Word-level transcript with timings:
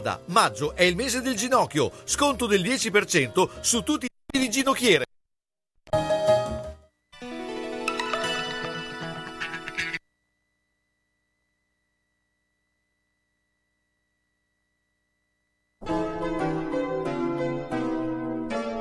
Ricorda, 0.00 0.18
maggio 0.26 0.74
è 0.74 0.82
il 0.84 0.96
mese 0.96 1.20
del 1.20 1.36
ginocchio, 1.36 1.92
sconto 2.04 2.46
del 2.46 2.62
10% 2.62 3.60
su 3.60 3.82
tutti 3.82 4.06
i 4.06 4.38
di 4.38 4.48
ginocchiere. 4.48 5.04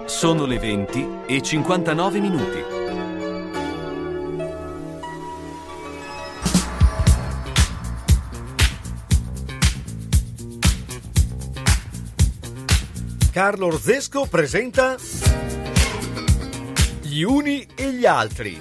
Sono 0.06 0.46
le 0.46 0.58
20 0.58 1.08
e 1.28 1.42
59 1.42 2.20
minuti. 2.20 2.99
Carlo 13.40 13.68
Orzesco 13.68 14.26
presenta 14.26 14.98
Gli 17.00 17.22
uni 17.22 17.66
e 17.74 17.94
gli 17.94 18.06
altri. 18.06 18.60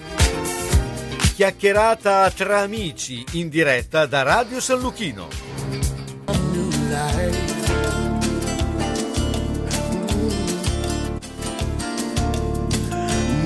Chiacchierata 1.35 2.31
tra 2.31 2.61
amici 2.61 3.25
in 3.33 3.49
diretta 3.49 4.07
da 4.07 4.23
Radio 4.23 4.61
San 4.61 4.79
Luchino. 4.79 5.27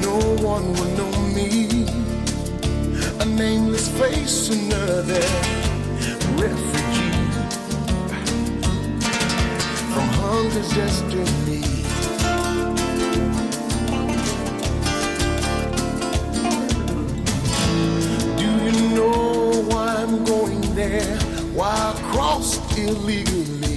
No 0.00 0.19
one 0.42 0.66
will 0.72 0.94
know 0.96 1.16
me. 1.33 1.86
A 3.20 3.24
nameless 3.24 3.88
face, 3.88 4.50
another 4.52 5.62
from 10.42 10.51
hunger's 10.51 10.74
destiny. 10.74 11.60
Do 18.36 18.44
you 18.44 18.97
know 18.97 19.62
why 19.69 19.97
I'm 19.97 20.25
going 20.25 20.75
there? 20.75 21.17
Why 21.55 21.70
I 21.70 22.12
crossed 22.12 22.78
illegally? 22.78 23.72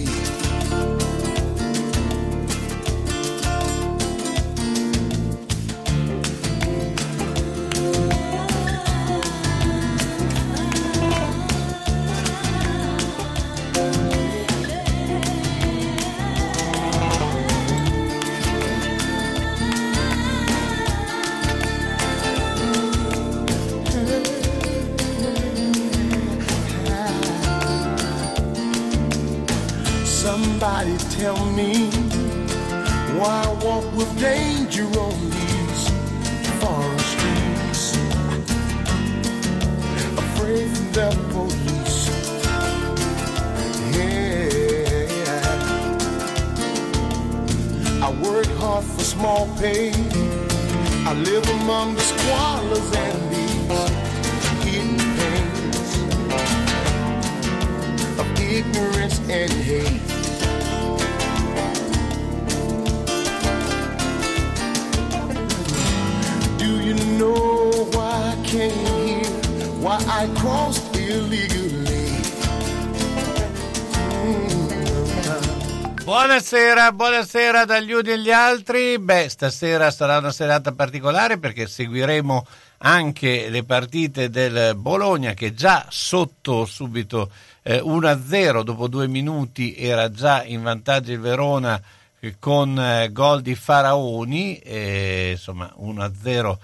Buonasera, 76.76 76.92
buonasera 76.92 77.64
dagli 77.64 77.94
uni 77.94 78.10
e 78.10 78.20
gli 78.20 78.32
altri. 78.32 79.00
Beh, 79.00 79.30
stasera 79.30 79.90
sarà 79.92 80.18
una 80.18 80.34
serata 80.34 80.74
particolare 80.74 81.38
perché 81.38 81.68
seguiremo 81.68 82.46
anche 82.80 83.48
le 83.48 83.64
partite 83.64 84.30
del 84.30 84.76
Bologna 84.76 85.34
che 85.34 85.54
già 85.54 85.86
sotto 85.88 86.66
subito 86.66 87.32
eh, 87.64 87.80
1-0 87.80 88.64
dopo 88.64 88.90
due 88.90 89.08
minuti 89.08 89.74
era 89.78 90.12
già 90.12 90.44
in 90.44 90.64
vantaggio 90.64 91.14
il 91.14 91.22
Verona 91.22 91.82
eh, 92.20 92.36
con 92.40 92.78
eh, 92.78 93.10
gol 93.10 93.42
di 93.42 93.56
Faraoni, 93.56 94.58
eh, 94.58 95.30
insomma 95.32 95.74
1-0 95.80 96.58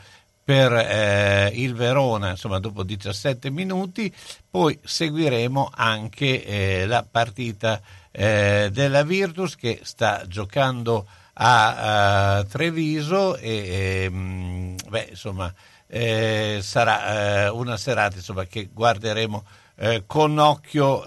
per 0.44 0.74
eh, 0.74 1.52
il 1.54 1.74
Verona 1.74 2.32
insomma, 2.32 2.60
dopo 2.60 2.84
17 2.84 3.50
minuti, 3.50 4.14
poi 4.50 4.78
seguiremo 4.84 5.72
anche 5.74 6.44
eh, 6.44 6.86
la 6.86 7.06
partita 7.10 7.80
eh, 8.12 8.70
della 8.72 9.04
Virtus 9.04 9.56
che 9.56 9.80
sta 9.84 10.26
giocando 10.28 11.08
a, 11.34 12.38
a 12.38 12.44
Treviso 12.44 13.38
e 13.38 14.04
ehm, 14.04 14.76
beh, 14.90 15.08
insomma, 15.12 15.54
eh, 15.88 16.60
sarà 16.62 17.46
eh, 17.46 17.50
una 17.50 17.78
serata 17.78 18.18
insomma, 18.18 18.46
che 18.46 18.70
guarderemo 18.72 19.46
eh, 19.76 20.04
con 20.06 20.38
occhio 20.38 21.04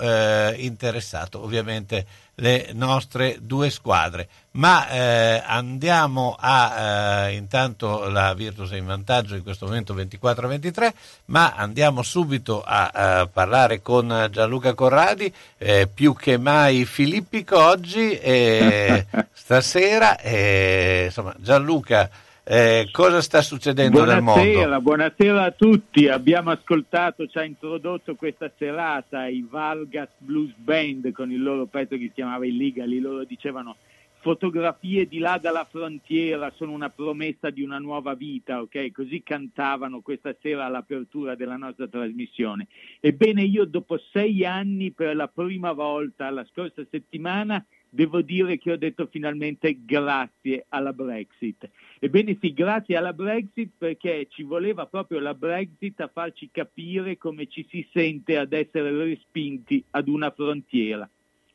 interessato. 0.57 1.43
Ovviamente 1.43 2.07
le 2.37 2.71
nostre 2.73 3.39
due 3.41 3.71
squadre. 3.71 4.29
Ma 4.53 4.89
eh, 4.89 5.43
andiamo 5.45 6.37
a 6.39 7.27
eh, 7.27 7.35
intanto 7.35 8.09
la 8.09 8.35
Virtus 8.35 8.71
è 8.71 8.77
in 8.77 8.87
vantaggio 8.87 9.35
in 9.35 9.43
questo 9.43 9.67
momento 9.67 9.95
24-23, 9.95 10.93
ma 11.27 11.55
andiamo 11.57 12.03
subito 12.03 12.63
a, 12.63 12.91
a 12.93 13.27
parlare 13.27 13.83
con 13.83 14.29
Gianluca 14.31 14.75
Corradi, 14.75 15.33
eh, 15.59 15.89
più 15.93 16.15
che 16.15 16.39
mai 16.39 16.85
filippico 16.85 17.59
oggi 17.59 18.17
e 18.17 19.07
stasera. 19.33 20.21
E, 20.21 21.05
insomma, 21.07 21.35
Gianluca, 21.39 22.09
eh, 22.47 22.89
cosa 22.93 23.23
sta 23.23 23.41
succedendo 23.41 24.05
nel 24.05 24.21
mondo? 24.21 24.43
Buonasera, 24.43 24.81
buonasera 24.81 25.43
a 25.45 25.51
tutti. 25.51 26.09
Abbiamo 26.09 26.51
ascoltato, 26.51 27.27
ci 27.27 27.39
ha 27.39 27.45
introdotto 27.45 28.15
questa 28.17 28.53
serata 28.59 29.27
i 29.27 29.47
Vargas 29.49 30.11
Blues 30.19 30.53
Band 30.57 31.11
con 31.13 31.33
il 31.33 31.43
loro 31.43 31.65
pezzo 31.65 31.97
che 31.97 32.05
si 32.05 32.13
chiamava 32.13 32.45
Illegally. 32.45 33.01
Loro 33.01 33.25
dicevano 33.25 33.77
fotografie 34.21 35.07
di 35.07 35.19
là 35.19 35.39
dalla 35.39 35.67
frontiera 35.71 36.51
sono 36.57 36.73
una 36.73 36.91
promessa 36.91 37.51
di 37.51 37.63
una 37.63 37.79
nuova 37.79 38.15
vita, 38.15 38.61
ok? 38.61 38.91
Così 38.91 39.23
cantavano 39.23 40.01
questa 40.01 40.35
sera 40.41 40.67
all'apertura 40.67 41.35
della 41.35 41.57
nostra 41.57 41.89
trasmissione. 41.89 42.69
Ebbene, 43.01 43.43
io 43.43 43.65
dopo 43.65 43.99
sei 44.13 44.45
anni 44.45 44.93
per 44.93 45.17
la 45.17 45.29
prima 45.29 45.73
volta 45.73 46.31
la 46.31 46.47
scorsa 46.51 46.83
settimana 46.91 47.65
devo 47.95 48.23
dire 48.23 48.59
che 48.59 48.73
ho 48.73 48.77
detto 48.77 49.07
finalmente 49.07 49.79
grazie 49.85 50.67
alla 50.69 50.93
Brexit. 50.93 51.69
Ebbene 51.99 52.37
sì, 52.41 52.53
grazie 52.53 52.97
alla 52.97 53.13
Brexit 53.13 53.71
perché 53.77 54.27
ci 54.31 54.43
voleva 54.43 54.87
proprio 54.87 55.21
la 55.21 55.35
Brexit 55.35 56.01
a 56.01 56.11
farci 56.13 56.51
capire 56.51 57.17
come 57.17 57.47
ci 57.47 57.67
si 57.71 57.87
sente 57.93 58.37
ad 58.37 58.53
essere 58.53 58.91
respinti 58.91 59.83
ad 59.91 60.09
una 60.09 60.31
frontiera. 60.31 61.09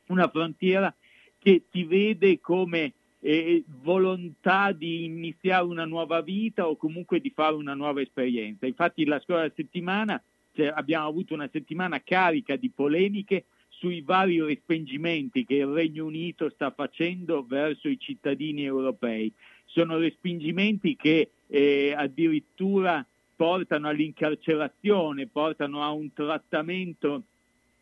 Una 0.06 0.28
frontiera 0.28 0.92
che 1.38 1.64
ti 1.70 1.84
vede 1.84 2.40
come 2.40 2.92
eh, 3.20 3.62
volontà 3.82 4.72
di 4.72 5.04
iniziare 5.04 5.64
una 5.64 5.84
nuova 5.84 6.20
vita 6.22 6.66
o 6.66 6.76
comunque 6.76 7.20
di 7.20 7.30
fare 7.30 7.54
una 7.54 7.74
nuova 7.74 8.00
esperienza. 8.00 8.66
Infatti 8.66 9.04
la 9.04 9.20
scorsa 9.20 9.52
settimana 9.54 10.20
cioè, 10.52 10.72
abbiamo 10.74 11.06
avuto 11.06 11.34
una 11.34 11.48
settimana 11.50 12.02
carica 12.02 12.56
di 12.56 12.70
polemiche 12.70 13.44
sui 13.68 14.02
vari 14.02 14.40
respingimenti 14.42 15.46
che 15.46 15.54
il 15.54 15.66
Regno 15.66 16.04
Unito 16.04 16.50
sta 16.50 16.70
facendo 16.70 17.44
verso 17.46 17.88
i 17.88 17.98
cittadini 17.98 18.64
europei. 18.64 19.32
Sono 19.72 19.98
respingimenti 19.98 20.96
che 20.96 21.30
eh, 21.46 21.94
addirittura 21.96 23.04
portano 23.34 23.88
all'incarcerazione, 23.88 25.26
portano 25.26 25.82
a 25.82 25.90
un 25.90 26.12
trattamento 26.12 27.22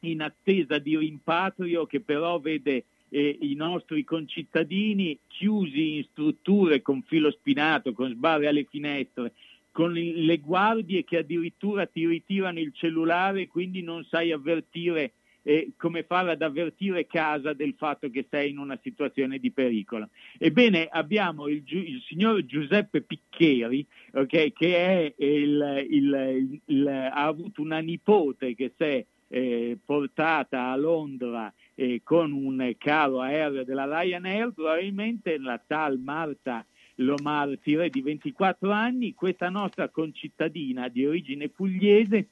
in 0.00 0.22
attesa 0.22 0.78
di 0.78 0.96
rimpatrio 0.96 1.86
che 1.86 2.00
però 2.00 2.38
vede 2.38 2.84
eh, 3.08 3.38
i 3.40 3.54
nostri 3.54 4.04
concittadini 4.04 5.18
chiusi 5.26 5.96
in 5.96 6.04
strutture 6.10 6.82
con 6.82 7.02
filo 7.02 7.30
spinato, 7.30 7.92
con 7.92 8.10
sbarre 8.10 8.46
alle 8.46 8.66
finestre, 8.68 9.32
con 9.72 9.92
le 9.92 10.38
guardie 10.38 11.04
che 11.04 11.18
addirittura 11.18 11.86
ti 11.86 12.06
ritirano 12.06 12.58
il 12.58 12.72
cellulare 12.74 13.42
e 13.42 13.48
quindi 13.48 13.82
non 13.82 14.04
sai 14.04 14.32
avvertire 14.32 15.12
e 15.42 15.72
come 15.76 16.02
farla 16.02 16.32
ad 16.32 16.42
avvertire 16.42 17.06
casa 17.06 17.52
del 17.52 17.74
fatto 17.76 18.10
che 18.10 18.26
sei 18.28 18.50
in 18.50 18.58
una 18.58 18.78
situazione 18.82 19.38
di 19.38 19.50
pericolo. 19.50 20.10
Ebbene, 20.38 20.88
abbiamo 20.90 21.48
il, 21.48 21.62
il 21.66 22.02
signor 22.06 22.44
Giuseppe 22.44 23.02
Piccheri, 23.02 23.86
okay, 24.12 24.52
che 24.52 25.14
il, 25.16 25.86
il, 25.88 26.86
ha 26.88 27.24
avuto 27.24 27.62
una 27.62 27.78
nipote 27.78 28.54
che 28.54 28.72
si 28.76 28.84
è 28.84 29.06
eh, 29.28 29.78
portata 29.84 30.70
a 30.70 30.76
Londra 30.76 31.52
eh, 31.74 32.00
con 32.02 32.32
un 32.32 32.74
caro 32.78 33.20
aereo 33.20 33.64
della 33.64 33.84
Ryanair, 33.84 34.52
probabilmente 34.52 35.38
la 35.38 35.62
tal 35.64 35.98
Marta 35.98 36.64
Lomartire 36.96 37.90
di 37.90 38.00
24 38.02 38.70
anni, 38.70 39.14
questa 39.14 39.48
nostra 39.48 39.88
concittadina 39.88 40.88
di 40.88 41.06
origine 41.06 41.48
pugliese 41.48 42.28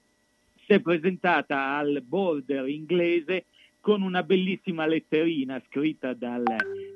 si 0.66 0.72
è 0.72 0.80
presentata 0.80 1.76
al 1.76 2.02
border 2.04 2.68
inglese 2.68 3.44
con 3.80 4.02
una 4.02 4.24
bellissima 4.24 4.84
letterina 4.84 5.62
scritta 5.68 6.12
dal, 6.12 6.42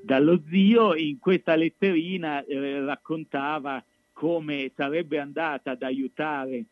dallo 0.03 0.43
zio. 0.51 0.97
In 0.97 1.21
questa 1.21 1.55
letterina 1.55 2.45
eh, 2.45 2.85
raccontava 2.85 3.83
come 4.13 4.73
sarebbe 4.75 5.21
andata 5.21 5.71
ad 5.71 5.83
aiutare 5.83 6.65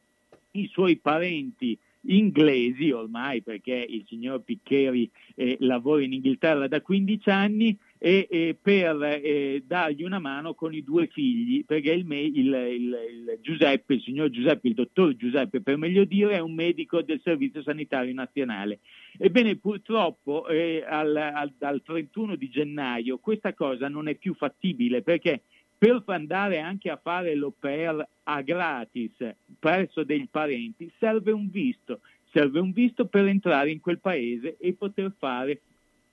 i 0.52 0.68
suoi 0.72 0.96
parenti 0.96 1.78
inglesi 2.02 2.90
ormai 2.90 3.42
perché 3.42 3.74
il 3.74 4.04
signor 4.08 4.40
Piccheri 4.40 5.08
eh, 5.34 5.56
lavora 5.60 6.02
in 6.02 6.14
Inghilterra 6.14 6.66
da 6.66 6.80
15 6.80 7.30
anni 7.30 7.78
e, 7.98 8.28
e 8.30 8.56
per 8.60 9.02
eh, 9.02 9.62
dargli 9.66 10.04
una 10.04 10.20
mano 10.20 10.54
con 10.54 10.72
i 10.72 10.84
due 10.84 11.08
figli 11.08 11.64
perché 11.64 11.90
il, 11.92 12.06
il, 12.10 12.36
il, 12.36 12.54
il, 12.54 13.38
Giuseppe, 13.40 13.94
il 13.94 14.02
signor 14.02 14.30
Giuseppe, 14.30 14.68
il 14.68 14.74
dottor 14.74 15.16
Giuseppe 15.16 15.60
per 15.60 15.76
meglio 15.76 16.04
dire 16.04 16.34
è 16.34 16.38
un 16.38 16.54
medico 16.54 17.02
del 17.02 17.20
Servizio 17.22 17.62
Sanitario 17.62 18.14
Nazionale. 18.14 18.78
Ebbene 19.18 19.56
purtroppo 19.56 20.46
eh, 20.46 20.84
al, 20.86 21.16
al, 21.16 21.52
dal 21.58 21.82
31 21.82 22.36
di 22.36 22.48
gennaio 22.48 23.18
questa 23.18 23.52
cosa 23.52 23.88
non 23.88 24.06
è 24.08 24.14
più 24.14 24.34
fattibile 24.34 25.02
perché 25.02 25.42
per 25.76 26.02
andare 26.06 26.58
anche 26.58 26.90
a 26.90 27.00
fare 27.00 27.34
l'OPER 27.34 28.06
a 28.24 28.40
gratis 28.42 29.12
presso 29.58 30.02
dei 30.02 30.26
parenti 30.30 30.90
serve 30.98 31.30
un 31.30 31.48
visto, 31.50 32.00
serve 32.32 32.58
un 32.60 32.72
visto 32.72 33.06
per 33.06 33.26
entrare 33.26 33.70
in 33.70 33.80
quel 33.80 34.00
paese 34.00 34.56
e 34.58 34.74
poter 34.74 35.12
fare 35.18 35.60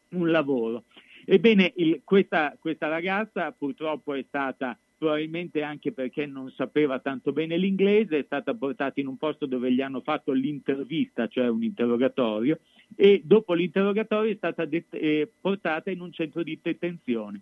un 0.10 0.30
lavoro. 0.30 0.84
Ebbene, 1.26 1.74
il, 1.78 2.02
questa, 2.04 2.56
questa 2.60 2.88
ragazza 2.88 3.52
purtroppo 3.52 4.14
è 4.14 4.24
stata 4.28 4.78
probabilmente 4.98 5.62
anche 5.62 5.92
perché 5.92 6.26
non 6.26 6.52
sapeva 6.52 7.00
tanto 7.00 7.34
bene 7.34 7.58
l'inglese, 7.58 8.20
è 8.20 8.24
stata 8.24 8.54
portata 8.54 9.00
in 9.02 9.08
un 9.08 9.18
posto 9.18 9.46
dove 9.46 9.72
gli 9.72 9.82
hanno 9.82 10.02
fatto 10.02 10.32
l'intervista, 10.32 11.28
cioè 11.28 11.48
un 11.48 11.64
interrogatorio, 11.64 12.60
e 12.96 13.22
dopo 13.24 13.54
l'interrogatorio 13.54 14.32
è 14.32 14.36
stata 14.36 14.66
det- 14.66 14.86
eh, 14.92 15.30
portata 15.42 15.92
in 15.92 16.00
un 16.00 16.12
centro 16.14 16.44
di 16.44 16.58
detenzione. 16.62 17.42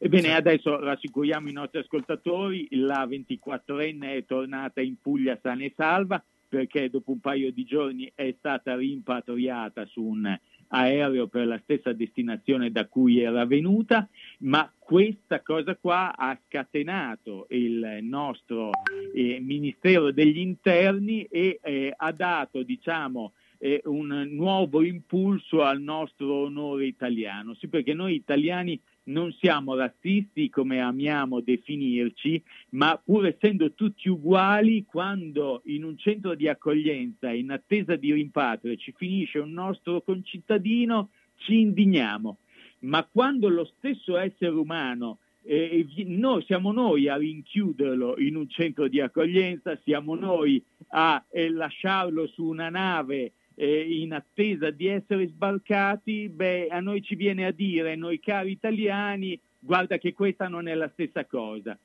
Ebbene, 0.00 0.34
adesso 0.34 0.78
rassicuriamo 0.78 1.48
i 1.48 1.52
nostri 1.52 1.80
ascoltatori, 1.80 2.68
la 2.70 3.04
24enne 3.04 4.14
è 4.14 4.24
tornata 4.24 4.80
in 4.80 4.94
Puglia 5.00 5.36
sana 5.42 5.64
e 5.64 5.72
salva 5.74 6.22
perché 6.48 6.88
dopo 6.88 7.10
un 7.10 7.20
paio 7.20 7.52
di 7.52 7.64
giorni 7.64 8.10
è 8.14 8.32
stata 8.38 8.76
rimpatriata 8.76 9.84
su 9.86 10.02
un 10.02 10.38
aereo 10.68 11.26
per 11.28 11.46
la 11.46 11.58
stessa 11.62 11.92
destinazione 11.92 12.70
da 12.70 12.86
cui 12.86 13.20
era 13.20 13.44
venuta, 13.46 14.08
ma 14.40 14.70
questa 14.78 15.42
cosa 15.42 15.76
qua 15.76 16.16
ha 16.16 16.38
scatenato 16.46 17.46
il 17.50 17.98
nostro 18.02 18.70
eh, 19.14 19.38
Ministero 19.40 20.12
degli 20.12 20.38
Interni 20.38 21.24
e 21.24 21.60
eh, 21.62 21.92
ha 21.94 22.12
dato, 22.12 22.62
diciamo, 22.62 23.32
eh, 23.58 23.82
un 23.84 24.28
nuovo 24.30 24.82
impulso 24.82 25.62
al 25.62 25.80
nostro 25.80 26.44
onore 26.44 26.86
italiano. 26.86 27.54
Sì, 27.54 27.68
perché 27.68 27.92
noi 27.92 28.14
italiani 28.14 28.80
non 29.08 29.32
siamo 29.32 29.74
razzisti 29.74 30.48
come 30.48 30.80
amiamo 30.80 31.40
definirci, 31.40 32.42
ma 32.70 33.00
pur 33.02 33.26
essendo 33.26 33.72
tutti 33.72 34.08
uguali, 34.08 34.84
quando 34.84 35.62
in 35.66 35.84
un 35.84 35.96
centro 35.98 36.34
di 36.34 36.48
accoglienza, 36.48 37.32
in 37.32 37.50
attesa 37.50 37.96
di 37.96 38.12
rimpatrio, 38.12 38.76
ci 38.76 38.92
finisce 38.96 39.38
un 39.38 39.52
nostro 39.52 40.00
concittadino, 40.02 41.10
ci 41.36 41.60
indigniamo. 41.60 42.38
Ma 42.80 43.04
quando 43.04 43.48
lo 43.48 43.64
stesso 43.76 44.16
essere 44.16 44.52
umano 44.52 45.18
eh, 45.42 45.86
noi, 46.06 46.44
siamo 46.44 46.72
noi 46.72 47.08
a 47.08 47.16
rinchiuderlo 47.16 48.18
in 48.18 48.36
un 48.36 48.48
centro 48.48 48.88
di 48.88 49.00
accoglienza, 49.00 49.78
siamo 49.82 50.14
noi 50.14 50.62
a 50.88 51.24
eh, 51.30 51.50
lasciarlo 51.50 52.26
su 52.26 52.44
una 52.44 52.68
nave 52.68 53.32
eh, 53.60 54.00
in 54.02 54.12
attesa 54.12 54.70
di 54.70 54.86
essere 54.86 55.26
sbarcati, 55.26 56.28
beh, 56.28 56.68
a 56.70 56.78
noi 56.78 57.02
ci 57.02 57.16
viene 57.16 57.44
a 57.44 57.50
dire, 57.50 57.96
noi 57.96 58.20
cari 58.20 58.52
italiani, 58.52 59.38
guarda 59.58 59.98
che 59.98 60.12
questa 60.12 60.46
non 60.46 60.68
è 60.68 60.74
la 60.74 60.88
stessa 60.92 61.24
cosa. 61.24 61.76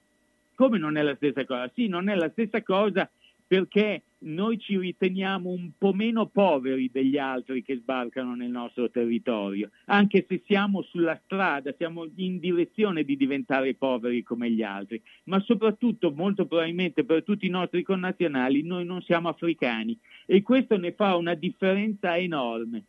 Come 0.53 0.77
non 0.77 0.97
è 0.97 1.01
la 1.01 1.15
stessa 1.15 1.43
cosa? 1.45 1.71
Sì, 1.73 1.87
non 1.87 2.09
è 2.09 2.15
la 2.15 2.29
stessa 2.29 2.61
cosa 2.61 3.09
perché 3.53 4.01
noi 4.23 4.57
ci 4.57 4.79
riteniamo 4.79 5.47
un 5.47 5.73
po' 5.77 5.93
meno 5.93 6.25
poveri 6.25 6.89
degli 6.91 7.19
altri 7.19 7.61
che 7.61 7.75
sbarcano 7.75 8.33
nel 8.33 8.49
nostro 8.49 8.89
territorio, 8.89 9.69
anche 9.85 10.25
se 10.27 10.41
siamo 10.47 10.81
sulla 10.81 11.21
strada, 11.23 11.71
siamo 11.77 12.07
in 12.15 12.39
direzione 12.39 13.03
di 13.03 13.15
diventare 13.15 13.75
poveri 13.75 14.23
come 14.23 14.49
gli 14.49 14.63
altri, 14.63 14.99
ma 15.25 15.39
soprattutto 15.41 16.11
molto 16.11 16.47
probabilmente 16.47 17.03
per 17.03 17.21
tutti 17.21 17.45
i 17.45 17.51
nostri 17.51 17.83
connazionali 17.83 18.63
noi 18.63 18.85
non 18.85 19.03
siamo 19.03 19.29
africani 19.29 19.95
e 20.25 20.41
questo 20.41 20.75
ne 20.75 20.93
fa 20.93 21.15
una 21.15 21.35
differenza 21.35 22.17
enorme. 22.17 22.85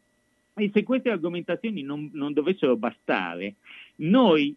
E 0.56 0.70
se 0.72 0.84
queste 0.84 1.10
argomentazioni 1.10 1.82
non, 1.82 2.10
non 2.12 2.32
dovessero 2.32 2.76
bastare, 2.76 3.56
noi 3.96 4.54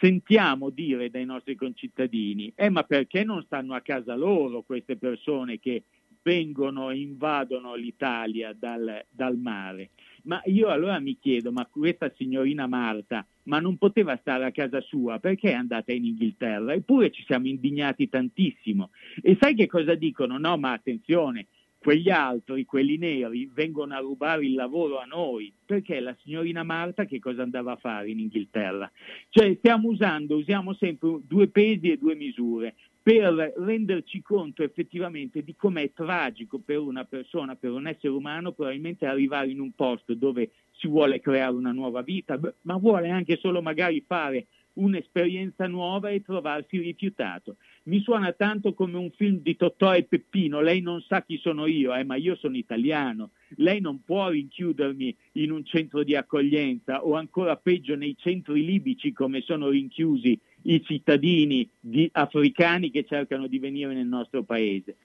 sentiamo 0.00 0.70
dire 0.70 1.10
dai 1.10 1.24
nostri 1.24 1.54
concittadini, 1.54 2.52
eh, 2.56 2.70
ma 2.70 2.82
perché 2.82 3.22
non 3.22 3.42
stanno 3.44 3.74
a 3.74 3.82
casa 3.82 4.16
loro 4.16 4.62
queste 4.62 4.96
persone 4.96 5.60
che 5.60 5.84
vengono 6.22 6.90
e 6.90 6.98
invadono 6.98 7.76
l'Italia 7.76 8.52
dal, 8.52 9.04
dal 9.08 9.38
mare? 9.38 9.90
Ma 10.24 10.42
io 10.46 10.70
allora 10.70 10.98
mi 10.98 11.16
chiedo, 11.20 11.52
ma 11.52 11.66
questa 11.66 12.12
signorina 12.16 12.66
Marta, 12.66 13.24
ma 13.44 13.60
non 13.60 13.76
poteva 13.76 14.16
stare 14.16 14.44
a 14.44 14.50
casa 14.50 14.80
sua, 14.80 15.20
perché 15.20 15.50
è 15.50 15.54
andata 15.54 15.92
in 15.92 16.04
Inghilterra? 16.04 16.74
Eppure 16.74 17.12
ci 17.12 17.22
siamo 17.26 17.46
indignati 17.46 18.08
tantissimo. 18.08 18.90
E 19.22 19.36
sai 19.38 19.54
che 19.54 19.68
cosa 19.68 19.94
dicono? 19.94 20.36
No, 20.36 20.56
ma 20.58 20.72
attenzione, 20.72 21.46
quegli 21.78 22.10
altri, 22.10 22.64
quelli 22.64 22.96
neri, 22.96 23.50
vengono 23.52 23.94
a 23.94 24.00
rubare 24.00 24.44
il 24.44 24.54
lavoro 24.54 24.98
a 24.98 25.04
noi, 25.04 25.52
perché 25.64 26.00
la 26.00 26.16
signorina 26.22 26.62
Marta 26.62 27.04
che 27.04 27.18
cosa 27.18 27.42
andava 27.42 27.72
a 27.72 27.76
fare 27.76 28.10
in 28.10 28.18
Inghilterra? 28.18 28.90
Cioè 29.28 29.54
stiamo 29.58 29.88
usando, 29.88 30.36
usiamo 30.36 30.74
sempre 30.74 31.20
due 31.26 31.48
pesi 31.48 31.90
e 31.90 31.98
due 31.98 32.14
misure 32.14 32.74
per 33.06 33.54
renderci 33.58 34.20
conto 34.20 34.64
effettivamente 34.64 35.44
di 35.44 35.54
com'è 35.54 35.92
tragico 35.92 36.58
per 36.58 36.78
una 36.78 37.04
persona, 37.04 37.54
per 37.54 37.70
un 37.70 37.86
essere 37.86 38.08
umano, 38.08 38.50
probabilmente 38.50 39.06
arrivare 39.06 39.48
in 39.48 39.60
un 39.60 39.70
posto 39.76 40.14
dove 40.14 40.50
si 40.72 40.88
vuole 40.88 41.20
creare 41.20 41.54
una 41.54 41.70
nuova 41.70 42.02
vita, 42.02 42.36
ma 42.62 42.76
vuole 42.78 43.08
anche 43.08 43.36
solo 43.36 43.62
magari 43.62 44.02
fare 44.04 44.46
un'esperienza 44.72 45.68
nuova 45.68 46.10
e 46.10 46.22
trovarsi 46.22 46.78
rifiutato. 46.78 47.56
Mi 47.86 48.00
suona 48.00 48.32
tanto 48.32 48.74
come 48.74 48.96
un 48.96 49.12
film 49.12 49.38
di 49.42 49.54
Totò 49.54 49.94
e 49.94 50.02
Peppino, 50.02 50.60
lei 50.60 50.80
non 50.80 51.00
sa 51.02 51.22
chi 51.22 51.38
sono 51.38 51.66
io, 51.66 51.94
eh, 51.94 52.02
ma 52.02 52.16
io 52.16 52.34
sono 52.34 52.56
italiano, 52.56 53.30
lei 53.58 53.80
non 53.80 54.02
può 54.02 54.28
rinchiudermi 54.28 55.16
in 55.34 55.52
un 55.52 55.64
centro 55.64 56.02
di 56.02 56.16
accoglienza 56.16 57.04
o 57.04 57.14
ancora 57.14 57.54
peggio 57.54 57.94
nei 57.94 58.16
centri 58.18 58.64
libici 58.64 59.12
come 59.12 59.40
sono 59.42 59.68
rinchiusi 59.68 60.36
i 60.62 60.82
cittadini 60.82 61.68
di, 61.78 62.08
africani 62.10 62.90
che 62.90 63.04
cercano 63.04 63.46
di 63.46 63.60
venire 63.60 63.94
nel 63.94 64.06
nostro 64.06 64.42
paese. 64.42 64.96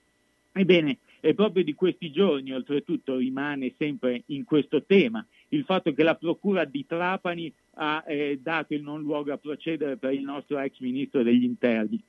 Ebbene, 0.50 0.98
è 1.20 1.34
proprio 1.34 1.62
di 1.62 1.74
questi 1.74 2.10
giorni, 2.10 2.50
oltretutto 2.50 3.14
rimane 3.14 3.74
sempre 3.78 4.24
in 4.26 4.42
questo 4.42 4.82
tema, 4.82 5.24
il 5.50 5.62
fatto 5.62 5.92
che 5.92 6.02
la 6.02 6.16
Procura 6.16 6.64
di 6.64 6.84
Trapani 6.84 7.52
ha 7.74 8.02
eh, 8.08 8.40
dato 8.42 8.74
il 8.74 8.82
non 8.82 9.02
luogo 9.02 9.32
a 9.32 9.38
procedere 9.38 9.96
per 9.98 10.12
il 10.14 10.22
nostro 10.22 10.58
ex 10.58 10.80
ministro 10.80 11.22
degli 11.22 11.44
interni. 11.44 12.02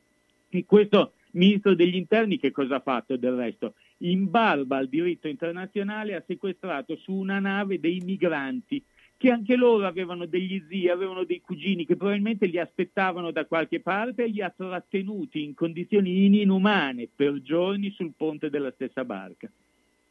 Questo 0.65 1.13
ministro 1.31 1.73
degli 1.73 1.95
interni 1.95 2.37
che 2.37 2.51
cosa 2.51 2.75
ha 2.75 2.81
fatto 2.81 3.17
del 3.17 3.33
resto? 3.33 3.73
In 3.99 4.29
barba 4.29 4.77
al 4.77 4.87
diritto 4.87 5.27
internazionale 5.27 6.13
ha 6.13 6.23
sequestrato 6.25 6.95
su 6.97 7.13
una 7.13 7.39
nave 7.39 7.79
dei 7.79 7.99
migranti 8.03 8.83
che 9.17 9.31
anche 9.31 9.55
loro 9.55 9.87
avevano 9.87 10.25
degli 10.25 10.61
zii, 10.67 10.89
avevano 10.89 11.23
dei 11.23 11.39
cugini 11.39 11.85
che 11.85 11.95
probabilmente 11.95 12.45
li 12.45 12.59
aspettavano 12.59 13.31
da 13.31 13.45
qualche 13.45 13.79
parte 13.79 14.25
e 14.25 14.27
li 14.27 14.41
ha 14.41 14.53
trattenuti 14.55 15.43
in 15.43 15.53
condizioni 15.53 16.25
inumane 16.41 17.07
per 17.13 17.41
giorni 17.41 17.89
sul 17.91 18.13
ponte 18.17 18.49
della 18.49 18.71
stessa 18.71 19.05
barca. 19.05 19.49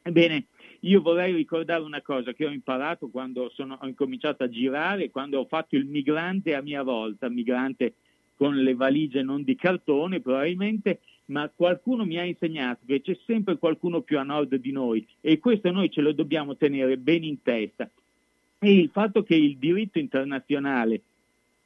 Ebbene, 0.04 0.46
io 0.80 1.00
vorrei 1.00 1.34
ricordare 1.34 1.82
una 1.82 2.00
cosa 2.00 2.32
che 2.32 2.46
ho 2.46 2.50
imparato 2.50 3.08
quando 3.08 3.50
sono, 3.50 3.78
ho 3.80 3.86
incominciato 3.86 4.42
a 4.42 4.48
girare, 4.48 5.10
quando 5.10 5.38
ho 5.38 5.44
fatto 5.44 5.76
il 5.76 5.84
migrante 5.84 6.54
a 6.54 6.62
mia 6.62 6.82
volta, 6.82 7.28
migrante 7.28 7.94
con 8.42 8.56
le 8.56 8.74
valigie 8.74 9.22
non 9.22 9.44
di 9.44 9.54
cartone 9.54 10.18
probabilmente, 10.18 10.98
ma 11.26 11.48
qualcuno 11.48 12.04
mi 12.04 12.18
ha 12.18 12.24
insegnato 12.24 12.80
che 12.84 13.00
c'è 13.00 13.16
sempre 13.24 13.56
qualcuno 13.56 14.00
più 14.00 14.18
a 14.18 14.24
nord 14.24 14.56
di 14.56 14.72
noi 14.72 15.06
e 15.20 15.38
questo 15.38 15.70
noi 15.70 15.92
ce 15.92 16.00
lo 16.00 16.10
dobbiamo 16.10 16.56
tenere 16.56 16.96
bene 16.96 17.26
in 17.26 17.40
testa. 17.40 17.88
E 18.58 18.72
il 18.76 18.90
fatto 18.92 19.22
che 19.22 19.36
il 19.36 19.58
diritto 19.58 20.00
internazionale 20.00 21.02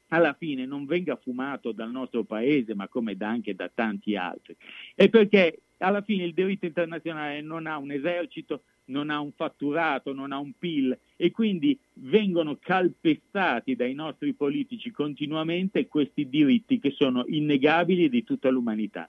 alla 0.08 0.34
fine 0.34 0.66
non 0.66 0.84
venga 0.84 1.16
fumato 1.16 1.72
dal 1.72 1.90
nostro 1.90 2.24
paese, 2.24 2.74
ma 2.74 2.88
come 2.88 3.16
da 3.16 3.30
anche 3.30 3.54
da 3.54 3.70
tanti 3.72 4.14
altri, 4.14 4.54
è 4.94 5.08
perché 5.08 5.60
alla 5.78 6.02
fine 6.02 6.24
il 6.24 6.34
diritto 6.34 6.66
internazionale 6.66 7.40
non 7.40 7.66
ha 7.66 7.78
un 7.78 7.90
esercito, 7.90 8.64
non 8.86 9.10
ha 9.10 9.20
un 9.20 9.32
fatturato, 9.32 10.12
non 10.12 10.32
ha 10.32 10.38
un 10.38 10.52
PIL 10.58 10.96
e 11.16 11.30
quindi 11.30 11.78
vengono 11.94 12.56
calpestati 12.60 13.74
dai 13.74 13.94
nostri 13.94 14.32
politici 14.34 14.90
continuamente 14.90 15.88
questi 15.88 16.28
diritti 16.28 16.78
che 16.78 16.90
sono 16.90 17.24
innegabili 17.26 18.08
di 18.08 18.24
tutta 18.24 18.50
l'umanità. 18.50 19.08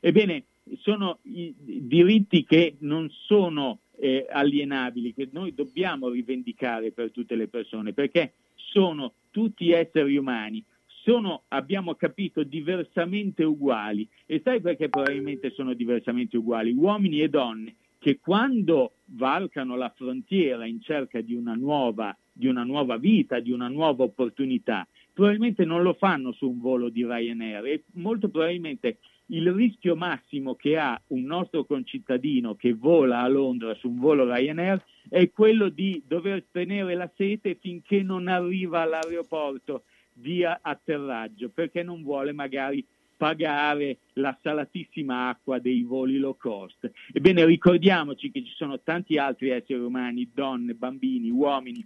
Ebbene, 0.00 0.44
sono 0.78 1.18
diritti 1.22 2.44
che 2.44 2.76
non 2.80 3.10
sono 3.10 3.80
eh, 3.98 4.26
alienabili, 4.30 5.14
che 5.14 5.28
noi 5.32 5.54
dobbiamo 5.54 6.08
rivendicare 6.08 6.92
per 6.92 7.10
tutte 7.10 7.34
le 7.34 7.48
persone, 7.48 7.92
perché 7.92 8.34
sono 8.54 9.14
tutti 9.30 9.70
esseri 9.70 10.16
umani, 10.16 10.62
sono, 11.02 11.44
abbiamo 11.48 11.94
capito, 11.94 12.42
diversamente 12.42 13.42
uguali. 13.42 14.06
E 14.26 14.40
sai 14.44 14.60
perché 14.60 14.88
probabilmente 14.88 15.50
sono 15.50 15.72
diversamente 15.72 16.36
uguali? 16.36 16.72
Uomini 16.72 17.22
e 17.22 17.28
donne 17.28 17.74
che 17.98 18.18
quando 18.20 18.92
varcano 19.06 19.76
la 19.76 19.92
frontiera 19.94 20.64
in 20.66 20.80
cerca 20.80 21.20
di 21.20 21.34
una 21.34 21.54
nuova, 21.54 22.16
di 22.32 22.46
una 22.46 22.62
nuova 22.62 22.96
vita, 22.96 23.40
di 23.40 23.50
una 23.50 23.68
nuova 23.68 24.04
opportunità, 24.04 24.86
probabilmente 25.12 25.64
non 25.64 25.82
lo 25.82 25.94
fanno 25.94 26.32
su 26.32 26.48
un 26.48 26.60
volo 26.60 26.88
di 26.88 27.04
Ryanair 27.04 27.66
e 27.66 27.82
molto 27.94 28.28
probabilmente 28.28 28.98
il 29.30 29.52
rischio 29.52 29.96
massimo 29.96 30.54
che 30.54 30.78
ha 30.78 30.98
un 31.08 31.22
nostro 31.22 31.64
concittadino 31.64 32.54
che 32.54 32.72
vola 32.72 33.20
a 33.20 33.28
Londra 33.28 33.74
su 33.74 33.88
un 33.88 33.98
volo 33.98 34.32
Ryanair 34.32 34.82
è 35.08 35.30
quello 35.30 35.68
di 35.68 36.02
dover 36.06 36.44
tenere 36.50 36.94
la 36.94 37.10
sete 37.16 37.56
finché 37.56 38.02
non 38.02 38.28
arriva 38.28 38.82
all'aeroporto 38.82 39.82
di 40.12 40.44
atterraggio, 40.44 41.48
perché 41.48 41.82
non 41.82 42.02
vuole 42.02 42.32
magari 42.32 42.84
pagare 43.18 43.98
la 44.14 44.34
salatissima 44.40 45.28
acqua 45.28 45.58
dei 45.58 45.82
voli 45.82 46.16
low 46.16 46.36
cost. 46.38 46.90
Ebbene, 47.12 47.44
ricordiamoci 47.44 48.30
che 48.30 48.42
ci 48.44 48.52
sono 48.54 48.80
tanti 48.80 49.18
altri 49.18 49.50
esseri 49.50 49.80
umani, 49.80 50.30
donne, 50.32 50.72
bambini, 50.72 51.28
uomini, 51.28 51.84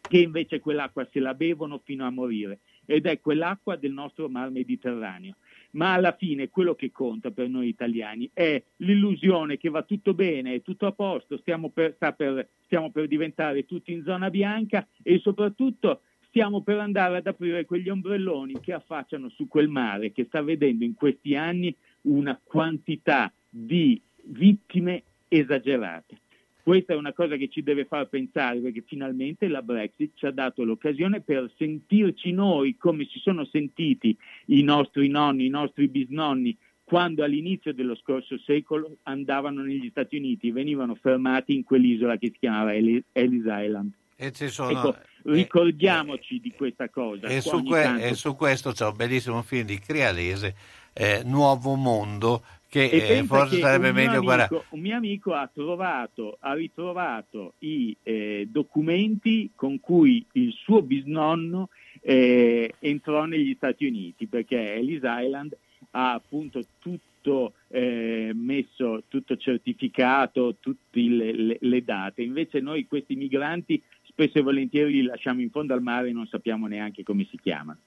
che 0.00 0.18
invece 0.18 0.60
quell'acqua 0.60 1.08
se 1.10 1.18
la 1.18 1.34
bevono 1.34 1.80
fino 1.82 2.06
a 2.06 2.10
morire 2.10 2.60
ed 2.84 3.06
è 3.06 3.18
quell'acqua 3.18 3.74
del 3.74 3.90
nostro 3.90 4.28
mar 4.28 4.50
Mediterraneo 4.50 5.34
ma 5.76 5.92
alla 5.92 6.12
fine 6.12 6.48
quello 6.48 6.74
che 6.74 6.90
conta 6.90 7.30
per 7.30 7.48
noi 7.48 7.68
italiani 7.68 8.28
è 8.32 8.62
l'illusione 8.76 9.56
che 9.56 9.68
va 9.68 9.82
tutto 9.82 10.14
bene, 10.14 10.54
è 10.54 10.62
tutto 10.62 10.86
a 10.86 10.92
posto, 10.92 11.36
stiamo 11.38 11.70
per, 11.70 11.96
per, 11.96 12.48
stiamo 12.64 12.90
per 12.90 13.06
diventare 13.06 13.66
tutti 13.66 13.92
in 13.92 14.02
zona 14.02 14.30
bianca 14.30 14.86
e 15.02 15.18
soprattutto 15.18 16.00
stiamo 16.36 16.60
per 16.60 16.78
andare 16.78 17.16
ad 17.16 17.26
aprire 17.26 17.64
quegli 17.64 17.88
ombrelloni 17.88 18.60
che 18.60 18.74
affacciano 18.74 19.30
su 19.30 19.48
quel 19.48 19.68
mare 19.68 20.12
che 20.12 20.26
sta 20.26 20.42
vedendo 20.42 20.84
in 20.84 20.92
questi 20.92 21.34
anni 21.34 21.74
una 22.02 22.38
quantità 22.44 23.32
di 23.48 23.98
vittime 24.24 25.02
esagerate. 25.28 26.18
Questa 26.62 26.92
è 26.92 26.96
una 26.96 27.14
cosa 27.14 27.36
che 27.36 27.48
ci 27.48 27.62
deve 27.62 27.86
far 27.86 28.08
pensare 28.08 28.58
perché 28.58 28.82
finalmente 28.86 29.48
la 29.48 29.62
Brexit 29.62 30.10
ci 30.12 30.26
ha 30.26 30.30
dato 30.30 30.62
l'occasione 30.62 31.22
per 31.22 31.50
sentirci 31.56 32.32
noi 32.32 32.76
come 32.76 33.06
si 33.06 33.18
sono 33.18 33.46
sentiti 33.46 34.14
i 34.48 34.62
nostri 34.62 35.08
nonni, 35.08 35.46
i 35.46 35.48
nostri 35.48 35.88
bisnonni 35.88 36.54
quando 36.84 37.24
all'inizio 37.24 37.72
dello 37.72 37.94
scorso 37.94 38.36
secolo 38.40 38.98
andavano 39.04 39.62
negli 39.62 39.88
Stati 39.88 40.18
Uniti, 40.18 40.50
venivano 40.50 40.96
fermati 40.96 41.54
in 41.54 41.64
quell'isola 41.64 42.18
che 42.18 42.26
si 42.26 42.40
chiamava 42.40 42.74
Ellis 42.74 43.04
Island. 43.14 43.92
E 44.18 44.32
ci 44.32 44.48
sono, 44.48 44.70
ecco, 44.70 44.96
eh, 44.96 45.00
ricordiamoci 45.24 46.36
eh, 46.36 46.40
di 46.40 46.52
questa 46.52 46.88
cosa. 46.88 47.26
E 47.26 47.42
su, 47.42 47.62
que- 47.62 47.82
tanto... 47.82 48.02
e 48.02 48.14
su, 48.14 48.34
questo 48.34 48.72
c'è 48.72 48.86
un 48.86 48.96
bellissimo 48.96 49.42
film 49.42 49.66
di 49.66 49.78
Crialese, 49.78 50.54
eh, 50.94 51.20
Nuovo 51.22 51.74
Mondo, 51.74 52.42
che 52.66 52.88
eh, 52.88 53.22
forse 53.24 53.60
sarebbe 53.60 53.92
meglio 53.92 54.22
guardare. 54.22 54.64
Un 54.70 54.80
mio 54.80 54.96
amico 54.96 55.34
ha, 55.34 55.48
trovato, 55.52 56.38
ha 56.40 56.54
ritrovato 56.54 57.54
i 57.58 57.94
eh, 58.02 58.48
documenti 58.50 59.50
con 59.54 59.80
cui 59.80 60.24
il 60.32 60.52
suo 60.52 60.80
bisnonno 60.80 61.68
eh, 62.00 62.74
entrò 62.78 63.26
negli 63.26 63.52
Stati 63.54 63.84
Uniti, 63.84 64.26
perché 64.26 64.74
Ellis 64.76 65.02
Island 65.02 65.54
ha 65.90 66.14
appunto 66.14 66.62
tutto 66.78 67.52
eh, 67.68 68.30
messo, 68.34 69.02
tutto 69.08 69.36
certificato, 69.36 70.56
tutte 70.58 71.00
le, 71.00 71.32
le, 71.32 71.56
le 71.60 71.84
date. 71.84 72.22
Invece 72.22 72.60
noi 72.60 72.86
questi 72.86 73.14
migranti 73.14 73.82
spesso 74.16 74.38
e 74.38 74.42
volentieri 74.42 74.92
li 74.92 75.02
lasciamo 75.02 75.42
in 75.42 75.50
fondo 75.50 75.74
al 75.74 75.82
mare 75.82 76.08
e 76.08 76.12
non 76.12 76.26
sappiamo 76.26 76.66
neanche 76.66 77.02
come 77.02 77.26
si 77.30 77.38
chiamano. 77.38 77.80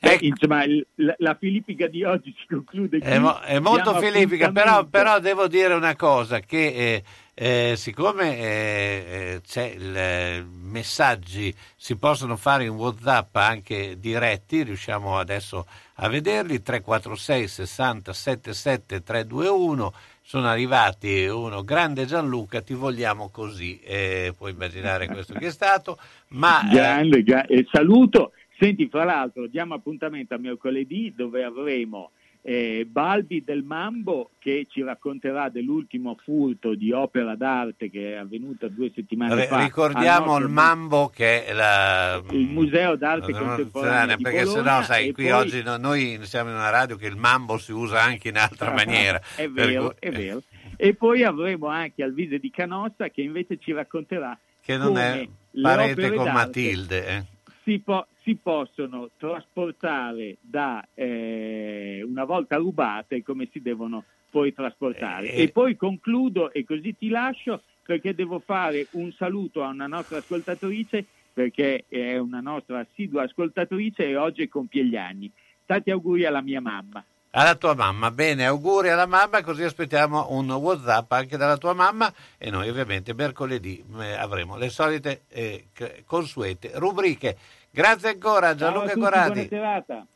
Eh, 0.00 0.12
ecco. 0.12 0.24
Eh, 0.24 0.26
insomma, 0.28 0.64
la, 0.94 1.14
la, 1.18 1.36
filippica 1.38 1.88
di 1.88 2.02
oggi 2.02 2.34
si 2.38 2.46
conclude. 2.48 2.98
È, 2.98 3.18
mo- 3.18 3.38
è 3.40 3.58
molto 3.58 3.94
filippica, 3.98 4.50
però, 4.50 4.86
però, 4.86 5.20
devo 5.20 5.46
dire 5.46 5.74
una 5.74 5.94
cosa, 5.94 6.40
che 6.40 6.66
eh, 6.66 7.02
eh, 7.34 7.74
siccome 7.76 8.38
eh, 8.38 9.40
c'è 9.46 9.74
il, 9.76 9.94
eh, 9.94 10.46
messaggi 10.48 11.54
si 11.76 11.96
possono 11.96 12.36
fare 12.36 12.64
in 12.64 12.70
Whatsapp 12.70 13.36
anche 13.36 13.98
diretti, 13.98 14.62
riusciamo 14.62 15.18
adesso 15.18 15.66
a 15.96 16.08
vederli, 16.08 16.62
346 16.62 17.46
60 17.48 18.12
77 18.14 19.02
321 19.02 19.92
sono 20.26 20.48
arrivati 20.48 21.26
uno 21.26 21.62
grande 21.62 22.06
Gianluca, 22.06 22.62
ti 22.62 22.72
vogliamo 22.72 23.28
così, 23.28 23.78
eh, 23.80 24.32
puoi 24.36 24.52
immaginare 24.52 25.06
questo 25.06 25.34
che 25.34 25.48
è 25.48 25.50
stato. 25.50 25.98
Ma, 26.28 26.66
eh, 26.66 26.74
grande, 26.74 27.22
eh... 27.46 27.66
saluto. 27.70 28.32
Senti, 28.58 28.88
fra 28.88 29.04
l'altro, 29.04 29.46
diamo 29.48 29.74
appuntamento 29.74 30.32
a 30.34 30.38
mercoledì 30.38 31.12
dove 31.14 31.44
avremo 31.44 32.12
eh, 32.46 32.86
Balbi 32.86 33.42
del 33.42 33.62
Mambo 33.62 34.32
che 34.38 34.66
ci 34.68 34.82
racconterà 34.82 35.48
dell'ultimo 35.48 36.14
furto 36.22 36.74
di 36.74 36.92
opera 36.92 37.34
d'arte 37.36 37.88
che 37.88 38.12
è 38.12 38.16
avvenuta 38.16 38.68
due 38.68 38.92
settimane 38.94 39.44
R- 39.44 39.46
fa. 39.46 39.62
Ricordiamo 39.62 40.36
il 40.36 40.48
Mambo 40.48 41.08
che 41.08 41.46
è 41.46 41.54
la, 41.54 42.22
il 42.30 42.46
Museo 42.46 42.96
d'arte 42.96 43.32
contemporanea 43.32 44.18
perché 44.18 44.44
se 44.44 44.60
no 44.60 44.82
sai 44.82 45.12
qui 45.12 45.24
poi... 45.24 45.32
oggi 45.32 45.62
no, 45.62 45.78
noi 45.78 46.18
siamo 46.24 46.50
in 46.50 46.56
una 46.56 46.68
radio 46.68 46.96
che 46.96 47.06
il 47.06 47.16
Mambo 47.16 47.56
si 47.56 47.72
usa 47.72 48.02
anche 48.02 48.28
in 48.28 48.36
altra 48.36 48.72
maniera. 48.74 49.18
è 49.36 49.48
vero, 49.48 49.94
per... 49.98 50.10
è 50.10 50.10
vero. 50.10 50.42
E 50.76 50.94
poi 50.94 51.22
avremo 51.22 51.68
anche 51.68 52.02
Alvise 52.02 52.38
di 52.38 52.50
Canossa 52.50 53.08
che 53.08 53.22
invece 53.22 53.58
ci 53.58 53.72
racconterà 53.72 54.38
che 54.60 54.76
non 54.76 54.98
è 54.98 55.26
parete 55.62 56.12
con 56.12 56.30
Matilde. 56.30 57.06
Eh. 57.06 57.24
Si, 57.62 57.78
può, 57.78 58.04
si 58.24 58.36
possono 58.36 59.10
trasportare 59.18 60.38
da 60.40 60.84
eh, 60.94 62.02
una 62.04 62.24
volta 62.24 62.56
rubate 62.56 63.22
come 63.22 63.48
si 63.52 63.60
devono 63.60 64.04
poi 64.30 64.52
trasportare. 64.52 65.30
Eh, 65.30 65.42
e 65.42 65.48
poi 65.50 65.76
concludo 65.76 66.50
e 66.50 66.64
così 66.64 66.96
ti 66.96 67.08
lascio 67.08 67.62
perché 67.84 68.14
devo 68.14 68.40
fare 68.40 68.88
un 68.92 69.12
saluto 69.12 69.62
a 69.62 69.68
una 69.68 69.86
nostra 69.86 70.18
ascoltatrice 70.18 71.04
perché 71.34 71.84
è 71.88 72.16
una 72.16 72.40
nostra 72.40 72.78
assidua 72.78 73.24
ascoltatrice 73.24 74.06
e 74.06 74.16
oggi 74.16 74.48
compie 74.48 74.84
gli 74.84 74.96
anni. 74.96 75.30
Tanti 75.66 75.90
auguri 75.90 76.24
alla 76.24 76.40
mia 76.40 76.60
mamma. 76.60 77.04
Alla 77.36 77.56
tua 77.56 77.74
mamma, 77.74 78.12
bene, 78.12 78.46
auguri 78.46 78.90
alla 78.90 79.06
mamma, 79.06 79.42
così 79.42 79.64
aspettiamo 79.64 80.28
un 80.30 80.48
WhatsApp 80.52 81.10
anche 81.10 81.36
dalla 81.36 81.56
tua 81.56 81.72
mamma 81.72 82.12
e 82.38 82.48
noi 82.48 82.68
ovviamente 82.68 83.12
mercoledì 83.12 83.84
eh, 83.98 84.12
avremo 84.12 84.56
le 84.56 84.68
solite 84.68 85.22
eh, 85.28 85.66
consuete 86.06 86.70
rubriche. 86.74 87.36
Grazie 87.74 88.10
ancora 88.10 88.54
Gianluca 88.54 88.86
Ciao 88.92 88.98
Corradi. 89.00 89.48
Buona 89.48 89.82
serata. 89.82 90.06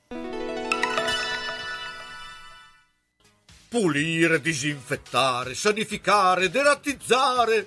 Pulire, 3.69 4.41
disinfettare, 4.41 5.55
sanificare, 5.55 6.51
derattizzare. 6.51 7.67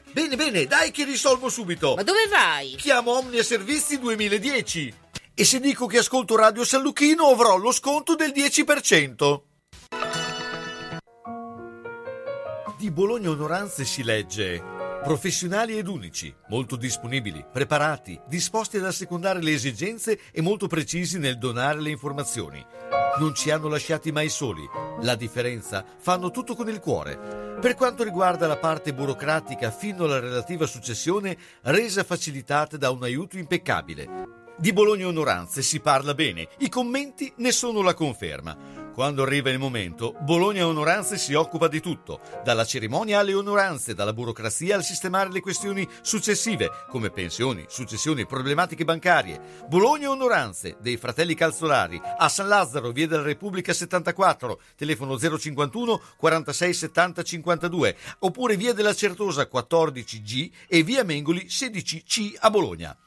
Bene, 0.13 0.35
bene, 0.35 0.65
dai 0.65 0.91
che 0.91 1.05
risolvo 1.05 1.47
subito. 1.49 1.95
Ma 1.95 2.03
dove 2.03 2.27
vai? 2.29 2.75
Chiamo 2.75 3.17
Omnia 3.17 3.43
Servizi 3.43 3.97
2010. 3.97 4.93
E 5.33 5.45
se 5.45 5.59
dico 5.61 5.85
che 5.87 5.99
ascolto 5.99 6.35
Radio 6.35 6.65
San 6.65 6.81
Lucchino 6.81 7.27
avrò 7.27 7.55
lo 7.55 7.71
sconto 7.71 8.15
del 8.15 8.31
10%. 8.35 9.41
Di 12.77 12.91
Bologna 12.91 13.29
Onoranze 13.29 13.85
si 13.85 14.03
legge 14.03 14.79
professionali 15.01 15.77
ed 15.77 15.87
unici, 15.87 16.33
molto 16.49 16.75
disponibili, 16.75 17.43
preparati, 17.51 18.19
disposti 18.27 18.77
ad 18.77 18.85
assecondare 18.85 19.41
le 19.41 19.53
esigenze 19.53 20.19
e 20.31 20.41
molto 20.41 20.67
precisi 20.67 21.17
nel 21.17 21.37
donare 21.37 21.79
le 21.79 21.89
informazioni. 21.89 22.63
Non 23.19 23.35
ci 23.35 23.51
hanno 23.51 23.67
lasciati 23.67 24.11
mai 24.11 24.29
soli. 24.29 24.67
La 25.01 25.15
differenza 25.15 25.85
fanno 25.99 26.31
tutto 26.31 26.55
con 26.55 26.69
il 26.69 26.79
cuore. 26.79 27.57
Per 27.59 27.75
quanto 27.75 28.03
riguarda 28.03 28.47
la 28.47 28.57
parte 28.57 28.93
burocratica 28.93 29.69
fino 29.69 30.05
alla 30.05 30.19
relativa 30.19 30.65
successione, 30.65 31.37
resa 31.63 32.03
facilitata 32.03 32.77
da 32.77 32.89
un 32.89 33.03
aiuto 33.03 33.37
impeccabile. 33.37 34.07
Di 34.57 34.73
Bologna 34.73 35.07
Onoranze 35.07 35.61
si 35.61 35.79
parla 35.79 36.13
bene, 36.13 36.47
i 36.59 36.69
commenti 36.69 37.31
ne 37.37 37.51
sono 37.51 37.81
la 37.81 37.93
conferma. 37.93 38.80
Quando 38.93 39.23
arriva 39.23 39.49
il 39.49 39.57
momento, 39.57 40.15
Bologna 40.19 40.67
Onoranze 40.67 41.17
si 41.17 41.33
occupa 41.33 41.69
di 41.69 41.79
tutto, 41.79 42.19
dalla 42.43 42.65
cerimonia 42.65 43.19
alle 43.19 43.33
onoranze, 43.33 43.93
dalla 43.93 44.11
burocrazia 44.11 44.75
al 44.75 44.83
sistemare 44.83 45.31
le 45.31 45.39
questioni 45.39 45.87
successive, 46.01 46.69
come 46.89 47.09
pensioni, 47.09 47.65
successioni, 47.69 48.25
problematiche 48.25 48.83
bancarie. 48.83 49.39
Bologna 49.69 50.09
Onoranze, 50.09 50.75
dei 50.81 50.97
fratelli 50.97 51.35
Calzolari, 51.35 52.01
a 52.17 52.27
San 52.27 52.49
Lazzaro, 52.49 52.91
via 52.91 53.07
della 53.07 53.21
Repubblica 53.21 53.71
74, 53.71 54.59
telefono 54.75 55.17
051 55.17 56.01
46 56.17 56.73
70 56.73 57.23
52, 57.23 57.95
oppure 58.19 58.57
via 58.57 58.73
della 58.73 58.93
Certosa 58.93 59.47
14G 59.51 60.49
e 60.67 60.83
via 60.83 61.05
Mengoli 61.05 61.45
16C 61.45 62.35
a 62.39 62.49
Bologna. 62.49 62.97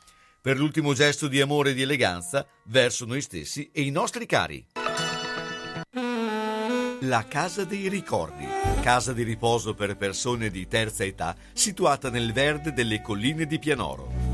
Per 0.41 0.57
l'ultimo 0.57 0.95
gesto 0.95 1.29
di 1.29 1.43
amore 1.43 1.71
e 1.71 1.75
di 1.75 1.83
eleganza 1.83 2.47
verso 2.64 3.05
noi 3.05 3.21
stessi 3.21 3.69
e 3.71 3.83
i 3.83 3.91
nostri 3.91 4.25
cari. 4.25 4.84
La 7.01 7.25
Casa 7.27 7.65
dei 7.65 7.89
Ricordi, 7.89 8.47
casa 8.83 9.13
di 9.13 9.25
riposo 9.25 9.75
per 9.75 9.97
persone 9.97 10.49
di 10.51 10.67
terza 10.69 11.05
età 11.05 11.35
situata 11.53 12.09
nel 12.09 12.33
verde 12.33 12.73
delle 12.73 13.03
colline 13.03 13.47
di 13.47 13.59
Pianoro. 13.59 14.34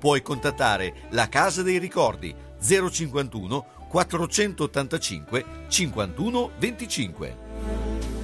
Puoi 0.00 0.22
contattare 0.22 0.94
la 1.10 1.28
Casa 1.28 1.62
dei 1.62 1.76
Ricordi 1.76 2.34
051 2.58 3.66
485 3.86 5.44
51 5.68 6.50
25. 6.58 8.19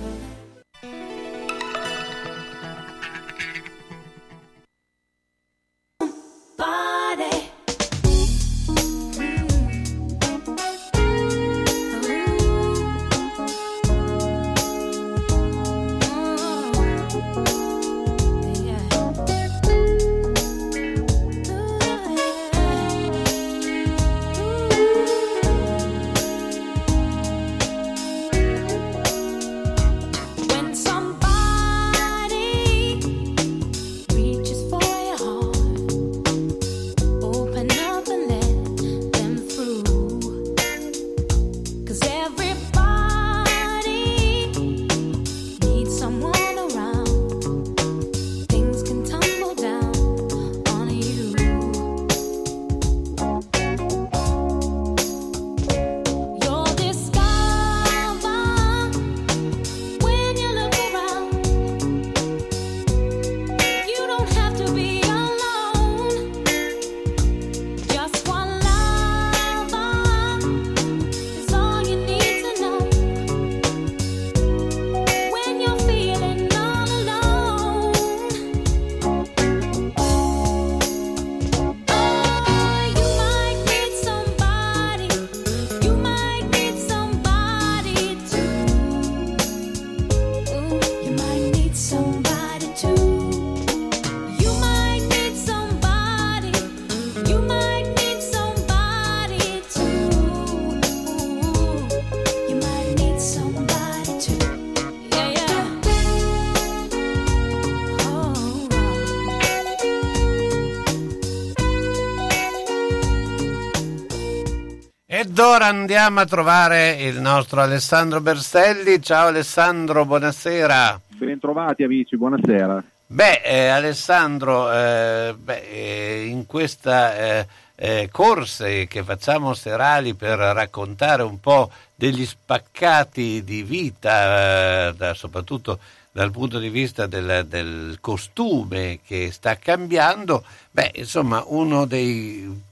Ed 115.37 115.43
ora 115.43 115.67
andiamo 115.67 116.21
a 116.21 116.25
trovare 116.25 116.93
il 116.93 117.21
nostro 117.21 117.61
Alessandro 117.61 118.23
Berselli. 118.23 119.03
Ciao 119.03 119.27
Alessandro, 119.27 120.07
buonasera. 120.07 120.99
Bentrovati 121.09 121.83
amici, 121.83 122.17
buonasera. 122.17 122.83
Beh, 123.07 123.43
eh, 123.45 123.67
Alessandro, 123.67 124.73
eh, 124.73 125.35
beh, 125.39 125.63
eh, 125.71 126.25
in 126.25 126.47
questa 126.47 127.19
eh, 127.19 127.47
eh, 127.75 128.09
corse 128.11 128.87
che 128.87 129.03
facciamo 129.03 129.53
serali 129.53 130.15
per 130.15 130.39
raccontare 130.39 131.23
un 131.23 131.39
po' 131.39 131.71
degli 131.95 132.25
spaccati 132.25 133.45
di 133.45 133.63
vita, 133.63 134.89
eh, 134.89 134.95
da- 134.95 135.13
soprattutto 135.13 135.81
dal 136.13 136.31
punto 136.31 136.59
di 136.59 136.71
vista 136.71 137.07
del, 137.07 137.45
del 137.47 137.99
costume 138.01 139.01
che 139.07 139.31
sta 139.33 139.55
cambiando, 139.57 140.43
beh, 140.71 140.93
insomma, 140.95 141.45
uno 141.47 141.85
dei 141.85 142.65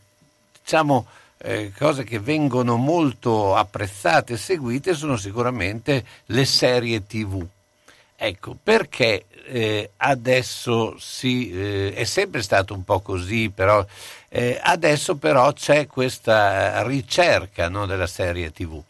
diciamo, 0.63 1.07
eh, 1.45 1.73
cose 1.77 2.05
che 2.05 2.19
vengono 2.19 2.77
molto 2.77 3.55
apprezzate 3.55 4.33
e 4.33 4.39
seguite 4.39 4.95
sono 4.95 5.17
sicuramente 5.17 6.05
le 6.27 6.45
serie 6.47 7.07
TV. 7.07 7.47
Ecco, 8.17 8.57
perché 8.63 9.27
eh, 9.47 9.91
adesso 9.99 10.97
si, 10.99 11.51
eh, 11.51 11.93
è 11.93 12.05
sempre 12.05 12.41
stato 12.41 12.73
un 12.73 12.83
po' 12.83 13.01
così, 13.01 13.51
però 13.51 13.85
eh, 14.29 14.59
adesso 14.63 15.17
però 15.17 15.53
c'è 15.53 15.87
questa 15.87 16.83
ricerca 16.83 17.69
no, 17.69 17.85
della 17.85 18.07
serie 18.07 18.51
TV. 18.51 18.83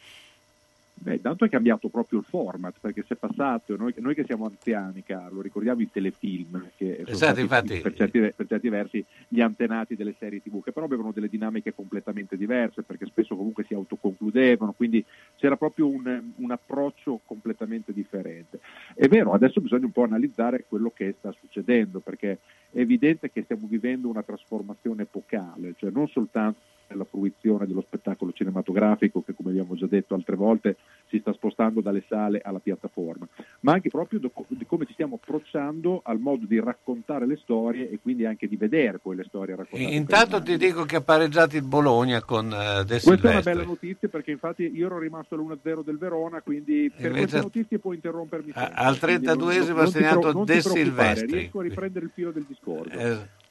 Beh, 1.05 1.21
tanto 1.21 1.45
è 1.45 1.51
cambiato 1.51 1.89
proprio 1.91 2.21
il 2.21 2.25
format, 2.25 2.77
perché 2.81 3.05
si 3.07 3.13
è 3.13 3.17
passato, 3.17 3.77
noi, 3.77 3.93
noi 3.99 4.15
che 4.15 4.25
siamo 4.25 4.47
anziani, 4.47 5.03
Carlo, 5.03 5.43
ricordiamo 5.43 5.83
i 5.83 5.91
telefilm, 5.91 6.71
che 6.79 7.03
sono 7.05 7.11
Esatto, 7.11 7.41
infatti. 7.41 7.79
per, 7.81 7.93
certi, 7.93 8.33
per 8.35 8.47
certi 8.47 8.69
versi 8.71 9.05
gli 9.29 9.43
antenati 9.43 9.97
delle 9.97 10.15
serie 10.19 10.41
tv, 10.41 10.63
che 10.63 10.73
però 10.73 10.87
avevano 10.87 11.13
delle 11.13 11.29
dinamiche 11.29 11.75
completamente 11.75 12.39
diverse, 12.39 12.85
perché 12.85 13.05
spesso 13.05 13.37
comunque 13.37 13.65
si 13.65 13.75
autoconcludevano, 13.75 14.73
quindi 14.73 15.05
c'era 15.37 15.59
proprio 15.59 15.89
un, 15.89 16.33
un 16.37 16.51
approccio 16.51 17.21
completamente 17.27 17.93
differente. 17.93 18.61
È 18.95 19.07
vero, 19.07 19.35
adesso 19.35 19.61
bisogna 19.61 19.85
un 19.85 19.93
po' 19.93 20.05
analizzare 20.05 20.65
quello 20.67 20.91
che 20.91 21.17
sta 21.19 21.35
succedendo, 21.39 22.01
perché 22.01 22.39
è 22.71 22.79
evidente 22.79 23.31
che 23.31 23.43
stiamo 23.43 23.67
vivendo 23.67 24.09
una 24.09 24.23
trasformazione 24.23 25.03
epocale, 25.03 25.75
cioè 25.77 25.91
non 25.91 26.09
soltanto 26.09 26.73
nella 26.89 27.05
fruizione 27.05 27.67
dello 27.67 27.83
spettacolo 27.87 28.33
cinematografico 28.33 29.23
che 29.23 29.35
come 29.35 29.51
abbiamo 29.51 29.75
già 29.75 29.87
detto 29.87 30.15
altre 30.15 30.37
volte 30.37 30.77
si 31.09 31.19
sta 31.19 31.33
spostando 31.33 31.81
dalle 31.81 32.03
sale 32.09 32.41
alla 32.43 32.59
piattaforma, 32.59 33.27
ma 33.61 33.73
anche 33.73 33.89
proprio 33.89 34.19
di 34.49 34.67
come 34.67 34.87
ci 34.87 34.93
stiamo 34.93 35.19
approcciando 35.21 36.01
al 36.05 36.19
modo 36.19 36.47
di 36.47 36.59
raccontare 36.61 37.27
le 37.27 37.37
storie 37.37 37.91
e 37.91 37.99
quindi 38.01 38.25
anche 38.27 38.47
di 38.49 38.57
vedere 38.57 38.99
poi 38.99 39.17
le 39.17 39.25
storie 39.25 39.55
raccontate. 39.57 39.95
Intanto 39.95 40.43
ti 40.43 40.57
dico 40.57 40.85
che 40.85 40.97
ha 40.97 41.01
pareggiato 41.01 41.57
il 41.57 41.63
Bologna 41.63 42.23
con 42.23 42.47
eh, 42.53 42.85
De 42.85 43.01
Questa 43.01 43.11
è 43.11 43.13
una 43.13 43.19
Silvestri. 43.19 43.53
bella 43.53 43.65
notizia 43.65 44.09
perché 44.09 44.31
infatti 44.31 44.71
io 44.75 44.87
ero 44.87 44.99
rimasto 44.99 45.35
all'1-0 45.35 45.83
del 45.83 45.99
Verona, 45.99 46.41
quindi 46.43 46.91
per 46.91 47.07
Invece- 47.07 47.21
queste 47.21 47.41
notizie 47.41 47.79
puoi 47.79 47.95
interrompermi 47.97 48.53
sempre. 48.53 48.73
al 48.75 48.99
quindi 48.99 49.27
non- 49.27 49.37
32esimo 49.39 49.75
non- 49.77 49.85
ha 49.85 49.87
segnato 49.87 50.45
De 50.45 50.61
Silvestri. 50.61 51.33
Riesco 51.39 51.59
a 51.61 51.63
riprendere 51.63 52.05
il 52.07 52.11
filo 52.15 52.31
del 52.31 52.45
discorso. 52.47 52.91
Eh, 52.99 53.43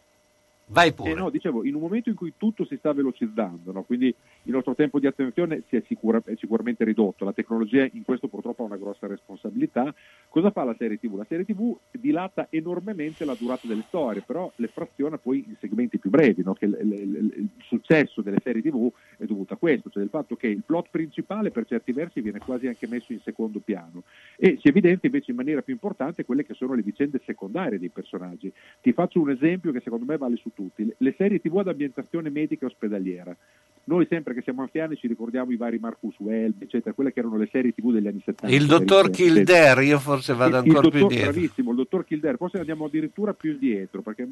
vai 0.67 0.93
pure. 0.93 1.11
Eh 1.11 1.15
no, 1.15 1.29
dicevo, 1.29 1.65
in 1.65 1.75
un 1.75 1.81
momento 1.81 2.09
in 2.09 2.15
cui 2.15 2.33
tutto 2.37 2.65
si 2.65 2.75
sta 2.77 2.93
velocizzando, 2.93 3.71
no? 3.71 3.83
quindi 3.83 4.13
il 4.43 4.51
nostro 4.51 4.75
tempo 4.75 4.99
di 4.99 5.07
attenzione 5.07 5.63
si 5.69 5.75
è, 5.75 5.83
sicura- 5.87 6.21
è 6.25 6.35
sicuramente 6.35 6.83
ridotto, 6.83 7.25
la 7.25 7.33
tecnologia 7.33 7.87
in 7.91 8.03
questo 8.03 8.27
purtroppo 8.27 8.63
ha 8.63 8.65
una 8.65 8.77
grossa 8.77 9.07
responsabilità. 9.07 9.93
Cosa 10.29 10.51
fa 10.51 10.63
la 10.63 10.75
serie 10.77 10.97
TV? 10.99 11.15
La 11.15 11.25
serie 11.27 11.45
TV 11.45 11.75
dilata 11.91 12.47
enormemente 12.49 13.25
la 13.25 13.35
durata 13.35 13.67
delle 13.67 13.83
storie, 13.87 14.21
però 14.21 14.51
le 14.57 14.67
fraziona 14.67 15.17
poi 15.17 15.43
in 15.47 15.55
segmenti 15.59 15.97
più 15.97 16.09
brevi, 16.09 16.43
no? 16.43 16.55
il, 16.59 16.77
il- 16.81 17.33
il- 17.35 17.49
successo 17.63 18.21
delle 18.21 18.39
serie 18.43 18.61
TV 18.61 18.91
è 19.17 19.25
dovuto 19.25 19.53
a 19.53 19.57
questo, 19.57 19.89
cioè 19.89 20.03
il 20.03 20.09
fatto 20.09 20.35
che 20.35 20.47
il 20.47 20.63
plot 20.65 20.87
principale 20.91 21.49
per 21.49 21.65
certi 21.65 21.91
versi 21.91 22.21
viene 22.21 22.39
quasi 22.39 22.67
anche 22.67 22.87
messo 22.87 23.13
in 23.13 23.19
secondo 23.21 23.59
piano 23.59 24.03
e 24.35 24.57
si 24.61 24.67
evidenzia 24.67 25.07
invece 25.07 25.31
in 25.31 25.37
maniera 25.37 25.61
più 25.61 25.73
importante 25.73 26.25
quelle 26.25 26.45
che 26.45 26.53
sono 26.53 26.73
le 26.73 26.81
vicende 26.81 27.21
secondarie 27.25 27.79
dei 27.79 27.89
personaggi. 27.89 28.51
Ti 28.81 28.93
faccio 28.93 29.21
un 29.21 29.31
esempio 29.31 29.71
che 29.71 29.79
secondo 29.79 30.05
me 30.05 30.17
vale 30.17 30.35
su 30.35 30.51
tutti. 30.53 30.91
Le 30.97 31.13
serie 31.17 31.39
TV 31.39 31.57
ad 31.57 31.67
ambientazione 31.69 32.29
medica 32.29 32.65
e 32.65 32.67
ospedaliera. 32.67 33.35
Noi 33.85 34.05
sempre 34.09 34.32
che 34.33 34.41
siamo 34.41 34.61
anziani 34.61 34.95
ci 34.95 35.07
ricordiamo 35.07 35.51
i 35.51 35.55
vari 35.55 35.77
Marcus 35.79 36.15
Welby, 36.19 36.63
eccetera, 36.65 36.93
quelle 36.93 37.13
che 37.13 37.19
erano 37.19 37.37
le 37.37 37.47
serie 37.51 37.73
TV 37.73 37.91
degli 37.91 38.07
anni 38.07 38.21
70. 38.23 38.53
Il 38.55 38.65
dottor. 38.65 39.09
Kildare, 39.09 39.85
io 39.85 39.99
forse 39.99 40.33
vado 40.33 40.57
Il- 40.57 40.63
ancora 40.63 40.79
il 40.85 40.89
più 40.91 40.99
dottor, 40.99 41.01
indietro. 41.11 41.31
Bravissimo, 41.31 41.69
il 41.71 41.75
dottor 41.77 42.05
Kildare, 42.05 42.37
forse 42.37 42.57
andiamo 42.57 42.85
addirittura 42.85 43.33
più 43.33 43.51
indietro, 43.51 44.01
perché 44.01 44.27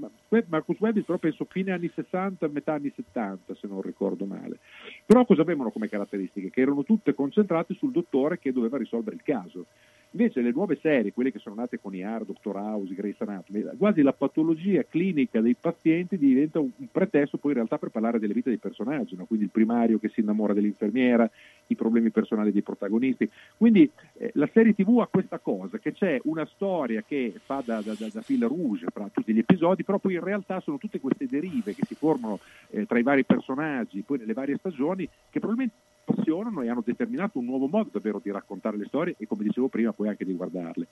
Marcus 0.48 0.80
Welby 0.80 1.02
però 1.02 1.18
penso 1.18 1.46
fine 1.50 1.72
anni 1.72 1.92
60, 1.94 2.48
metà 2.48 2.74
anni 2.74 2.92
70, 2.96 3.56
se 3.56 3.68
non 3.68 3.82
ricordo 3.82 4.26
male. 4.26 4.60
Però 5.06 5.26
cosa 5.26 5.42
avevano 5.42 5.70
come 5.72 5.88
caratteristiche? 5.90 6.50
Che 6.50 6.62
erano 6.62 6.84
tutte 6.84 7.14
concentrate 7.14 7.74
sul 7.76 7.92
dottore 7.92 8.40
che 8.40 8.52
doveva 8.52 8.78
risolvere 8.78 9.16
il 9.16 9.24
caso. 9.24 9.66
Invece 10.14 10.42
le 10.42 10.52
nuove 10.52 10.78
serie, 10.82 11.14
quelle 11.14 11.32
che 11.32 11.40
sono 11.40 11.56
nate 11.56 11.80
con 11.80 11.96
IAR, 11.96 12.26
Dr. 12.26 12.54
House, 12.58 12.94
Grace 12.94 13.24
Anatomy, 13.24 13.64
quasi 13.78 14.02
la 14.02 14.12
patologia 14.12 14.84
clinica 14.84 15.40
dei 15.40 15.56
pazienti 15.58 16.18
diventa 16.18 16.60
un, 16.60 16.70
pretesto 16.92 17.38
poi 17.38 17.52
in 17.52 17.58
realtà 17.58 17.78
per 17.78 17.92
parlare 17.92 18.20
delle 18.20 18.34
vite 18.34 18.50
dei 18.50 18.58
personaggi, 18.58 19.16
no? 19.16 19.24
quindi 19.24 19.46
il 19.46 19.52
primario 19.52 20.00
che 20.00 20.10
si 20.10 20.20
innamora 20.20 20.52
dell'infermiera, 20.52 21.30
i 21.68 21.76
problemi 21.76 22.10
personali 22.10 22.52
dei 22.52 22.62
protagonisti. 22.62 23.30
Quindi 23.56 23.90
eh, 24.18 24.32
la 24.34 24.50
serie 24.52 24.76
TV 24.76 25.00
ha 25.00 25.08
questa 25.08 25.40
cosa, 25.40 25.78
che 25.78 25.94
c'è 25.94 26.20
una 26.26 26.46
storia 26.46 27.02
che 27.08 27.34
fa 27.42 27.64
da, 27.64 27.80
da, 27.80 27.94
da, 27.98 28.10
da 28.12 28.22
fil 28.22 28.44
rouge 28.44 28.88
fra 28.92 29.08
tutti 29.14 29.32
gli 29.32 29.40
episodi, 29.40 29.86
però 29.86 29.98
poi 29.98 30.16
in 30.16 30.24
realtà 30.24 30.60
sono 30.60 30.78
tutte 30.78 31.00
queste 31.00 31.26
derive 31.26 31.74
che 31.74 31.86
si 31.86 31.96
formano 31.96 32.40
eh, 32.72 32.86
tra 32.86 33.00
i 33.00 33.04
vari 33.04 33.24
personaggi, 33.24 34.02
poi 34.02 34.18
nelle 34.18 34.34
varie 34.34 34.58
stagioni, 34.58 35.08
che 35.30 35.40
probabilmente 35.40 35.90
appassionano 36.12 36.62
e 36.62 36.70
hanno 36.70 36.84
determinato 36.86 37.40
un 37.40 37.46
nuovo 37.46 37.68
modo 37.68 37.90
davvero 37.92 38.20
di 38.22 38.32
raccontare 38.32 38.78
le 38.78 38.86
storie 38.88 39.16
e 39.18 39.28
come 39.28 39.44
dicevo 39.44 39.68
prima 39.68 39.92
poi 39.92 40.10
anche 40.10 40.26
di 40.26 40.34
guardarle. 40.36 40.88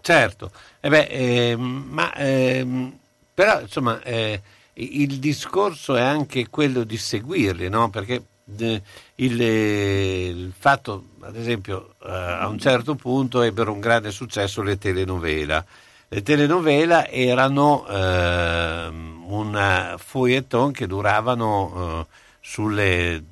Certo, 0.00 0.50
Eh 0.80 0.88
beh, 0.88 1.06
ehm, 1.10 1.86
ma 1.90 2.14
ehm, 2.14 2.96
però 3.34 3.60
insomma 3.60 4.00
eh, 4.02 4.40
il 4.74 5.18
discorso 5.18 5.96
è 5.96 6.00
anche 6.00 6.48
quello 6.48 6.84
di 6.84 6.96
seguirli, 6.96 7.68
no? 7.68 7.90
Perché 7.90 8.22
eh, 8.56 8.82
il, 9.16 9.42
eh, 9.42 10.28
il 10.28 10.52
fatto, 10.56 11.06
ad 11.20 11.34
esempio, 11.34 11.94
eh, 12.04 12.08
a 12.08 12.46
un 12.46 12.58
certo 12.58 12.94
punto 12.94 13.42
ebbero 13.42 13.72
un 13.72 13.80
grande 13.80 14.12
successo 14.12 14.62
le 14.62 14.78
telenovela. 14.78 15.64
Le 16.08 16.22
telenovela 16.22 17.08
erano 17.08 17.84
ehm, 17.88 19.24
un 19.26 19.94
feuilleton 19.98 20.70
che 20.70 20.86
duravano 20.86 22.06
eh, 22.08 22.14
sulle 22.40 23.24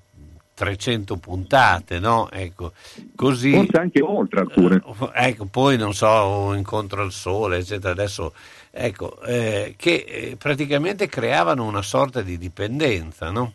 300 0.55 1.17
puntate, 1.17 1.99
no? 1.99 2.31
Ecco, 2.31 2.73
così... 3.15 3.53
Forse 3.53 3.77
anche 3.77 4.03
oltre 4.03 4.41
alcune. 4.41 4.77
Eh, 4.77 5.29
Ecco, 5.29 5.47
poi 5.47 5.77
non 5.77 5.93
so, 5.93 6.55
incontro 6.55 7.03
al 7.03 7.11
sole, 7.11 7.59
eccetera. 7.59 7.93
Adesso, 7.93 8.33
ecco, 8.71 9.21
eh, 9.23 9.75
che 9.77 10.05
eh, 10.07 10.37
praticamente 10.37 11.09
creavano 11.09 11.65
una 11.65 11.83
sorta 11.83 12.23
di 12.23 12.39
dipendenza, 12.39 13.31
no? 13.31 13.53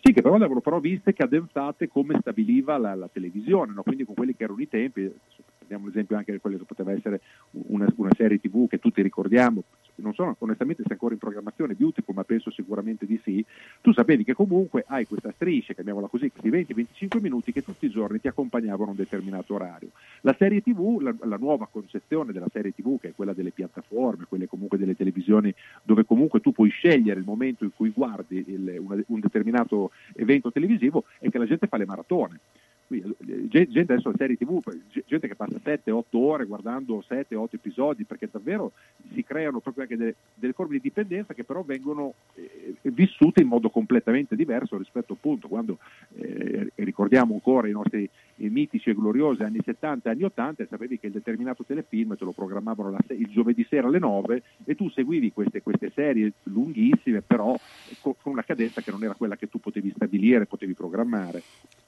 Sì, 0.00 0.12
che 0.12 0.20
però 0.20 0.34
le 0.34 0.44
avevano 0.44 0.60
però 0.60 0.80
viste 0.80 1.14
cadenzate 1.14 1.88
come 1.88 2.18
stabiliva 2.20 2.76
la, 2.76 2.94
la 2.94 3.08
televisione, 3.10 3.72
no? 3.72 3.82
quindi 3.82 4.04
con 4.04 4.14
quelli 4.14 4.36
che 4.36 4.44
erano 4.44 4.60
i 4.60 4.68
tempi, 4.68 5.10
prendiamo 5.56 5.86
l'esempio 5.86 6.18
anche 6.18 6.32
di 6.32 6.38
quello 6.40 6.58
che 6.58 6.64
poteva 6.64 6.92
essere 6.92 7.22
una, 7.68 7.86
una 7.96 8.10
serie 8.14 8.38
tv 8.38 8.68
che 8.68 8.78
tutti 8.78 9.00
ricordiamo, 9.00 9.62
non 9.96 10.14
so 10.14 10.34
onestamente 10.38 10.82
se 10.82 10.88
è 10.88 10.92
ancora 10.92 11.14
in 11.14 11.20
programmazione 11.20 11.74
Beautiful, 11.74 12.14
ma 12.14 12.24
penso 12.24 12.50
sicuramente 12.50 13.06
di 13.06 13.20
sì, 13.22 13.44
tu 13.80 13.92
sapevi 13.92 14.24
che 14.24 14.34
comunque 14.34 14.84
hai 14.88 15.06
questa 15.06 15.32
striscia, 15.32 15.72
chiamiamola 15.74 16.08
così, 16.08 16.30
questi 16.30 16.50
20-25 16.50 17.20
minuti 17.20 17.52
che 17.52 17.62
tutti 17.62 17.86
i 17.86 17.90
giorni 17.90 18.20
ti 18.20 18.28
accompagnavano 18.28 18.86
a 18.86 18.90
un 18.90 18.96
determinato 18.96 19.54
orario. 19.54 19.90
La 20.22 20.34
serie 20.38 20.60
tv, 20.60 21.00
la, 21.00 21.14
la 21.22 21.36
nuova 21.36 21.68
concezione 21.70 22.32
della 22.32 22.48
serie 22.52 22.72
tv, 22.72 22.98
che 22.98 23.08
è 23.08 23.14
quella 23.14 23.32
delle 23.32 23.50
piattaforme, 23.50 24.26
quelle 24.28 24.46
comunque 24.46 24.78
delle 24.78 24.96
televisioni, 24.96 25.54
dove 25.82 26.04
comunque 26.04 26.40
tu 26.40 26.52
puoi 26.52 26.70
scegliere 26.70 27.18
il 27.18 27.26
momento 27.26 27.64
in 27.64 27.70
cui 27.74 27.90
guardi 27.90 28.44
il- 28.46 28.76
una- 28.80 29.02
un 29.06 29.20
determinato 29.20 29.90
evento 30.14 30.50
televisivo, 30.50 31.04
è 31.18 31.28
che 31.30 31.38
la 31.38 31.46
gente 31.46 31.66
fa 31.66 31.76
le 31.76 31.86
maratone. 31.86 32.40
Eh, 32.88 33.48
gen- 33.48 33.70
gente 33.70 33.92
adesso 33.92 34.10
la 34.10 34.16
serie 34.16 34.36
tv, 34.36 34.60
gente 35.06 35.28
che 35.28 35.34
passa 35.34 35.58
7-8 35.62 36.04
ore 36.12 36.44
guardando 36.44 37.02
7-8 37.06 37.46
episodi 37.52 38.04
perché 38.04 38.28
davvero 38.30 38.72
si 39.12 39.24
creano 39.24 39.60
proprio 39.60 39.84
anche 39.84 39.96
delle, 39.96 40.14
delle 40.34 40.52
forme 40.52 40.74
di 40.74 40.80
dipendenza 40.80 41.32
che 41.32 41.44
però 41.44 41.62
vengono 41.62 42.14
eh, 42.34 42.74
vissute 42.82 43.40
in 43.40 43.48
modo 43.48 43.70
completamente 43.70 44.36
diverso 44.36 44.76
rispetto 44.76 45.14
appunto 45.14 45.48
quando 45.48 45.78
eh, 46.16 46.70
ricordiamo 46.76 47.34
ancora 47.34 47.68
i 47.68 47.72
nostri 47.72 48.08
mitici 48.36 48.90
e 48.90 48.94
gloriosi 48.94 49.42
anni 49.42 49.60
70 49.64 50.08
e 50.08 50.12
anni 50.12 50.24
80 50.24 50.62
e 50.62 50.66
sapevi 50.68 50.98
che 50.98 51.06
il 51.06 51.12
determinato 51.12 51.64
telefilm 51.64 52.16
te 52.16 52.24
lo 52.24 52.32
programmavano 52.32 52.90
la 52.90 52.98
il 53.08 53.28
giovedì 53.28 53.64
sera 53.68 53.86
alle 53.86 53.98
9 53.98 54.42
e 54.64 54.74
tu 54.74 54.90
seguivi 54.90 55.32
queste, 55.32 55.62
queste 55.62 55.90
serie 55.94 56.32
lunghissime 56.44 57.22
però 57.22 57.56
co- 58.00 58.16
con 58.20 58.32
una 58.32 58.42
cadenza 58.42 58.80
che 58.80 58.90
non 58.90 59.02
era 59.04 59.14
quella 59.14 59.36
che 59.36 59.48
tu 59.48 59.58
potevi 59.58 59.92
stabilire, 59.94 60.46
potevi 60.46 60.74
programmare. 60.74 61.42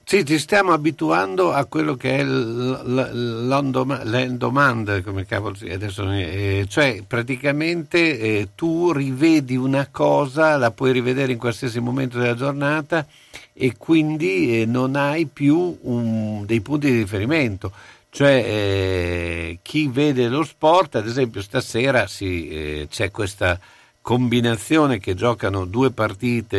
Sì, 0.08 0.24
ci 0.24 0.38
stiamo 0.38 0.72
abituando 0.72 1.52
a 1.52 1.64
quello 1.64 1.96
che 1.96 2.18
è 2.18 2.22
l- 2.22 2.80
l- 2.84 3.46
l'on 3.48 3.72
doma- 3.72 4.04
l'end 4.04 4.38
demand, 4.38 5.02
come 5.02 5.26
cavolo 5.26 5.56
si 5.56 5.68
adesso, 5.68 6.08
eh, 6.12 6.64
cioè 6.68 7.02
praticamente 7.04 8.16
eh, 8.16 8.48
tu 8.54 8.92
rivedi 8.92 9.56
una 9.56 9.88
cosa, 9.90 10.56
la 10.58 10.70
puoi 10.70 10.92
rivedere 10.92 11.32
in 11.32 11.38
qualsiasi 11.38 11.80
momento 11.80 12.18
della 12.20 12.36
giornata 12.36 13.04
e 13.52 13.74
quindi 13.76 14.60
eh, 14.60 14.64
non 14.64 14.94
hai 14.94 15.26
più 15.26 15.76
un- 15.82 16.44
dei 16.46 16.60
punti 16.60 16.88
di 16.88 16.98
riferimento. 16.98 17.72
Cioè 18.08 18.30
eh, 18.46 19.58
chi 19.62 19.88
vede 19.88 20.28
lo 20.28 20.44
sport, 20.44 20.94
ad 20.94 21.06
esempio 21.08 21.42
stasera 21.42 22.06
si, 22.06 22.48
eh, 22.48 22.86
c'è 22.88 23.10
questa 23.10 23.58
combinazione 24.06 25.00
che 25.00 25.16
giocano 25.16 25.64
due 25.64 25.90
partite 25.90 26.58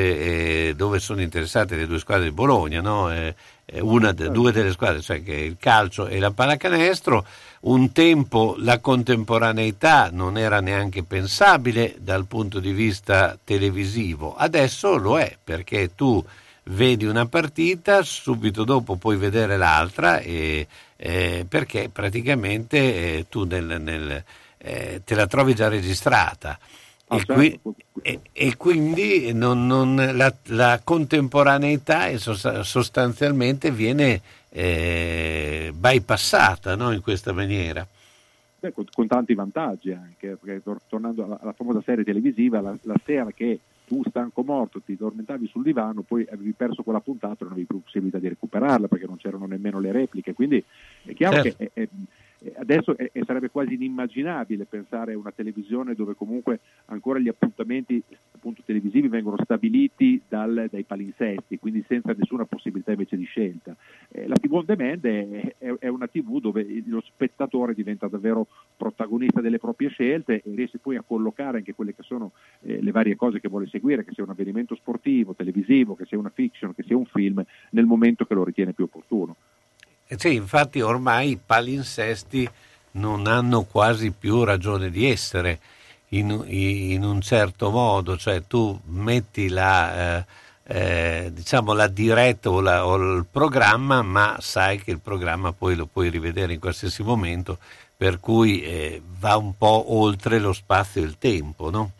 eh, 0.67 0.73
dove 0.75 0.99
sono 0.99 1.21
interessate 1.21 1.77
le 1.77 1.87
due 1.87 1.97
squadre 1.97 2.25
di 2.25 2.31
Bologna, 2.31 2.81
no? 2.81 3.09
Eh, 3.09 3.33
eh, 3.63 3.79
una 3.79 4.11
due 4.11 4.51
delle 4.51 4.73
squadre, 4.73 4.99
cioè 4.99 5.23
che 5.23 5.31
il 5.31 5.55
calcio 5.57 6.07
e 6.07 6.19
la 6.19 6.31
pallacanestro. 6.31 7.25
Un 7.61 7.93
tempo 7.93 8.55
la 8.59 8.79
contemporaneità 8.79 10.09
non 10.11 10.37
era 10.37 10.59
neanche 10.59 11.03
pensabile 11.03 11.95
dal 11.99 12.25
punto 12.25 12.59
di 12.59 12.73
vista 12.73 13.39
televisivo, 13.41 14.35
adesso 14.35 14.97
lo 14.97 15.17
è 15.17 15.37
perché 15.41 15.95
tu 15.95 16.21
vedi 16.63 17.05
una 17.05 17.27
partita, 17.27 18.03
subito 18.03 18.65
dopo 18.65 18.97
puoi 18.97 19.15
vedere 19.15 19.55
l'altra 19.55 20.19
e, 20.19 20.67
eh, 20.97 21.45
perché 21.47 21.87
praticamente 21.87 22.77
eh, 22.77 23.25
tu 23.29 23.45
nel- 23.45 23.79
nel, 23.79 24.21
eh, 24.57 25.01
te 25.05 25.15
la 25.15 25.27
trovi 25.27 25.55
già 25.55 25.69
registrata. 25.69 26.59
Ah, 27.09 27.15
E, 27.15 27.23
certo. 27.25 27.33
qui- 27.33 27.75
e- 28.01 28.19
e 28.33 28.57
quindi 28.57 29.31
non- 29.33 29.65
non- 29.65 30.11
la, 30.13 30.33
la 30.47 30.81
contemporaneità 30.83 32.09
sostanzialmente 32.17 33.71
viene 33.71 34.21
eh, 34.49 35.71
bypassata 35.73 36.75
no, 36.75 36.91
in 36.91 37.01
questa 37.01 37.31
maniera. 37.31 37.87
Beh, 38.59 38.71
con, 38.73 38.85
con 38.91 39.07
tanti 39.07 39.33
vantaggi 39.35 39.91
anche, 39.91 40.35
perché 40.41 40.61
tor- 40.63 40.81
tornando 40.87 41.23
alla, 41.23 41.37
alla 41.41 41.53
famosa 41.53 41.81
serie 41.85 42.03
televisiva, 42.03 42.59
la, 42.59 42.75
la 42.81 42.95
sera 43.05 43.31
che 43.31 43.59
tu 43.85 44.01
stanco 44.09 44.43
morto 44.43 44.81
ti 44.81 44.93
addormentavi 44.93 45.47
sul 45.47 45.63
divano, 45.63 46.01
poi 46.01 46.27
avevi 46.29 46.51
perso 46.51 46.83
quella 46.83 46.99
puntata 46.99 47.35
e 47.39 47.43
non 47.43 47.51
avevi 47.53 47.67
più 47.67 47.81
possibilità 47.81 48.17
di 48.17 48.27
recuperarla 48.27 48.87
perché 48.89 49.05
non 49.05 49.15
c'erano 49.17 49.45
nemmeno 49.45 49.79
le 49.79 49.91
repliche, 49.93 50.33
quindi 50.33 50.61
è 51.05 51.13
chiaro 51.13 51.41
Certo. 51.41 51.57
che 51.57 51.71
è- 51.73 51.81
è- 51.83 51.87
adesso 52.55 52.95
è- 52.95 53.09
sarebbe 53.25 53.49
quasi 53.49 53.73
inimmaginabile 53.73 54.65
pensare 54.65 55.13
a 55.13 55.17
una 55.17 55.31
televisione 55.31 55.95
dove 55.95 56.13
comunque 56.15 56.59
ancora 56.85 57.19
gli 57.19 57.27
appuntamenti 57.27 58.01
appunto, 58.31 58.61
televisivi 58.65 59.07
vengono 59.07 59.37
stabiliti 59.43 60.21
dal- 60.27 60.67
dai 60.71 60.83
palinsesti, 60.83 61.57
quindi 61.57 61.83
senza 61.87 62.13
nessuna 62.15 62.45
possibilità 62.45 62.91
invece 62.91 63.17
di 63.17 63.25
scelta. 63.25 63.75
Eh, 64.09 64.27
la 64.27 64.35
TV 64.35 64.53
on 64.53 64.65
demand 64.65 65.05
è, 65.05 65.55
è- 65.57 65.73
è 65.79 65.87
una 65.87 66.07
TV 66.07 66.39
dove 66.39 66.65
lo 66.85 67.01
spettatore 67.01 67.73
diventa 67.73 68.07
davvero 68.07 68.47
protagonista 68.75 69.41
delle 69.41 69.57
proprie 69.59 69.89
scelte 69.89 70.35
e 70.35 70.53
riesce 70.55 70.77
poi 70.77 70.95
a 70.97 71.03
collocare 71.05 71.57
anche 71.57 71.73
quelle 71.73 71.95
che 71.95 72.03
sono 72.03 72.31
eh, 72.61 72.81
le 72.81 72.91
varie 72.91 73.15
cose 73.15 73.39
che 73.39 73.49
vuole 73.49 73.67
seguire, 73.67 74.03
che 74.05 74.13
sia 74.13 74.23
un 74.23 74.29
avvenimento 74.29 74.75
sportivo, 74.75 75.33
televisivo, 75.33 75.95
che 75.95 76.05
sia 76.05 76.17
una 76.17 76.29
fiction, 76.33 76.73
che 76.75 76.83
sia 76.83 76.95
un 76.95 77.05
film, 77.05 77.43
nel 77.71 77.85
momento 77.85 78.25
che 78.25 78.33
lo 78.33 78.43
ritiene 78.43 78.73
più 78.73 78.83
opportuno. 78.85 79.35
Sì, 80.15 80.35
infatti 80.35 80.79
ormai 80.81 81.31
i 81.31 81.39
palinsesti 81.43 82.49
non 82.91 83.27
hanno 83.27 83.63
quasi 83.63 84.11
più 84.11 84.43
ragione 84.43 84.89
di 84.89 85.09
essere 85.09 85.59
in, 86.09 86.43
in 86.47 87.03
un 87.03 87.19
certo 87.21 87.69
modo, 87.71 88.15
cioè 88.17 88.43
tu 88.47 88.79
metti 88.85 89.49
la, 89.49 90.17
eh, 90.19 90.25
eh, 91.25 91.31
diciamo 91.33 91.73
la 91.73 91.87
diretta 91.87 92.49
o, 92.49 92.61
la- 92.61 92.85
o 92.87 92.95
il 92.95 93.25
programma, 93.29 94.01
ma 94.01 94.37
sai 94.39 94.81
che 94.81 94.91
il 94.91 94.99
programma 94.99 95.51
poi 95.51 95.75
lo 95.75 95.85
puoi 95.85 96.09
rivedere 96.09 96.53
in 96.53 96.59
qualsiasi 96.59 97.03
momento, 97.03 97.57
per 97.95 98.19
cui 98.21 98.61
eh, 98.61 99.01
va 99.19 99.35
un 99.35 99.57
po' 99.57 99.93
oltre 99.93 100.39
lo 100.39 100.53
spazio 100.53 101.01
e 101.01 101.05
il 101.05 101.17
tempo, 101.17 101.69
no? 101.69 101.91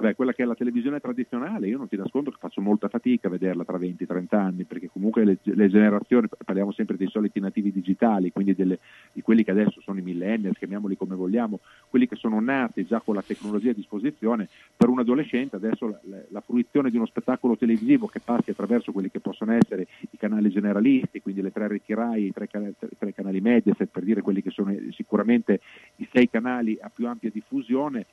Vabbè, 0.00 0.14
quella 0.14 0.32
che 0.32 0.42
è 0.44 0.46
la 0.46 0.54
televisione 0.54 0.98
tradizionale, 0.98 1.68
io 1.68 1.76
non 1.76 1.86
ti 1.86 1.94
nascondo 1.94 2.30
che 2.30 2.38
faccio 2.40 2.62
molta 2.62 2.88
fatica 2.88 3.28
a 3.28 3.30
vederla 3.30 3.64
tra 3.66 3.76
20 3.76 4.02
e 4.02 4.06
30 4.06 4.40
anni, 4.40 4.64
perché 4.64 4.88
comunque 4.88 5.26
le, 5.26 5.36
le 5.42 5.68
generazioni, 5.68 6.26
parliamo 6.42 6.72
sempre 6.72 6.96
dei 6.96 7.08
soliti 7.08 7.38
nativi 7.38 7.70
digitali, 7.70 8.32
quindi 8.32 8.54
delle- 8.54 8.78
di 9.12 9.20
quelli 9.20 9.44
che 9.44 9.50
adesso 9.50 9.82
sono 9.82 9.98
i 9.98 10.02
millennials, 10.02 10.56
chiamiamoli 10.56 10.96
come 10.96 11.14
vogliamo, 11.14 11.60
quelli 11.90 12.08
che 12.08 12.16
sono 12.16 12.40
nati 12.40 12.86
già 12.86 13.00
con 13.00 13.14
la 13.14 13.20
tecnologia 13.20 13.72
a 13.72 13.74
disposizione, 13.74 14.48
per 14.74 14.88
un 14.88 15.00
adolescente 15.00 15.56
adesso 15.56 15.86
la, 15.86 16.00
la- 16.04 16.24
la 16.30 16.40
fruizione 16.40 16.88
di 16.88 16.96
uno 16.96 17.04
spettacolo 17.04 17.58
televisivo 17.58 18.06
che 18.06 18.20
passi 18.20 18.48
attraverso 18.52 18.92
quelli 18.92 19.10
che 19.10 19.20
possono 19.20 19.52
essere 19.52 19.86
i 20.12 20.16
canali 20.16 20.48
generalisti, 20.48 21.20
quindi 21.20 21.42
le 21.42 21.52
tre 21.52 21.68
reti 21.68 21.92
RAI, 21.92 22.24
i 22.24 22.32
tre, 22.32 22.46
tre- 22.46 22.72
tre 22.98 23.12
canali 23.12 23.42
Mediaset, 23.42 23.90
per 23.90 24.04
dire 24.04 24.22
quelli 24.22 24.40
che 24.40 24.48
sono 24.48 24.74
sicuramente 24.92 25.60
i 25.96 26.08
sei 26.10 26.30
canali 26.30 26.78
a 26.80 26.88
più 26.88 27.06
ampia 27.06 27.28
diffusione, 27.30 28.06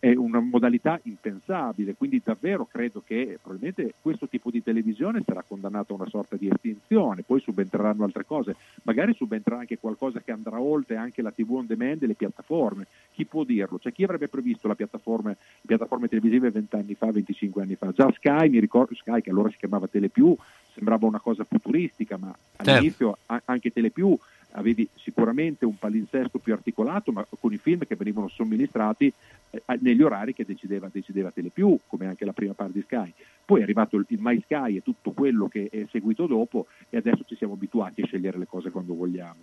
è, 0.00 0.14
una 0.14 0.40
modalità 0.40 1.00
impensabile, 1.04 1.94
quindi 1.94 2.20
davvero 2.22 2.66
credo 2.70 3.02
che 3.04 3.38
probabilmente 3.40 3.94
questo 4.02 4.28
tipo 4.28 4.50
di 4.50 4.62
televisione 4.62 5.22
sarà 5.24 5.42
condannato 5.46 5.92
a 5.92 5.96
una 5.96 6.08
sorta 6.08 6.36
di 6.36 6.48
estinzione, 6.48 7.22
poi 7.22 7.40
subentreranno 7.40 8.04
altre 8.04 8.26
cose, 8.26 8.54
magari 8.82 9.14
subentrerà 9.14 9.60
anche 9.60 9.78
qualcosa 9.78 10.20
che 10.20 10.32
andrà 10.32 10.60
oltre 10.60 10.96
anche 10.96 11.22
la 11.22 11.30
TV 11.30 11.52
on 11.54 11.66
demand 11.66 12.02
e 12.02 12.06
le 12.06 12.14
piattaforme, 12.14 12.86
chi 13.12 13.24
può 13.24 13.44
dirlo? 13.44 13.78
Cioè 13.78 13.92
chi 13.92 14.04
avrebbe 14.04 14.28
previsto 14.28 14.68
la 14.68 14.74
piattaforma, 14.74 15.30
le 15.30 15.36
piattaforme 15.66 16.08
televisive 16.08 16.50
20 16.50 16.76
anni 16.76 16.94
fa, 16.94 17.10
25 17.10 17.62
anni 17.62 17.76
fa? 17.76 17.90
Già 17.92 18.10
Sky, 18.12 18.48
mi 18.48 18.60
ricordo 18.60 18.94
Sky 18.94 19.22
che 19.22 19.30
allora 19.30 19.48
si 19.50 19.56
chiamava 19.56 19.86
Telepiù, 19.86 20.36
sembrava 20.74 21.06
una 21.06 21.20
cosa 21.20 21.44
futuristica, 21.44 22.16
ma 22.18 22.34
all'inizio 22.56 23.18
a- 23.26 23.42
anche 23.46 23.72
Telepiù 23.72 24.18
avevi 24.52 24.88
sicuramente 24.96 25.64
un 25.64 25.78
palinsesto 25.78 26.38
più 26.38 26.52
articolato, 26.52 27.12
ma 27.12 27.26
con 27.38 27.52
i 27.52 27.58
film 27.58 27.86
che 27.86 27.96
venivano 27.96 28.28
somministrati 28.28 29.12
eh, 29.50 29.62
negli 29.80 30.02
orari 30.02 30.34
che 30.34 30.44
decideva, 30.44 30.88
decideva 30.92 31.30
Telepiù, 31.30 31.78
come 31.86 32.06
anche 32.06 32.24
la 32.24 32.32
prima 32.32 32.52
parte 32.52 32.74
di 32.74 32.84
Sky. 32.86 33.12
Poi 33.44 33.60
è 33.60 33.62
arrivato 33.62 33.96
il, 33.96 34.04
il 34.08 34.18
My 34.20 34.40
Sky 34.44 34.76
e 34.76 34.82
tutto 34.82 35.12
quello 35.12 35.48
che 35.48 35.68
è 35.70 35.86
seguito 35.90 36.26
dopo 36.26 36.66
e 36.88 36.96
adesso 36.96 37.24
ci 37.26 37.36
siamo 37.36 37.54
abituati 37.54 38.02
a 38.02 38.06
scegliere 38.06 38.38
le 38.38 38.46
cose 38.46 38.70
quando 38.70 38.94
vogliamo. 38.94 39.40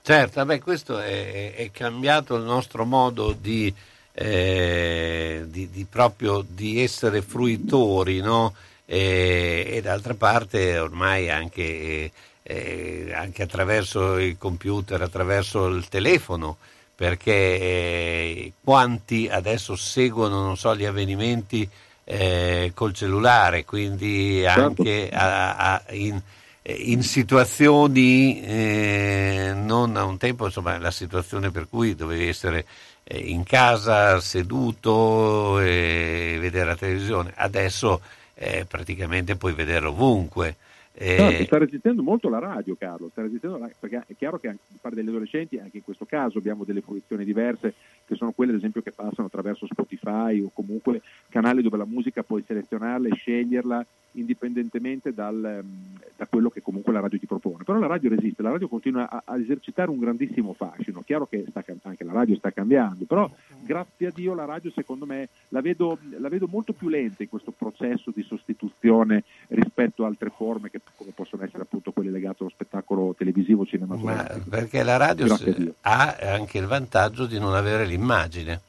Certo, 0.00 0.40
vabbè, 0.40 0.58
questo 0.58 0.98
è, 0.98 1.54
è 1.54 1.70
cambiato 1.70 2.34
il 2.36 2.42
nostro 2.42 2.84
modo 2.84 3.36
di, 3.40 3.72
eh, 4.12 5.44
di- 5.46 5.70
di 5.70 5.86
proprio 5.88 6.44
di 6.46 6.80
essere 6.80 7.22
fruitori, 7.22 8.20
no? 8.20 8.52
E, 8.84 9.64
e 9.70 9.80
d'altra 9.80 10.14
parte 10.14 10.76
ormai 10.76 11.30
anche, 11.30 11.62
eh, 11.62 12.10
anche 12.44 13.42
attraverso 13.42 14.18
il 14.18 14.36
computer, 14.38 15.00
attraverso 15.00 15.66
il 15.68 15.88
telefono, 15.88 16.56
perché 16.94 17.32
eh, 17.32 18.52
quanti 18.62 19.28
adesso 19.28 19.76
seguono, 19.76 20.42
non 20.42 20.56
so, 20.56 20.74
gli 20.76 20.84
avvenimenti 20.84 21.68
eh, 22.04 22.72
col 22.74 22.92
cellulare, 22.94 23.64
quindi 23.64 24.44
anche 24.46 25.08
a- 25.10 25.56
a- 25.56 25.82
in, 25.90 26.20
in 26.64 27.02
situazioni 27.02 28.40
eh, 28.42 29.52
non 29.54 29.96
a 29.96 30.04
un 30.04 30.18
tempo, 30.18 30.46
insomma, 30.46 30.78
la 30.78 30.90
situazione 30.90 31.50
per 31.50 31.68
cui 31.68 31.94
dovevi 31.94 32.28
essere 32.28 32.66
eh, 33.04 33.18
in 33.18 33.42
casa 33.44 34.20
seduto 34.20 35.58
e 35.60 36.36
vedere 36.40 36.66
la 36.66 36.76
televisione, 36.76 37.32
adesso 37.36 38.00
eh, 38.34 38.64
praticamente 38.66 39.36
puoi 39.36 39.52
vederlo 39.54 39.90
ovunque. 39.90 40.56
Eh, 40.94 41.16
Certo, 41.16 41.44
sta 41.44 41.58
resistendo 41.58 42.02
molto 42.02 42.28
la 42.28 42.38
radio, 42.38 42.76
Carlo, 42.76 43.08
sta 43.10 43.22
resistendo 43.22 43.56
la- 43.56 43.70
perché 43.78 44.04
è 44.06 44.14
chiaro 44.14 44.38
che 44.38 44.54
parte 44.80 44.96
degli 44.96 45.08
adolescenti, 45.08 45.58
anche 45.58 45.78
in 45.78 45.82
questo 45.82 46.04
caso, 46.04 46.38
abbiamo 46.38 46.64
delle 46.64 46.82
fruizioni 46.82 47.24
diverse, 47.24 47.74
che 48.06 48.14
sono 48.14 48.32
quelle 48.32 48.52
ad 48.52 48.58
esempio 48.58 48.82
che 48.82 48.92
passano 48.92 49.26
attraverso 49.26 49.66
Spotify 49.66 50.40
o 50.40 50.50
comunque 50.52 51.02
canali 51.28 51.62
dove 51.62 51.76
la 51.76 51.86
musica 51.86 52.22
puoi 52.22 52.44
selezionarla 52.46 53.08
e 53.08 53.14
sceglierla 53.14 53.86
indipendentemente 54.12 55.12
dal, 55.12 55.42
ehm, 55.44 55.98
da 56.16 56.26
quello 56.26 56.50
che 56.50 56.62
comunque 56.62 56.92
la 56.92 57.00
radio 57.00 57.18
ti 57.18 57.26
propone. 57.26 57.64
Però 57.64 57.78
la 57.78 57.86
radio 57.86 58.10
resiste, 58.10 58.42
la 58.42 58.50
radio 58.50 58.68
continua 58.68 59.08
a, 59.08 59.22
a 59.24 59.38
esercitare 59.38 59.90
un 59.90 59.98
grandissimo 59.98 60.52
fascino. 60.52 61.02
Chiaro 61.04 61.26
che 61.26 61.44
sta 61.48 61.64
anche 61.82 62.04
la 62.04 62.12
radio 62.12 62.36
sta 62.36 62.50
cambiando, 62.50 63.04
però 63.04 63.30
grazie 63.60 64.08
a 64.08 64.12
Dio 64.14 64.34
la 64.34 64.44
radio 64.44 64.70
secondo 64.70 65.06
me 65.06 65.28
la 65.48 65.60
vedo, 65.60 65.98
la 66.18 66.28
vedo 66.28 66.46
molto 66.50 66.72
più 66.72 66.88
lenta 66.88 67.22
in 67.22 67.28
questo 67.28 67.52
processo 67.52 68.12
di 68.14 68.22
sostituzione 68.22 69.24
rispetto 69.48 70.04
a 70.04 70.08
altre 70.08 70.30
forme 70.30 70.70
che 70.70 70.80
come 70.96 71.12
possono 71.14 71.44
essere 71.44 71.62
appunto 71.62 71.92
quelle 71.92 72.10
legate 72.10 72.38
allo 72.40 72.50
spettacolo 72.50 73.14
televisivo 73.16 73.62
ma 73.62 73.68
cinematografico. 73.68 74.48
perché 74.48 74.82
la 74.82 74.96
radio 74.96 75.36
ha 75.82 76.16
anche 76.20 76.58
il 76.58 76.66
vantaggio 76.66 77.26
di 77.26 77.38
non 77.38 77.54
avere 77.54 77.86
l'immagine 77.92 78.60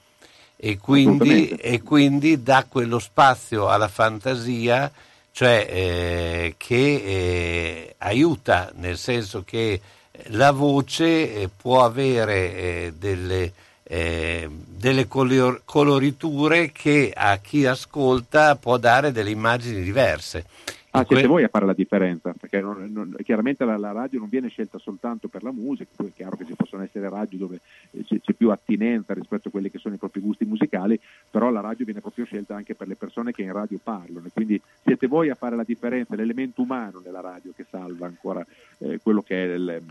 e 0.65 0.77
quindi, 0.77 1.49
e 1.49 1.81
quindi 1.81 2.41
dà 2.41 2.65
quello 2.69 2.97
spazio 2.99 3.67
alla 3.67 3.89
fantasia, 3.89 4.89
cioè 5.31 5.67
eh, 5.69 6.55
che 6.57 6.75
eh, 6.75 7.95
aiuta, 7.97 8.71
nel 8.75 8.97
senso 8.97 9.43
che 9.43 9.81
la 10.27 10.51
voce 10.51 11.33
eh, 11.33 11.49
può 11.49 11.83
avere 11.83 12.55
eh, 12.55 12.93
delle, 12.97 13.51
eh, 13.83 14.47
delle 14.49 15.07
color- 15.07 15.63
coloriture 15.65 16.71
che 16.71 17.11
a 17.13 17.37
chi 17.37 17.65
ascolta 17.65 18.55
può 18.55 18.77
dare 18.77 19.11
delle 19.11 19.31
immagini 19.31 19.81
diverse. 19.81 20.45
Ah, 20.95 21.05
siete 21.05 21.21
que- 21.23 21.27
voi 21.27 21.43
a 21.43 21.47
fare 21.47 21.65
la 21.65 21.73
differenza, 21.73 22.33
perché 22.39 22.61
non- 22.61 22.87
non- 22.93 23.15
chiaramente 23.23 23.65
la, 23.65 23.77
la 23.77 23.91
radio 23.91 24.19
non 24.19 24.29
viene 24.29 24.47
scelta 24.47 24.77
soltanto 24.77 25.27
per 25.27 25.41
la 25.41 25.51
musica, 25.51 25.89
poi 25.95 26.09
è 26.09 26.13
chiaro 26.13 26.35
che 26.37 26.45
ci 26.45 26.53
possono 26.55 26.83
essere 26.83 27.09
radio 27.09 27.37
dove 27.39 27.59
eh, 27.91 28.03
c'è, 28.03 28.19
c'è 28.21 28.33
più 28.33 28.51
attinenza 28.51 29.13
rispetto 29.15 29.47
a 29.47 29.51
quelli 29.51 29.71
che 29.71 29.79
sono 29.79 29.95
i 29.95 29.97
propri 29.97 30.21
gusti 30.21 30.45
musicali, 30.45 30.99
però 31.31 31.49
la 31.49 31.61
radio 31.61 31.83
viene 31.85 31.99
proprio 31.99 32.25
scelta 32.25 32.55
anche 32.55 32.75
per 32.75 32.87
le 32.87 32.95
persone 32.95 33.31
che 33.31 33.41
in 33.41 33.51
radio 33.51 33.79
parlano, 33.81 34.27
e 34.27 34.31
quindi 34.31 34.61
siete 34.83 35.07
voi 35.07 35.29
a 35.29 35.35
fare 35.35 35.55
la 35.55 35.63
differenza, 35.63 36.13
l'elemento 36.15 36.61
umano 36.61 37.01
nella 37.03 37.21
radio 37.21 37.53
che 37.55 37.65
salva 37.67 38.05
ancora 38.05 38.45
eh, 38.77 38.99
quello 39.01 39.23
che 39.23 39.43
è 39.45 39.55
il- 39.55 39.81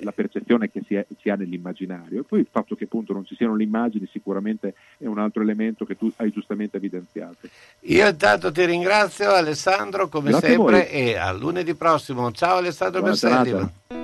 la 0.00 0.12
percezione 0.12 0.70
che 0.70 0.82
si, 0.86 0.94
è- 0.94 1.06
si 1.20 1.28
ha 1.30 1.36
nell'immaginario. 1.36 2.20
E 2.20 2.24
poi 2.24 2.40
il 2.40 2.48
fatto 2.50 2.74
che 2.74 2.84
appunto 2.84 3.12
non 3.12 3.24
ci 3.24 3.34
siano 3.36 3.56
le 3.56 3.62
immagini 3.64 4.08
sicuramente 4.10 4.74
è 4.98 5.06
un 5.06 5.18
altro 5.18 5.42
elemento 5.42 5.84
che 5.84 5.96
tu 5.96 6.10
hai 6.16 6.30
giustamente 6.30 6.76
evidenziato. 6.76 7.48
Io 7.80 8.08
intanto 8.08 8.50
ti 8.52 8.64
ringrazio 8.64 9.30
Alessandro 9.30 10.08
come 10.08 10.30
Grazie 10.30 10.48
sempre 10.50 10.90
e 10.90 11.16
a 11.16 11.32
lunedì 11.32 11.74
prossimo. 11.74 12.30
Ciao 12.32 12.56
Alessandro 12.56 13.02
Berselli. 13.02 14.03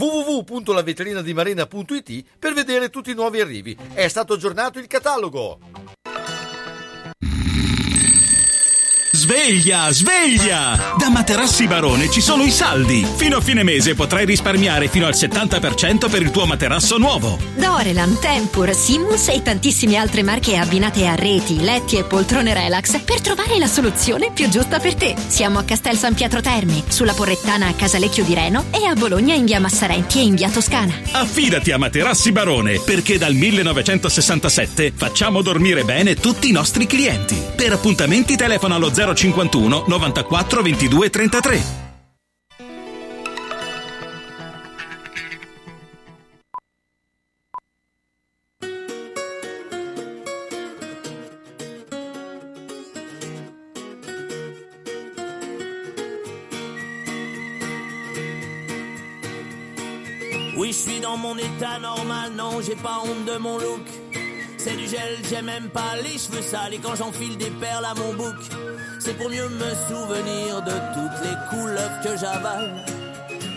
www.laveterinadimarena.it 0.00 2.24
per 2.38 2.54
vedere 2.54 2.88
tutti 2.88 3.10
i 3.10 3.14
nuovi 3.14 3.40
arrivi. 3.40 3.76
È 3.92 4.08
stato 4.08 4.32
aggiornato 4.32 4.78
il 4.78 4.86
catalogo. 4.86 5.98
Sveglia, 9.30 9.92
sveglia! 9.92 10.94
Da 10.98 11.08
Materassi 11.08 11.68
Barone 11.68 12.10
ci 12.10 12.20
sono 12.20 12.42
i 12.42 12.50
saldi. 12.50 13.06
Fino 13.14 13.36
a 13.36 13.40
fine 13.40 13.62
mese 13.62 13.94
potrai 13.94 14.24
risparmiare 14.24 14.88
fino 14.88 15.06
al 15.06 15.14
70% 15.14 16.10
per 16.10 16.20
il 16.20 16.32
tuo 16.32 16.46
materasso 16.46 16.98
nuovo. 16.98 17.38
Dorelan, 17.54 18.18
Tempur, 18.18 18.74
Simus 18.74 19.28
e 19.28 19.40
tantissime 19.40 19.94
altre 19.94 20.24
marche 20.24 20.56
abbinate 20.56 21.06
a 21.06 21.14
reti, 21.14 21.60
letti 21.60 21.96
e 21.96 22.02
poltrone 22.02 22.52
relax 22.54 22.98
per 23.02 23.20
trovare 23.20 23.56
la 23.60 23.68
soluzione 23.68 24.32
più 24.34 24.48
giusta 24.48 24.80
per 24.80 24.96
te. 24.96 25.14
Siamo 25.28 25.60
a 25.60 25.62
Castel 25.62 25.96
San 25.96 26.14
Pietro 26.14 26.40
Terme, 26.40 26.82
sulla 26.88 27.12
Porrettana 27.12 27.68
a 27.68 27.74
Casalecchio 27.74 28.24
di 28.24 28.34
Reno 28.34 28.64
e 28.72 28.84
a 28.84 28.94
Bologna 28.94 29.34
in 29.34 29.44
via 29.44 29.60
Massarenti 29.60 30.18
e 30.18 30.22
in 30.22 30.34
via 30.34 30.50
Toscana. 30.50 30.92
Affidati 31.12 31.70
a 31.70 31.78
Materassi 31.78 32.32
Barone 32.32 32.80
perché 32.80 33.16
dal 33.16 33.34
1967 33.34 34.92
facciamo 34.92 35.40
dormire 35.40 35.84
bene 35.84 36.16
tutti 36.16 36.48
i 36.48 36.52
nostri 36.52 36.86
clienti. 36.86 37.49
Per 37.60 37.70
appuntamenti 37.70 38.36
telefona 38.36 38.76
allo 38.76 38.88
051 38.90 39.84
94 39.86 40.62
22 40.62 41.10
33. 41.10 41.62
Oui, 60.56 60.68
je 60.68 60.72
suis 60.72 61.00
dans 61.00 61.18
mon 61.18 61.36
état 61.36 61.78
normal, 61.78 62.32
non, 62.34 62.62
j'ai 62.62 62.74
pas 62.74 63.02
honte 63.04 63.26
de 63.26 63.36
mon 63.36 63.58
look. 63.58 64.19
C'est 64.62 64.76
du 64.76 64.86
gel, 64.86 65.16
j'aime 65.30 65.46
même 65.46 65.70
pas 65.70 65.96
les 66.02 66.18
cheveux 66.18 66.42
sales 66.42 66.74
et 66.74 66.78
quand 66.78 66.94
j'enfile 66.94 67.38
des 67.38 67.48
perles 67.48 67.86
à 67.86 67.94
mon 67.94 68.12
bouc, 68.12 68.36
c'est 68.98 69.14
pour 69.14 69.30
mieux 69.30 69.48
me 69.48 69.70
souvenir 69.88 70.60
de 70.60 70.72
toutes 70.92 71.24
les 71.24 71.48
couleuvres 71.48 72.00
que 72.04 72.14
j'avale. 72.18 72.84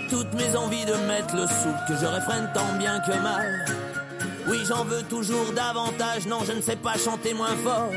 Toutes 0.09 0.33
mes 0.33 0.55
envies 0.55 0.85
de 0.85 0.93
mettre 1.05 1.35
le 1.35 1.45
sou 1.45 1.73
que 1.89 1.97
je 1.99 2.05
réfrène 2.05 2.49
tant 2.53 2.77
bien 2.77 3.01
que 3.01 3.11
mal. 3.21 3.65
Oui, 4.47 4.59
j'en 4.65 4.85
veux 4.85 5.03
toujours 5.03 5.51
davantage, 5.51 6.25
non, 6.25 6.39
je 6.47 6.53
ne 6.53 6.61
sais 6.61 6.77
pas 6.77 6.97
chanter 6.97 7.33
moins 7.33 7.57
fort. 7.65 7.91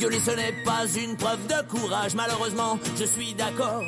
Gueuler, 0.00 0.18
ce 0.18 0.32
n'est 0.32 0.64
pas 0.64 0.84
une 1.00 1.16
preuve 1.16 1.46
de 1.46 1.62
courage, 1.68 2.16
malheureusement, 2.16 2.76
je 2.98 3.04
suis 3.04 3.34
d'accord. 3.34 3.84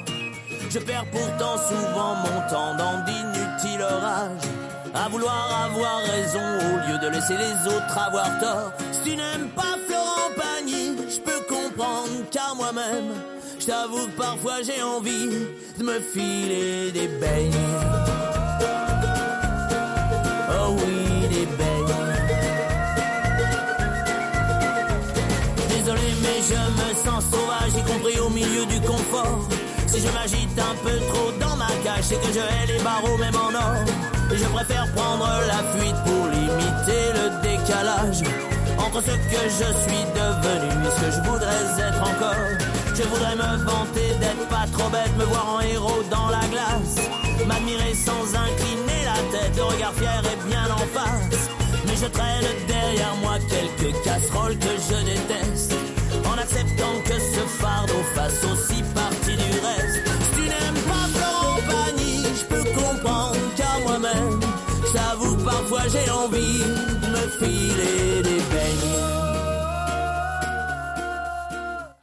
Je 0.70 0.78
perds 0.78 1.10
pourtant 1.10 1.56
souvent 1.68 2.14
mon 2.14 2.48
temps 2.48 2.76
dans 2.76 3.04
d'inutiles 3.04 3.82
orages. 3.82 4.59
À 4.92 5.08
vouloir 5.08 5.66
avoir 5.66 5.98
raison 5.98 6.40
au 6.40 6.88
lieu 6.88 6.98
de 6.98 7.08
laisser 7.08 7.36
les 7.36 7.72
autres 7.72 7.98
avoir 7.98 8.26
tort. 8.40 8.72
Si 8.90 9.10
tu 9.10 9.16
n'aimes 9.16 9.48
pas 9.54 9.76
Florent 9.86 10.30
Pagny, 10.36 10.96
je 11.08 11.20
peux 11.20 11.40
comprendre 11.48 12.08
car 12.30 12.54
moi-même, 12.56 13.14
je 13.58 13.66
t'avoue 13.66 14.06
que 14.06 14.16
parfois 14.16 14.62
j'ai 14.62 14.82
envie 14.82 15.30
de 15.78 15.84
me 15.84 16.00
filer 16.00 16.90
des 16.92 17.06
beignes. 17.06 17.54
Oh 20.58 20.74
oui, 20.76 21.28
des 21.28 21.46
beignes. 21.46 21.86
Désolé, 25.68 26.14
mais 26.22 26.40
je 26.48 26.54
me 26.82 26.94
sens 27.04 27.24
sauvage, 27.30 27.74
y 27.78 27.82
compris 27.92 28.18
au 28.18 28.28
milieu 28.28 28.66
du 28.66 28.80
confort. 28.80 29.48
Si 29.86 30.00
je 30.00 30.08
m'agite 30.08 30.58
un 30.58 30.74
peu 30.82 30.98
trop 31.12 31.30
dans 31.40 31.56
ma 31.56 31.68
cage, 31.84 32.04
c'est 32.04 32.20
que 32.20 32.32
je 32.32 32.40
hais 32.40 32.76
les 32.76 32.82
barreaux 32.82 33.16
même 33.18 33.36
en 33.36 33.54
or. 33.54 34.19
Je 34.32 34.44
préfère 34.44 34.86
prendre 34.94 35.28
la 35.48 35.60
fuite 35.74 35.96
pour 36.04 36.26
limiter 36.28 37.04
le 37.18 37.42
décalage 37.42 38.22
entre 38.78 39.02
ce 39.02 39.10
que 39.10 39.42
je 39.44 39.68
suis 39.82 40.04
devenu 40.14 40.86
et 40.86 40.90
ce 40.90 41.00
que 41.00 41.10
je 41.10 41.28
voudrais 41.28 41.64
être 41.78 42.00
encore. 42.00 42.70
Je 42.94 43.02
voudrais 43.02 43.34
me 43.34 43.64
vanter 43.64 44.14
d'être 44.20 44.46
pas 44.48 44.66
trop 44.72 44.88
bête, 44.88 45.10
me 45.18 45.24
voir 45.24 45.56
en 45.56 45.60
héros 45.60 46.02
dans 46.10 46.28
la 46.28 46.46
glace, 46.48 47.08
m'admirer 47.46 47.94
sans 47.94 48.34
incliner 48.34 49.04
la 49.04 49.38
tête, 49.38 49.56
le 49.56 49.64
regard 49.64 49.94
fier 49.94 50.22
et 50.24 50.48
bien 50.48 50.64
en 50.72 50.86
face. 50.94 51.48
Mais 51.86 51.96
je 51.96 52.06
traîne 52.06 52.44
derrière 52.68 53.14
moi 53.22 53.34
quelques 53.48 53.94
casseroles 54.04 54.58
que 54.58 54.74
je 54.88 55.04
déteste, 55.04 55.74
en 56.24 56.38
acceptant 56.38 56.94
que 57.04 57.14
ce 57.14 57.40
fardeau 57.60 58.02
fasse 58.14 58.44
aussi 58.44 58.82
partie 58.94 59.36
du 59.36 59.58
reste. 59.60 60.09
Je 62.40 62.44
peux 62.46 62.64
comprendre 62.74 63.36
car 63.56 63.80
moi-même, 63.86 64.40
j'avoue 64.92 65.36
parfois 65.44 65.82
j'ai 65.88 66.10
envie 66.10 66.62
de 67.02 67.06
me 67.14 67.24
filer 67.38 68.22
des 68.22 68.42
beignes. 68.50 68.90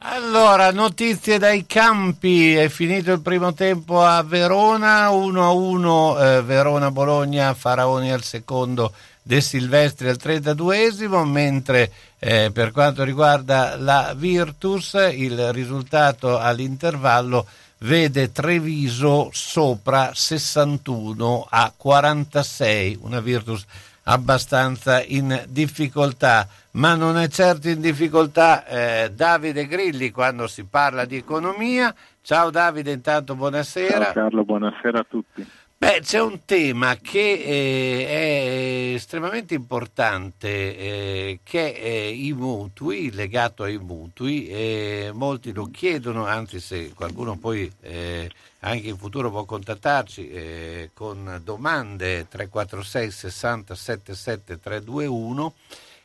Allora, 0.00 0.70
notizie 0.72 1.38
dai 1.38 1.66
campi, 1.66 2.54
è 2.54 2.68
finito 2.68 3.12
il 3.12 3.20
primo 3.20 3.52
tempo 3.52 4.02
a 4.02 4.22
Verona, 4.22 5.08
1-1 5.08 6.38
eh, 6.38 6.42
Verona-Bologna, 6.42 7.54
Faraoni 7.54 8.12
al 8.12 8.22
secondo, 8.22 8.92
De 9.22 9.40
Silvestri 9.40 10.08
al 10.08 10.18
32esimo, 10.22 11.24
mentre 11.24 11.90
eh, 12.18 12.50
per 12.52 12.72
quanto 12.72 13.04
riguarda 13.04 13.76
la 13.76 14.14
Virtus 14.16 14.94
il 15.12 15.52
risultato 15.52 16.38
all'intervallo 16.38 17.46
vede 17.78 18.32
Treviso 18.32 19.30
sopra 19.32 20.12
61 20.14 21.46
a 21.48 21.72
46, 21.76 22.98
una 23.02 23.20
Virtus 23.20 23.64
abbastanza 24.04 25.02
in 25.02 25.44
difficoltà, 25.48 26.48
ma 26.72 26.94
non 26.94 27.18
è 27.18 27.28
certo 27.28 27.68
in 27.68 27.80
difficoltà 27.80 28.64
eh, 28.66 29.10
Davide 29.12 29.66
Grilli 29.66 30.10
quando 30.10 30.46
si 30.46 30.64
parla 30.64 31.04
di 31.04 31.16
economia. 31.16 31.94
Ciao 32.22 32.50
Davide, 32.50 32.92
intanto 32.92 33.34
buonasera. 33.34 34.04
Ciao 34.04 34.12
Carlo, 34.12 34.44
buonasera 34.44 34.98
a 34.98 35.06
tutti. 35.08 35.46
Beh, 35.80 36.00
c'è 36.00 36.20
un 36.20 36.44
tema 36.44 36.96
che 36.96 37.34
eh, 37.34 38.08
è 38.08 38.94
estremamente 38.94 39.54
importante, 39.54 40.76
eh, 40.76 41.40
che 41.44 41.72
è 41.72 41.88
i 41.88 42.32
mutui, 42.32 43.12
legato 43.12 43.62
ai 43.62 43.78
mutui, 43.78 44.48
e 44.48 45.10
molti 45.14 45.52
lo 45.52 45.66
chiedono, 45.70 46.26
anzi 46.26 46.58
se 46.58 46.92
qualcuno 46.94 47.36
poi 47.36 47.70
eh, 47.82 48.28
anche 48.60 48.88
in 48.88 48.96
futuro 48.98 49.30
può 49.30 49.44
contattarci 49.44 50.28
eh, 50.28 50.90
con 50.94 51.40
domande 51.44 52.26
346 52.26 53.10
60 53.12 53.74
77 53.76 54.58
321, 54.58 55.54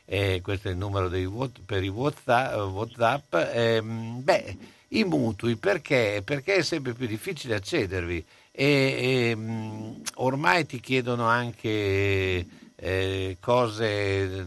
eh, 0.04 0.40
questo 0.40 0.68
è 0.68 0.70
il 0.70 0.76
numero 0.76 1.08
dei 1.08 1.28
per 1.66 1.82
i 1.82 1.88
WhatsApp, 1.88 2.54
WhatsApp 2.72 3.34
ehm, 3.34 4.22
beh, 4.22 4.56
i 4.90 5.02
mutui 5.02 5.56
perché? 5.56 6.22
Perché 6.24 6.54
è 6.56 6.62
sempre 6.62 6.92
più 6.92 7.08
difficile 7.08 7.56
accedervi 7.56 8.24
e, 8.56 9.30
e, 9.30 9.34
mh, 9.34 10.02
ormai 10.16 10.64
ti 10.64 10.78
chiedono 10.78 11.26
anche 11.26 12.46
eh, 12.76 13.36
cose 13.40 13.86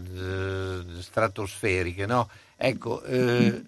eh, 0.00 0.82
stratosferiche, 1.00 2.06
no? 2.06 2.30
Ecco, 2.56 3.02
eh, 3.02 3.62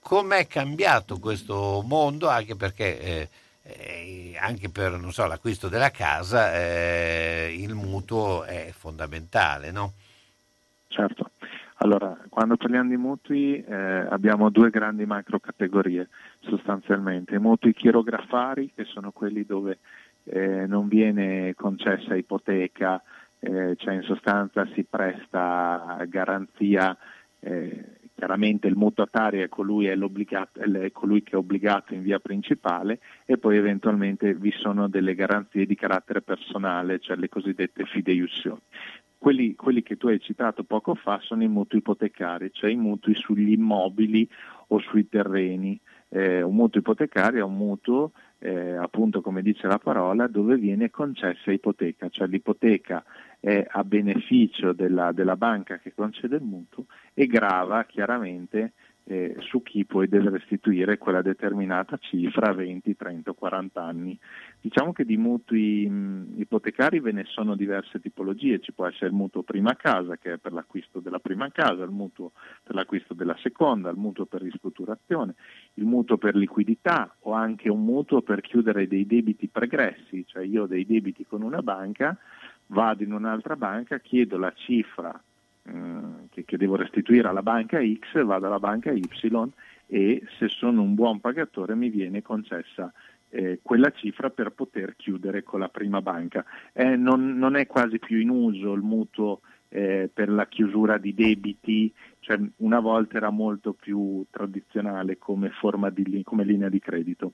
com'è 0.00 0.48
cambiato 0.48 1.18
questo 1.18 1.82
mondo 1.86 2.28
anche 2.28 2.56
perché 2.56 3.00
eh, 3.00 3.28
eh, 3.62 4.36
anche 4.40 4.70
per 4.70 5.00
so, 5.10 5.26
l'acquisto 5.26 5.68
della 5.68 5.90
casa 5.92 6.54
eh, 6.54 7.54
il 7.56 7.74
mutuo 7.74 8.42
è 8.42 8.72
fondamentale, 8.76 9.70
no? 9.70 9.92
Certo. 10.88 11.30
Allora, 11.80 12.16
quando 12.30 12.56
parliamo 12.56 12.88
di 12.88 12.96
mutui 12.96 13.62
eh, 13.62 13.74
abbiamo 13.74 14.48
due 14.48 14.70
grandi 14.70 15.04
macro 15.04 15.38
categorie 15.38 16.08
sostanzialmente. 16.40 17.34
I 17.34 17.38
mutui 17.38 17.74
chirografari, 17.74 18.72
che 18.74 18.84
sono 18.84 19.10
quelli 19.12 19.44
dove 19.44 19.78
eh, 20.24 20.66
non 20.66 20.88
viene 20.88 21.54
concessa 21.54 22.14
ipoteca, 22.14 23.02
eh, 23.40 23.74
cioè 23.76 23.94
in 23.94 24.02
sostanza 24.02 24.66
si 24.72 24.84
presta 24.84 26.02
garanzia, 26.08 26.96
eh, 27.40 27.84
chiaramente 28.14 28.66
il 28.66 28.76
mutuatario 28.76 29.44
è 29.44 29.48
colui, 29.50 29.86
è, 29.86 29.98
è 29.98 30.92
colui 30.92 31.22
che 31.22 31.32
è 31.32 31.36
obbligato 31.36 31.92
in 31.92 32.02
via 32.02 32.18
principale 32.18 33.00
e 33.26 33.36
poi 33.36 33.58
eventualmente 33.58 34.32
vi 34.32 34.50
sono 34.52 34.88
delle 34.88 35.14
garanzie 35.14 35.66
di 35.66 35.74
carattere 35.74 36.22
personale, 36.22 37.00
cioè 37.00 37.16
le 37.16 37.28
cosiddette 37.28 37.84
fideiussioni. 37.84 38.60
Quelli, 39.18 39.54
quelli, 39.54 39.82
che 39.82 39.96
tu 39.96 40.08
hai 40.08 40.20
citato 40.20 40.62
poco 40.64 40.94
fa 40.94 41.18
sono 41.22 41.42
i 41.42 41.48
mutui 41.48 41.78
ipotecari, 41.78 42.50
cioè 42.52 42.70
i 42.70 42.76
mutui 42.76 43.14
sugli 43.14 43.52
immobili 43.52 44.28
o 44.68 44.78
sui 44.78 45.08
terreni. 45.08 45.80
Eh, 46.08 46.42
un 46.42 46.54
mutuo 46.54 46.80
ipotecario 46.80 47.40
è 47.40 47.42
un 47.42 47.56
mutuo, 47.56 48.12
eh, 48.38 48.76
appunto 48.76 49.20
come 49.22 49.42
dice 49.42 49.66
la 49.66 49.78
parola, 49.78 50.28
dove 50.28 50.56
viene 50.56 50.90
concessa 50.90 51.50
ipoteca, 51.50 52.08
cioè 52.08 52.28
l'ipoteca 52.28 53.04
è 53.40 53.66
a 53.68 53.84
beneficio 53.84 54.72
della, 54.72 55.12
della 55.12 55.36
banca 55.36 55.78
che 55.78 55.92
concede 55.94 56.36
il 56.36 56.42
mutuo 56.42 56.86
e 57.14 57.26
grava 57.26 57.84
chiaramente 57.84 58.72
eh, 59.08 59.36
su 59.38 59.62
chi 59.62 59.84
poi 59.84 60.08
deve 60.08 60.30
restituire 60.30 60.98
quella 60.98 61.22
determinata 61.22 61.96
cifra 61.96 62.50
a 62.50 62.54
20, 62.54 62.96
30 62.96 63.30
o 63.30 63.34
40 63.34 63.80
anni. 63.80 64.18
Diciamo 64.60 64.92
che 64.92 65.04
di 65.04 65.16
mutui 65.16 65.88
mh, 65.88 66.34
ipotecari 66.38 66.98
ve 66.98 67.12
ne 67.12 67.24
sono 67.24 67.54
diverse 67.54 68.00
tipologie, 68.00 68.58
ci 68.58 68.72
può 68.72 68.86
essere 68.86 69.06
il 69.06 69.12
mutuo 69.12 69.42
prima 69.42 69.76
casa 69.76 70.16
che 70.16 70.34
è 70.34 70.38
per 70.38 70.52
l'acquisto 70.52 70.98
della 70.98 71.20
prima 71.20 71.50
casa, 71.52 71.84
il 71.84 71.90
mutuo 71.90 72.32
per 72.64 72.74
l'acquisto 72.74 73.14
della 73.14 73.36
seconda, 73.42 73.90
il 73.90 73.96
mutuo 73.96 74.26
per 74.26 74.42
ristrutturazione, 74.42 75.34
il 75.74 75.84
mutuo 75.84 76.18
per 76.18 76.34
liquidità 76.34 77.14
o 77.20 77.32
anche 77.32 77.68
un 77.68 77.84
mutuo 77.84 78.22
per 78.22 78.40
chiudere 78.40 78.88
dei 78.88 79.06
debiti 79.06 79.46
pregressi, 79.46 80.24
cioè 80.26 80.44
io 80.44 80.64
ho 80.64 80.66
dei 80.66 80.84
debiti 80.84 81.24
con 81.24 81.42
una 81.42 81.62
banca, 81.62 82.18
vado 82.68 83.04
in 83.04 83.12
un'altra 83.12 83.54
banca, 83.54 84.00
chiedo 84.00 84.36
la 84.36 84.52
cifra 84.56 85.22
eh, 85.66 86.42
che, 86.44 86.56
devo 86.56 86.76
restituire 86.76 87.28
alla 87.28 87.42
banca 87.42 87.78
X, 87.80 88.22
vado 88.24 88.46
alla 88.46 88.58
banca 88.58 88.92
Y 88.92 89.02
e 89.88 90.22
se 90.38 90.48
sono 90.48 90.82
un 90.82 90.94
buon 90.94 91.20
pagatore 91.20 91.74
mi 91.74 91.90
viene 91.90 92.20
concessa 92.20 92.92
eh, 93.30 93.60
quella 93.62 93.90
cifra 93.90 94.30
per 94.30 94.50
poter 94.50 94.96
chiudere 94.96 95.42
con 95.42 95.60
la 95.60 95.68
prima 95.68 96.00
banca. 96.00 96.44
Eh, 96.72 96.96
non, 96.96 97.36
non, 97.36 97.56
è 97.56 97.66
quasi 97.66 97.98
più 97.98 98.18
in 98.18 98.30
uso 98.30 98.72
il 98.72 98.82
mutuo 98.82 99.40
eh, 99.68 100.08
per 100.12 100.28
la 100.28 100.46
chiusura 100.46 100.98
di 100.98 101.14
debiti, 101.14 101.92
cioè 102.20 102.38
una 102.56 102.80
volta 102.80 103.16
era 103.16 103.30
molto 103.30 103.72
più 103.72 104.24
tradizionale 104.30 105.18
come, 105.18 105.52
di, 105.92 106.22
come 106.24 106.44
linea 106.44 106.68
di 106.68 106.78
credito. 106.78 107.32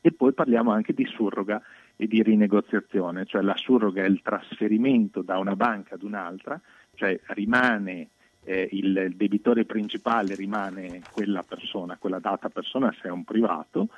E 0.00 0.10
poi 0.12 0.32
parliamo 0.32 0.72
anche 0.72 0.92
di 0.92 1.06
surroga 1.06 1.62
e 1.94 2.08
di 2.08 2.22
rinegoziazione, 2.22 3.24
cioè 3.24 3.42
la 3.42 3.56
surroga 3.56 4.02
è 4.02 4.06
il 4.06 4.20
trasferimento 4.22 5.22
da 5.22 5.38
una 5.38 5.54
banca 5.54 5.94
ad 5.94 6.02
un'altra, 6.02 6.60
cioè 6.94 7.18
rimane 7.28 8.08
eh, 8.44 8.68
il, 8.72 9.14
debitore 9.16 9.64
principale 9.64 10.34
rimane 10.34 11.00
quella 11.12 11.42
persona, 11.42 11.96
quella 11.96 12.18
data 12.18 12.48
persona 12.48 12.92
se 13.00 13.08
è 13.08 13.10
un 13.10 13.24
privato 13.24 13.88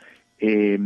e, 0.44 0.78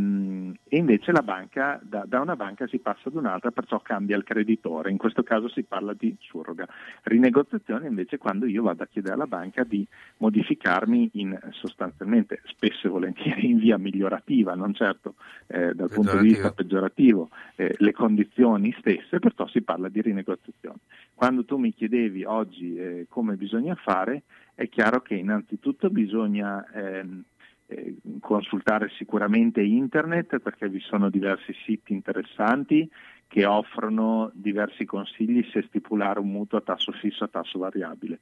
e 0.69 0.77
invece 0.77 1.11
la 1.11 1.23
banca, 1.23 1.81
da, 1.83 2.05
da, 2.07 2.21
una 2.21 2.37
banca 2.37 2.69
si 2.69 2.79
passa 2.79 3.09
ad 3.09 3.17
un'altra, 3.17 3.51
perciò 3.51 3.81
cambia 3.81 4.17
il 4.17 4.23
creditore, 4.23 4.93
in 4.93 4.99
questo 4.99 5.25
caso 5.25 5.49
si 5.49 5.65
parla 5.65 5.95
di 5.95 6.17
surroga. 6.21 6.69
Rinegoziazione 7.03 7.89
invece 7.89 8.19
quando 8.19 8.47
io 8.47 8.63
vado 8.63 8.85
a 8.85 8.87
chiedere 8.87 9.15
alla 9.15 9.27
banca 9.27 9.65
di 9.65 9.85
modificarmi 10.19 11.11
in, 11.15 11.37
sostanzialmente, 11.51 12.41
spesso 12.45 12.87
e 12.87 12.91
volentieri 12.91 13.51
in 13.51 13.59
via 13.59 13.79
migliorativa, 13.79 14.55
non 14.55 14.75
certo 14.75 15.15
eh, 15.49 15.75
dal 15.75 15.91
punto 15.91 16.17
di 16.19 16.29
vista 16.29 16.53
peggiorativo, 16.53 17.29
eh, 17.57 17.75
le 17.79 17.93
condizioni 17.93 18.73
stesse, 18.79 19.19
perciò 19.19 19.49
si 19.49 19.63
parla 19.63 19.89
di 19.89 20.01
rinegoziazione. 20.01 20.79
Quando 21.15 21.45
tu 21.45 21.57
mi 21.57 21.75
chiedevi 21.75 22.23
oggi 22.23 22.77
eh, 22.77 23.07
come 23.09 23.35
bisogna 23.35 23.75
fare, 23.75 24.23
è 24.55 24.69
chiaro 24.69 25.03
che 25.03 25.15
innanzitutto 25.15 25.91
bisogna 25.91 26.65
ehm, 26.73 27.25
eh, 27.69 27.97
consultare 28.21 28.91
sicuramente 28.97 29.61
internet 29.61 30.39
perché 30.39 30.69
vi 30.69 30.81
sono 30.81 31.11
diversi 31.11 31.55
siti 31.65 31.93
interessanti 31.93 32.89
che 33.27 33.45
offrono 33.45 34.31
diversi 34.33 34.87
consigli 34.87 35.47
se 35.53 35.63
stipulare 35.69 36.19
un 36.19 36.31
mutuo 36.31 36.59
a 36.59 36.63
tasso 36.63 36.93
fisso 36.93 37.25
o 37.25 37.27
a 37.27 37.31
tasso 37.31 37.59
variabile. 37.59 38.21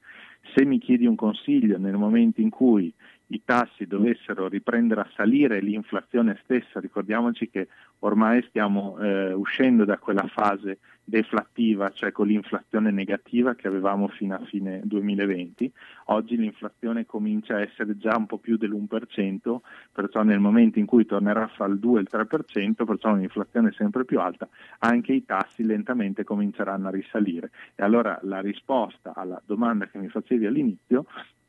Se 0.55 0.65
mi 0.65 0.79
chiedi 0.79 1.07
un 1.07 1.15
consiglio 1.15 1.79
nel 1.79 1.97
momento 1.97 2.41
in 2.41 2.51
cui 2.51 2.93
i 3.29 3.43
tassi 3.45 3.87
dovessero 3.87 4.47
riprendere 4.49 5.01
a 5.01 5.11
salire, 5.15 5.61
l'inflazione 5.61 6.39
stessa, 6.45 6.79
ricordiamoci 6.79 7.49
che 7.51 7.69
ormai 8.01 8.45
stiamo 8.49 8.99
eh, 8.99 9.33
uscendo 9.33 9.85
da 9.85 9.99
quella 9.99 10.27
fase 10.29 10.79
deflattiva, 11.09 11.91
cioè 11.91 12.11
con 12.11 12.27
l'inflazione 12.27 12.91
negativa 12.91 13.55
che 13.55 13.69
avevamo 13.69 14.09
fino 14.09 14.35
a 14.35 14.45
fine 14.45 14.81
2020, 14.85 15.73
oggi 16.07 16.37
l'inflazione 16.37 17.07
comincia 17.07 17.55
a 17.55 17.61
essere 17.61 17.97
già 17.97 18.17
un 18.17 18.27
po' 18.27 18.39
più 18.39 18.57
dell'1%, 18.57 19.59
perciò 19.93 20.23
nel 20.25 20.41
momento 20.41 20.81
in 20.81 20.87
cui 20.87 21.07
tornerà 21.07 21.45
a 21.45 21.49
fare 21.49 21.73
il 21.73 21.79
2 21.79 22.01
il 22.01 22.09
3%, 22.11 22.85
perciò 22.85 23.13
un'inflazione 23.13 23.73
sempre 23.73 24.05
più 24.05 24.21
alta, 24.21 24.49
anche 24.81 25.13
i 25.13 25.25
tassi 25.25 25.65
lentamente 25.65 26.25
cominceranno 26.25 26.89
a 26.89 26.91
risalire. 26.91 27.51
E 27.77 27.85
allora 27.85 28.19
la 28.23 28.41
risposta 28.41 29.13
alla 29.15 29.41
domanda 29.45 29.87
che 29.87 29.99
mi 29.99 30.09
facevi 30.09 30.47
all'inizio 30.47 31.07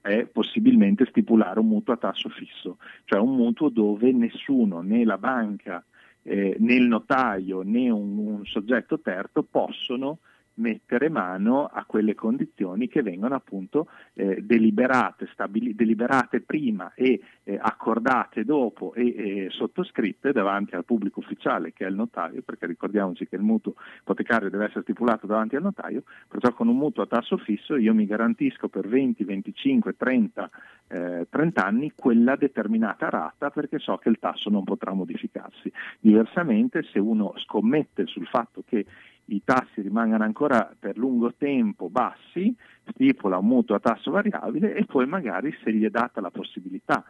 è 0.07 0.25
possibilmente 0.25 1.05
stipulare 1.05 1.59
un 1.59 1.67
mutuo 1.67 1.93
a 1.93 1.97
tasso 1.97 2.29
fisso, 2.29 2.77
cioè 3.05 3.19
un 3.19 3.35
mutuo 3.35 3.69
dove 3.69 4.11
nessuno, 4.11 4.81
né 4.81 5.03
la 5.03 5.17
banca 5.17 5.83
eh, 6.23 6.55
né 6.59 6.73
il 6.73 6.87
notaio 6.87 7.61
né 7.61 7.89
un, 7.89 8.17
un 8.17 8.45
soggetto 8.45 8.99
terzo 8.99 9.43
possono 9.43 10.19
mettere 10.57 11.09
mano 11.09 11.65
a 11.65 11.83
quelle 11.85 12.15
condizioni 12.15 12.87
che 12.87 13.01
vengono 13.01 13.35
appunto 13.35 13.87
eh, 14.13 14.41
deliberate, 14.41 15.27
stabili- 15.31 15.75
deliberate 15.75 16.41
prima 16.41 16.91
e 16.95 17.19
eh, 17.43 17.57
accordate 17.61 18.43
dopo 18.43 18.93
e 18.93 19.07
eh, 19.07 19.47
sottoscritte 19.49 20.31
davanti 20.31 20.75
al 20.75 20.85
pubblico 20.85 21.19
ufficiale 21.19 21.73
che 21.73 21.85
è 21.85 21.89
il 21.89 21.95
notaio, 21.95 22.41
perché 22.41 22.65
ricordiamoci 22.65 23.27
che 23.27 23.35
il 23.35 23.41
mutuo 23.41 23.75
ipotecario 24.01 24.49
deve 24.49 24.65
essere 24.65 24.81
stipulato 24.81 25.27
davanti 25.27 25.55
al 25.55 25.63
notaio, 25.63 26.03
perciò 26.27 26.53
con 26.53 26.67
un 26.67 26.77
mutuo 26.77 27.03
a 27.03 27.07
tasso 27.07 27.37
fisso 27.37 27.75
io 27.75 27.93
mi 27.93 28.05
garantisco 28.05 28.67
per 28.67 28.87
20, 28.87 29.23
25, 29.23 29.95
30, 29.95 30.49
30 30.87 31.65
anni 31.65 31.91
quella 31.93 32.37
determinata 32.37 33.09
rata 33.09 33.49
perché 33.49 33.77
so 33.77 33.97
che 33.97 34.07
il 34.07 34.19
tasso 34.19 34.49
non 34.49 34.63
potrà 34.63 34.93
modificarsi. 34.93 35.71
Diversamente 35.99 36.83
se 36.83 36.99
uno 36.99 37.33
scommette 37.37 38.05
sul 38.05 38.25
fatto 38.27 38.63
che 38.65 38.85
i 39.27 39.41
tassi 39.43 39.81
rimangano 39.81 40.23
ancora 40.23 40.73
per 40.77 40.97
lungo 40.97 41.33
tempo 41.37 41.89
bassi, 41.89 42.55
stipula 42.91 43.37
un 43.37 43.47
mutuo 43.47 43.75
a 43.75 43.79
tasso 43.79 44.11
variabile 44.11 44.75
e 44.75 44.85
poi 44.85 45.05
magari 45.05 45.55
se 45.63 45.73
gli 45.73 45.83
è 45.83 45.89
data 45.89 46.21
la 46.21 46.31
possibilità, 46.31 47.03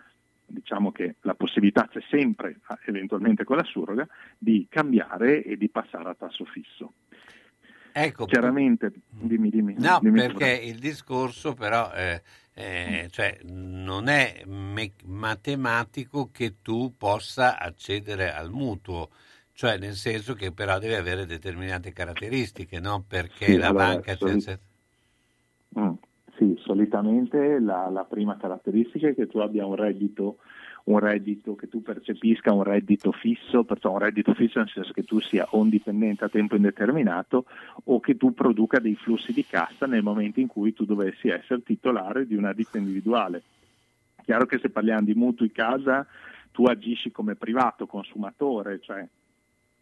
diciamo 0.45 0.91
che 0.91 1.15
la 1.21 1.35
possibilità 1.35 1.87
c'è 1.91 2.01
sempre, 2.09 2.59
eventualmente 2.85 3.43
con 3.43 3.57
la 3.57 3.63
surroga, 3.63 4.07
di 4.37 4.67
cambiare 4.69 5.43
e 5.43 5.57
di 5.57 5.69
passare 5.69 6.09
a 6.09 6.15
tasso 6.15 6.45
fisso. 6.45 6.93
Ecco, 7.91 8.25
Chiaramente, 8.25 8.91
dimmi, 9.09 9.49
dimmi. 9.49 9.75
No, 9.77 9.99
dimmi 10.01 10.21
perché 10.21 10.51
il 10.51 10.77
discorso 10.77 11.55
però 11.55 11.91
eh, 11.93 12.21
eh, 12.53 13.07
cioè, 13.11 13.39
non 13.43 14.07
è 14.07 14.43
me- 14.45 14.93
matematico 15.05 16.29
che 16.31 16.55
tu 16.61 16.93
possa 16.95 17.57
accedere 17.59 18.31
al 18.31 18.51
mutuo 18.51 19.09
cioè 19.57 19.79
nel 19.79 19.95
senso 19.95 20.35
che 20.35 20.51
però 20.51 20.77
deve 20.77 20.97
avere 20.97 21.25
determinate 21.25 21.91
caratteristiche, 21.91 22.79
no? 22.79 23.03
Perché 23.07 23.53
Sì, 23.53 23.57
la 23.57 23.69
allora, 23.69 23.85
banca... 23.87 24.15
soli- 24.15 24.39
Cioè, 24.39 24.59
Mm, 25.79 25.93
sì, 26.37 26.55
solitamente 26.59 27.59
la, 27.59 27.89
la 27.89 28.05
prima 28.05 28.37
caratteristica 28.37 29.07
è 29.07 29.15
che 29.15 29.25
tu 29.25 29.39
abbia 29.39 29.65
un 29.65 29.73
reddito, 29.75 30.37
un 30.85 30.99
reddito 30.99 31.55
che 31.55 31.67
tu 31.67 31.81
percepisca 31.81 32.53
un 32.53 32.61
reddito 32.63 33.11
fisso, 33.11 33.63
perciò 33.63 33.91
un 33.93 33.97
reddito 33.99 34.33
fisso 34.35 34.59
nel 34.59 34.69
senso 34.69 34.93
che 34.93 35.03
tu 35.03 35.19
sia 35.19 35.47
o 35.49 35.57
un 35.59 35.69
dipendente 35.69 36.23
a 36.23 36.29
tempo 36.29 36.55
indeterminato 36.55 37.45
o 37.85 37.99
che 37.99 38.15
tu 38.15 38.33
produca 38.33 38.79
dei 38.79 38.95
flussi 38.95 39.33
di 39.33 39.43
cassa 39.45 39.87
nel 39.87 40.03
momento 40.03 40.39
in 40.39 40.47
cui 40.47 40.71
tu 40.73 40.85
dovessi 40.85 41.29
essere 41.29 41.63
titolare 41.63 42.27
di 42.27 42.35
una 42.35 42.53
ditta 42.53 42.77
individuale. 42.77 43.41
Chiaro 44.23 44.45
che 44.45 44.59
se 44.59 44.69
parliamo 44.69 45.01
di 45.01 45.15
mutui 45.15 45.51
casa 45.51 46.05
tu 46.51 46.65
agisci 46.65 47.11
come 47.11 47.35
privato 47.35 47.87
consumatore, 47.87 48.79
cioè 48.81 49.07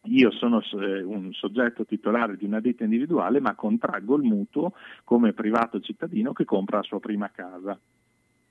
io 0.06 0.32
sono 0.32 0.62
eh, 0.62 1.01
un 1.01 1.32
soggetto 1.34 1.86
titolare 1.86 2.38
di 2.38 2.45
una 2.45 2.60
ditta 2.60 2.84
individuale 2.84 3.39
ma 3.39 3.56
contraggo 3.56 4.16
il 4.18 4.24
mutuo 4.24 4.74
come 5.03 5.34
privato 5.34 5.80
cittadino 5.80 6.34
che 6.34 6.45
compra 6.45 6.78
la 6.78 6.84
sua 6.84 6.99
prima 6.99 7.30
casa. 7.30 7.78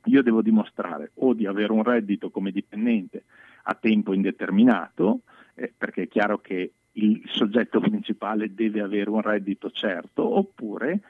Io 0.06 0.22
devo 0.22 0.42
dimostrare 0.42 1.12
o 1.14 1.32
di 1.32 1.46
avere 1.46 1.72
un 1.72 1.82
reddito 1.82 2.30
come 2.30 2.50
dipendente 2.50 3.24
a 3.64 3.74
tempo 3.74 4.12
indeterminato, 4.12 5.20
eh, 5.54 5.72
perché 5.76 6.02
è 6.02 6.08
chiaro 6.08 6.38
che 6.38 6.72
il 6.92 7.22
soggetto 7.26 7.80
principale 7.80 8.54
deve 8.54 8.80
avere 8.80 9.10
un 9.10 9.22
reddito 9.22 9.70
certo, 9.70 10.36
oppure 10.36 11.00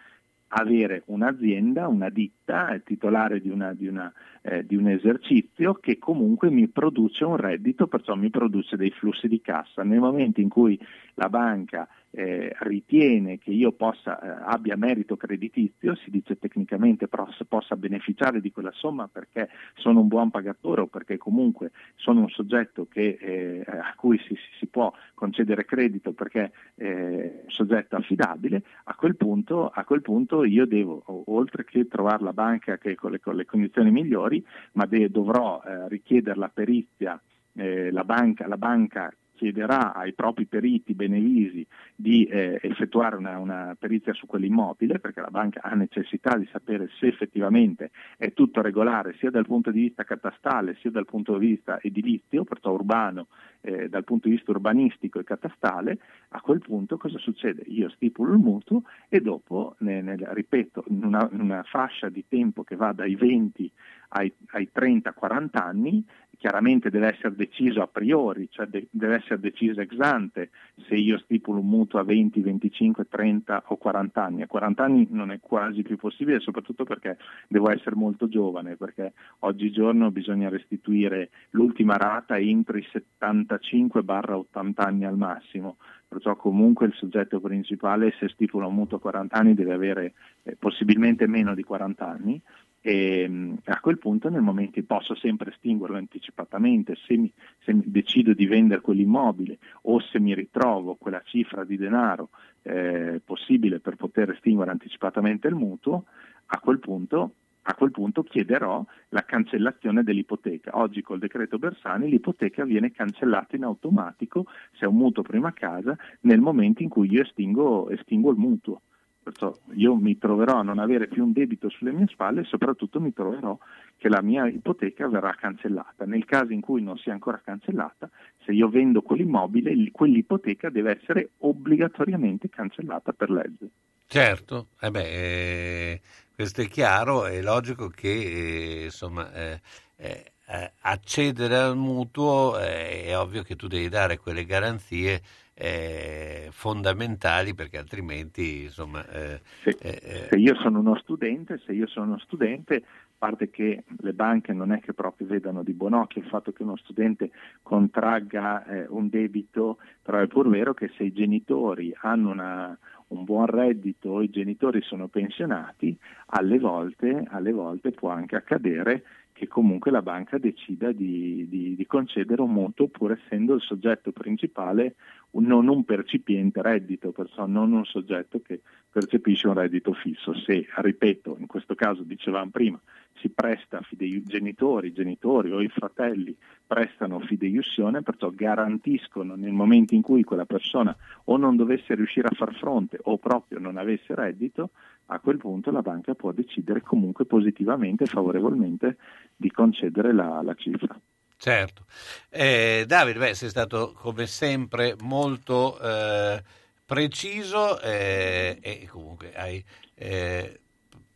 avere 0.49 1.03
un'azienda, 1.07 1.89
una 1.89 2.09
ditta, 2.09 2.79
titolare 2.85 3.41
di, 3.41 3.49
una, 3.49 3.73
di, 3.75 3.89
una, 3.89 4.13
eh, 4.47 4.65
di, 4.67 4.77
un 4.77 4.89
esercizio 4.89 5.75
che 5.75 5.99
comunque 5.99 6.51
mi 6.51 6.69
produce 6.69 7.25
un 7.25 7.37
reddito, 7.37 7.87
perciò 7.87 8.15
mi 8.15 8.29
produce 8.29 8.77
dei 8.77 8.91
flussi 8.91 9.27
di 9.27 9.41
cassa. 9.41 9.83
Nel 9.83 10.01
momento 10.01 10.41
in 10.41 10.51
cui 10.51 10.79
la 11.15 11.31
banca 11.31 11.89
eh, 12.17 12.55
ritiene 12.61 13.39
che 13.39 13.51
io 13.51 13.73
possa, 13.73 14.21
eh, 14.21 14.45
abbia 14.47 14.77
merito 14.77 15.17
creditizio, 15.17 15.97
si 15.97 16.11
dice 16.11 16.39
tecnicamente 16.39 17.09
possa, 17.09 17.45
possa 17.45 17.75
beneficiare 17.75 18.41
di 18.41 18.53
quella 18.53 18.71
somma 18.73 19.09
perché 19.09 19.49
sono 19.75 20.01
un 20.01 20.09
buon 20.09 20.31
pagatore 20.31 20.83
o 20.83 20.87
perché 20.87 21.17
comunque 21.17 21.73
sono 21.97 22.21
un 22.21 22.29
soggetto 22.29 22.87
che, 22.89 23.19
eh, 23.21 23.65
a 23.67 23.95
cui 23.97 24.19
si, 24.19 24.37
si, 24.59 24.67
può 24.67 24.93
concedere 25.15 25.65
credito 25.65 26.13
perché 26.13 26.53
è 26.77 27.43
un 27.45 27.51
soggetto 27.51 27.97
affidabile, 27.97 28.63
a 28.85 28.95
quel 28.95 29.17
punto, 29.17 29.69
a 29.69 29.85
quel 29.85 30.03
punto 30.03 30.45
io 30.45 30.67
devo, 30.67 31.03
oltre 31.27 31.65
che 31.65 31.89
trovare 31.89 32.23
la 32.23 32.33
banca 32.33 32.79
che 32.79 32.95
con 32.95 33.11
le, 33.11 33.21
con 33.21 33.35
le 33.35 33.45
condizioni 33.45 33.91
migliori, 33.91 34.34
ma 34.72 34.87
de- 34.87 35.11
dovrò 35.11 35.61
eh, 35.62 35.89
richiedere 35.89 36.39
la 36.39 36.51
perizia, 36.53 37.20
eh, 37.55 37.91
la 37.91 38.05
banca, 38.05 38.47
la 38.47 38.57
banca 38.57 39.12
chiederà 39.35 39.93
ai 39.93 40.14
propri 40.14 40.47
periti 40.47 40.95
benevisi 40.95 41.66
di 41.95 42.24
eh, 42.24 42.59
effettuare 42.62 43.16
una, 43.16 43.39
una 43.39 43.76
perizia 43.78 44.12
su 44.14 44.26
quell'immobile 44.26 45.01
perché 45.01 45.20
la 45.20 45.30
banca 45.30 45.61
ha 45.62 45.74
necessità 45.74 46.37
di 46.37 46.49
sapere 46.51 46.89
se 46.99 47.09
effettivamente 47.09 47.91
è 48.16 48.32
tutto 48.32 48.62
regolare 48.62 49.14
sia 49.18 49.30
dal 49.30 49.47
punto 49.47 49.70
di 49.70 49.82
vista 49.82 50.05
catastale 50.05 50.76
sia 50.80 50.91
dal 50.91 51.05
punto 51.05 51.37
di 51.37 51.47
vista 51.47 51.78
edilizio, 51.80 52.45
perciò 52.45 52.72
urbano, 52.72 53.26
eh, 53.61 53.89
dal 53.89 54.05
punto 54.05 54.28
di 54.28 54.35
vista 54.35 54.53
urbanistico 54.53 55.18
e 55.18 55.24
catastale, 55.24 55.99
a 56.30 56.41
quel 56.41 56.61
punto 56.61 56.97
cosa 56.97 57.18
succede? 57.18 57.62
Io 57.66 57.89
stipulo 57.91 58.32
il 58.32 58.39
mutuo 58.39 58.82
e 59.09 59.20
dopo, 59.20 59.74
ne- 59.78 60.03
nel- 60.03 60.26
ripeto, 60.32 60.85
in 60.89 61.05
una, 61.05 61.28
in 61.32 61.41
una 61.41 61.62
fascia 61.64 62.09
di 62.09 62.24
tempo 62.28 62.62
che 62.62 62.76
va 62.76 62.93
dai 62.93 63.14
20 63.14 63.70
ai, 64.09 64.33
ai 64.53 64.71
30-40 64.73 65.49
anni, 65.53 66.05
chiaramente 66.45 66.91
deve 66.91 67.15
essere 67.15 67.35
deciso 67.35 67.81
a 67.81 67.87
priori, 67.87 68.49
cioè 68.51 68.67
de- 68.67 68.89
deve 68.91 69.15
essere 69.15 69.41
deciso 69.41 69.81
ex 69.81 69.99
ante 69.99 70.51
se 70.87 70.95
io 70.95 71.17
stipulo 71.17 71.61
un 71.61 71.69
mutuo 71.69 72.01
a 72.01 72.05
20, 72.05 72.41
25, 72.43 73.09
30 73.09 73.63
o 73.69 73.77
40 73.79 74.23
anni. 74.23 74.43
A 74.43 74.47
40 74.47 74.85
anni 74.85 75.07
non 75.11 75.31
è 75.31 75.41
quasi 75.41 75.81
più 75.81 75.97
possibile, 75.97 76.41
soprattutto 76.41 76.85
perché 76.85 77.17
devo 77.49 77.71
essere 77.71 77.97
molto 77.97 78.29
giovane, 78.29 78.77
perché 78.77 79.15
oggigiorno 79.39 80.11
bisogna 80.11 80.51
restituire 80.51 81.31
l'ultima 81.51 81.97
rata 81.97 82.37
entro 82.37 82.77
i 82.77 82.87
75-80 82.93 84.73
anni 84.77 85.07
al 85.07 85.17
massimo. 85.17 85.79
Perciò 86.07 86.37
comunque 86.37 86.85
il 86.87 86.93
soggetto 86.93 87.41
principale 87.41 88.15
se 88.19 88.29
stipula 88.29 88.67
un 88.67 88.75
mutuo 88.75 88.99
a 88.99 89.01
40 89.01 89.35
anni 89.35 89.55
deve 89.55 89.73
avere 89.73 90.13
eh, 90.43 90.57
possibilmente 90.57 91.27
meno 91.27 91.55
di 91.55 91.65
40 91.65 92.07
anni 92.07 92.41
e 92.87 93.26
mh, 93.26 93.61
a 93.64 93.80
quel 93.80 93.97
punto 93.97 94.28
nel 94.28 94.43
momento 94.43 94.78
in 94.78 94.87
cui 94.87 94.97
posso 94.97 95.14
sempre 95.14 95.51
estinguerlo 95.53 95.97
anticipatamente 95.97 96.97
se, 97.07 97.16
mi, 97.16 97.32
se 97.61 97.72
decido 97.82 98.35
di 98.35 98.45
vendere 98.45 98.82
quell'immobile 98.82 99.57
o 99.85 100.01
se 100.01 100.20
mi 100.20 100.35
ritrovo 100.35 100.95
quella 100.97 101.22
cifra 101.24 101.64
di 101.64 101.78
denaro 101.78 102.28
eh, 102.61 103.22
possibile 103.24 103.80
per 103.80 103.97
poter 103.97 104.30
estinguere 104.32 104.70
anticipatamente 104.70 105.49
il 105.49 105.55
mutuo, 105.55 106.05
a 106.45 106.59
quel 106.59 106.78
punto 106.78 107.37
a 107.66 107.74
quel 107.74 107.91
punto 107.91 108.22
chiederò 108.22 108.85
la 109.09 109.24
cancellazione 109.24 110.03
dell'ipoteca. 110.03 110.72
Oggi 110.74 111.01
col 111.01 111.18
decreto 111.18 111.59
Bersani 111.59 112.11
l'ipoteca 112.11 112.62
viene 112.64 112.93
cancellata 112.93 113.57
in 113.57 113.64
automatico 113.64 114.45
se 114.72 114.85
è 114.85 114.89
un 114.89 114.97
mutuo 114.97 115.22
prima 115.22 115.55
casa 115.55 115.97
nel 116.20 116.41
momento 116.41 116.82
in 116.82 116.91
cui 116.91 117.11
io 117.11 117.22
estingo, 117.22 117.89
estingo 117.89 118.30
il 118.30 118.37
mutuo. 118.37 118.82
Perciò 119.25 119.57
io 119.72 119.95
mi 119.97 120.18
troverò 120.18 120.59
a 120.59 120.62
non 120.62 120.79
avere 120.79 121.09
più 121.09 121.25
un 121.25 121.33
debito 121.33 121.70
sulle 121.70 121.93
mie 121.93 122.07
spalle 122.09 122.43
e 122.43 122.45
soprattutto 122.45 123.01
mi 123.01 123.14
troverò 123.14 123.59
che 123.97 124.11
la 124.11 124.20
mia 124.20 124.47
ipoteca 124.47 125.09
verrà 125.09 125.35
cancellata. 125.35 126.05
Nel 126.05 126.27
caso 126.27 126.53
in 126.53 126.61
cui 126.61 126.83
non 126.83 126.99
sia 126.99 127.14
ancora 127.14 127.41
cancellata, 127.43 128.11
se 128.45 128.53
io 128.53 128.68
vendo 128.68 129.01
quell'immobile, 129.01 129.70
il- 129.70 129.91
quell'ipoteca 129.93 130.68
deve 130.68 131.01
essere 131.01 131.31
obbligatoriamente 131.39 132.51
cancellata 132.51 133.12
per 133.12 133.31
legge. 133.31 133.68
Certo, 134.07 134.68
eh 134.79 134.91
beh, 134.91 135.11
eh, 135.11 136.01
questo 136.35 136.61
è 136.61 136.68
chiaro, 136.68 137.25
è 137.25 137.41
logico 137.41 137.89
che 137.89 138.11
eh, 138.11 138.85
insomma, 138.85 139.33
eh, 139.33 139.61
eh, 139.97 140.72
accedere 140.83 141.57
al 141.57 141.77
mutuo 141.77 142.59
eh, 142.59 143.05
è 143.05 143.18
ovvio 143.18 143.43
che 143.43 143.57
tu 143.57 143.66
devi 143.68 143.89
dare 143.89 144.18
quelle 144.18 144.45
garanzie 144.45 145.22
eh, 145.55 146.49
fondamentali 146.51 147.55
perché 147.55 147.79
altrimenti 147.79 148.65
insomma 148.65 149.07
eh, 149.09 149.41
Se, 149.63 149.77
eh, 149.81 150.01
eh, 150.03 150.27
se 150.31 150.37
io 150.37 150.55
sono 150.57 150.81
uno 150.81 150.97
studente, 150.97 151.61
se 151.65 151.73
io 151.73 151.87
sono 151.87 152.07
uno 152.07 152.19
studente, 152.19 152.75
a 152.77 152.81
parte 153.19 153.51
che 153.51 153.85
le 153.99 154.13
banche 154.13 154.53
non 154.53 154.73
è 154.73 154.81
che 154.81 154.93
proprio 154.93 155.27
vedano 155.29 155.63
di 155.63 155.73
buon 155.73 155.95
occhio 155.95 156.21
il 156.21 156.29
fatto 156.29 156.53
che 156.53 156.63
uno 156.63 156.77
studente 156.77 157.31
contragga 157.63 158.67
eh, 158.67 158.87
un 158.89 159.09
debito, 159.09 159.79
però 160.03 160.19
è 160.19 160.27
pur 160.27 160.49
vero 160.49 160.75
che 160.75 160.91
se 160.97 161.05
i 161.05 161.13
genitori 161.13 161.95
hanno 162.01 162.31
una- 162.31 162.79
un 163.09 163.25
buon 163.25 163.47
reddito 163.47 164.21
i 164.23 164.31
genitori 164.31 164.83
sono 164.83 165.09
pensionati, 165.09 165.97
alle 166.27 166.59
volte, 166.59 167.25
alle 167.29 167.53
volte 167.53 167.93
può 167.93 168.11
anche 168.11 168.35
accadere 168.35 169.05
che 169.35 169.49
comunque 169.49 169.91
la 169.91 170.01
banca 170.01 170.39
decida 170.39 170.93
di, 170.93 171.47
di- 171.49 171.74
di 171.74 171.87
concedere 171.87 172.41
un 172.41 172.53
mutuo 172.53 172.87
pur 172.87 173.11
essendo 173.11 173.55
il 173.55 173.61
soggetto 173.61 174.12
principale 174.12 174.95
non 175.41 175.66
un 175.66 175.85
percipiente 175.85 176.62
reddito, 176.62 177.11
perciò 177.11 177.45
non 177.45 177.72
un 177.72 177.85
soggetto 177.85 178.41
che 178.41 178.61
percepisce 178.89 179.49
un 179.49 179.55
reddito 179.55 179.93
fisso. 179.93 180.32
Se, 180.35 180.64
ripeto, 180.76 181.37
in 181.41 181.47
questo 181.47 181.74
caso 181.74 182.05
dicevamo 182.05 182.51
prima, 182.51 182.80
si 183.14 183.28
presta 183.30 183.80
fidei 183.82 184.22
genitori, 184.22 184.93
genitori 184.93 185.51
o 185.51 185.61
i 185.61 185.68
fratelli 185.68 186.37
prestano 186.64 187.18
fideiussione, 187.18 188.03
perciò 188.03 188.30
garantiscono 188.30 189.35
nel 189.35 189.53
momento 189.53 189.95
in 189.95 190.03
cui 190.03 190.22
quella 190.22 190.47
persona 190.47 190.97
o 191.24 191.37
non 191.37 191.57
dovesse 191.57 191.97
riuscire 191.97 192.28
a 192.28 192.35
far 192.37 192.55
fronte 192.55 192.99
o 193.03 193.18
proprio 193.18 193.59
non 193.59 193.76
avesse 193.76 194.14
reddito, 194.14 194.70
a 195.07 195.19
quel 195.21 195.37
punto 195.37 195.71
la 195.71 195.83
banca 195.83 196.15
può 196.15 196.33
decidere 196.33 196.81
comunque 196.81 197.27
positivamente 197.27 198.05
e 198.05 198.07
favorevolmente 198.07 198.97
di 199.37 199.51
concedere 199.51 200.13
la, 200.13 200.41
la 200.43 200.55
cifra. 200.55 200.99
Certo. 201.37 201.85
Eh, 202.31 202.85
Davide, 202.87 203.19
beh, 203.19 203.35
sei 203.35 203.51
stato 203.51 203.93
come 203.93 204.27
sempre 204.27 204.97
molto 205.01 205.79
eh, 205.79 206.43
preciso 206.85 207.81
eh, 207.81 208.59
e 208.61 208.89
comunque 208.91 209.35
hai 209.35 209.63
eh, 209.95 210.61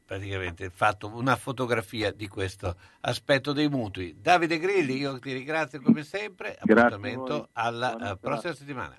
praticamente 0.05 0.71
fatto 0.71 1.11
una 1.15 1.37
fotografia 1.37 2.13
di 2.13 2.29
questo 2.29 2.77
aspetto 3.01 3.53
dei 3.53 3.69
mutui. 3.69 4.17
Davide 4.21 4.59
Grilli, 4.59 4.97
io 4.97 5.19
ti 5.19 5.33
ringrazio 5.33 5.81
come 5.81 6.03
sempre, 6.03 6.57
appuntamento 6.59 7.49
alla 7.53 8.13
eh, 8.13 8.17
prossima 8.17 8.55
settimana. 8.55 8.99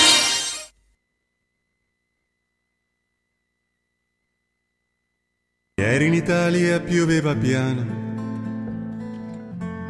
Ieri 5.81 6.05
in 6.05 6.13
Italia 6.13 6.79
pioveva 6.79 7.35
piano. 7.35 7.83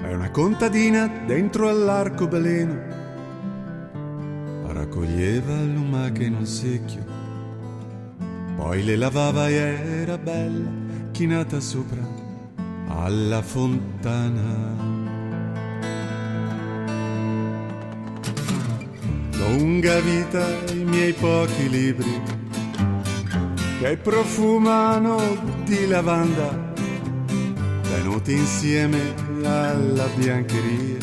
E 0.02 0.14
una 0.14 0.32
contadina 0.32 1.12
dentro 1.26 1.68
all'arcobaleno. 1.68 2.80
Raccoglieva 4.68 5.54
lumache 5.54 6.24
in 6.24 6.36
un 6.36 6.46
secchio, 6.46 7.04
poi 8.56 8.86
le 8.86 8.96
lavava 8.96 9.50
e 9.50 9.54
era 9.54 10.18
bella 10.18 10.70
chinata 11.12 11.60
sopra 11.60 12.08
alla 12.88 13.42
fontana. 13.42 14.40
Lunga 19.34 20.00
vita 20.00 20.48
i 20.72 20.86
miei 20.86 21.12
pochi 21.12 21.70
libri 21.70 22.22
che 23.82 23.98
profumano 23.98 25.61
di 25.72 25.88
lavanda, 25.88 26.74
tenuti 27.82 28.34
insieme 28.34 29.14
alla 29.46 30.06
biancheria. 30.16 30.98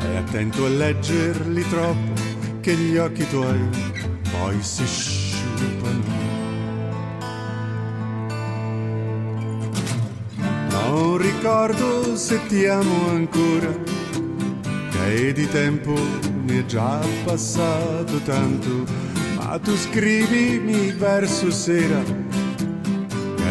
E 0.00 0.16
attento 0.16 0.66
a 0.66 0.68
leggerli 0.68 1.66
troppo, 1.70 2.12
che 2.60 2.74
gli 2.74 2.98
occhi 2.98 3.26
tuoi 3.30 3.66
poi 4.30 4.60
si 4.60 4.84
sciupano. 4.84 6.02
Non 10.68 11.16
ricordo 11.16 12.16
se 12.16 12.46
ti 12.48 12.66
amo 12.66 13.08
ancora, 13.08 13.72
che 14.90 15.32
di 15.32 15.48
tempo 15.48 15.94
ne 16.44 16.58
è 16.58 16.66
già 16.66 17.00
passato 17.24 18.18
tanto, 18.26 18.84
ma 19.36 19.58
tu 19.58 19.74
scrivimi 19.74 20.92
verso 20.92 21.50
sera, 21.50 22.02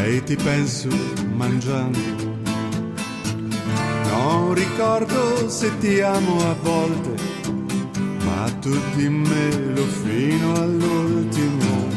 che 0.03 0.23
ti 0.23 0.35
penso 0.35 0.89
mangiando. 1.35 1.99
Non 4.09 4.53
ricordo 4.53 5.49
se 5.49 5.77
ti 5.79 6.01
amo 6.01 6.39
a 6.49 6.53
volte, 6.61 7.15
ma 8.25 8.51
tu 8.59 8.77
dimmelo 8.95 9.83
fino 9.85 10.53
all'ultimo. 10.55 11.87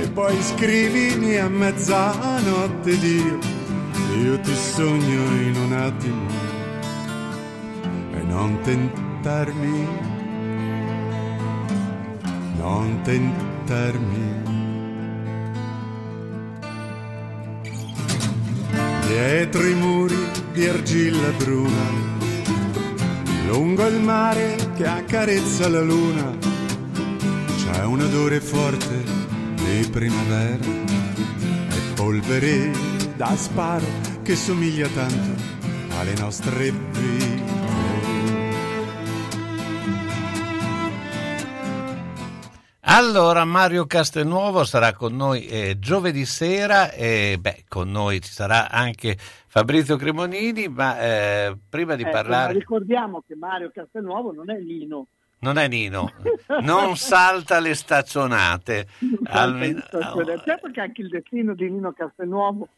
E 0.00 0.08
poi 0.08 0.36
scrivimi 0.42 1.36
a 1.36 1.48
mezzanotte 1.48 2.98
Dio, 2.98 3.38
io 4.20 4.40
ti 4.40 4.54
sogno 4.54 5.22
in 5.40 5.54
un 5.64 5.72
attimo. 5.72 6.26
E 8.14 8.22
non 8.22 8.58
tentarmi, 8.62 9.86
non 12.56 13.00
tentarmi. 13.04 14.47
Dietro 19.08 19.66
i 19.66 19.74
muri 19.74 20.16
di 20.52 20.66
argilla 20.66 21.30
bruna 21.30 22.08
lungo 23.48 23.86
il 23.86 24.00
mare 24.00 24.56
che 24.76 24.86
accarezza 24.86 25.68
la 25.68 25.80
luna, 25.80 26.36
c'è 27.56 27.84
un 27.84 28.00
odore 28.00 28.40
forte 28.40 29.02
di 29.54 29.88
primavera 29.90 30.64
e 30.64 31.92
polvere 31.94 32.70
da 33.16 33.34
sparo 33.34 33.86
che 34.22 34.36
somiglia 34.36 34.88
tanto 34.88 35.42
alle 35.98 36.14
nostre 36.18 36.70
vite. 36.70 37.57
Allora, 42.90 43.44
Mario 43.44 43.84
Castelnuovo 43.84 44.64
sarà 44.64 44.94
con 44.94 45.14
noi 45.14 45.46
eh, 45.46 45.76
giovedì 45.78 46.24
sera 46.24 46.90
e 46.90 47.36
beh, 47.38 47.64
con 47.68 47.90
noi 47.90 48.22
ci 48.22 48.32
sarà 48.32 48.70
anche 48.70 49.14
Fabrizio 49.18 49.96
Cremonini, 49.96 50.68
ma 50.68 50.98
eh, 50.98 51.56
prima 51.68 51.96
di 51.96 52.02
Ecco, 52.04 52.12
parlare... 52.12 52.54
ma 52.54 52.58
ricordiamo 52.58 53.22
che 53.26 53.36
Mario 53.36 53.70
Castelnuovo 53.74 54.32
non 54.32 54.50
è 54.50 54.58
Lino. 54.58 55.06
Non 55.40 55.58
è 55.58 55.68
Nino, 55.68 56.12
non 56.62 56.96
salta 56.96 57.60
le 57.60 57.74
staccionate. 57.74 58.88
Almeno- 59.24 59.82
Certo 59.90 60.70
che 60.72 60.80
anche 60.80 61.02
il 61.02 61.10
destino 61.10 61.54
di 61.54 61.68
Nino 61.70 61.92
Castelnuovo, 61.92 62.68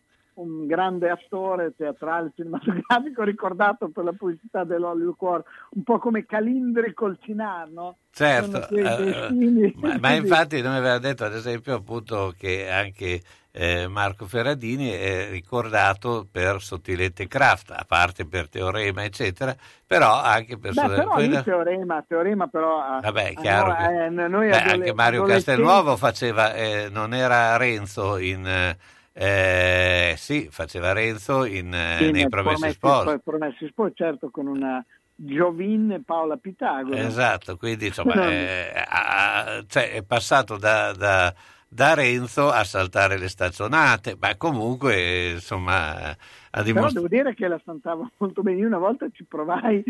un 0.41 0.67
grande 0.67 1.11
attore 1.11 1.75
teatrale 1.77 2.33
cinematografico 2.35 3.23
ricordato 3.23 3.89
per 3.91 4.05
la 4.05 4.13
pubblicità 4.13 4.65
dell'Olio 4.65 5.15
Cuore, 5.15 5.45
un 5.71 5.83
po' 5.83 5.99
come 5.99 6.25
Calindri 6.27 6.93
col 6.95 7.19
Cinar, 7.21 7.69
no? 7.69 7.97
Certo, 8.13 8.69
eh, 8.71 8.83
destini. 8.83 9.73
ma, 9.77 9.97
ma 10.01 10.13
infatti 10.15 10.61
noi 10.63 10.77
aveva 10.77 10.99
detto 10.99 11.25
ad 11.25 11.35
esempio 11.35 11.75
appunto 11.77 12.35
che 12.37 12.69
anche 12.71 13.21
eh, 13.53 13.87
Marco 13.89 14.27
Ferradini 14.27 14.91
è 14.91 15.29
ricordato 15.31 16.27
per 16.31 16.61
Sottilette 16.61 17.27
Craft, 17.27 17.71
a 17.71 17.85
parte 17.87 18.25
per 18.27 18.49
Teorema 18.49 19.05
eccetera, 19.05 19.55
però 19.87 20.21
anche 20.21 20.57
per... 20.59 20.73
Beh, 20.73 20.87
però 20.89 21.09
quella- 21.11 21.43
teorema, 21.43 22.05
teorema 22.07 22.47
però... 22.47 22.81
a- 22.81 23.01
Vabbè, 23.01 23.29
è 23.29 23.35
a 23.37 23.41
chiaro 23.41 23.67
noi- 23.69 23.77
che- 23.77 24.05
eh, 24.05 24.11
Beh, 24.11 24.57
adole- 24.57 24.73
anche 24.73 24.95
Mario 24.95 25.25
Castelnuovo 25.25 25.97
faceva, 25.97 26.55
eh, 26.55 26.89
non 26.91 27.13
era 27.15 27.57
Renzo 27.57 28.17
in... 28.19 28.77
eh, 29.23 30.15
sì, 30.17 30.49
faceva 30.51 30.93
Renzo 30.93 31.45
in, 31.45 31.75
eh, 31.75 31.97
Sì, 31.99 32.11
nei 32.11 32.27
Promessi 32.31 32.71
Sposi. 32.71 33.21
Promessi 33.23 33.67
Sposi, 33.69 33.93
certo, 33.95 34.31
con 34.31 34.47
una 34.47 34.83
Giovin 35.15 36.01
Paola 36.07 36.39
Pitagora. 36.39 36.97
Esatto, 36.97 37.59
quindi 37.59 37.89
insomma 37.89 38.15
No. 38.15 38.23
eh, 38.31 38.73
ha- 38.75 39.63
cioè, 39.67 39.93
è 39.93 40.03
passato 40.03 40.57
da, 40.57 40.93
da- 40.93 41.35
da 41.69 41.93
Renzo 41.93 42.49
a 42.51 42.65
saltare 42.65 43.19
le 43.19 43.29
staccionate, 43.29 44.17
ma 44.19 44.35
comunque 44.37 45.33
insomma 45.33 46.17
ha 46.53 46.63
Però 46.63 46.89
devo 46.89 47.07
dire 47.07 47.35
che 47.35 47.47
la 47.47 47.61
santava 47.63 48.09
molto 48.17 48.41
bene. 48.43 48.61
Io 48.61 48.67
una 48.69 48.79
volta 48.79 49.07
ci 49.13 49.25
provai, 49.25 49.85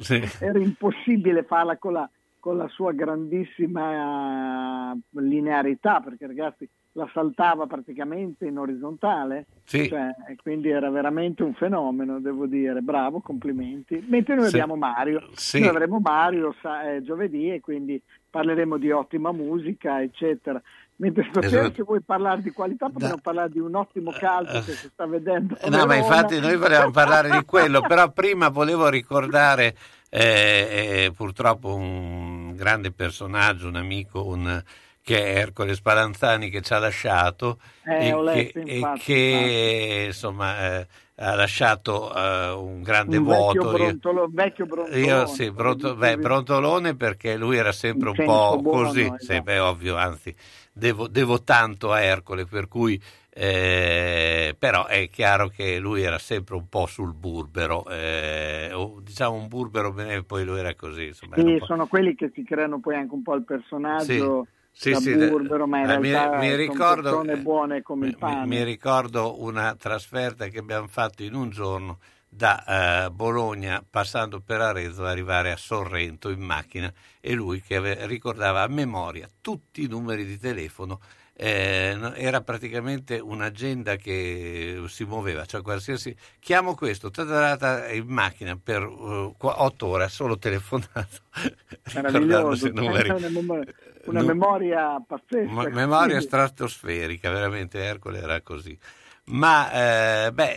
Sì. 0.00 0.20
era 0.38 0.58
impossibile 0.58 1.44
farla 1.44 1.78
con 1.78 1.94
la, 1.94 2.06
con 2.38 2.58
la 2.58 2.68
sua 2.68 2.92
grandissima 2.92 4.94
linearità, 5.12 6.00
perché 6.00 6.26
ragazzi 6.26 6.68
la 6.96 7.08
saltava 7.12 7.66
praticamente 7.66 8.46
in 8.46 8.56
orizzontale, 8.58 9.44
Sì. 9.64 9.86
cioè, 9.86 10.08
e 10.30 10.36
quindi 10.42 10.70
era 10.70 10.88
veramente 10.90 11.42
un 11.42 11.52
fenomeno, 11.52 12.20
devo 12.20 12.46
dire, 12.46 12.80
bravo, 12.80 13.20
complimenti. 13.20 14.02
Mentre 14.08 14.34
noi 14.34 14.46
Sì. 14.48 14.54
abbiamo 14.54 14.76
Mario, 14.76 15.28
Sì. 15.34 15.60
noi 15.60 15.68
avremo 15.68 15.98
Mario 16.00 16.54
sa- 16.62 16.90
eh, 16.90 17.02
giovedì 17.02 17.52
e 17.52 17.60
quindi 17.60 18.00
parleremo 18.30 18.78
di 18.78 18.90
ottima 18.90 19.30
musica, 19.30 20.00
eccetera. 20.00 20.60
Mentre 20.98 21.26
stasera 21.28 21.60
Esatto. 21.60 21.74
se 21.74 21.82
vuoi 21.82 22.00
parlare 22.00 22.40
di 22.40 22.50
qualità 22.52 22.88
potremmo 22.88 23.18
parlare 23.22 23.50
di 23.50 23.58
un 23.58 23.74
ottimo 23.74 24.12
calcio 24.12 24.60
che 24.64 24.72
si 24.72 24.88
sta 24.88 25.04
vedendo. 25.06 25.58
Eh, 25.58 25.68
No, 25.68 25.84
ma 25.84 25.96
infatti 25.96 26.40
noi 26.40 26.56
volevamo 26.56 26.90
parlare 26.92 27.28
di 27.30 27.44
quello, 27.44 27.82
però 27.82 28.10
prima 28.10 28.48
volevo 28.48 28.88
ricordare 28.88 29.76
eh, 30.08 31.04
eh, 31.08 31.12
purtroppo 31.14 31.74
un 31.74 32.54
grande 32.54 32.90
personaggio, 32.92 33.68
un 33.68 33.76
amico, 33.76 34.24
un- 34.26 34.62
che 35.06 35.22
è 35.22 35.36
Ercole 35.38 35.76
Spallanzani 35.76 36.50
che 36.50 36.62
ci 36.62 36.72
ha 36.72 36.80
lasciato 36.80 37.60
Eh, 37.84 38.08
e, 38.08 38.22
letto, 38.22 38.58
che, 38.58 38.64
e 38.66 38.78
infatti, 38.78 39.00
che, 39.04 40.04
insomma 40.06 40.80
eh, 40.80 40.86
ha 41.18 41.34
lasciato 41.36 42.12
eh, 42.12 42.50
un 42.50 42.82
grande 42.82 43.18
un 43.18 43.22
vuoto. 43.22 43.70
Io- 43.70 43.72
brontolo- 43.76 44.28
vecchio 44.28 44.66
brontolone. 44.66 45.06
Io 45.06 45.26
sì, 45.26 45.52
Bronto- 45.52 45.94
beh, 45.94 46.16
Brontolone 46.18 46.96
perché 46.96 47.36
lui 47.36 47.56
era 47.56 47.70
sempre 47.70 48.08
un 48.08 48.16
po' 48.16 48.58
buono, 48.60 48.88
così, 48.88 49.02
esatto. 49.02 49.24
sì, 49.24 49.40
beh, 49.40 49.58
ovvio, 49.60 49.94
anzi, 49.94 50.34
devo, 50.72 51.06
devo 51.06 51.40
tanto 51.44 51.92
a 51.92 52.00
Ercole, 52.00 52.44
per 52.44 52.66
cui, 52.66 53.00
eh, 53.30 54.56
però 54.58 54.86
è 54.86 55.08
chiaro 55.08 55.46
che 55.46 55.78
lui 55.78 56.02
era 56.02 56.18
sempre 56.18 56.56
un 56.56 56.68
po' 56.68 56.86
sul 56.86 57.14
burbero, 57.14 57.86
eh, 57.90 58.70
o 58.72 58.98
diciamo 59.00 59.36
un 59.36 59.46
burbero 59.46 59.92
bene, 59.92 60.24
poi 60.24 60.44
lui 60.44 60.58
era 60.58 60.74
così, 60.74 61.06
insomma, 61.06 61.36
Sì, 61.36 61.62
sono 61.64 61.86
quelli 61.86 62.16
che 62.16 62.32
si 62.34 62.42
creano 62.42 62.80
poi 62.80 62.96
anche 62.96 63.14
un 63.14 63.22
po' 63.22 63.34
il 63.34 63.44
personaggio 63.44 64.02
Sì, 64.04 64.54
da 64.78 65.00
sì, 65.00 65.14
burbero, 65.16 65.66
ma 65.66 65.80
in 65.80 65.90
eh, 65.90 65.98
mi- 65.98 66.10
realtà 66.10 66.36
mi 66.38 66.44
sono 66.50 66.56
ricordo- 66.56 67.02
persone 67.20 67.36
buone 67.38 67.82
come 67.82 68.06
il 68.06 68.12
Mi, 68.12 68.18
pane. 68.18 68.46
mi 68.46 68.62
ricordo 68.62 69.42
una 69.42 69.74
trasferta 69.74 70.48
che 70.48 70.58
abbiamo 70.58 70.86
fatto 70.86 71.22
in 71.22 71.34
un 71.34 71.48
giorno 71.50 71.98
da 72.28 73.06
eh, 73.06 73.10
Bologna 73.10 73.82
passando 73.88 74.40
per 74.40 74.60
Arezzo 74.60 75.04
arrivare 75.06 75.52
a 75.52 75.56
Sorrento 75.56 76.28
in 76.28 76.40
macchina 76.40 76.92
e 77.20 77.32
lui 77.32 77.62
che 77.62 77.76
ave- 77.76 78.06
ricordava 78.06 78.62
a 78.62 78.68
memoria 78.68 79.28
tutti 79.40 79.82
i 79.82 79.88
numeri 79.88 80.26
di 80.26 80.38
telefono 80.38 81.00
eh, 81.38 81.94
no, 81.98 82.14
era 82.14 82.40
praticamente 82.40 83.18
un'agenda 83.18 83.96
che 83.96 84.82
si 84.88 85.04
muoveva, 85.04 85.44
cioè 85.44 85.60
qualsiasi 85.60 86.16
chiamo 86.40 86.74
questo, 86.74 87.10
tata 87.10 87.90
in 87.90 88.06
macchina 88.06 88.58
per 88.62 88.82
uh, 88.82 89.34
otto 89.38 89.86
ore, 89.86 90.08
solo 90.08 90.38
telefonato 90.38 91.18
ricordandosi 91.92 92.68
i 92.68 92.72
numeri. 92.72 93.10
una 93.10 93.28
memoria, 93.28 93.72
una 94.06 94.20
Nu- 94.20 94.26
memoria 94.26 95.04
pazzesca. 95.06 95.68
Memoria 95.68 96.20
stratosferica, 96.22 97.30
veramente 97.30 97.82
Ercole 97.84 98.18
era 98.18 98.40
così. 98.40 98.76
Ma 99.24 100.26
eh, 100.26 100.32
beh, 100.32 100.54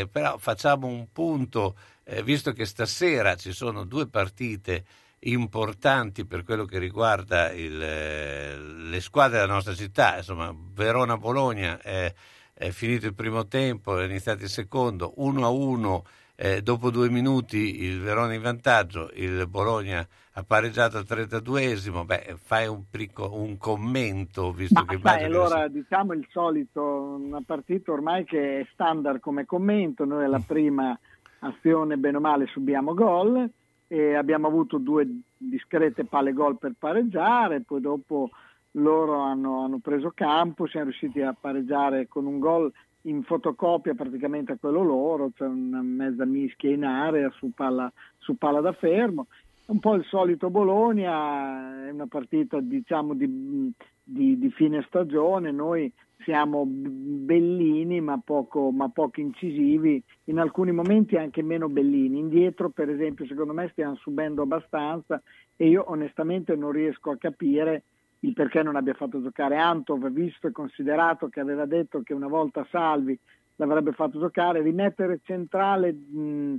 eh, 0.00 0.08
però 0.10 0.38
facciamo 0.38 0.86
un 0.86 1.08
punto, 1.12 1.74
eh, 2.04 2.22
visto 2.22 2.52
che 2.52 2.64
stasera 2.64 3.34
ci 3.34 3.52
sono 3.52 3.84
due 3.84 4.08
partite 4.08 4.84
importanti 5.24 6.26
per 6.26 6.42
quello 6.44 6.64
che 6.64 6.78
riguarda 6.78 7.52
il, 7.52 7.80
eh, 7.80 8.58
le 8.58 9.00
squadre 9.00 9.40
della 9.40 9.52
nostra 9.52 9.74
città, 9.74 10.16
insomma 10.16 10.54
Verona-Bologna 10.54 11.80
è, 11.80 12.12
è 12.52 12.70
finito 12.70 13.06
il 13.06 13.14
primo 13.14 13.46
tempo, 13.46 13.98
è 13.98 14.04
iniziato 14.04 14.42
il 14.42 14.48
secondo, 14.48 15.14
1 15.16 15.44
a 15.44 15.48
1 15.48 16.04
eh, 16.36 16.62
dopo 16.62 16.90
due 16.90 17.08
minuti 17.08 17.84
il 17.84 18.00
Verona 18.00 18.34
in 18.34 18.42
vantaggio, 18.42 19.10
il 19.14 19.46
Bologna 19.48 20.06
ha 20.36 20.42
pareggiato 20.42 20.96
al 20.98 21.04
32esimo, 21.08 22.04
beh 22.04 22.36
fai 22.42 22.66
un, 22.66 22.84
picco- 22.90 23.32
un 23.34 23.56
commento 23.56 24.50
visto 24.50 24.80
Ma 24.80 24.84
che 24.84 24.98
che 24.98 25.24
allora 25.24 25.68
diciamo 25.68 26.12
il 26.12 26.26
solito, 26.30 26.82
una 26.82 27.42
partita 27.46 27.92
ormai 27.92 28.24
che 28.24 28.60
è 28.60 28.66
standard 28.72 29.20
come 29.20 29.46
commento, 29.46 30.04
noi 30.04 30.24
alla 30.24 30.42
prima 30.44 30.98
azione 31.38 31.96
bene 31.96 32.16
o 32.16 32.20
male 32.20 32.46
subiamo 32.46 32.94
gol 32.94 33.48
e 33.86 34.14
abbiamo 34.14 34.46
avuto 34.46 34.78
due 34.78 35.06
discrete 35.36 36.04
palle 36.04 36.32
gol 36.32 36.58
per 36.58 36.72
pareggiare, 36.78 37.60
poi 37.60 37.80
dopo 37.80 38.30
loro 38.72 39.20
hanno, 39.20 39.64
hanno 39.64 39.78
preso 39.78 40.12
campo, 40.14 40.66
siamo 40.66 40.86
riusciti 40.86 41.20
a 41.20 41.36
pareggiare 41.38 42.08
con 42.08 42.26
un 42.26 42.38
gol 42.38 42.72
in 43.02 43.22
fotocopia 43.22 43.94
praticamente 43.94 44.52
a 44.52 44.56
quello 44.58 44.82
loro, 44.82 45.30
cioè 45.34 45.48
una 45.48 45.82
mezza 45.82 46.24
mischia 46.24 46.70
in 46.70 46.84
area 46.84 47.30
su 47.36 47.50
palla, 47.54 47.92
su 48.18 48.36
palla 48.36 48.60
da 48.60 48.72
fermo. 48.72 49.26
Un 49.66 49.78
po' 49.78 49.94
il 49.94 50.04
solito 50.04 50.50
Bologna, 50.50 51.86
è 51.86 51.90
una 51.90 52.06
partita 52.06 52.60
diciamo 52.60 53.14
di, 53.14 53.72
di- 54.04 54.38
di 54.38 54.50
fine 54.50 54.84
stagione, 54.86 55.50
noi 55.50 55.90
siamo 56.22 56.64
bellini 56.66 58.00
ma 58.00 58.20
poco, 58.22 58.70
ma 58.70 58.88
poco 58.88 59.20
incisivi, 59.20 60.02
in 60.24 60.38
alcuni 60.38 60.72
momenti 60.72 61.16
anche 61.16 61.42
meno 61.42 61.68
bellini. 61.68 62.18
Indietro 62.18 62.70
per 62.70 62.88
esempio 62.90 63.26
secondo 63.26 63.52
me 63.52 63.68
stiamo 63.72 63.96
subendo 63.96 64.42
abbastanza 64.42 65.20
e 65.56 65.68
io 65.68 65.84
onestamente 65.88 66.54
non 66.54 66.70
riesco 66.72 67.10
a 67.10 67.16
capire 67.16 67.84
il 68.20 68.32
perché 68.32 68.62
non 68.62 68.76
abbia 68.76 68.94
fatto 68.94 69.20
giocare 69.20 69.58
Antov, 69.58 70.08
visto 70.10 70.46
e 70.46 70.52
considerato 70.52 71.28
che 71.28 71.40
aveva 71.40 71.66
detto 71.66 72.00
che 72.02 72.14
una 72.14 72.28
volta 72.28 72.66
Salvi 72.70 73.18
l'avrebbe 73.56 73.92
fatto 73.92 74.18
giocare, 74.18 74.62
rimettere 74.62 75.20
centrale 75.22 75.92
mh, 75.92 76.56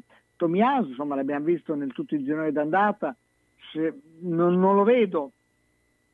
insomma 0.90 1.16
l'abbiamo 1.16 1.46
visto 1.46 1.74
nel 1.74 1.92
tutto 1.92 2.14
il 2.16 2.24
girone 2.24 2.52
d'andata, 2.52 3.16
se- 3.72 4.00
non, 4.20 4.60
non 4.60 4.76
lo 4.76 4.84
vedo 4.84 5.32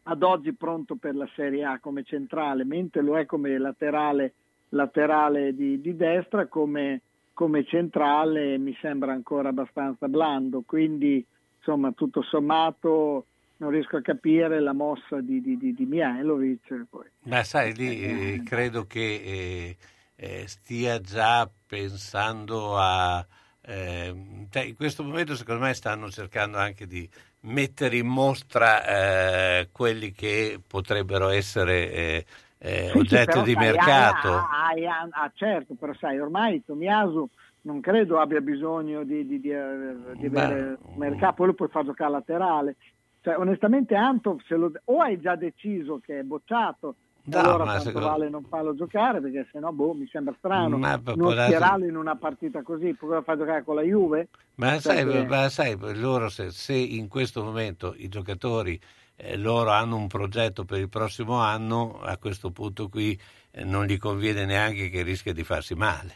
ad 0.03 0.23
oggi 0.23 0.53
pronto 0.53 0.95
per 0.95 1.15
la 1.15 1.29
Serie 1.35 1.63
A 1.63 1.79
come 1.79 2.03
centrale, 2.03 2.63
mentre 2.63 3.01
lo 3.01 3.17
è 3.17 3.25
come 3.25 3.57
laterale, 3.57 4.33
laterale 4.69 5.53
di, 5.53 5.79
di 5.79 5.95
destra, 5.95 6.47
come, 6.47 7.01
come 7.33 7.65
centrale 7.65 8.57
mi 8.57 8.75
sembra 8.81 9.11
ancora 9.11 9.49
abbastanza 9.49 10.07
blando, 10.07 10.63
quindi 10.65 11.23
insomma 11.57 11.91
tutto 11.91 12.23
sommato 12.23 13.25
non 13.57 13.69
riesco 13.69 13.97
a 13.97 14.01
capire 14.01 14.59
la 14.59 14.73
mossa 14.73 15.21
di, 15.21 15.39
di, 15.39 15.55
di, 15.55 15.75
di 15.75 15.85
Mihailovic. 15.85 16.85
Poi. 16.89 17.05
Beh, 17.21 17.43
sai, 17.43 17.75
lì 17.75 18.01
eh, 18.01 18.41
credo 18.43 18.87
che 18.87 19.21
eh, 19.23 19.75
eh, 20.15 20.47
stia 20.47 20.99
già 20.99 21.47
pensando 21.67 22.75
a... 22.75 23.23
ehm, 23.61 24.47
cioè, 24.49 24.63
in 24.63 24.75
questo 24.75 25.03
momento 25.03 25.35
secondo 25.35 25.61
me 25.61 25.75
stanno 25.75 26.09
cercando 26.09 26.57
anche 26.57 26.87
di 26.87 27.07
mettere 27.41 27.97
in 27.97 28.07
mostra 28.07 29.59
eh, 29.59 29.69
quelli 29.71 30.11
che 30.11 30.61
potrebbero 30.65 31.29
essere 31.29 31.91
eh, 31.91 32.25
eh, 32.59 32.91
Sì, 32.91 32.99
oggetto 32.99 33.41
di 33.41 33.51
sai, 33.53 33.55
mercato. 33.55 34.49
Ah, 34.49 34.69
ah, 34.73 35.07
ah, 35.11 35.31
certo, 35.33 35.75
però 35.75 35.93
sai, 35.95 36.19
ormai 36.19 36.63
Tomiasu 36.63 37.29
non 37.61 37.79
credo 37.79 38.19
abbia 38.19 38.41
bisogno 38.41 39.03
di, 39.03 39.25
di, 39.25 39.39
di, 39.39 39.49
eh, 39.49 40.15
di 40.17 40.25
Beh, 40.27 40.27
avere 40.27 40.77
un 40.81 40.97
mercato, 40.97 41.35
poi 41.35 41.47
lo 41.47 41.53
puoi 41.53 41.69
far 41.69 41.85
giocare 41.85 42.11
laterale. 42.11 42.75
Cioè, 43.21 43.37
onestamente 43.37 43.95
Antov 43.95 44.41
se 44.45 44.55
lo- 44.55 44.71
o 44.85 44.99
hai 45.01 45.19
già 45.21 45.35
deciso 45.35 45.99
che 45.99 46.19
è 46.19 46.23
bocciato, 46.23 46.97
No, 47.23 47.39
allora 47.39 47.65
ma 47.65 47.79
secondo- 47.79 48.07
vale 48.09 48.29
non 48.29 48.43
farlo 48.43 48.75
giocare 48.75 49.21
perché 49.21 49.47
sennò 49.51 49.71
boh, 49.71 49.93
mi 49.93 50.07
sembra 50.07 50.33
strano 50.37 50.77
Ma 50.77 50.99
non 51.13 51.31
schierarlo 51.31 51.85
in 51.85 51.95
una 51.95 52.15
partita 52.15 52.61
così, 52.63 52.93
poi 52.93 53.09
lo 53.09 53.23
giocare 53.25 53.63
con 53.63 53.75
la 53.75 53.83
Juve. 53.83 54.27
Ma 54.55 54.79
Cioè 54.79 54.81
sai, 54.81 55.05
che- 55.05 55.25
ma 55.25 55.49
sai, 55.49 55.77
loro 55.99 56.29
se, 56.29 56.51
se 56.51 56.73
in 56.73 57.07
questo 57.07 57.43
momento 57.43 57.93
i 57.97 58.09
giocatori 58.09 58.79
eh, 59.15 59.37
loro 59.37 59.71
hanno 59.71 59.95
un 59.97 60.07
progetto 60.07 60.65
per 60.65 60.79
il 60.79 60.89
prossimo 60.89 61.35
anno, 61.39 61.99
a 62.01 62.17
questo 62.17 62.49
punto 62.51 62.89
qui 62.89 63.19
eh, 63.51 63.63
non 63.63 63.85
gli 63.85 63.97
conviene 63.97 64.45
neanche 64.45 64.89
che 64.89 65.03
rischia 65.03 65.33
di 65.33 65.43
farsi 65.43 65.75
male. 65.75 66.15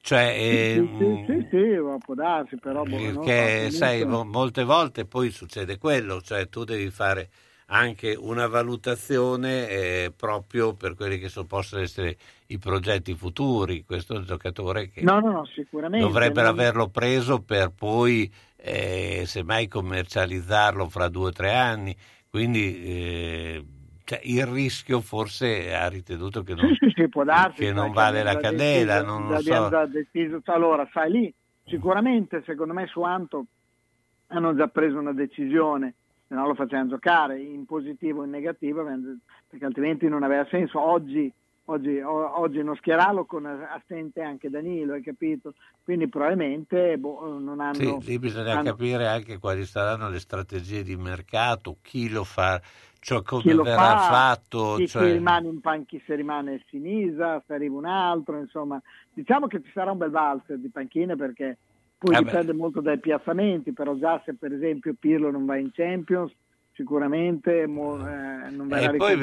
Cioè, 0.00 0.34
eh, 0.36 0.72
sì, 0.74 0.90
sì, 0.98 1.24
sì, 1.26 1.46
sì, 1.50 1.78
ma 1.80 1.96
può 1.98 2.14
darsi, 2.14 2.56
però 2.56 2.82
boh, 2.84 3.20
perché 3.20 3.70
sai, 3.70 4.04
molte 4.04 4.64
volte 4.64 5.04
poi 5.06 5.30
succede 5.30 5.78
quello, 5.78 6.20
cioè 6.20 6.48
tu 6.48 6.64
devi 6.64 6.90
fare 6.90 7.30
anche 7.66 8.14
una 8.18 8.46
valutazione 8.46 9.68
eh, 9.68 10.12
proprio 10.14 10.74
per 10.74 10.94
quelli 10.94 11.18
che 11.18 11.28
so- 11.28 11.44
possono 11.46 11.82
essere 11.82 12.16
i 12.48 12.58
progetti 12.58 13.14
futuri. 13.14 13.84
Questo 13.84 14.14
è 14.14 14.18
un 14.18 14.24
giocatore 14.24 14.88
che 14.90 15.02
No, 15.02 15.20
no, 15.20 15.30
no, 15.30 15.44
sicuramente. 15.46 16.04
dovrebbero 16.06 16.48
averlo 16.48 16.88
preso 16.88 17.40
per 17.42 17.72
poi 17.72 18.30
eh, 18.56 19.22
semmai 19.26 19.68
commercializzarlo 19.68 20.88
fra 20.88 21.08
due 21.08 21.26
o 21.28 21.32
tre 21.32 21.54
anni. 21.54 21.96
Quindi 22.28 22.82
eh, 22.84 23.64
cioè, 24.04 24.20
il 24.24 24.46
rischio 24.46 25.00
forse 25.00 25.74
ha 25.74 25.88
ritenuto 25.88 26.42
che 26.42 26.54
non, 26.54 26.68
Sì, 26.78 26.90
sì, 26.94 27.08
darsi. 27.24 27.60
che 27.62 27.72
non 27.72 27.92
vale 27.92 28.22
la 28.22 28.36
candela, 28.36 28.94
deciso- 29.00 29.18
non 29.18 29.28
lo 29.28 29.40
so. 29.40 29.86
deciso. 29.86 30.42
Allora, 30.46 30.88
sai 30.92 31.10
lì, 31.10 31.34
sicuramente 31.64 32.42
secondo 32.44 32.72
me 32.74 32.86
su 32.86 33.02
Anto 33.02 33.46
hanno 34.28 34.54
già 34.56 34.68
preso 34.68 34.98
una 34.98 35.12
decisione, 35.12 35.94
se 36.32 36.38
no 36.38 36.46
lo 36.46 36.54
facevano 36.54 36.88
giocare 36.88 37.38
in 37.38 37.66
positivo 37.66 38.22
o 38.22 38.24
in 38.24 38.30
negativo, 38.30 38.82
perché 38.82 39.64
altrimenti 39.66 40.08
non 40.08 40.22
aveva 40.22 40.46
senso. 40.48 40.80
Oggi, 40.80 41.30
oggi, 41.66 42.00
oggi 42.00 42.62
non 42.62 42.74
schierarlo 42.76 43.26
con 43.26 43.44
assente 43.44 44.22
anche 44.22 44.48
Danilo, 44.48 44.94
hai 44.94 45.02
capito? 45.02 45.52
Quindi 45.84 46.08
probabilmente 46.08 46.96
boh, 46.96 47.38
non 47.38 47.60
hanno... 47.60 47.74
Sì, 47.74 47.98
lì 48.06 48.18
bisogna 48.18 48.52
hanno- 48.52 48.62
capire 48.62 49.08
anche 49.08 49.38
quali 49.38 49.66
saranno 49.66 50.08
le 50.08 50.20
strategie 50.20 50.82
di 50.82 50.96
mercato, 50.96 51.76
chi 51.82 52.08
lo 52.08 52.24
fa, 52.24 52.58
cioè 52.98 53.20
come 53.22 53.54
verrà 53.54 53.98
fa, 53.98 53.98
fatto. 53.98 54.76
chi, 54.76 54.88
cioè- 54.88 55.04
chi 55.04 55.12
rimane 55.12 55.48
in 55.48 55.60
panchina, 55.60 56.02
se 56.06 56.14
rimane 56.14 56.64
Sinisa, 56.70 57.42
se 57.46 57.52
arriva 57.52 57.76
un 57.76 57.84
altro, 57.84 58.38
insomma, 58.38 58.80
diciamo 59.12 59.48
che 59.48 59.60
ci 59.62 59.70
sarà 59.74 59.90
un 59.90 59.98
bel 59.98 60.10
valzer 60.10 60.56
di 60.56 60.70
panchine 60.70 61.14
perché 61.14 61.58
poi 62.02 62.16
Eh 62.16 62.22
dipende 62.24 62.52
molto 62.52 62.80
dai 62.80 62.98
piazzamenti, 62.98 63.72
però 63.72 63.94
già 63.94 64.20
se 64.24 64.34
per 64.34 64.52
esempio 64.52 64.94
Pirlo 64.98 65.30
non 65.30 65.44
va 65.46 65.56
in 65.56 65.70
Champions, 65.72 66.32
sicuramente 66.72 67.66
mo- 67.66 67.98
eh, 68.06 68.50
non 68.50 68.68
verrà 68.68 68.90
E 68.90 68.96
poi 68.96 69.16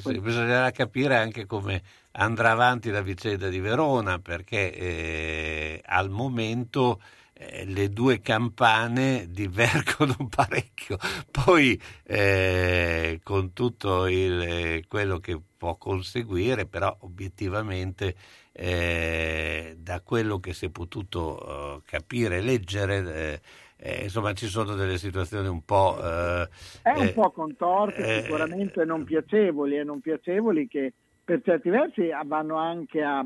sì, 0.00 0.20
bisognerà 0.20 0.70
capire 0.70 1.16
anche 1.16 1.46
come 1.46 1.82
andrà 2.12 2.50
avanti 2.50 2.90
la 2.90 3.00
vicenda 3.00 3.48
di 3.48 3.58
Verona, 3.58 4.18
perché 4.18 4.72
eh, 4.74 5.82
al 5.84 6.10
momento 6.10 7.00
eh, 7.32 7.64
le 7.64 7.88
due 7.88 8.20
campane 8.20 9.26
divergono 9.30 10.14
parecchio. 10.28 10.98
Poi 11.30 11.80
eh, 12.04 13.20
con 13.22 13.52
tutto 13.52 14.06
il, 14.06 14.40
eh, 14.42 14.84
quello 14.86 15.18
che 15.18 15.40
può 15.56 15.76
conseguire, 15.76 16.66
però 16.66 16.94
obiettivamente 17.00 18.14
eh, 18.52 19.76
da 19.78 20.00
quello 20.02 20.38
che 20.38 20.52
si 20.52 20.66
è 20.66 20.70
potuto 20.70 21.76
eh, 21.76 21.82
capire 21.86 22.38
e 22.38 22.40
leggere, 22.42 23.14
eh, 23.14 23.40
eh, 23.76 24.02
insomma 24.04 24.32
ci 24.32 24.46
sono 24.46 24.74
delle 24.74 24.98
situazioni 24.98 25.48
un 25.48 25.64
po'... 25.64 25.98
eh, 26.02 26.48
È 26.82 26.90
un 26.90 27.06
eh, 27.06 27.12
po' 27.12 27.30
contorte, 27.30 28.22
sicuramente 28.22 28.84
non 28.84 29.04
piacevoli 29.04 29.76
e 29.76 29.84
non 29.84 30.00
piacevoli 30.00 30.68
che 30.68 30.92
per 31.24 31.40
certi 31.42 31.68
versi 31.70 32.10
vanno 32.26 32.56
anche 32.56 33.02
a, 33.02 33.24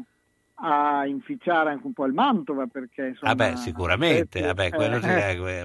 a 0.55 1.07
inficiare 1.07 1.71
anche 1.71 1.87
un 1.87 1.93
po' 1.93 2.05
il 2.07 2.13
Mantova 2.13 2.67
perché 2.67 3.09
insomma, 3.09 3.33
Ah 3.33 3.35
beh, 3.35 3.57
sicuramente, 3.57 4.39
eh, 4.39 4.45
ah 4.45 4.71
quello 4.71 4.99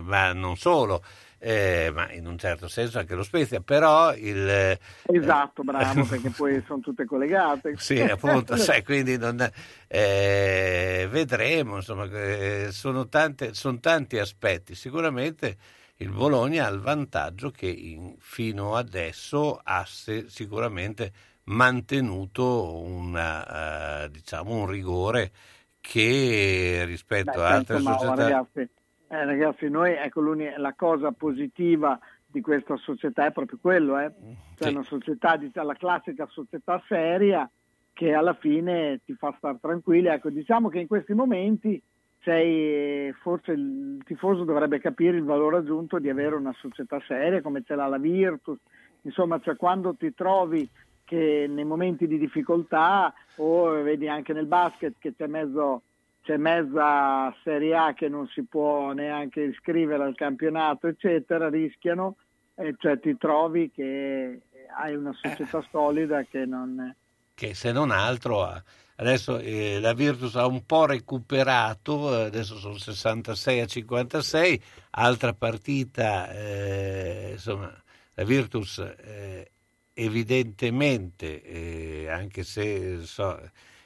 ma 0.02 0.34
non 0.34 0.56
solo, 0.58 1.04
eh, 1.44 1.92
ma 1.94 2.12
in 2.14 2.28
un 2.28 2.38
certo 2.38 2.68
senso 2.68 3.00
anche 3.00 3.16
lo 3.16 3.24
Spezia, 3.24 3.62
però 3.62 4.14
il... 4.16 4.48
eh, 4.50 4.80
Esatto, 5.04 5.64
bravo, 5.64 6.06
perché 6.06 6.32
poi 6.32 6.62
sono 6.64 6.80
tutte 6.80 7.06
collegate. 7.06 7.80
Sì, 7.80 8.06
appunto, 8.06 8.58
sai, 8.58 8.84
quindi 8.84 9.18
non, 9.18 9.40
eh, 9.88 11.08
vedremo, 11.10 11.78
insomma, 11.78 12.04
eh, 12.06 12.68
sono, 12.72 13.08
tante, 13.08 13.54
sono 13.54 13.80
tanti 13.80 14.18
aspetti. 14.20 14.76
Sicuramente 14.76 15.58
il 15.98 16.10
Bologna 16.12 16.66
ha 16.68 16.70
il 16.70 16.80
vantaggio 16.80 17.50
che 17.50 17.68
in- 17.68 18.16
fino 18.20 18.76
adesso 18.76 19.60
ha 19.64 19.86
se- 19.86 20.30
sicuramente 20.30 21.14
mantenuto 21.46 22.76
una, 22.84 24.04
eh, 24.06 24.10
diciamo 24.12 24.52
un 24.54 24.68
rigore 24.68 25.32
che 25.80 26.84
rispetto 26.86 27.42
Beh, 27.42 27.42
a 27.42 27.54
altre 27.54 27.78
certo, 27.78 27.80
ma, 27.80 27.98
società 27.98 28.14
ragazzi, 28.16 28.70
eh, 29.12 29.26
ragazzi, 29.26 29.70
noi 29.70 29.92
ecco 29.94 30.22
la 30.22 30.74
cosa 30.74 31.12
positiva 31.12 32.00
di 32.26 32.40
questa 32.40 32.78
società 32.78 33.26
è 33.26 33.32
proprio 33.32 33.60
quello, 33.62 34.00
eh. 34.00 34.12
cioè 34.56 34.70
Sì. 34.70 34.74
una 34.74 34.84
società, 34.84 35.36
diciamo, 35.36 35.68
la 35.68 35.74
classica 35.74 36.26
società 36.28 36.82
seria 36.88 37.50
che 37.92 38.14
alla 38.14 38.34
fine 38.36 39.02
ti 39.04 39.14
fa 39.16 39.34
stare 39.38 39.58
tranquilli. 39.60 40.08
Ecco, 40.08 40.30
diciamo 40.30 40.70
che 40.70 40.80
in 40.80 40.88
questi 40.88 41.14
momenti 41.14 41.82
sei, 42.24 43.12
forse 43.22 43.52
il 43.52 44.02
tifoso 44.06 44.46
dovrebbe 44.46 44.80
capire 44.80 45.18
il 45.18 45.24
valore 45.24 45.58
aggiunto 45.58 46.00
di 46.00 46.10
avere 46.10 46.36
una 46.36 46.54
società 46.54 47.02
seria 47.06 47.42
come 47.42 47.64
ce 47.64 47.76
l'ha 47.76 47.88
la 47.88 47.98
Virtus, 47.98 48.60
insomma, 49.02 49.40
cioè 49.40 49.58
quando 49.58 49.94
ti 49.96 50.14
trovi 50.14 50.70
che 51.04 51.48
nei 51.50 51.66
momenti 51.66 52.08
di 52.08 52.18
difficoltà 52.18 53.14
o 53.38 53.72
vedi 53.82 54.08
anche 54.08 54.32
nel 54.32 54.46
basket 54.46 54.94
che 54.98 55.14
c'è 55.14 55.28
mezzo 55.28 55.82
c'è 56.32 56.38
mezza 56.38 57.36
Serie 57.44 57.76
A 57.76 57.94
che 57.94 58.08
non 58.08 58.26
si 58.28 58.44
può 58.44 58.94
neanche 58.94 59.42
iscrivere 59.42 60.04
al 60.04 60.16
campionato, 60.16 60.88
eccetera, 60.88 61.50
rischiano, 61.50 62.16
e 62.56 62.76
cioè 62.78 63.00
ti 63.00 63.18
trovi 63.18 63.70
che 63.70 64.40
hai 64.80 64.96
una 64.96 65.12
società 65.14 65.62
solida 65.70 66.24
che 66.24 66.46
non... 66.46 66.96
che 67.34 67.54
se 67.54 67.74
non 67.74 67.92
altro 67.92 68.48
adesso 68.96 69.40
eh, 69.40 69.80
la 69.82 69.94
Virtus 69.94 70.36
ha 70.36 70.46
un 70.46 70.66
po' 70.66 70.86
recuperato, 70.86 72.18
eh, 72.18 72.24
adesso 72.26 72.56
sono 72.56 72.78
66 72.78 73.60
a 73.60 73.66
56, 73.66 74.62
altra 74.92 75.34
partita, 75.34 76.32
eh, 76.32 77.32
insomma, 77.34 77.74
la 78.14 78.24
Virtus 78.24 78.78
eh, 78.78 79.52
evidentemente, 79.96 81.44
eh, 81.44 82.08
anche 82.10 82.44
se 82.44 83.00
so, 83.04 83.38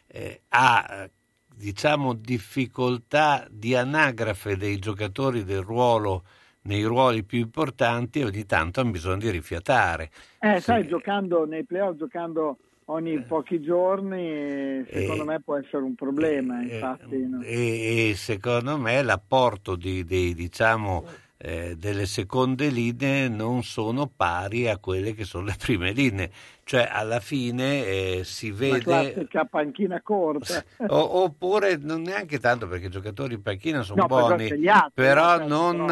eh, 0.07 0.41
ha 0.49 0.85
eh, 0.91 1.11
diciamo 1.55 2.13
difficoltà 2.13 3.47
di 3.49 3.75
anagrafe 3.75 4.57
dei 4.57 4.77
giocatori 4.79 5.43
del 5.43 5.61
ruolo 5.61 6.23
nei 6.63 6.83
ruoli 6.83 7.23
più 7.23 7.39
importanti 7.39 8.23
ogni 8.23 8.45
tanto 8.45 8.79
hanno 8.81 8.91
bisogno 8.91 9.17
di 9.17 9.29
rifiatare. 9.29 10.09
Eh, 10.39 10.59
sai, 10.61 10.87
giocando 10.87 11.45
nei 11.45 11.63
playoff, 11.63 11.95
giocando 11.97 12.57
ogni 12.85 13.21
pochi 13.23 13.61
giorni, 13.61 14.83
secondo 14.91 15.23
Eh, 15.23 15.25
me 15.25 15.41
può 15.41 15.55
essere 15.57 15.83
un 15.83 15.95
problema, 15.95 16.61
infatti. 16.61 17.17
no? 17.27 17.41
e, 17.41 18.09
e 18.09 18.15
secondo 18.15 18.77
me 18.77 19.01
l'apporto 19.03 19.75
di, 19.75 20.03
dei, 20.03 20.33
diciamo, 20.33 21.03
eh, 21.37 21.75
delle 21.77 22.05
seconde 22.05 22.69
linee 22.69 23.27
non 23.27 23.61
sono 23.63 24.09
pari 24.13 24.69
a 24.69 24.77
quelle 24.77 25.13
che 25.13 25.25
sono 25.25 25.45
le 25.45 25.55
prime 25.59 25.91
linee, 25.91 26.31
cioè 26.63 26.87
alla 26.89 27.19
fine 27.19 27.85
eh, 27.85 28.21
si 28.23 28.49
La 28.51 28.55
vede 28.55 28.79
classica 28.79 29.45
panchina 29.45 30.01
corta. 30.01 30.63
o- 30.87 31.23
oppure 31.23 31.75
non 31.77 32.01
neanche 32.03 32.39
tanto 32.39 32.67
perché 32.67 32.85
i 32.87 32.89
giocatori 32.89 33.33
in 33.33 33.41
panchina 33.41 33.81
sono 33.81 34.01
No, 34.03 34.07
però 34.07 34.27
buoni, 34.27 34.57
gli 34.57 34.67
altri, 34.67 34.91
però 34.93 35.37
non, 35.45 35.75
però 35.75 35.85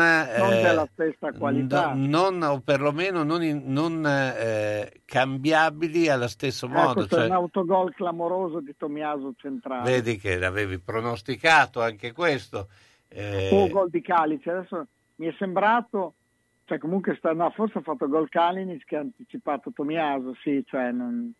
non 0.45 0.53
eh, 0.53 0.61
della 0.61 0.87
stessa 0.93 1.31
qualità. 1.33 1.93
no- 1.93 2.29
non- 2.29 2.41
o 2.43 2.59
perlomeno 2.61 3.23
non, 3.23 3.43
in- 3.43 3.63
non, 3.65 4.05
eh, 4.07 5.01
cambiabili 5.05 6.07
allo 6.09 6.27
stesso 6.29 6.67
modo. 6.69 7.01
Ecco, 7.01 7.07
c'è 7.09 7.15
cioè- 7.15 7.25
un 7.25 7.31
autogol 7.33 7.93
clamoroso 7.93 8.61
di 8.61 8.73
Tomiaso 8.77 9.33
centrale. 9.37 9.89
Vedi 9.91 10.17
che 10.17 10.37
l'avevi 10.37 10.79
pronosticato 10.79 11.81
anche 11.81 12.13
questo. 12.13 12.69
eh, 13.09 13.49
o 13.51 13.67
gol 13.67 13.89
di 13.91 14.01
Calice. 14.01 14.49
Adesso 14.49 14.87
mi 15.15 15.27
è 15.27 15.35
sembrato, 15.37 16.13
cioè 16.65 16.77
comunque 16.77 17.15
sta, 17.15 17.33
no, 17.33 17.49
forse 17.51 17.79
ha 17.79 17.81
fatto 17.81 18.07
gol 18.07 18.29
Kalinic 18.29 18.85
che 18.85 18.95
ha 18.95 19.01
anticipato 19.01 19.71
Tomiaso, 19.71 20.33
sì, 20.41 20.63
cioè 20.65 20.91
non- 20.91 21.31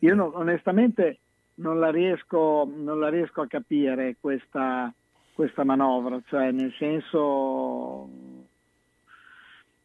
io 0.00 0.14
non- 0.14 0.32
onestamente 0.34 1.18
non 1.56 1.78
la, 1.78 1.90
riesco, 1.90 2.68
non 2.74 2.98
la 2.98 3.08
riesco 3.08 3.40
a 3.40 3.46
capire 3.46 4.16
questa, 4.20 4.92
questa 5.34 5.64
manovra, 5.64 6.20
cioè 6.26 6.50
nel 6.50 6.72
senso 6.78 8.08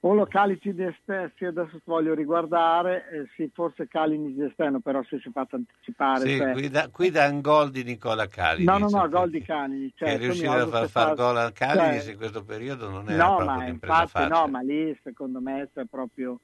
o 0.01 0.13
lo 0.13 0.25
Calici 0.25 0.73
di 0.73 0.83
esterno, 0.83 1.31
sì, 1.35 1.45
adesso 1.45 1.81
voglio 1.83 2.13
riguardare, 2.13 3.09
eh, 3.11 3.27
sì, 3.35 3.49
forse 3.53 3.87
Kalinic 3.87 4.33
di 4.33 4.43
esterno, 4.45 4.79
però 4.79 5.03
se 5.03 5.19
si 5.19 5.27
è 5.27 5.31
fatto 5.31 5.57
anticipare. 5.57 6.21
sì, 6.21 6.37
cioè- 6.37 6.51
qui, 6.53 6.69
da, 6.69 6.89
qui 6.89 7.09
da 7.09 7.27
un 7.27 7.41
gol 7.41 7.69
di 7.69 7.83
Nicola 7.83 8.25
Calini. 8.27 8.63
No, 8.63 8.77
no, 8.77 8.87
no, 8.89 9.09
gol 9.09 9.29
di 9.29 9.41
Cani. 9.41 9.91
che 9.93 10.17
riuscire 10.17 10.61
a 10.61 10.67
far, 10.67 10.87
far 10.87 11.15
gol 11.15 11.35
al 11.37 11.51
Cagliari 11.51 12.11
in 12.11 12.17
questo 12.17 12.43
periodo 12.43 12.89
non 12.89 13.09
era 13.09 13.23
no, 13.27 13.35
proprio 13.35 13.55
ma 13.57 13.63
un'impresa 13.63 14.01
infatti, 14.01 14.29
no, 14.29 14.47
ma 14.47 14.59
lì 14.61 14.97
secondo 15.03 15.41
me 15.41 15.69
c'è 15.73 15.83
proprio, 15.83 16.39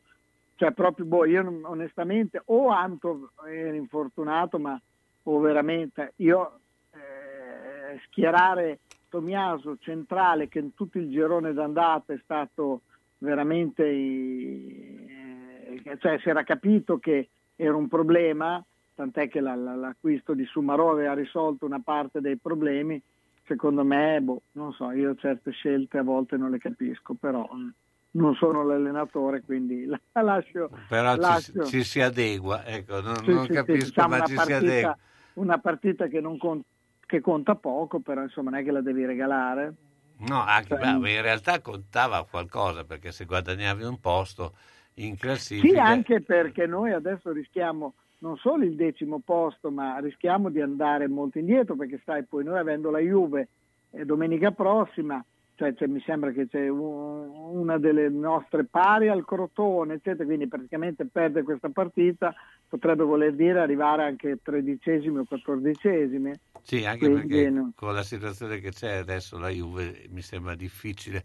cioè 0.55 0.71
proprio 0.71 1.05
boh, 1.05 1.25
io 1.25 1.41
non- 1.41 1.63
onestamente 1.63 2.41
o 2.45 2.67
Anto 2.67 3.31
era 3.47 3.75
infortunato, 3.75 4.59
ma 4.59 4.79
o 5.23 5.39
veramente 5.39 6.11
io 6.17 6.59
eh, 6.91 7.99
schierare 8.07 8.79
Tomiaso 9.07 9.77
centrale 9.79 10.49
che 10.49 10.59
in 10.59 10.73
tutto 10.73 10.97
il 10.97 11.09
girone 11.09 11.53
d'andata 11.53 12.11
è 12.11 12.19
stato 12.21 12.81
veramente 13.25 13.83
eh, 13.83 15.81
cioè 15.99 16.19
si 16.19 16.29
era 16.29 16.43
capito 16.43 16.97
che 16.97 17.29
era 17.55 17.75
un 17.75 17.87
problema, 17.87 18.63
tant'è 18.93 19.27
che 19.27 19.39
la- 19.39 19.55
la- 19.55 19.75
l'acquisto 19.75 20.33
di 20.33 20.45
Sumarò 20.45 20.91
aveva 20.91 21.13
risolto 21.13 21.65
una 21.65 21.81
parte 21.83 22.21
dei 22.21 22.37
problemi. 22.37 23.01
Secondo 23.45 23.83
me, 23.83 24.19
boh, 24.21 24.41
non 24.53 24.73
so, 24.73 24.91
io 24.91 25.15
certe 25.15 25.51
scelte 25.51 25.99
a 25.99 26.03
volte 26.03 26.35
non 26.37 26.49
le 26.49 26.57
capisco, 26.57 27.13
però 27.13 27.47
mm, 27.53 27.69
non 28.11 28.33
sono 28.35 28.63
l'allenatore, 28.63 29.41
quindi 29.41 29.85
la 29.85 29.99
la 30.13 30.21
lascio. 30.21 30.71
Però 30.89 31.13
ci, 31.13 31.19
lascio. 31.19 31.65
ci 31.65 31.83
si 31.83 32.01
adegua, 32.01 32.65
ecco, 32.65 33.01
non, 33.01 33.23
Sì, 33.23 33.31
non 33.31 33.41
sì, 33.41 33.47
sì, 33.47 33.53
capisco, 33.53 33.85
diciamo 33.87 34.17
ma 34.17 34.25
ci 34.25 34.31
si 34.31 34.35
partita, 34.35 34.57
adegua. 34.57 34.97
una 35.33 35.57
partita 35.59 36.07
che, 36.07 36.19
non 36.21 36.37
con- 36.37 36.61
che 37.05 37.21
conta 37.21 37.55
poco, 37.55 37.99
però 37.99 38.23
insomma 38.23 38.49
non 38.49 38.59
è 38.59 38.63
che 38.63 38.71
la 38.71 38.81
devi 38.81 39.05
regalare. 39.05 39.73
No, 40.19 40.41
anche, 40.41 40.75
Cioè, 40.75 40.79
beh, 40.79 41.11
in 41.13 41.21
realtà 41.21 41.59
contava 41.61 42.25
qualcosa 42.25 42.83
perché 42.85 43.11
se 43.11 43.25
guadagnavi 43.25 43.83
un 43.83 43.99
posto 43.99 44.55
in 44.95 45.17
Sì, 45.17 45.19
classifica 45.19 45.83
anche 45.83 46.21
perché 46.21 46.65
noi 46.67 46.91
adesso 46.91 47.31
rischiamo 47.31 47.95
non 48.19 48.37
solo 48.37 48.63
il 48.63 48.75
decimo 48.75 49.19
posto, 49.19 49.69
ma 49.71 49.99
rischiamo 49.99 50.49
di 50.49 50.61
andare 50.61 51.07
molto 51.07 51.37
indietro, 51.37 51.75
perché 51.75 52.01
sai, 52.03 52.23
poi 52.23 52.43
noi 52.43 52.57
avendo 52.57 52.89
la 52.89 52.99
Juve 52.99 53.49
eh, 53.91 54.05
domenica 54.05 54.51
prossima, 54.51 55.23
cioè, 55.55 55.73
cioè, 55.73 55.87
mi 55.87 56.01
sembra 56.01 56.31
che 56.31 56.47
c'è 56.47 56.67
un- 56.67 57.29
una 57.57 57.77
delle 57.77 58.09
nostre 58.09 58.65
pari 58.65 59.07
al 59.07 59.25
Crotone, 59.25 59.95
eccetera, 59.95 60.25
quindi 60.25 60.47
praticamente 60.47 61.05
perdere 61.05 61.43
questa 61.45 61.69
partita 61.69 62.33
potrebbe 62.67 63.03
voler 63.03 63.33
dire 63.33 63.59
arrivare 63.59 64.03
anche 64.03 64.39
tredicesimi 64.41 65.19
o 65.19 65.25
quattordicesimi. 65.25 66.31
Sì, 66.61 66.83
anche 66.85 67.07
Quindi, 67.09 67.27
perché 67.27 67.49
no. 67.49 67.71
con 67.75 67.93
la 67.93 68.03
situazione 68.03 68.59
che 68.59 68.71
c'è 68.71 68.95
adesso 68.95 69.37
la 69.37 69.49
Juve 69.49 70.05
mi 70.09 70.21
sembra 70.21 70.55
difficile 70.55 71.23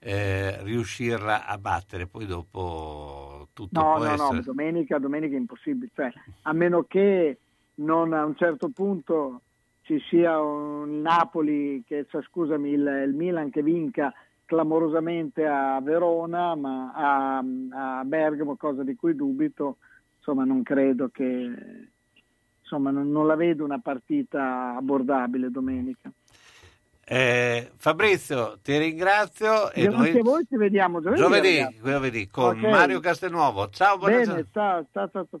eh, 0.00 0.62
riuscirla 0.62 1.46
a 1.46 1.58
battere, 1.58 2.06
poi 2.06 2.26
dopo 2.26 3.48
tutto 3.52 3.80
No, 3.80 3.94
può 3.94 4.04
no, 4.04 4.12
essere. 4.12 4.36
no, 4.36 4.42
domenica, 4.42 4.98
domenica 4.98 5.34
è 5.34 5.38
impossibile, 5.38 5.90
cioè, 5.94 6.10
a 6.42 6.52
meno 6.52 6.84
che 6.84 7.38
non 7.74 8.12
a 8.12 8.24
un 8.24 8.36
certo 8.36 8.68
punto 8.68 9.40
ci 9.82 10.00
sia 10.08 10.40
un 10.40 11.00
Napoli, 11.00 11.82
che, 11.86 12.06
cioè, 12.08 12.22
scusami, 12.22 12.70
il, 12.70 13.04
il 13.06 13.14
Milan 13.14 13.50
che 13.50 13.62
vinca 13.62 14.12
clamorosamente 14.44 15.46
a 15.46 15.80
Verona, 15.80 16.54
ma 16.54 16.92
a, 16.94 17.38
a 17.98 18.04
Bergamo, 18.04 18.56
cosa 18.56 18.82
di 18.82 18.94
cui 18.94 19.14
dubito, 19.14 19.78
insomma 20.18 20.44
non 20.44 20.62
credo 20.62 21.08
che, 21.08 21.50
insomma 22.60 22.90
non, 22.90 23.10
non 23.10 23.26
la 23.26 23.34
vedo 23.34 23.64
una 23.64 23.80
partita 23.80 24.74
abbordabile 24.76 25.50
domenica. 25.50 26.10
Eh, 27.04 27.70
Fabrizio, 27.76 28.58
ti 28.62 28.78
ringrazio 28.78 29.72
e 29.72 29.88
noi 29.88 30.18
a 30.18 30.22
voi, 30.22 30.46
ci 30.48 30.56
vediamo 30.56 31.00
giovedì. 31.02 31.20
giovedì, 31.20 31.80
giovedì 31.82 32.28
con 32.28 32.56
Ok. 32.56 32.62
Mario 32.62 33.00
Castelnuovo. 33.00 33.68
Ciao, 33.70 33.98
buona 33.98 34.14
Bene, 34.14 34.24
giornata. 34.24 34.48
ciao, 34.52 34.86
ciao, 35.10 35.26
ciao. 35.28 35.40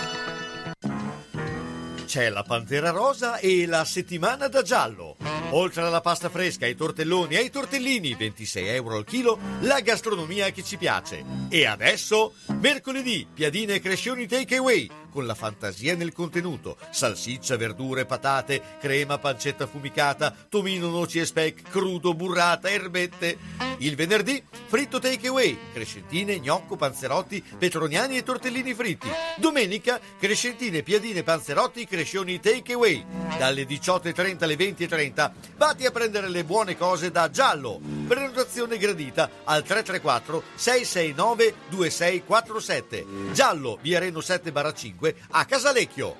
C'è 2.11 2.27
la 2.27 2.43
Pantera 2.43 2.89
Rosa 2.89 3.37
e 3.37 3.65
la 3.65 3.85
settimana 3.85 4.49
da 4.49 4.63
giallo. 4.63 5.15
Oltre 5.51 5.81
alla 5.81 6.01
pasta 6.01 6.27
fresca, 6.27 6.65
ai 6.65 6.75
tortelloni 6.75 7.35
e 7.35 7.37
ai 7.37 7.49
tortellini, 7.49 8.15
26 8.15 8.67
euro 8.67 8.97
al 8.97 9.05
chilo, 9.05 9.39
la 9.61 9.79
gastronomia 9.79 10.49
che 10.49 10.61
ci 10.61 10.75
piace. 10.75 11.23
E 11.47 11.65
adesso, 11.65 12.33
mercoledì, 12.59 13.25
piadine 13.33 13.75
e 13.75 13.79
crescioni 13.79 14.27
takeaway, 14.27 14.89
con 15.11 15.25
la 15.27 15.35
fantasia 15.35 15.95
nel 15.95 16.13
contenuto, 16.13 16.77
salsiccia, 16.89 17.57
verdure, 17.57 18.05
patate, 18.05 18.61
crema, 18.79 19.19
pancetta 19.19 19.67
fumicata, 19.67 20.33
tomino, 20.49 20.89
noci 20.89 21.19
e 21.19 21.25
speck, 21.25 21.69
crudo, 21.69 22.15
burrata, 22.15 22.69
erbette. 22.69 23.37
Il 23.77 23.95
venerdì, 23.95 24.41
fritto 24.67 24.99
takeaway, 24.99 25.57
crescentine, 25.73 26.39
gnocco, 26.39 26.75
panzerotti, 26.75 27.43
petroniani 27.57 28.17
e 28.17 28.23
tortellini 28.23 28.73
fritti. 28.73 29.09
Domenica, 29.37 29.99
crescentine, 30.17 30.81
piadine, 30.81 31.23
panzerotti, 31.23 31.85
crescioni 31.85 32.39
takeaway. 32.39 33.05
Dalle 33.37 33.63
18.30 33.63 34.43
alle 34.43 34.55
20.30 34.55 35.31
vatti 35.57 35.85
a 35.85 35.91
prendere 35.91 36.29
le 36.29 36.43
buone 36.43 36.77
cose 36.77 37.11
da 37.11 37.29
Giallo. 37.29 37.79
Prenotazione 38.07 38.77
gradita 38.77 39.29
al 39.43 39.63
334 39.63 40.43
669 40.55 41.53
2647. 41.69 43.05
Giallo, 43.33 43.77
via 43.81 43.99
Reno 43.99 44.21
7 44.21 44.51
5 44.73 45.00
25 45.01 45.15
a 45.31 45.45
Casalecchio. 45.45 46.15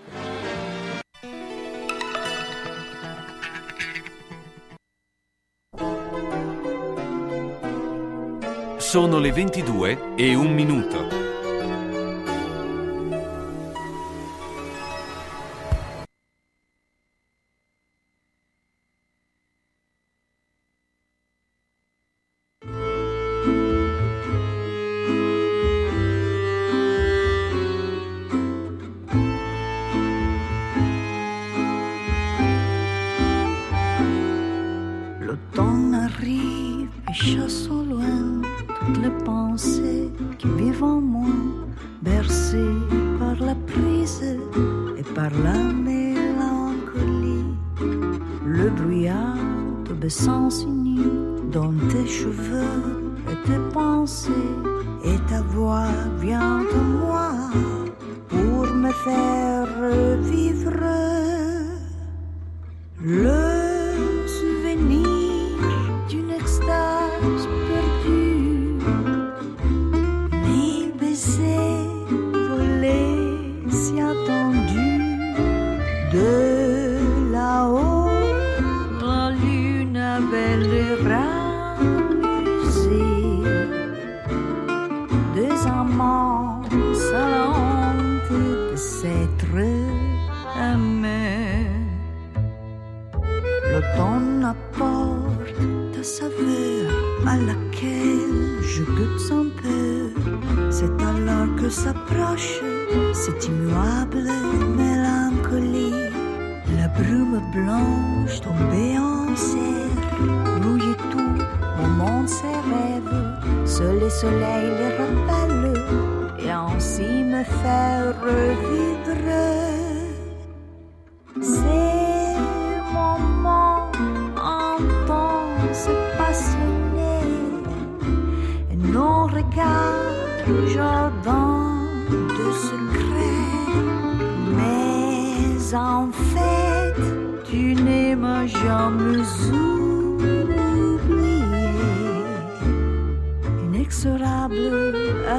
Sono 8.78 9.20
le 9.20 9.32
22 9.32 10.16
e 10.16 10.36
un 10.36 10.54
minuto. 10.54 11.21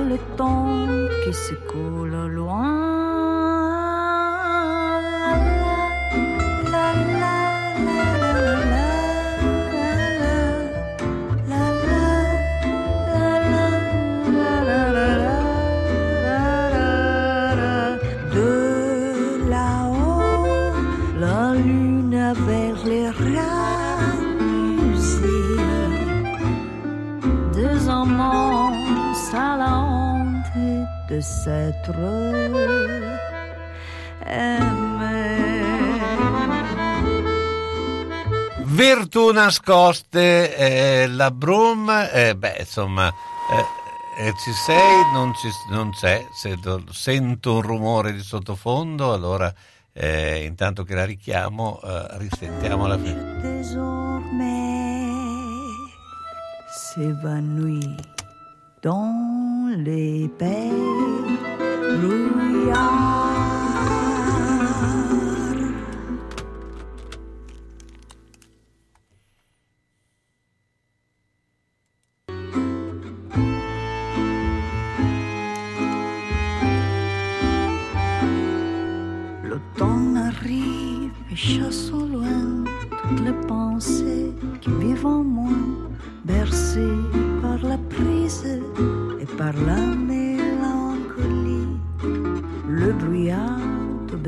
le 0.00 0.16
temps 0.36 0.86
qui 1.22 1.34
s'écoule 1.34 2.26
loin. 2.28 2.81
S'être 31.22 31.94
aimé. 34.26 35.60
Virtù 38.64 39.30
nascoste, 39.32 40.56
eh, 40.56 41.06
la 41.06 41.30
Brum, 41.30 41.90
eh, 42.12 42.34
beh, 42.34 42.56
insomma, 42.60 43.08
eh, 43.08 44.26
eh, 44.26 44.32
ci 44.42 44.52
sei, 44.52 45.12
non, 45.12 45.34
ci, 45.34 45.48
non 45.70 45.90
c'è, 45.90 46.26
sento, 46.32 46.82
sento 46.90 47.56
un 47.56 47.62
rumore 47.62 48.12
di 48.12 48.22
sottofondo, 48.22 49.12
allora 49.12 49.52
eh, 49.92 50.44
intanto 50.44 50.84
che 50.84 50.94
la 50.94 51.04
richiamo, 51.04 51.80
eh, 51.84 52.18
risentiamo 52.18 52.86
la 52.86 52.98
fine. 52.98 53.40
désormais 53.62 54.52
s'évanouit 56.68 58.11
dans 58.82 59.70
les 59.76 60.28
pays 60.38 61.38
brouillards. 62.00 63.51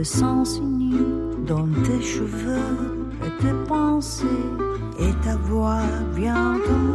Baissant 0.04 0.44
s'unit 0.44 1.00
dans 1.46 1.66
tes 1.82 2.02
cheveux 2.02 3.06
et 3.24 3.42
tes 3.42 3.54
pensées, 3.66 4.26
et 4.98 5.14
ta 5.24 5.34
voix 5.36 5.80
vient 6.14 6.56
de 6.56 6.93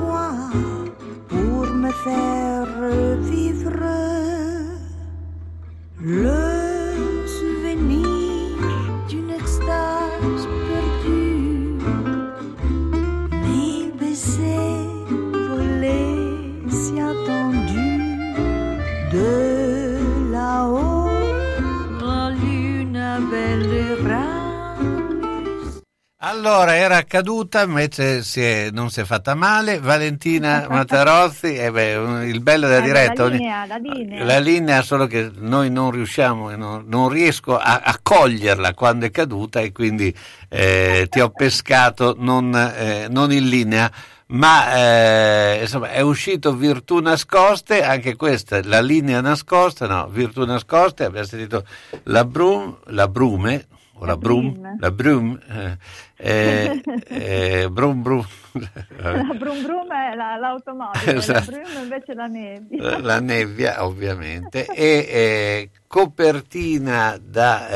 Allora, 26.62 26.76
era 26.76 26.98
accaduta, 26.98 27.62
invece 27.62 28.22
si 28.22 28.42
è- 28.42 28.68
non 28.70 28.90
si 28.90 29.00
è 29.00 29.06
fatta 29.06 29.34
male. 29.34 29.80
Valentina 29.80 30.68
Matarozzi, 30.70 31.56
eh 31.56 31.72
beh, 31.72 32.26
il 32.28 32.42
bello 32.42 32.68
della 32.68 32.82
diretta. 32.82 33.24
La 33.24 33.30
linea, 33.30 33.66
la 33.66 33.78
linea. 33.78 34.24
La 34.26 34.40
linea, 34.40 34.82
solo 34.82 35.08
che 35.08 35.32
noi 35.38 35.72
non 35.72 35.90
riusciamo, 35.92 36.54
non, 36.58 36.84
non 36.86 37.08
riesco 37.08 37.58
a, 37.58 37.80
a 37.82 37.98
coglierla 38.04 38.74
quando 38.74 39.06
è 39.06 39.10
caduta 39.10 39.62
e 39.62 39.72
quindi 39.72 40.14
eh, 40.50 41.08
ti 41.10 41.22
ho 41.22 41.30
pescato 41.34 42.18
non, 42.20 42.54
eh, 42.54 43.08
non 43.10 43.32
in 43.32 43.48
linea. 43.48 43.90
Ma 44.28 44.76
eh, 44.76 45.60
insomma 45.62 45.92
è 45.92 46.02
uscito 46.02 46.54
Virtù 46.54 47.00
Nascoste, 47.00 47.84
anche 47.84 48.18
questa, 48.18 48.60
la 48.66 48.82
linea 48.82 49.22
nascosta, 49.22 49.88
no, 49.88 50.10
Virtù 50.10 50.44
Nascoste, 50.44 51.06
abbiamo 51.06 51.26
sentito 51.26 51.64
la, 52.04 52.26
Brum, 52.26 52.80
la 52.88 53.08
Brume, 53.08 53.66
o 54.02 54.06
la, 54.06 54.16
Brum, 54.18 54.78
la 54.80 54.92
Brum, 54.92 55.40
eh, 55.50 55.78
eh, 56.18 56.82
eh, 57.08 57.68
Brum 57.72 58.02
Brum, 58.02 58.26
La 58.98 59.34
brum 59.38 59.62
brum 59.62 59.92
è 59.94 60.16
la- 60.16 60.36
l'automobile, 60.38 61.16
Esatto. 61.18 61.52
la 61.52 61.58
brum 61.58 61.84
invece 61.84 62.14
la 62.14 62.26
nebbia. 62.28 63.00
la 63.00 63.20
nebbia 63.20 63.86
ovviamente. 63.86 64.66
E 64.66 65.08
eh, 65.10 65.70
copertina 65.88 67.20
da 67.22 67.70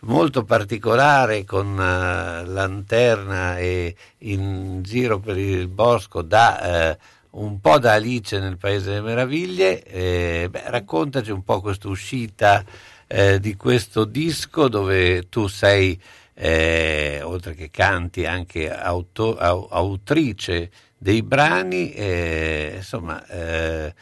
molto 0.00 0.44
particolare 0.44 1.44
con 1.44 1.78
eh, 1.78 2.44
lanterna 2.46 3.58
e 3.58 3.94
in 4.18 4.82
giro 4.82 5.18
per 5.18 5.36
il 5.38 5.68
bosco 5.68 6.22
da 6.22 6.90
eh, 6.92 6.98
un 7.30 7.60
po' 7.60 7.78
da 7.78 7.92
Alice 7.94 8.38
nel 8.38 8.56
Paese 8.56 8.90
delle 8.90 9.00
Meraviglie 9.02 9.82
Eh, 9.82 10.48
beh, 10.50 10.62
raccontaci 10.66 11.30
un 11.30 11.42
po' 11.44 11.60
questa 11.60 11.88
uscita 11.88 12.64
eh, 13.06 13.38
di 13.40 13.54
questo 13.56 14.04
disco 14.04 14.68
dove 14.68 15.28
tu 15.28 15.46
sei 15.46 16.00
eh, 16.34 17.20
oltre 17.22 17.54
che 17.54 17.70
canti 17.70 18.26
anche 18.26 18.70
auto- 18.70 19.36
au- 19.36 19.68
autrice 19.70 20.70
dei 20.98 21.22
brani 21.22 21.92
eh, 21.92 22.72
insomma 22.76 23.24
eh, 23.26 23.94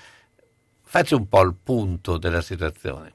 faccia 0.83 1.17
un 1.17 1.29
po' 1.29 1.43
il 1.43 1.55
punto 1.63 2.19
della 2.19 2.41
situazione 2.41 3.13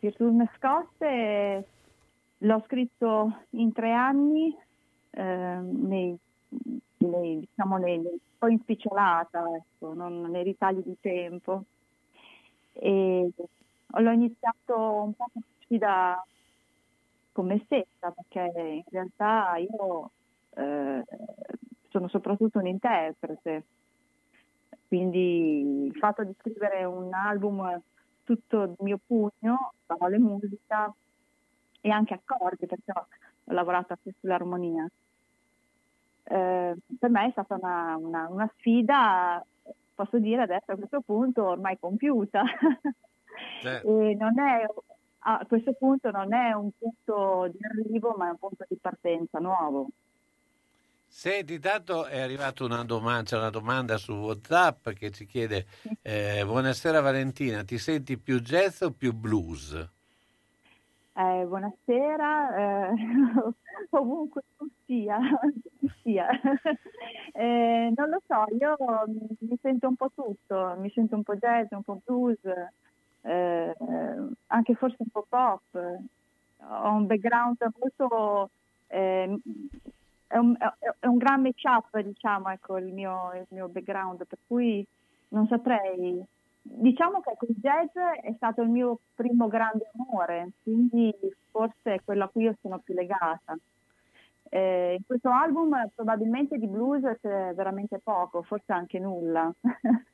Virtù 0.00 0.34
nascoste 0.34 1.64
l'ho 2.38 2.62
scritto 2.66 3.42
in 3.50 3.72
tre 3.72 3.92
anni, 3.92 4.54
ehm, 5.10 5.86
nei, 5.86 6.16
nei- 6.98 7.40
diciamo 7.40 7.76
nei, 7.78 7.98
un 7.98 8.18
po' 8.38 8.48
in 8.48 8.58
spicciolata, 8.60 9.44
ecco, 9.56 9.94
non 9.94 10.22
nei 10.22 10.44
ritagli 10.44 10.82
di 10.84 10.96
tempo. 11.00 11.64
E 12.72 13.30
l'ho 13.98 14.10
iniziato 14.10 14.76
un 15.02 15.14
po' 15.14 15.30
sfida 15.62 16.22
con 17.32 17.46
me 17.46 17.60
stessa, 17.64 18.10
perché 18.10 18.50
in 18.76 18.82
realtà 18.90 19.56
io 19.56 20.10
eh, 20.54 21.02
sono 21.90 22.08
soprattutto 22.08 22.58
un 22.58 22.66
interprete, 22.66 23.64
quindi 24.88 25.86
il 25.86 25.94
fatto 25.96 26.24
di 26.24 26.34
scrivere 26.38 26.84
un 26.84 27.12
album 27.12 27.80
tutto 28.24 28.66
di 28.66 28.74
mio 28.80 28.98
pugno, 29.04 29.72
parole 29.84 30.18
musica 30.18 30.92
e 31.80 31.90
anche 31.90 32.14
accordi, 32.14 32.66
perché 32.66 32.92
ho 32.92 33.06
lavorato 33.52 33.92
anche 33.92 34.14
sull'armonia. 34.20 34.88
Eh, 36.28 36.76
per 36.98 37.10
me 37.10 37.26
è 37.26 37.30
stata 37.30 37.54
una, 37.54 37.96
una- 37.96 38.28
una 38.28 38.50
sfida, 38.56 39.44
posso 39.94 40.18
dire 40.18 40.42
adesso 40.42 40.72
a 40.72 40.76
questo 40.76 41.00
punto 41.00 41.44
ormai 41.44 41.78
compiuta. 41.78 42.42
e 43.62 44.16
non 44.18 44.38
è, 44.38 44.66
a 45.20 45.44
questo 45.48 45.72
punto 45.72 46.10
non 46.10 46.32
è 46.32 46.52
un 46.52 46.70
punto 46.78 47.50
di 47.52 47.58
arrivo, 47.64 48.14
ma 48.16 48.28
è 48.28 48.30
un 48.30 48.38
punto 48.38 48.64
di 48.68 48.76
partenza 48.80 49.38
nuovo. 49.38 49.88
Senti, 51.08 51.58
tanto 51.58 52.04
è 52.04 52.20
arrivata 52.20 52.64
una 52.64 52.84
domanda, 52.84 53.22
c'è 53.22 53.36
una 53.38 53.50
domanda 53.50 53.96
su 53.96 54.12
WhatsApp 54.12 54.90
che 54.90 55.10
ci 55.10 55.24
chiede 55.24 55.66
eh, 56.02 56.42
Buonasera 56.44 57.00
Valentina, 57.00 57.64
ti 57.64 57.78
senti 57.78 58.18
più 58.18 58.40
jazz 58.40 58.82
o 58.82 58.90
più 58.90 59.14
blues? 59.14 59.72
Eh, 61.18 61.44
buonasera, 61.46 62.90
eh, 62.90 62.92
ovunque 63.90 64.42
tu 64.56 64.68
sia, 64.84 65.18
sia. 66.02 66.28
Eh, 67.38 67.92
non 67.94 68.08
lo 68.08 68.22
so, 68.26 68.46
io 68.58 68.76
mi 69.40 69.58
sento 69.60 69.88
un 69.88 69.94
po' 69.94 70.10
tutto, 70.14 70.74
mi 70.78 70.90
sento 70.90 71.16
un 71.16 71.22
po' 71.22 71.36
jazz, 71.36 71.66
un 71.72 71.82
po' 71.82 72.00
blues, 72.02 72.38
eh, 73.26 73.74
anche 74.48 74.74
forse 74.74 74.96
un 74.98 75.08
po' 75.10 75.26
pop. 75.28 75.60
Ho 75.72 76.90
un 76.90 77.06
background 77.06 77.56
molto... 77.78 78.50
eh, 78.88 79.38
è, 80.28 80.36
un, 80.36 80.56
è- 80.58 81.06
un 81.06 81.16
gran 81.18 81.42
match-up, 81.42 81.98
diciamo, 82.00 82.50
ecco, 82.50 82.78
il 82.78 82.92
mio, 82.92 83.32
il 83.34 83.46
mio 83.48 83.68
background, 83.68 84.26
per 84.26 84.38
cui 84.46 84.84
non 85.28 85.46
saprei 85.48 86.24
Diciamo 86.68 87.20
che 87.20 87.36
il 87.46 87.54
jazz 87.60 87.94
è 87.94 88.32
stato 88.34 88.60
il 88.62 88.68
mio 88.68 88.98
primo 89.14 89.46
grande 89.46 89.88
amore, 89.96 90.50
quindi 90.62 91.14
forse 91.50 91.94
è 91.94 92.00
quello 92.04 92.24
a 92.24 92.28
cui 92.28 92.42
io 92.42 92.56
sono 92.60 92.80
più 92.80 92.92
legata. 92.92 93.56
Eh, 94.48 94.94
in 94.98 95.04
questo 95.06 95.30
album 95.30 95.88
probabilmente 95.94 96.58
di 96.58 96.66
blues 96.66 97.02
c'è 97.20 97.52
veramente 97.54 98.00
poco, 98.02 98.42
forse 98.42 98.72
anche 98.72 98.98
nulla. 98.98 99.52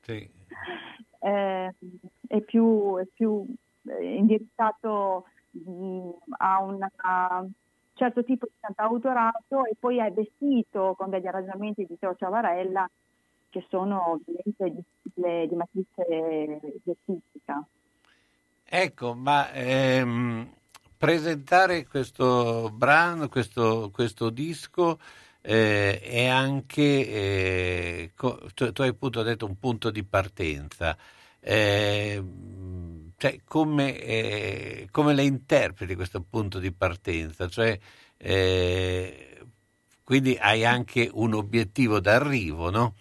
Sì. 0.03 0.29
Eh, 1.23 1.75
è 2.27 2.41
più, 2.41 2.97
è 2.99 3.07
più 3.13 3.47
eh, 3.87 4.17
indirizzato 4.17 5.27
mh, 5.51 6.11
a 6.39 6.61
un 6.61 6.89
certo 7.95 8.25
tipo 8.25 8.47
di 8.47 8.53
cantautorato 8.59 9.65
e 9.67 9.77
poi 9.79 9.99
è 9.99 10.11
vestito 10.11 10.95
con 10.97 11.11
degli 11.11 11.27
arrangiamenti 11.27 11.87
di 11.87 11.97
Teo 11.99 12.17
Ciavarella 12.17 12.91
che 13.51 13.65
sono 13.69 14.13
ovviamente 14.13 14.83
di, 15.15 15.49
di, 15.49 15.55
matrice 15.55 16.81
jazzistica. 16.83 17.63
Ecco, 18.65 19.15
ma 19.15 19.53
ehm, 19.53 20.51
presentare 20.97 21.87
questo 21.87 22.71
brano, 22.73 23.29
questo, 23.29 23.91
questo 23.93 24.31
disco 24.31 24.99
eh, 25.43 26.01
è 26.01 26.27
anche, 26.27 26.83
eh, 26.83 28.13
tu, 28.15 28.73
tu 28.73 28.83
hai 28.83 28.89
appunto 28.89 29.23
detto 29.23 29.47
un 29.47 29.59
punto 29.59 29.91
di 29.91 30.05
partenza. 30.05 30.97
Eh, 31.41 32.23
cioè, 33.17 33.41
come, 33.45 33.99
eh, 34.01 34.89
come 34.91 35.15
le 35.15 35.25
interpreti 35.25 35.95
questo 35.95 36.23
punto 36.23 36.59
di 36.59 36.73
partenza? 36.73 37.49
Cioè, 37.49 37.79
eh, 38.17 39.47
quindi 40.05 40.37
hai 40.41 40.65
anche 40.65 41.11
un 41.13 41.35
obiettivo 41.35 42.01
d'arrivo, 42.01 42.71
no? 42.71 42.95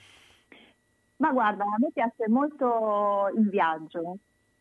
Ma 1.18 1.32
guarda, 1.32 1.64
a 1.64 1.76
me 1.78 1.90
piace 1.94 2.28
molto 2.28 3.32
il 3.36 3.50
viaggio. 3.50 4.18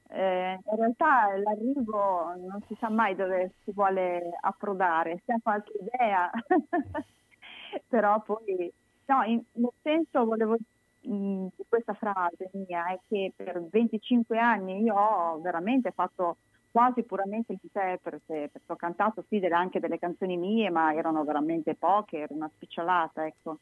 Eh, 0.09 0.59
in 0.65 0.77
realtà 0.77 1.36
l'arrivo 1.36 2.35
non 2.36 2.61
si 2.66 2.77
sa 2.81 2.90
mai 2.90 3.15
dove 3.15 3.52
si 3.65 3.73
vuole 3.73 4.36
approdare, 4.40 5.23
si 5.24 5.31
ha 5.31 5.39
qualche 5.43 5.73
idea, 5.81 6.31
però 7.88 8.20
poi, 8.22 8.70
no, 9.06 9.22
in- 9.24 9.42
nel 9.52 9.70
senso 9.82 10.24
volevo 10.24 10.56
mh, 11.02 11.47
di 11.56 11.64
questa 11.68 11.94
frase 11.94 12.51
mia 12.52 12.86
è 12.88 12.98
che 13.09 13.32
per 13.34 13.62
25 13.70 14.38
anni 14.38 14.82
io 14.82 14.94
ho 14.94 15.40
veramente 15.40 15.90
fatto 15.92 16.36
quasi 16.70 17.02
puramente 17.02 17.56
l'interprete, 17.60 18.48
perché 18.52 18.72
ho 18.72 18.76
cantato 18.76 19.24
sì 19.28 19.40
delle- 19.40 19.55
anche 19.55 19.80
delle 19.80 19.98
canzoni 19.98 20.36
mie, 20.36 20.70
ma 20.70 20.94
erano 20.94 21.24
veramente 21.24 21.74
poche, 21.74 22.18
era 22.18 22.34
una 22.34 22.51
spicciolata, 22.55 23.26
ecco. 23.26 23.59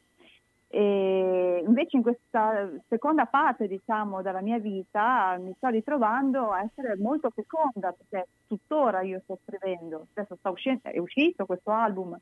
E 0.71 1.63
invece 1.65 1.97
in 1.97 2.03
questa 2.03 2.69
seconda 2.87 3.25
parte, 3.25 3.67
diciamo, 3.67 4.21
della 4.21 4.41
mia 4.41 4.59
vita 4.59 5.35
mi 5.39 5.51
sto 5.57 5.67
ritrovando 5.69 6.51
a 6.51 6.61
essere 6.61 6.95
molto 6.97 7.31
feconda, 7.31 7.91
perché 7.91 8.29
tuttora 8.47 9.01
io 9.01 9.19
sto 9.23 9.39
scrivendo, 9.43 10.05
adesso 10.13 10.35
sta 10.35 10.51
uscendo, 10.51 10.81
è 10.83 10.99
uscito 10.99 11.45
questo 11.47 11.71
album, 11.71 12.15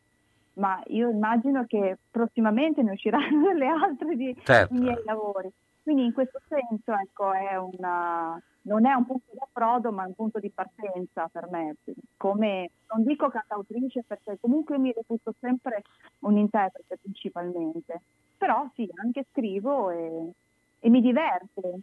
ma 0.58 0.82
io 0.88 1.10
immagino 1.10 1.66
che 1.66 1.98
prossimamente 2.10 2.82
ne 2.82 2.92
usciranno 2.92 3.48
delle 3.48 3.68
altre 3.68 4.16
di 4.16 4.36
Certo. 4.44 4.74
i 4.74 4.80
miei 4.80 5.02
lavori. 5.06 5.52
Quindi 5.82 6.06
in 6.06 6.14
questo 6.14 6.42
senso, 6.50 6.92
ecco, 6.94 7.32
è 7.32 7.58
una, 7.58 8.38
non 8.64 8.86
è 8.86 8.94
un 8.94 9.06
punto 9.06 9.32
di 9.32 9.38
approdo, 9.40 9.92
ma 9.92 10.06
un 10.06 10.16
punto 10.16 10.40
di 10.40 10.50
partenza 10.50 11.30
per 11.32 11.48
me. 11.50 11.76
Come, 12.18 12.72
non 12.92 13.06
dico 13.06 13.30
cantautrice, 13.30 14.04
perché 14.06 14.38
comunque 14.42 14.78
mi 14.78 14.92
reputo 14.92 15.34
sempre 15.40 15.84
un 16.20 16.38
interprete 16.38 16.98
principalmente. 17.02 18.02
Però 18.38 18.70
sì, 18.76 18.90
anche 19.02 19.26
scrivo 19.32 19.90
e, 19.90 20.32
e 20.80 20.90
mi 20.90 21.00
diverte 21.00 21.80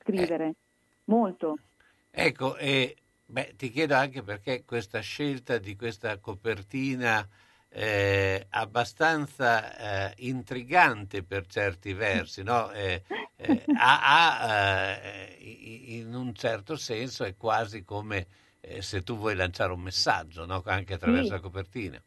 scrivere, 0.00 0.54
molto. 1.04 1.56
Ecco, 2.10 2.56
e 2.56 2.94
beh, 3.24 3.54
ti 3.56 3.70
chiedo 3.70 3.94
anche 3.94 4.22
perché 4.22 4.64
questa 4.66 5.00
scelta 5.00 5.56
di 5.56 5.76
questa 5.76 6.18
copertina 6.18 7.26
eh, 7.70 8.46
abbastanza 8.50 10.10
eh, 10.10 10.14
intrigante 10.26 11.22
per 11.22 11.46
certi 11.46 11.92
versi, 11.92 12.42
no? 12.42 12.70
Eh, 12.72 13.02
eh, 13.36 13.64
ha, 13.72 14.00
ha, 14.02 14.96
eh, 15.00 15.36
in 16.00 16.14
un 16.14 16.34
certo 16.34 16.76
senso 16.76 17.24
è 17.24 17.36
quasi 17.36 17.84
come 17.84 18.26
eh, 18.60 18.82
se 18.82 19.02
tu 19.02 19.16
vuoi 19.16 19.34
lanciare 19.34 19.72
un 19.72 19.80
messaggio, 19.80 20.44
no? 20.46 20.62
Anche 20.64 20.94
attraverso 20.94 21.28
Sì. 21.28 21.34
la 21.34 21.40
copertina. 21.40 22.02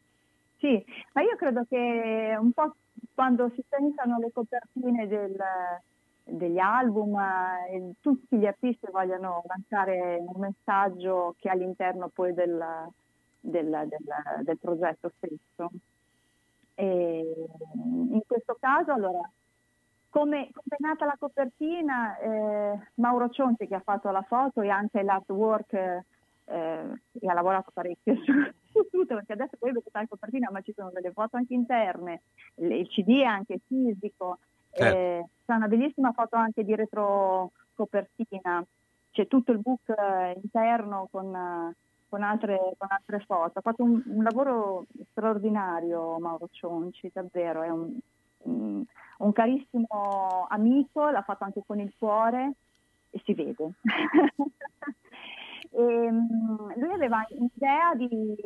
Sì, 0.58 0.84
ma 1.14 1.22
io 1.22 1.34
credo 1.36 1.64
che 1.68 2.36
un 2.38 2.52
po' 2.52 2.76
quando 3.14 3.50
si 3.54 3.64
pensano 3.68 4.18
le 4.18 4.30
copertine 4.32 5.08
del- 5.08 5.36
degli 6.24 6.58
album, 6.58 7.16
tutti 8.00 8.36
gli 8.38 8.46
artisti 8.46 8.86
vogliono 8.90 9.42
lanciare 9.46 10.18
un 10.20 10.40
messaggio 10.40 11.34
che 11.38 11.48
all'interno 11.48 12.10
poi 12.10 12.32
del, 12.32 12.64
del- 13.42 13.86
del- 13.88 14.44
del 14.44 14.58
progetto 14.58 15.12
stesso. 15.18 15.70
E 16.74 17.46
in 17.74 18.20
questo 18.26 18.56
caso, 18.58 18.92
allora, 18.92 19.20
come, 20.08 20.48
come 20.52 20.76
è 20.76 20.76
nata 20.78 21.04
la 21.04 21.16
copertina, 21.18 22.18
eh, 22.18 22.78
Mauro 22.94 23.28
Cionti 23.30 23.66
che 23.66 23.74
ha 23.74 23.80
fatto 23.80 24.10
la 24.10 24.22
foto 24.22 24.62
e 24.62 24.68
anche 24.70 25.02
l'artwork 25.02 25.72
eh, 25.74 26.02
e 26.44 27.28
ha 27.28 27.32
lavorato 27.34 27.70
parecchio 27.72 28.16
su, 28.24 28.32
su 28.72 28.88
tutto, 28.90 29.14
perché 29.14 29.32
adesso 29.34 29.56
poi 29.58 29.72
vedete 29.72 29.90
la 29.92 30.06
copertina, 30.08 30.48
ma 30.50 30.60
ci 30.60 30.72
sono 30.74 30.90
delle 30.90 31.12
foto 31.12 31.36
anche 31.36 31.54
interne, 31.54 32.22
il, 32.56 32.72
il 32.72 32.88
CD 32.88 33.20
è 33.20 33.24
anche 33.24 33.60
fisico, 33.66 34.38
Certo. 34.74 34.96
eh, 34.96 35.24
c'è 35.44 35.54
una 35.54 35.68
bellissima 35.68 36.12
foto 36.12 36.36
anche 36.36 36.64
di 36.64 36.74
retro 36.74 37.52
copertina, 37.74 38.64
c'è 39.12 39.26
tutto 39.28 39.52
il 39.52 39.58
book 39.58 39.88
eh, 39.90 40.38
interno 40.42 41.08
con, 41.10 41.34
eh, 41.34 41.74
con 42.12 42.22
altre, 42.22 42.74
con 42.76 42.88
altre 42.90 43.20
foto. 43.20 43.58
Ha 43.58 43.62
fatto 43.62 43.82
un, 43.82 44.02
un 44.04 44.22
lavoro 44.22 44.84
straordinario 45.12 46.18
Mauro 46.18 46.46
Cionci, 46.52 47.10
davvero, 47.10 47.62
è 47.62 47.70
un, 47.70 47.98
un- 48.42 49.32
carissimo 49.32 50.46
amico, 50.46 51.08
l'ha 51.08 51.22
fatto 51.22 51.44
anche 51.44 51.62
con 51.66 51.80
il 51.80 51.90
cuore 51.98 52.52
e 53.10 53.20
si 53.24 53.32
vede. 53.32 53.70
E, 55.74 55.80
mm, 55.80 56.72
lui 56.76 56.92
aveva 56.92 57.24
un'idea 57.30 57.94
di, 57.94 58.36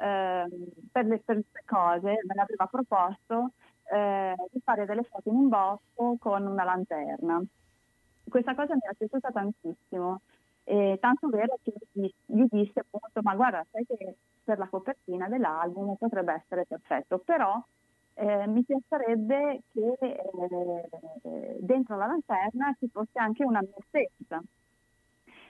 ehm, 0.00 0.48
per, 0.90 1.04
le, 1.04 1.18
per 1.24 1.36
le 1.36 1.62
cose, 1.64 2.08
me 2.26 2.34
l'aveva 2.34 2.66
proposto, 2.66 3.52
eh, 3.92 4.34
di 4.50 4.60
fare 4.64 4.84
delle 4.84 5.04
foto 5.04 5.28
in 5.28 5.36
un 5.36 5.48
bosco 5.48 6.16
con 6.18 6.44
una 6.44 6.64
lanterna. 6.64 7.40
Questa 8.28 8.56
cosa 8.56 8.74
mi 8.74 8.80
era 8.82 8.94
piaciuta 8.98 9.30
tantissimo, 9.30 10.20
e 10.64 10.96
tanto 11.00 11.28
vero 11.28 11.58
che 11.62 11.72
gli, 11.92 12.10
disse 12.24 12.80
appunto, 12.80 13.20
ma 13.22 13.34
guarda, 13.34 13.64
sai 13.70 13.84
che 13.86 14.16
per 14.42 14.58
la 14.58 14.66
copertina 14.66 15.28
dell'album 15.28 15.94
potrebbe 15.96 16.32
essere 16.34 16.64
perfetto, 16.66 17.18
però 17.18 17.62
eh, 18.14 18.46
mi 18.46 18.62
piacerebbe 18.64 19.62
che 19.72 19.96
eh, 20.00 21.56
dentro 21.60 21.96
la 21.96 22.06
lanterna 22.06 22.74
ci 22.78 22.88
fosse 22.88 23.18
anche 23.18 23.44
una 23.44 23.60
stessa. 23.86 24.42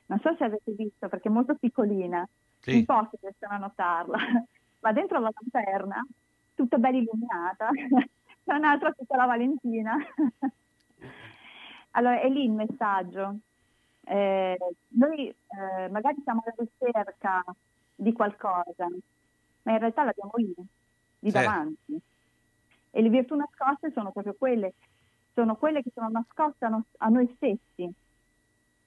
Non 0.06 0.18
so 0.20 0.34
se 0.36 0.44
avete 0.44 0.72
visto, 0.72 1.08
perché 1.08 1.28
è 1.28 1.32
molto 1.32 1.54
piccolina, 1.54 2.26
Sì. 2.60 2.78
in 2.78 2.84
pochi 2.84 3.16
riescono 3.20 3.54
a 3.54 3.58
notarla, 3.58 4.18
ma 4.80 4.92
dentro 4.92 5.20
la 5.20 5.30
lanterna, 5.32 6.04
tutta 6.54 6.76
bella 6.78 6.98
illuminata, 6.98 7.68
c'è 8.44 8.54
un'altra 8.54 8.90
piccola 8.90 9.26
Valentina. 9.26 9.96
allora, 11.92 12.20
è 12.20 12.28
lì 12.28 12.44
il 12.44 12.52
messaggio. 12.52 13.38
Eh, 14.06 14.56
noi 14.88 15.28
eh, 15.28 15.88
magari 15.90 16.16
siamo 16.22 16.42
alla 16.44 16.54
ricerca 16.56 17.44
di 17.94 18.12
qualcosa, 18.12 18.86
ma 19.62 19.72
in 19.72 19.78
realtà 19.78 20.04
l'abbiamo 20.04 20.32
lì, 20.36 20.54
di 21.18 21.30
davanti. 21.30 22.00
E 22.90 23.02
le 23.02 23.08
virtù 23.08 23.34
nascoste 23.34 23.90
sono 23.92 24.12
proprio 24.12 24.34
quelle, 24.38 24.74
sono 25.34 25.56
quelle 25.56 25.82
che 25.82 25.90
sono 25.94 26.08
nascoste 26.08 26.64
a, 26.64 26.68
no- 26.68 26.84
a 26.98 27.08
noi 27.08 27.32
stessi. 27.36 27.92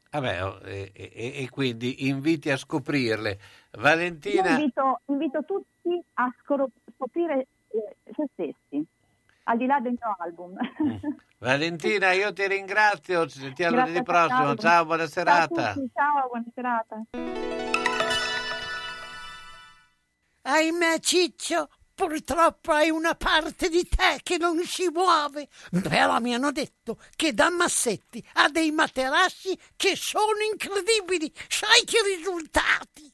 Vabbè, 0.09 0.43
oh, 0.43 0.59
e, 0.63 0.91
e- 0.93 1.43
e 1.43 1.49
quindi 1.49 2.07
inviti 2.07 2.49
a 2.49 2.57
scoprirle. 2.57 3.31
Io 3.31 3.81
Valentina, 3.81 4.49
invito, 4.51 5.01
invito 5.07 5.43
tutti 5.43 6.01
a 6.13 6.33
scoprire 6.43 7.47
eh, 7.67 7.95
se 8.13 8.27
stessi, 8.33 8.85
al 9.47 9.57
di 9.57 9.65
là 9.65 9.79
del 9.79 9.93
mio 9.99 10.15
album. 10.19 10.55
Valentina, 11.39 12.11
io 12.11 12.33
ti 12.33 12.47
ringrazio, 12.47 13.27
ci 13.27 13.39
sentiamo 13.39 13.75
Grazie 13.75 13.91
lunedì 13.91 14.05
prossimo. 14.05 14.55
Ciao, 14.55 14.85
buona 14.85 15.07
Ciao 15.07 15.07
a 15.07 15.09
serata. 15.09 15.73
tutti, 15.73 15.91
ciao, 15.93 16.27
buona 16.27 16.45
serata. 16.53 17.01
Ahimè, 20.41 20.99
Ciccio, 20.99 21.69
purtroppo 21.93 22.71
hai 22.71 22.89
una 22.89 23.15
parte 23.15 23.69
di 23.69 23.87
te 23.87 24.19
che 24.23 24.37
non 24.37 24.57
si 24.63 24.89
muove. 24.91 25.47
Però 25.81 26.19
mi 26.19 26.33
hanno 26.33 26.51
detto 26.51 26.97
che 27.15 27.33
da 27.33 27.49
Massetti 27.49 28.25
ha 28.33 28.49
dei 28.49 28.71
materassi 28.71 29.57
che 29.75 29.95
sono 29.95 30.39
incredibili. 30.51 31.31
Sai 31.47 31.83
che 31.85 31.97
risultati? 32.17 33.13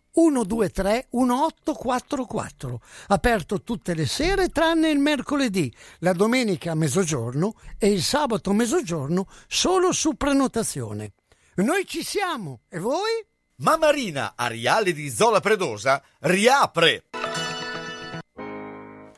123 0.13 1.07
1844. 1.11 2.81
Aperto 3.07 3.61
tutte 3.61 3.93
le 3.93 4.05
sere 4.05 4.49
tranne 4.49 4.89
il 4.89 4.99
mercoledì, 4.99 5.73
la 5.99 6.13
domenica 6.13 6.71
a 6.71 6.75
mezzogiorno 6.75 7.55
e 7.77 7.91
il 7.91 8.01
sabato 8.01 8.51
a 8.51 8.53
mezzogiorno 8.53 9.27
solo 9.47 9.91
su 9.91 10.13
prenotazione. 10.15 11.13
Noi 11.55 11.85
ci 11.85 12.03
siamo 12.03 12.61
e 12.69 12.79
voi? 12.79 13.25
Mamarina 13.57 14.33
Ariale 14.35 14.93
di 14.93 15.09
Zola 15.09 15.39
Predosa 15.39 16.01
riapre! 16.19 17.05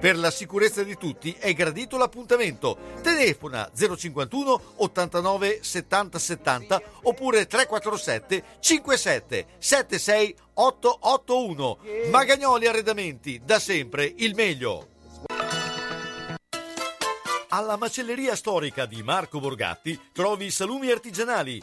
Per 0.00 0.16
la 0.18 0.30
sicurezza 0.30 0.82
di 0.82 0.96
tutti 0.96 1.34
è 1.38 1.52
gradito 1.54 1.96
l'appuntamento. 1.96 2.76
Telefona 3.02 3.70
051 3.74 4.60
89 4.76 5.58
70 5.62 6.18
70 6.18 6.82
oppure 7.02 7.46
347 7.46 8.44
57 8.60 9.46
76 9.58 10.36
881. 10.54 11.78
Magagnoli 12.10 12.66
Arredamenti, 12.66 13.40
da 13.44 13.58
sempre 13.58 14.12
il 14.16 14.34
meglio. 14.34 14.88
Alla 17.48 17.76
macelleria 17.76 18.34
storica 18.34 18.84
di 18.84 19.02
Marco 19.04 19.38
Borgatti 19.38 19.98
trovi 20.12 20.50
salumi 20.50 20.90
artigianali, 20.90 21.62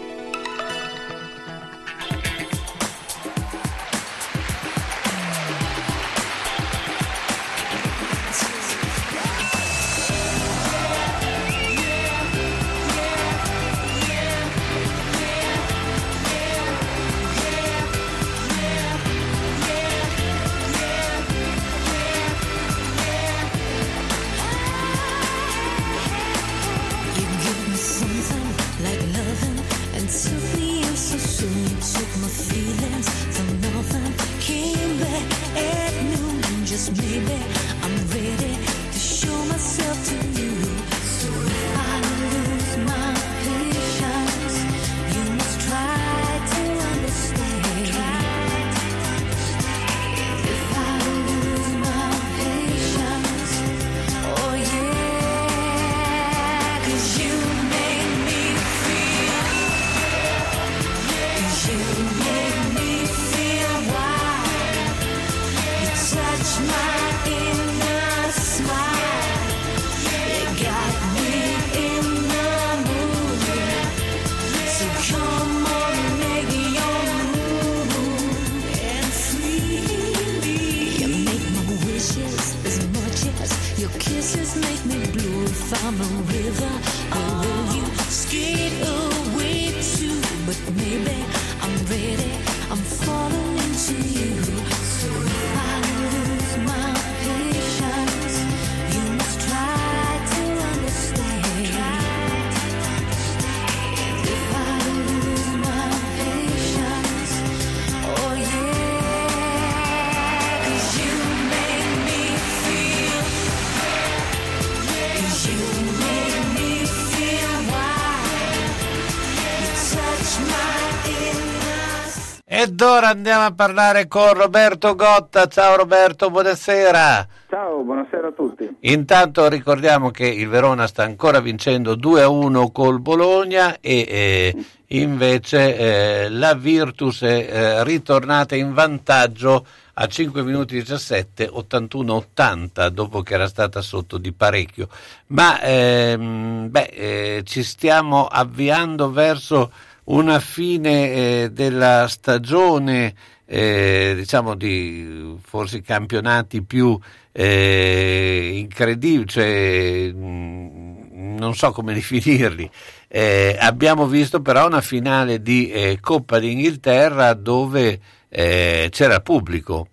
Ed 122.81 122.87
ora 122.87 123.09
andiamo 123.09 123.45
a 123.45 123.53
parlare 123.53 124.07
con 124.07 124.33
Roberto 124.33 124.95
Gotta. 124.95 125.45
Ciao 125.45 125.75
Roberto, 125.75 126.31
buonasera. 126.31 127.27
Ciao, 127.47 127.83
buonasera 127.83 128.29
a 128.29 128.31
tutti. 128.31 128.67
Intanto 128.79 129.47
ricordiamo 129.47 130.09
che 130.09 130.25
il 130.25 130.47
Verona 130.47 130.87
sta 130.87 131.03
ancora 131.03 131.41
vincendo 131.41 131.93
2 131.93 132.23
a 132.23 132.27
1 132.27 132.71
col 132.71 132.99
Bologna 132.99 133.77
e 133.79 134.05
eh, 134.09 134.65
invece 134.97 135.77
eh, 135.77 136.29
la 136.29 136.55
Virtus 136.55 137.21
è 137.21 137.27
eh, 137.27 137.83
ritornata 137.83 138.55
in 138.55 138.73
vantaggio 138.73 139.63
a 139.93 140.07
5 140.07 140.41
minuti 140.41 140.73
17, 140.73 141.49
81-80 141.49 142.87
dopo 142.87 143.21
che 143.21 143.35
era 143.35 143.47
stata 143.47 143.81
sotto 143.81 144.17
di 144.17 144.31
parecchio. 144.31 144.87
Ma 145.27 145.61
ehm, 145.61 146.71
beh, 146.71 146.89
eh, 146.91 147.41
ci 147.45 147.61
stiamo 147.61 148.25
avviando 148.25 149.11
verso 149.11 149.71
una 150.05 150.39
fine 150.39 151.43
eh, 151.43 151.49
della 151.51 152.07
stagione, 152.07 153.13
eh, 153.45 154.13
diciamo 154.15 154.55
di 154.55 155.37
forse 155.41 155.77
i 155.77 155.81
campionati 155.81 156.63
più 156.63 156.97
eh, 157.31 158.51
incredibili, 158.55 159.27
cioè, 159.27 160.11
mh, 160.11 161.37
non 161.37 161.53
so 161.53 161.71
come 161.71 161.93
definirli. 161.95 162.69
Eh, 163.07 163.57
abbiamo 163.59 164.07
visto 164.07 164.41
però 164.41 164.67
una 164.67 164.81
finale 164.81 165.41
di 165.41 165.69
eh, 165.71 165.97
Coppa 165.99 166.39
d'Inghilterra 166.39 167.33
dove 167.33 167.99
eh, 168.29 168.87
c'era 168.89 169.19
pubblico. 169.19 169.87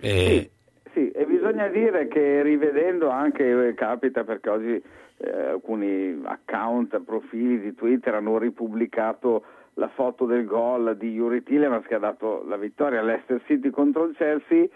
Eh, 0.00 0.50
Sì, 0.92 1.10
e 1.10 1.26
bisogna 1.26 1.68
dire 1.68 2.08
che 2.08 2.42
rivedendo 2.42 3.10
anche, 3.10 3.74
capita 3.76 4.24
perché 4.24 4.48
oggi 4.48 4.82
eh, 5.24 5.46
alcuni 5.48 6.20
account, 6.24 7.00
profili 7.00 7.60
di 7.60 7.74
Twitter 7.74 8.14
hanno 8.14 8.38
ripubblicato 8.38 9.44
la 9.74 9.88
foto 9.88 10.26
del 10.26 10.44
gol 10.44 10.96
di 10.96 11.10
Yuri 11.10 11.42
Tillemans 11.42 11.86
che 11.86 11.94
ha 11.94 11.98
dato 11.98 12.44
la 12.46 12.56
vittoria 12.56 13.00
all'Ester 13.00 13.42
City 13.46 13.70
contro 13.70 14.04
il 14.04 14.14
Chelsea, 14.16 14.66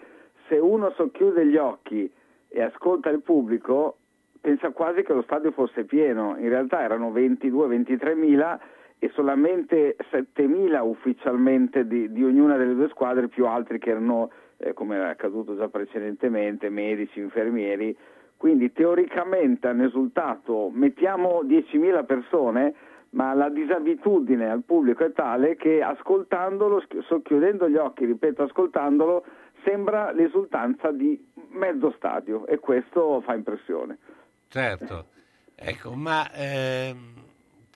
se 0.47 0.55
uno 0.55 0.91
socchiude 0.91 1.45
gli 1.45 1.57
occhi 1.57 2.11
e 2.49 2.61
ascolta 2.61 3.09
il 3.09 3.21
pubblico 3.21 3.97
pensa 4.41 4.71
quasi 4.71 5.03
che 5.03 5.13
lo 5.13 5.21
stadio 5.21 5.51
fosse 5.51 5.83
pieno, 5.83 6.35
in 6.37 6.49
realtà 6.49 6.81
erano 6.81 7.11
22-23 7.11 8.15
mila 8.15 8.59
e 8.97 9.09
solamente 9.13 9.95
7.000 10.11 10.79
ufficialmente 10.81 11.87
di, 11.87 12.11
di 12.11 12.23
ognuna 12.23 12.57
delle 12.57 12.73
due 12.73 12.89
squadre, 12.89 13.27
più 13.27 13.45
altri 13.45 13.79
che 13.79 13.91
erano, 13.91 14.29
eh, 14.57 14.73
come 14.73 14.97
era 14.97 15.09
accaduto 15.09 15.55
già 15.55 15.69
precedentemente, 15.69 16.69
medici, 16.69 17.19
infermieri. 17.19 17.95
Quindi 18.39 18.71
teoricamente 18.71 19.67
hanno 19.67 19.83
esultato, 19.83 20.69
mettiamo 20.73 21.41
10.000 21.43 22.05
persone, 22.05 22.73
ma 23.09 23.33
la 23.33 23.49
disabitudine 23.49 24.49
al 24.49 24.63
pubblico 24.63 25.03
è 25.03 25.11
tale 25.11 25.57
che 25.57 25.81
ascoltandolo, 25.81 26.81
socchiudendo 27.05 27.67
gli 27.67 27.75
occhi, 27.75 28.05
ripeto, 28.05 28.43
ascoltandolo, 28.43 29.25
sembra 29.65 30.13
l'esultanza 30.13 30.89
di 30.89 31.21
mezzo 31.49 31.91
stadio 31.97 32.47
e 32.47 32.59
questo 32.59 33.19
fa 33.25 33.33
impressione. 33.33 33.97
Certo, 34.47 35.07
ecco, 35.53 35.91
ma 35.95 36.31
ehm, 36.31 37.13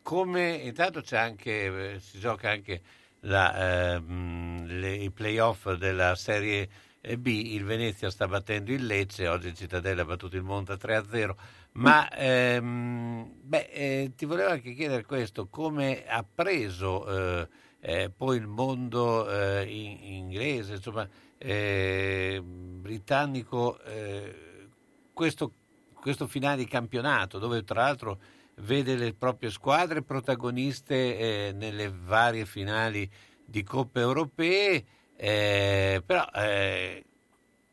come 0.01 0.61
intanto 0.63 1.01
c'è 1.01 1.17
anche, 1.17 1.95
eh, 1.95 1.99
si 1.99 2.19
gioca 2.19 2.49
anche 2.49 2.79
la, 3.23 3.95
ehm, 3.95 4.65
le- 4.65 4.95
i 4.95 5.11
playoff 5.11 5.73
della 5.73 6.15
Serie 6.15 6.69
B, 7.17 7.27
il 7.27 7.65
Venezia 7.65 8.09
sta 8.09 8.29
battendo 8.29 8.71
il 8.71 8.85
Lecce, 8.85 9.27
oggi 9.27 9.47
il 9.47 9.55
Cittadella 9.55 10.03
ha 10.03 10.05
battuto 10.05 10.37
il 10.37 10.41
Monza 10.41 10.75
3-0, 10.75 11.35
ma 11.73 12.09
ehm, 12.09 13.29
beh, 13.41 13.69
eh, 13.73 14.11
ti 14.15 14.23
volevo 14.23 14.51
anche 14.51 14.73
chiedere 14.73 15.03
questo, 15.03 15.47
come 15.49 16.05
ha 16.07 16.23
preso 16.23 17.41
eh, 17.41 17.47
eh, 17.81 18.09
poi 18.09 18.37
il 18.37 18.47
mondo 18.47 19.29
eh, 19.29 19.65
in- 19.65 20.13
inglese, 20.13 20.75
insomma, 20.75 21.05
eh, 21.37 22.41
britannico, 22.41 23.81
eh, 23.81 24.69
questo, 25.11 25.51
questo 25.93 26.25
finale 26.25 26.55
di 26.55 26.67
campionato, 26.67 27.37
dove 27.37 27.65
tra 27.65 27.81
l'altro 27.81 28.17
vede 28.61 28.95
le 28.95 29.13
proprie 29.13 29.49
squadre 29.49 30.03
protagoniste 30.03 31.51
nelle 31.53 31.91
varie 31.93 32.45
finali 32.45 33.09
di 33.43 33.61
Coppe 33.63 33.99
Europee, 33.99 34.85
eh, 35.23 36.01
però 36.05 36.25
eh, 36.35 37.01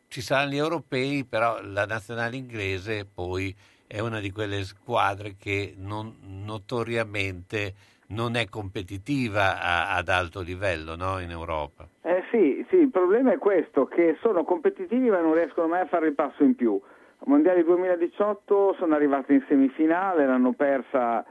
ci 0.07 0.21
saranno 0.21 0.51
gli 0.53 0.57
europei, 0.57 1.25
però 1.25 1.59
la 1.61 1.85
nazionale 1.85 2.37
inglese 2.37 3.05
poi 3.13 3.53
è 3.89 3.99
una 3.99 4.21
di 4.21 4.31
quelle 4.31 4.63
squadre 4.63 5.35
che 5.37 5.75
non, 5.77 6.15
notoriamente 6.45 7.75
non 8.11 8.37
è 8.37 8.49
competitiva 8.49 9.61
a- 9.61 9.97
ad 9.97 10.09
alto 10.09 10.43
livello 10.43 10.95
no, 10.95 11.19
in 11.19 11.31
Europa. 11.31 11.89
Eh 12.03 12.23
sì, 12.31 12.65
sì, 12.69 12.77
il 12.77 12.91
problema 12.91 13.33
è 13.33 13.39
questo, 13.39 13.87
che 13.87 14.17
sono 14.21 14.45
competitivi 14.45 15.11
ma 15.11 15.21
non 15.21 15.35
riescono 15.35 15.67
mai 15.67 15.81
a 15.81 15.87
fare 15.87 16.07
il 16.07 16.15
passo 16.15 16.45
in 16.45 16.55
più. 16.55 16.81
Al 16.81 17.27
Mondiale 17.27 17.65
2018 17.65 18.77
sono 18.79 18.95
arrivati 18.95 19.33
in 19.33 19.45
semifinale, 19.49 20.25
l'hanno 20.25 20.53
persa 20.53 21.25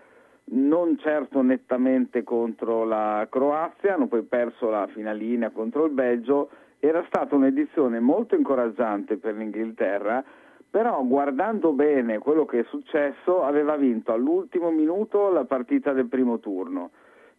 non 0.51 0.97
certo 0.97 1.41
nettamente 1.41 2.23
contro 2.23 2.83
la 2.83 3.27
Croazia, 3.29 3.93
hanno 3.93 4.07
poi 4.07 4.23
perso 4.23 4.69
la 4.69 4.87
finalina 4.87 5.49
contro 5.49 5.85
il 5.85 5.91
Belgio. 5.91 6.49
Era 6.79 7.03
stata 7.07 7.35
un'edizione 7.35 7.99
molto 7.99 8.35
incoraggiante 8.35 9.17
per 9.17 9.35
l'Inghilterra, 9.35 10.23
però 10.69 11.03
guardando 11.03 11.71
bene 11.73 12.19
quello 12.19 12.45
che 12.45 12.59
è 12.59 12.63
successo 12.69 13.43
aveva 13.43 13.75
vinto 13.75 14.13
all'ultimo 14.13 14.71
minuto 14.71 15.29
la 15.29 15.45
partita 15.45 15.93
del 15.93 16.07
primo 16.07 16.39
turno. 16.39 16.91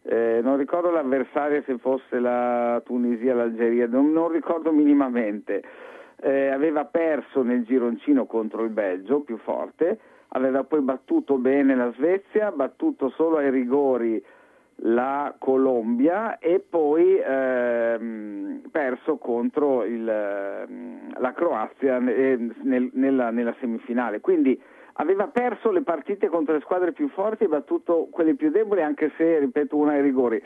Eh, 0.03 0.39
non 0.41 0.57
ricordo 0.57 0.89
l'avversaria 0.89 1.61
se 1.63 1.77
fosse 1.77 2.19
la 2.19 2.81
Tunisia, 2.83 3.35
l'Algeria, 3.35 3.87
non, 3.87 4.11
non 4.11 4.31
ricordo 4.31 4.71
minimamente. 4.71 5.63
Eh, 6.23 6.49
aveva 6.49 6.85
perso 6.85 7.41
nel 7.41 7.63
gironcino 7.63 8.25
contro 8.25 8.63
il 8.63 8.69
Belgio, 8.69 9.21
più 9.21 9.37
forte, 9.37 9.99
aveva 10.33 10.63
poi 10.63 10.81
battuto 10.81 11.37
bene 11.37 11.75
la 11.75 11.91
Svezia, 11.93 12.51
battuto 12.51 13.09
solo 13.09 13.37
ai 13.37 13.49
rigori 13.49 14.23
la 14.83 15.35
Colombia 15.37 16.39
e 16.39 16.59
poi 16.59 17.19
ehm, 17.23 18.61
perso 18.71 19.17
contro 19.17 19.83
il, 19.83 20.07
ehm, 20.07 21.19
la 21.19 21.33
Croazia 21.33 21.97
eh, 21.97 22.49
nel- 22.63 22.89
nella, 22.93 23.29
nella 23.29 23.55
semifinale. 23.59 24.21
Quindi 24.21 24.59
aveva 24.93 25.27
perso 25.27 25.71
le 25.71 25.81
partite 25.83 26.29
contro 26.29 26.53
le 26.55 26.61
squadre 26.61 26.93
più 26.93 27.09
forti 27.09 27.43
e 27.43 27.47
battuto 27.47 28.07
quelle 28.09 28.35
più 28.35 28.49
deboli, 28.49 28.81
anche 28.81 29.11
se, 29.17 29.39
ripeto, 29.39 29.75
una 29.75 29.91
ai 29.91 30.01
rigori. 30.01 30.41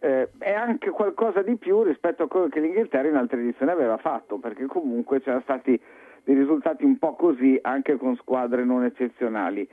Eh, 0.00 0.28
è 0.38 0.52
anche 0.52 0.90
qualcosa 0.90 1.42
di 1.42 1.56
più 1.56 1.82
rispetto 1.82 2.24
a 2.24 2.28
quello 2.28 2.48
che 2.48 2.60
l'Inghilterra 2.60 3.08
in 3.08 3.16
altre 3.16 3.40
edizioni 3.40 3.72
aveva 3.72 3.96
fatto, 3.96 4.38
perché 4.38 4.66
comunque 4.66 5.20
c'erano 5.20 5.42
stati 5.42 5.80
dei 6.28 6.36
risultati 6.36 6.84
un 6.84 6.98
po' 6.98 7.14
così 7.14 7.58
anche 7.62 7.96
con 7.96 8.14
squadre 8.16 8.62
non 8.62 8.84
eccezionali. 8.84 9.66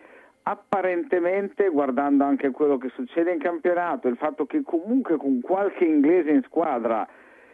Apparentemente, 0.43 1.67
guardando 1.67 2.23
anche 2.23 2.49
quello 2.51 2.77
che 2.77 2.87
succede 2.95 3.33
in 3.33 3.39
campionato, 3.39 4.07
il 4.07 4.15
fatto 4.15 4.45
che 4.45 4.61
comunque 4.63 5.17
con 5.17 5.41
qualche 5.41 5.83
inglese 5.83 6.29
in 6.29 6.43
squadra 6.43 7.05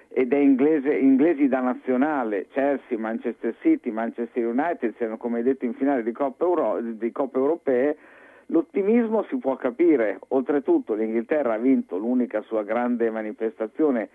ed 0.08 0.32
è 0.34 0.38
inglese, 0.38 0.94
inglesi 0.94 1.48
da 1.48 1.62
nazionale, 1.62 2.46
Chelsea, 2.50 3.00
Manchester 3.00 3.56
City, 3.62 3.90
Manchester 3.90 4.46
United 4.46 4.94
siano 4.98 5.18
come 5.18 5.42
detto 5.42 5.66
in 5.66 5.74
finale 5.74 6.04
di 6.04 6.12
Coppe, 6.12 6.44
Euro- 6.44 6.80
di 6.80 7.12
Coppe 7.12 7.40
Europee, 7.40 7.98
l'ottimismo 8.48 9.24
si 9.30 9.38
può 9.38 9.56
capire. 9.56 10.20
Oltretutto 10.28 10.94
l'Inghilterra 10.94 11.54
ha 11.54 11.58
vinto 11.58 11.98
l'unica 11.98 12.42
sua 12.42 12.62
grande 12.62 13.10
manifestazione 13.10 14.10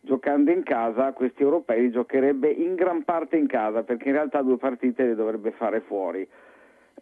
giocando 0.00 0.50
in 0.50 0.62
casa, 0.62 1.12
questi 1.12 1.42
europei 1.42 1.82
li 1.82 1.90
giocherebbe 1.90 2.48
in 2.48 2.74
gran 2.74 3.04
parte 3.04 3.36
in 3.36 3.46
casa 3.46 3.82
perché 3.82 4.08
in 4.08 4.14
realtà 4.14 4.42
due 4.42 4.56
partite 4.56 5.04
le 5.04 5.14
dovrebbe 5.14 5.52
fare 5.52 5.80
fuori. 5.80 6.26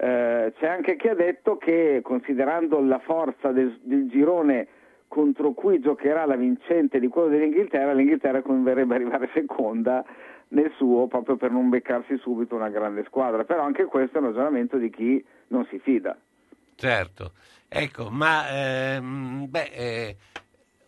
Eh, 0.01 0.53
c'è 0.57 0.67
anche 0.67 0.97
chi 0.97 1.09
ha 1.09 1.15
detto 1.15 1.57
che 1.57 2.01
considerando 2.03 2.81
la 2.81 2.99
forza 2.99 3.51
del, 3.51 3.79
del 3.83 4.09
girone 4.09 4.69
contro 5.09 5.53
cui 5.53 5.81
giocherà 5.81 6.27
la 6.27 6.37
vincente 6.37 7.01
di 7.01 7.09
quello 7.09 7.29
dell'Inghilterra, 7.29 7.93
l'Inghilterra 7.93 8.43
converrebbe 8.43 8.95
arrivare 8.95 9.31
seconda 9.33 10.05
nel 10.49 10.73
suo 10.77 11.07
proprio 11.07 11.37
per 11.37 11.51
non 11.51 11.69
beccarsi 11.69 12.17
subito 12.19 12.55
una 12.55 12.69
grande 12.69 13.05
squadra. 13.05 13.45
Però 13.45 13.63
anche 13.63 13.85
questo 13.85 14.19
è 14.19 14.21
un 14.21 14.29
ragionamento 14.29 14.77
di 14.77 14.91
chi 14.91 15.25
non 15.49 15.67
si 15.67 15.79
fida. 15.79 16.17
Certo, 16.75 17.33
ecco, 17.69 18.09
ma 18.11 18.49
ehm, 18.51 19.51
beh, 19.51 19.71
eh, 19.73 20.17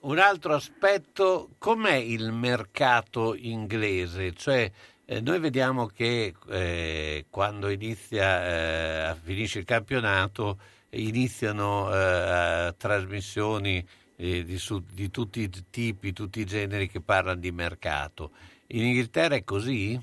un 0.02 0.18
altro 0.18 0.54
aspetto, 0.54 1.50
com'è 1.58 1.94
il 1.94 2.32
mercato 2.32 3.34
inglese? 3.36 4.32
Cioè, 4.32 4.70
eh, 5.04 5.20
noi 5.20 5.38
vediamo 5.40 5.86
che 5.86 6.34
eh, 6.48 7.26
quando 7.28 7.68
inizia, 7.68 9.10
eh, 9.10 9.14
finisce 9.22 9.58
il 9.58 9.64
campionato, 9.64 10.58
iniziano 10.90 11.92
eh, 11.92 12.74
trasmissioni 12.76 13.84
eh, 14.16 14.44
di, 14.44 14.56
su- 14.56 14.84
di 14.92 15.10
tutti 15.10 15.40
i 15.40 15.50
tipi, 15.70 16.12
tutti 16.12 16.40
i 16.40 16.46
generi 16.46 16.88
che 16.88 17.00
parlano 17.00 17.40
di 17.40 17.50
mercato. 17.52 18.30
In 18.68 18.84
Inghilterra 18.84 19.34
è 19.34 19.44
così? 19.44 20.00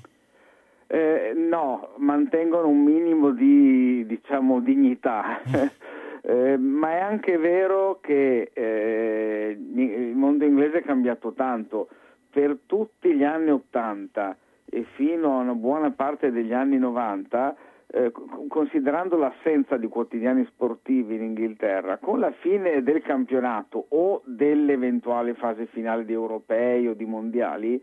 Eh, 0.86 1.32
no, 1.34 1.94
mantengono 1.98 2.68
un 2.68 2.82
minimo 2.82 3.30
di 3.30 4.06
diciamo, 4.06 4.60
dignità, 4.60 5.40
Eh, 6.22 6.56
ma 6.56 6.92
è 6.92 7.00
anche 7.00 7.36
vero 7.38 7.98
che 8.00 8.50
eh, 8.52 9.56
il 9.58 10.16
mondo 10.16 10.44
inglese 10.44 10.78
è 10.78 10.82
cambiato 10.82 11.32
tanto. 11.32 11.88
Per 12.30 12.58
tutti 12.66 13.14
gli 13.14 13.24
anni 13.24 13.50
80 13.50 14.36
e 14.64 14.84
fino 14.94 15.38
a 15.38 15.42
una 15.42 15.54
buona 15.54 15.90
parte 15.90 16.30
degli 16.30 16.52
anni 16.52 16.78
90, 16.78 17.56
eh, 17.90 18.10
co- 18.10 18.44
considerando 18.48 19.16
l'assenza 19.16 19.76
di 19.76 19.88
quotidiani 19.88 20.44
sportivi 20.46 21.14
in 21.14 21.22
Inghilterra, 21.22 21.96
con 21.96 22.18
la 22.18 22.32
fine 22.32 22.82
del 22.82 23.00
campionato 23.02 23.86
o 23.88 24.22
dell'eventuale 24.26 25.34
fase 25.34 25.66
finale 25.66 26.04
di 26.04 26.12
europei 26.12 26.86
o 26.86 26.94
di 26.94 27.06
mondiali, 27.06 27.82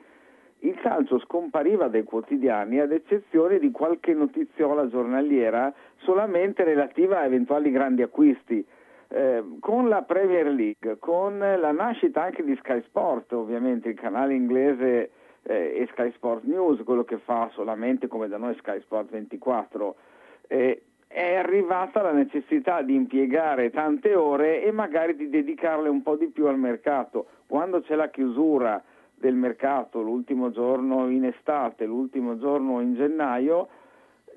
il 0.60 0.80
calcio 0.82 1.20
scompariva 1.20 1.88
dai 1.88 2.04
quotidiani 2.04 2.80
ad 2.80 2.92
eccezione 2.92 3.60
di 3.60 3.72
qualche 3.72 4.14
notiziola 4.14 4.88
giornaliera 4.88 5.74
solamente 5.98 6.64
relativa 6.64 7.20
a 7.20 7.26
eventuali 7.26 7.72
grandi 7.72 8.02
acquisti. 8.02 8.66
Eh, 9.08 9.44
con 9.60 9.88
la 9.88 10.02
Premier 10.02 10.48
League, 10.48 10.98
con 10.98 11.38
la 11.38 11.72
nascita 11.72 12.24
anche 12.24 12.44
di 12.44 12.56
Sky 12.56 12.82
Sport, 12.84 13.34
ovviamente 13.34 13.90
il 13.90 13.96
canale 13.96 14.34
inglese 14.34 15.12
eh, 15.44 15.78
e 15.78 15.88
Sky 15.92 16.12
Sport 16.14 16.44
News, 16.46 16.82
quello 16.84 17.04
che 17.04 17.20
fa 17.20 17.50
solamente 17.54 18.08
come 18.08 18.28
da 18.28 18.38
noi 18.38 18.56
Sky 18.56 18.82
Sport 18.82 19.12
24, 19.12 19.96
eh, 20.48 20.82
è 21.08 21.36
arrivata 21.36 22.02
la 22.02 22.12
necessità 22.12 22.82
di 22.82 22.96
impiegare 22.96 23.70
tante 23.70 24.16
ore 24.16 24.64
e 24.64 24.72
magari 24.72 25.16
di 25.16 25.30
dedicarle 25.30 25.88
un 25.88 26.02
po' 26.02 26.16
di 26.16 26.28
più 26.28 26.48
al 26.48 26.58
mercato. 26.58 27.28
Quando 27.48 27.82
c'è 27.82 27.96
la 27.96 28.10
chiusura 28.10 28.84
del 29.26 29.34
mercato, 29.34 30.04
l'ultimo 30.04 30.52
giorno 30.52 31.10
in 31.10 31.26
estate, 31.26 31.86
l'ultimo 31.86 32.38
giorno 32.38 32.80
in 32.80 32.94
gennaio, 32.94 33.68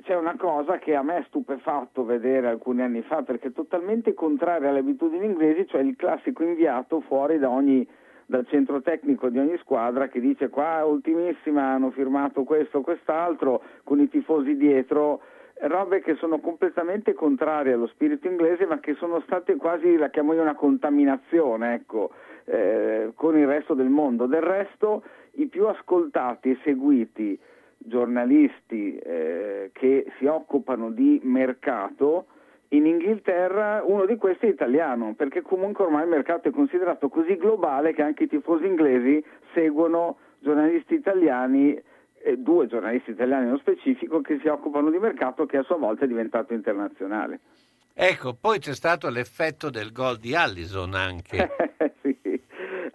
c'è 0.03 0.17
una 0.17 0.35
cosa 0.37 0.79
che 0.79 0.95
a 0.95 1.03
me 1.03 1.19
è 1.19 1.25
stupefatto 1.27 2.07
vedere 2.07 2.49
alcuni 2.49 2.81
anni 2.81 3.03
fa 3.03 3.23
perché 3.23 3.49
è 3.49 3.53
totalmente 3.53 4.15
contraria 4.15 4.71
alle 4.71 4.79
abitudini 4.79 5.27
inglesi, 5.27 5.67
cioè 5.67 5.83
il 5.83 5.95
classico 5.95 6.43
inviato 6.43 7.01
fuori 7.01 7.39
da 7.39 7.51
ogni, 7.51 7.87
dal 8.25 8.47
centro 8.47 8.81
tecnico 8.81 9.29
di 9.29 9.39
ogni 9.39 9.59
squadra 9.59 10.09
che 10.09 10.21
dice 10.21 10.49
qua 10.49 10.83
ultimissima 10.87 11.73
hanno 11.73 11.91
firmato 11.91 12.45
questo 12.45 12.81
quest'altro 12.81 13.63
con 13.85 14.01
i 14.01 14.09
tifosi 14.09 14.57
dietro. 14.57 15.21
Robe 15.61 16.01
che 16.01 16.15
sono 16.15 16.39
completamente 16.39 17.15
contrarie 17.15 17.73
allo 17.73 17.89
spirito 17.89 18.29
inglese, 18.29 18.65
ma 18.65 18.79
che 18.79 18.95
sono 18.95 19.21
state 19.23 19.57
quasi, 19.57 19.97
la 19.97 20.09
chiamo 20.09 20.33
io, 20.33 20.41
una 20.41 20.55
contaminazione, 20.55 21.75
ecco, 21.75 22.13
eh, 22.49 23.11
con 23.15 23.37
il 23.37 23.47
resto 23.47 23.75
del 23.75 23.89
mondo. 23.89 24.27
Del 24.27 24.43
resto, 24.43 25.03
i 25.33 25.47
più 25.47 25.67
ascoltati 25.67 26.51
e 26.51 26.59
seguiti 26.65 27.39
giornalisti 27.79 28.97
eh, 28.97 29.71
che 29.73 30.07
si 30.19 30.27
occupano 30.27 30.91
di 30.91 31.21
mercato, 31.23 32.27
in 32.71 32.87
Inghilterra 32.87 33.83
uno 33.85 34.05
di 34.05 34.17
questi 34.17 34.47
è 34.47 34.51
italiano, 34.51 35.15
perché 35.15 35.43
comunque 35.43 35.85
ormai 35.85 36.03
il 36.03 36.11
mercato 36.11 36.49
è 36.49 36.51
considerato 36.51 37.09
così 37.09 37.37
globale 37.37 37.95
che 37.95 38.03
anche 38.03 38.25
i 38.25 38.29
tifosi 38.29 38.67
inglesi 38.67 39.25
seguono 39.55 40.19
giornalisti 40.41 40.95
italiani, 40.95 41.81
eh, 42.21 42.37
due 42.37 42.67
giornalisti 42.67 43.11
italiani 43.11 43.47
nello 43.47 43.59
specifico, 43.59 44.21
che 44.21 44.39
si 44.43 44.49
occupano 44.49 44.91
di 44.91 44.99
mercato 44.99 45.47
che 45.47 45.57
a 45.57 45.63
sua 45.63 45.77
volta 45.77 46.05
è 46.05 46.09
diventato 46.09 46.53
internazionale. 46.53 47.41
Ecco, 47.95 48.37
poi 48.39 48.59
c'è 48.61 48.75
stato 48.75 49.09
l'effetto 49.09 49.71
del 49.71 49.91
gol 49.91 50.19
di 50.19 50.35
Allison 50.35 50.95
anche. 50.95 51.49
Sì, 52.01 52.17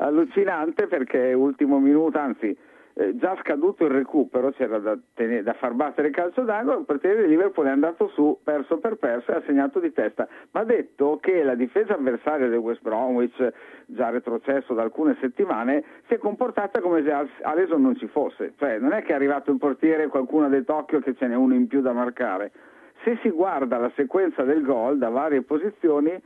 allucinante 0.04 0.88
perché 0.88 1.34
ultimo 1.34 1.80
minuto, 1.80 2.18
anzi 2.18 2.56
eh, 2.96 3.16
già 3.18 3.36
scaduto 3.42 3.86
il 3.86 3.92
recupero, 3.92 4.52
c'era 4.52 4.78
da, 4.78 4.98
tenere- 5.16 5.44
da 5.44 5.54
far 5.54 5.74
battere 5.74 6.10
il 6.10 6.14
calcio 6.14 6.42
d'angolo, 6.42 6.80
il 6.80 6.86
portiere 6.86 7.24
di 7.24 7.30
Liverpool 7.30 7.66
è 7.66 7.72
andato 7.72 8.08
su 8.10 8.38
perso 8.44 8.78
per 8.78 8.98
perso 8.98 9.32
e 9.32 9.36
ha 9.36 9.42
segnato 9.46 9.80
di 9.80 9.92
testa. 9.92 10.28
Va 10.52 10.64
detto 10.64 11.18
che 11.20 11.42
la 11.42 11.56
difesa 11.56 11.94
avversaria 11.94 12.48
del 12.50 12.60
West 12.60 12.82
Bromwich, 12.82 13.52
già 13.88 14.10
retrocesso 14.10 14.74
da 14.74 14.84
alcune 14.84 15.18
settimane, 15.20 15.84
si 16.08 16.14
è 16.14 16.18
comportata 16.18 16.82
come 16.82 17.02
se 17.04 17.12
Al- 17.12 17.30
Alisson 17.42 17.82
non 17.82 17.96
ci 17.96 18.08
fosse, 18.08 18.54
cioè 18.58 18.78
non 18.78 18.94
è 18.94 19.02
che 19.02 19.14
è 19.14 19.16
arrivato 19.16 19.52
il 19.52 19.58
portiere 19.58 20.04
e 20.04 20.08
qualcuno 20.08 20.46
ha 20.46 20.50
detto 20.50 20.76
occhio 20.76 21.00
che 21.00 21.16
ce 21.16 21.28
n'è 21.28 21.36
uno 21.36 21.56
in 21.56 21.68
più 21.68 21.82
da 21.82 21.94
marcare. 21.94 22.52
Se 23.04 23.18
si 23.22 23.30
guarda 23.30 23.78
la 23.78 23.92
sequenza 23.96 24.44
del 24.44 24.62
gol 24.64 24.98
da 24.98 25.10
varie 25.10 25.42
posizioni, 25.42 26.22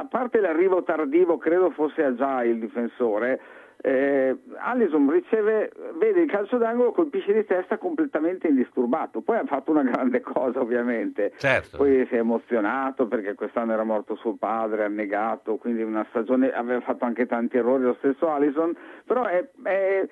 a 0.00 0.06
parte 0.06 0.40
l'arrivo 0.40 0.82
tardivo, 0.82 1.36
credo 1.36 1.70
fosse 1.70 2.02
a 2.02 2.14
già 2.14 2.42
il 2.42 2.58
difensore, 2.58 3.40
eh, 3.82 4.36
Allison 4.58 5.10
riceve, 5.10 5.70
vede 5.98 6.20
il 6.20 6.30
calcio 6.30 6.58
d'angolo, 6.58 6.92
colpisce 6.92 7.32
di 7.32 7.44
testa 7.44 7.78
completamente 7.78 8.46
indisturbato. 8.48 9.20
Poi 9.20 9.38
ha 9.38 9.44
fatto 9.46 9.70
una 9.70 9.82
grande 9.82 10.20
cosa, 10.24 10.60
ovviamente. 10.60 11.32
Certo. 11.36 11.78
Poi 11.78 12.06
si 12.06 12.14
è 12.14 12.18
emozionato 12.18 13.06
perché 13.06 13.34
quest'anno 13.34 13.72
era 13.72 13.84
morto 13.84 14.16
suo 14.16 14.36
padre, 14.36 14.84
ha 14.84 14.88
negato, 14.88 15.56
quindi 15.56 15.82
una 15.82 16.06
stagione 16.10 16.50
aveva 16.52 16.80
fatto 16.80 17.04
anche 17.04 17.26
tanti 17.26 17.56
errori 17.56 17.84
lo 17.84 17.96
stesso 17.98 18.30
Allison. 18.30 18.76
Però 19.04 19.24
è, 19.24 19.46
è 19.62 20.06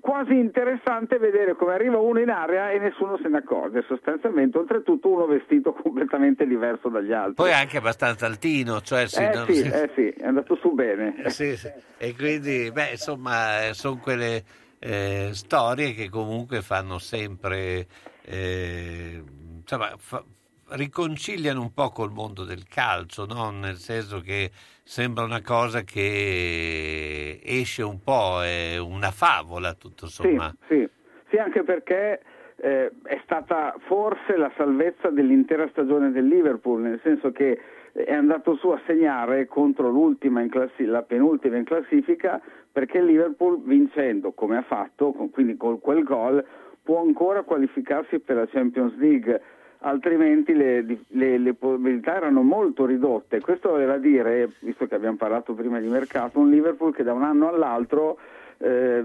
quasi 0.00 0.34
interessante 0.36 1.18
vedere 1.18 1.54
come 1.56 1.74
arriva 1.74 1.98
uno 1.98 2.20
in 2.20 2.30
area 2.30 2.70
e 2.70 2.78
nessuno 2.78 3.18
se 3.22 3.28
ne 3.28 3.38
accorge. 3.38 3.84
Sostanzialmente, 3.86 4.58
oltretutto, 4.58 5.08
uno 5.08 5.26
vestito 5.26 5.72
completamente 5.72 6.46
diverso 6.46 6.88
dagli 6.88 7.12
altri. 7.12 7.34
Poi 7.34 7.52
anche 7.52 7.78
abbastanza 7.78 8.26
altino, 8.26 8.80
cioè 8.80 9.06
sì, 9.06 9.22
eh, 9.22 9.28
non- 9.34 9.46
sì, 9.46 9.60
eh 9.60 9.90
sì, 9.94 10.08
è 10.08 10.26
andato 10.26 10.56
su 10.56 10.72
bene. 10.72 11.22
Eh, 11.24 11.30
sì, 11.30 11.56
sì. 11.56 11.70
E 11.98 12.14
quindi, 12.14 12.70
beh, 12.72 12.90
insomma, 12.92 13.72
sono 13.72 13.98
quelle 13.98 14.42
eh, 14.78 15.30
storie 15.32 15.92
che 15.94 16.08
comunque 16.08 16.60
fanno 16.62 16.98
sempre, 16.98 17.86
eh, 18.24 19.22
insomma, 19.60 19.92
fa- 19.96 20.24
riconciliano 20.70 21.60
un 21.60 21.72
po' 21.72 21.90
col 21.90 22.10
mondo 22.10 22.44
del 22.44 22.66
calcio, 22.68 23.26
no? 23.26 23.50
Nel 23.50 23.76
senso 23.76 24.20
che 24.20 24.50
sembra 24.82 25.24
una 25.24 25.42
cosa 25.42 25.82
che 25.82 27.40
esce 27.44 27.82
un 27.82 28.02
po', 28.02 28.42
è 28.42 28.78
una 28.78 29.10
favola, 29.10 29.74
tutto 29.74 30.06
Sì, 30.06 30.22
sommato. 30.22 30.56
sì. 30.68 30.88
Sì, 31.28 31.38
anche 31.38 31.64
perché 31.64 32.22
eh, 32.58 32.90
è 33.02 33.20
stata 33.24 33.74
forse 33.86 34.36
la 34.36 34.50
salvezza 34.56 35.10
dell'intera 35.10 35.68
stagione 35.70 36.12
del 36.12 36.26
Liverpool, 36.26 36.80
nel 36.82 37.00
senso 37.02 37.32
che 37.32 37.60
è 37.92 38.12
andato 38.12 38.54
su 38.56 38.68
a 38.68 38.80
segnare 38.86 39.46
contro 39.46 39.90
l'ultima 39.90 40.40
in 40.40 40.48
classi- 40.50 40.84
la 40.84 41.02
penultima 41.02 41.56
in 41.56 41.64
classifica, 41.64 42.40
perché 42.70 42.98
il 42.98 43.06
Liverpool 43.06 43.60
vincendo 43.62 44.32
come 44.32 44.58
ha 44.58 44.62
fatto, 44.62 45.12
con- 45.12 45.30
quindi 45.30 45.56
con 45.56 45.80
quel 45.80 46.04
gol, 46.04 46.44
può 46.82 47.00
ancora 47.00 47.42
qualificarsi 47.42 48.20
per 48.20 48.36
la 48.36 48.46
Champions 48.46 48.96
League, 48.96 49.42
altrimenti 49.80 50.54
le, 50.54 50.84
le- 51.08 51.38
le 51.38 51.54
probabilità 51.54 52.16
erano 52.16 52.42
molto 52.42 52.86
ridotte. 52.86 53.40
Questo 53.40 53.70
voleva 53.70 53.98
dire, 53.98 54.50
visto 54.60 54.86
che 54.86 54.94
abbiamo 54.94 55.16
parlato 55.16 55.54
prima 55.54 55.80
di 55.80 55.88
mercato, 55.88 56.38
un 56.38 56.50
Liverpool 56.50 56.94
che 56.94 57.02
da 57.02 57.12
un 57.12 57.22
anno 57.22 57.48
all'altro 57.48 58.18
eh, 58.58 59.04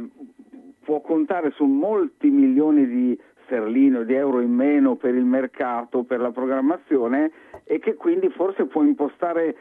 può 0.84 1.02
contare 1.02 1.52
su 1.52 1.66
molti 1.66 2.30
milioni 2.30 2.88
di 2.88 3.20
sterline 3.46 4.00
o 4.00 4.04
di 4.04 4.14
euro 4.14 4.40
in 4.40 4.54
meno 4.54 4.96
per 4.96 5.14
il 5.14 5.26
mercato, 5.26 6.04
per 6.04 6.20
la 6.20 6.32
programmazione 6.32 7.32
e 7.66 7.80
che 7.80 7.96
quindi 7.96 8.30
forse 8.30 8.66
può 8.66 8.82
impostare 8.82 9.56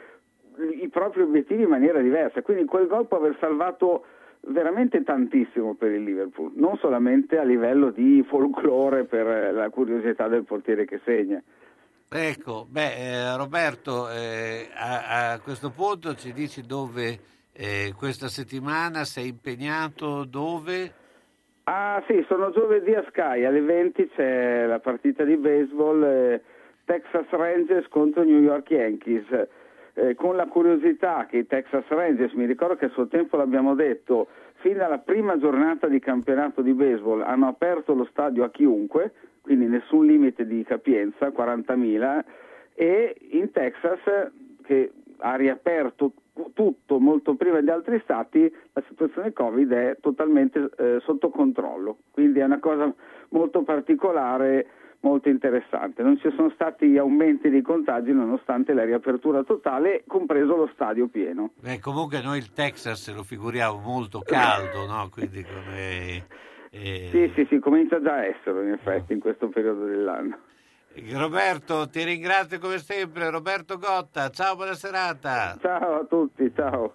i 0.81 0.89
propri 0.89 1.23
obiettivi 1.23 1.63
in 1.63 1.69
maniera 1.69 2.01
diversa. 2.01 2.43
Quindi 2.43 2.65
quel 2.67 2.87
gol 2.87 3.07
può 3.07 3.17
aver 3.17 3.37
salvato 3.41 4.05
veramente 4.43 5.03
tantissimo 5.03 5.75
per 5.75 5.93
il 5.93 6.03
Liverpool, 6.03 6.53
non 6.55 6.77
solamente 6.79 7.39
a 7.39 7.45
livello 7.45 7.91
di 7.91 8.25
folklore 8.27 9.05
per 9.05 9.27
eh, 9.27 9.53
la 9.53 9.69
curiosità 9.71 10.29
del 10.29 10.45
portiere 10.45 10.85
che 10.85 11.01
segna. 11.05 11.43
Ecco, 12.13 12.67
beh, 12.69 12.95
eh, 12.97 13.37
Roberto, 13.37 14.11
eh, 14.11 14.69
a, 14.75 15.33
a 15.33 15.41
questo 15.41 15.71
punto 15.71 16.15
ci 16.15 16.33
dici 16.33 16.63
dove 16.63 17.19
eh, 17.53 17.93
questa 17.97 18.29
settimana 18.29 19.05
sei 19.05 19.29
impegnato, 19.29 20.25
dove? 20.25 20.93
Ah 21.65 22.03
sì, 22.09 22.25
sono 22.27 22.51
giovedì 22.51 22.95
a 22.95 23.05
Sky, 23.11 23.45
alle 23.45 23.61
20 23.61 24.11
c'è 24.17 24.67
la 24.67 24.81
partita 24.81 25.23
di 25.23 25.37
baseball 25.37 26.03
eh, 26.03 26.43
Texas 26.85 27.29
Rangers 27.31 27.87
contro 27.89 28.25
New 28.25 28.41
York 28.41 28.71
Yankees. 28.71 29.27
Eh, 30.01 30.15
con 30.15 30.35
la 30.35 30.47
curiosità 30.47 31.27
che 31.29 31.37
i 31.37 31.47
Texas 31.47 31.85
Rangers, 31.89 32.33
mi 32.33 32.47
ricordo 32.47 32.75
che 32.75 32.87
a 32.87 32.89
suo 32.89 33.07
tempo 33.07 33.37
l'abbiamo 33.37 33.75
detto, 33.75 34.29
fin 34.61 34.79
dalla 34.79 34.97
prima 34.97 35.37
giornata 35.37 35.89
di 35.89 35.99
campionato 35.99 36.63
di 36.63 36.73
baseball 36.73 37.21
hanno 37.21 37.49
aperto 37.49 37.93
lo 37.93 38.07
stadio 38.11 38.43
a 38.45 38.51
chiunque, 38.51 39.13
quindi 39.43 39.67
nessun 39.67 40.07
limite 40.07 40.47
di 40.47 40.65
capienza, 40.65 41.29
40.000, 41.29 42.25
e 42.73 43.15
in 43.33 43.51
Texas, 43.51 43.99
che 44.63 44.91
ha 45.19 45.35
riaperto 45.37 46.13
tutto 46.55 46.99
molto 46.99 47.35
prima 47.35 47.61
di 47.61 47.69
altri 47.69 48.01
stati, 48.03 48.51
la 48.73 48.83
situazione 48.89 49.35
Covid 49.35 49.71
è 49.71 49.97
totalmente 50.01 50.71
eh, 50.79 51.01
sotto 51.05 51.29
controllo, 51.29 51.99
quindi 52.11 52.39
è 52.39 52.45
una 52.45 52.59
cosa 52.59 52.91
molto 53.31 53.65
particolare, 53.65 54.67
molto 55.01 55.29
interessante. 55.29 56.03
Non 56.03 56.19
ci 56.19 56.31
sono 56.37 56.51
stati 56.51 56.97
aumenti 56.99 57.49
di 57.51 57.63
contagi 57.63 58.13
nonostante 58.13 58.73
la 58.73 58.85
riapertura 58.85 59.43
totale, 59.43 60.05
compreso 60.07 60.57
lo 60.57 60.71
stadio 60.75 61.09
pieno. 61.09 61.53
Beh, 61.61 61.79
comunque 61.81 62.21
noi 62.23 62.39
il 62.39 62.53
Texas 62.53 63.13
lo 63.15 63.23
figuriamo 63.23 63.79
molto 63.79 64.21
caldo, 64.21 64.87
no? 64.87 65.09
Quindi 65.11 65.45
come... 65.45 66.27
eh, 66.71 67.09
Sì, 67.11 67.33
sì, 67.35 67.47
sì, 67.49 67.59
comincia 67.59 68.01
già 68.01 68.15
a 68.15 68.25
essere 68.27 68.65
in 68.65 68.73
effetti 68.73 69.13
in 69.13 69.21
questo 69.21 69.49
periodo 69.49 69.85
dell'anno. 69.85 70.39
Roberto, 71.13 71.89
ti 71.89 72.03
ringrazio 72.03 72.59
come 72.59 72.79
sempre, 72.79 73.31
Roberto 73.31 73.79
Gotta, 73.79 74.29
ciao, 74.31 74.57
buona 74.57 74.75
serata. 74.75 75.57
Ciao 75.61 76.01
a 76.01 76.05
tutti, 76.05 76.53
ciao. 76.55 76.95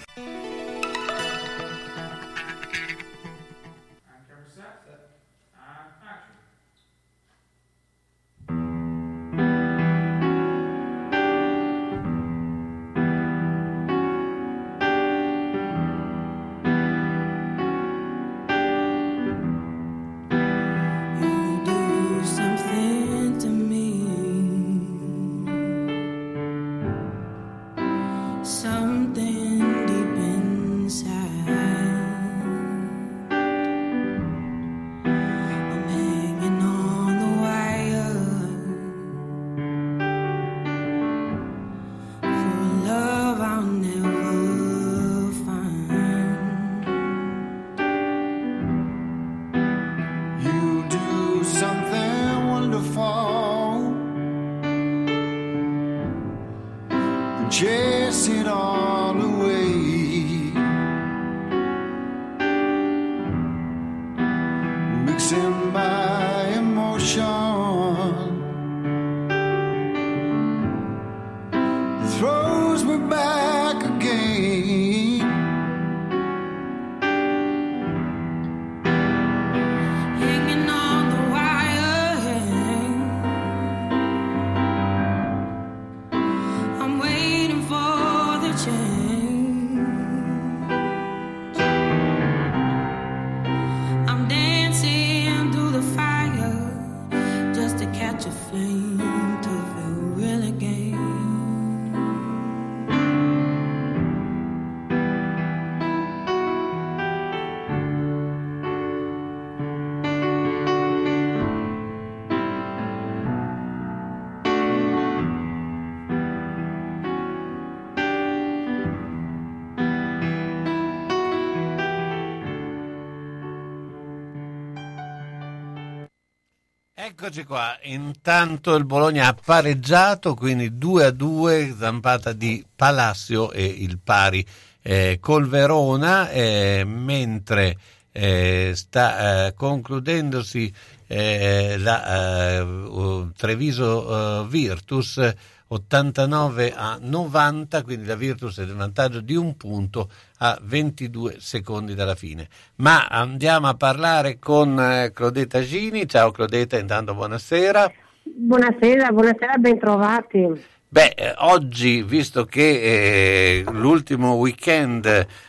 Eccoci 127.23 127.43
qua, 127.43 127.77
intanto 127.83 128.73
il 128.73 128.83
Bologna 128.83 129.27
ha 129.27 129.35
pareggiato, 129.35 130.33
quindi 130.33 130.79
2 130.79 131.05
a 131.05 131.11
2, 131.11 131.75
zampata 131.77 132.33
di 132.33 132.65
Palacio 132.75 133.51
e 133.51 133.63
il 133.63 133.99
pari 133.99 134.43
eh, 134.81 135.19
col 135.21 135.47
Verona, 135.47 136.31
eh, 136.31 136.83
mentre 136.83 137.77
eh, 138.11 138.71
sta 138.73 139.45
eh, 139.45 139.53
concludendosi 139.53 140.73
eh, 141.05 141.77
la 141.77 142.57
eh, 142.57 143.27
Treviso 143.37 144.47
Virtus 144.47 145.33
89 145.73 146.73
a 146.75 146.97
90, 147.01 147.83
quindi 147.83 148.05
la 148.05 148.15
Virtus 148.15 148.59
è 148.59 148.63
in 148.63 148.75
vantaggio 148.75 149.21
di 149.21 149.35
un 149.35 149.55
punto 149.55 150.09
a 150.39 150.59
22 150.61 151.37
secondi 151.39 151.95
dalla 151.95 152.15
fine. 152.15 152.47
Ma 152.75 153.07
andiamo 153.07 153.67
a 153.67 153.75
parlare 153.75 154.37
con 154.37 154.77
eh, 154.77 155.11
Claudetta 155.13 155.61
Gini. 155.61 156.07
Ciao 156.07 156.31
Claudetta, 156.31 156.77
intanto 156.77 157.13
buonasera. 157.13 157.89
Buonasera, 158.23 159.11
buonasera, 159.11 159.57
bentrovati. 159.57 160.61
Beh, 160.93 161.13
eh, 161.15 161.33
oggi, 161.37 162.03
visto 162.03 162.43
che 162.43 163.61
eh, 163.61 163.63
l'ultimo 163.71 164.33
weekend 164.33 165.05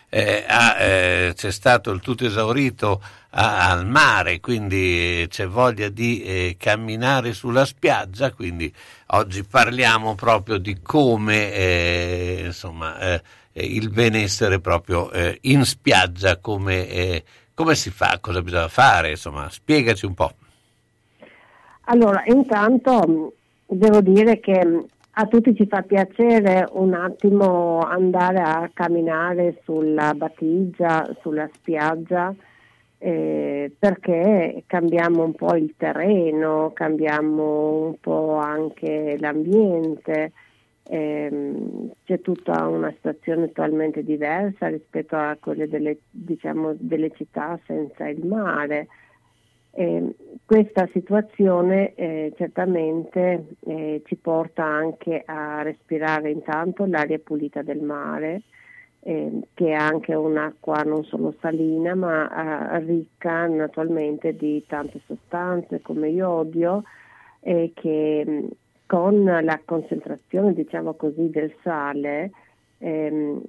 eh, 0.09 0.44
ha, 0.47 0.77
eh, 0.78 1.32
c'è 1.35 1.51
stato 1.51 1.90
il 1.90 2.01
tutto 2.01 2.24
esaurito 2.24 3.02
a- 3.31 3.69
al 3.70 3.85
mare, 3.85 4.39
quindi 4.39 5.27
c'è 5.28 5.48
voglia 5.48 5.89
di 5.89 6.23
eh, 6.23 6.56
camminare 6.56 7.32
sulla 7.32 7.64
spiaggia, 7.64 8.31
quindi 8.31 8.73
oggi 9.09 9.43
parliamo 9.43 10.14
proprio 10.14 10.59
di 10.59 10.78
come 10.81 11.52
eh, 11.52 12.43
insomma, 12.44 12.97
eh, 13.01 13.23
eh, 13.52 13.64
il 13.64 13.90
benessere 13.90 14.60
proprio 14.60 15.10
eh, 15.10 15.39
in 15.43 15.64
spiaggia, 15.64 16.36
come, 16.36 16.86
eh, 16.89 17.24
come 17.52 17.74
si 17.74 17.90
fa, 17.90 18.19
cosa 18.20 18.43
bisogna 18.43 18.69
fare, 18.69 19.10
insomma, 19.10 19.51
spiegaci 19.51 20.06
un 20.06 20.14
po'. 20.14 20.35
Allora, 21.86 22.23
intanto 22.27 22.93
mh, 23.66 23.74
devo 23.74 24.01
dire 24.01 24.39
che 24.39 24.64
mh, 24.64 24.86
a 25.14 25.26
tutti 25.26 25.55
ci 25.55 25.66
fa 25.66 25.82
piacere 25.82 26.66
un 26.72 26.94
attimo 26.94 27.80
andare 27.80 28.40
a 28.40 28.70
camminare 28.72 29.60
sulla 29.64 30.14
battigia, 30.14 31.16
sulla 31.20 31.48
spiaggia 31.52 32.34
eh, 33.05 33.72
perché 33.76 34.62
cambiamo 34.68 35.24
un 35.24 35.34
po' 35.34 35.56
il 35.56 35.74
terreno, 35.76 36.70
cambiamo 36.72 37.86
un 37.86 37.97
po' 37.98 38.36
anche 38.36 39.16
l'ambiente, 39.18 40.30
ehm, 40.84 41.90
c'è 42.05 42.20
tutta 42.20 42.68
una 42.68 42.93
situazione 42.93 43.48
totalmente 43.48 44.05
diversa 44.05 44.68
rispetto 44.68 45.16
a 45.16 45.36
quelle 45.40 45.68
delle, 45.68 45.98
diciamo, 46.10 46.74
delle 46.78 47.10
città 47.10 47.59
senza 47.66 48.06
il 48.06 48.24
mare. 48.24 48.86
Eh, 49.74 50.14
questa 50.44 50.86
situazione 50.92 51.94
eh, 51.94 52.32
certamente 52.36 53.46
eh, 53.60 54.02
ci 54.04 54.16
porta 54.16 54.64
anche 54.64 55.22
a 55.24 55.62
respirare 55.62 56.30
intanto 56.30 56.84
l'aria 56.84 57.18
pulita 57.18 57.62
del 57.62 57.80
mare, 57.80 58.42
eh, 59.00 59.40
che 59.54 59.68
è 59.68 59.72
anche 59.72 60.14
un'acqua 60.14 60.82
non 60.82 61.04
solo 61.04 61.34
salina 61.40 61.94
ma 61.94 62.76
eh, 62.76 62.84
ricca 62.84 63.46
naturalmente 63.46 64.36
di 64.36 64.62
tante 64.66 65.00
sostanze 65.06 65.80
come 65.80 66.08
iodio 66.08 66.82
e 67.40 67.72
che 67.74 68.24
mh, 68.26 68.48
con 68.86 69.24
la 69.24 69.60
concentrazione 69.64 70.52
diciamo 70.52 70.92
così 70.94 71.30
del 71.30 71.52
sale 71.62 72.30
ehm, 72.78 73.42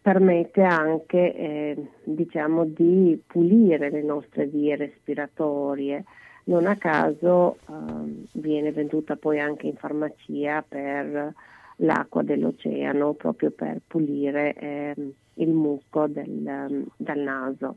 permette 0.00 0.62
anche 0.62 1.34
eh, 1.34 1.76
diciamo 2.04 2.64
di 2.64 3.20
pulire 3.26 3.90
le 3.90 4.02
nostre 4.02 4.46
vie 4.46 4.76
respiratorie. 4.76 6.04
Non 6.44 6.66
a 6.66 6.76
caso 6.76 7.58
ehm, 7.68 8.26
viene 8.32 8.72
venduta 8.72 9.16
poi 9.16 9.38
anche 9.38 9.66
in 9.66 9.76
farmacia 9.76 10.64
per 10.66 11.34
l'acqua 11.76 12.22
dell'oceano 12.22 13.12
proprio 13.14 13.50
per 13.50 13.80
pulire 13.86 14.54
ehm, 14.54 15.12
il 15.34 15.48
muco 15.50 16.06
del, 16.06 16.46
ehm, 16.46 16.86
dal 16.96 17.18
naso 17.18 17.76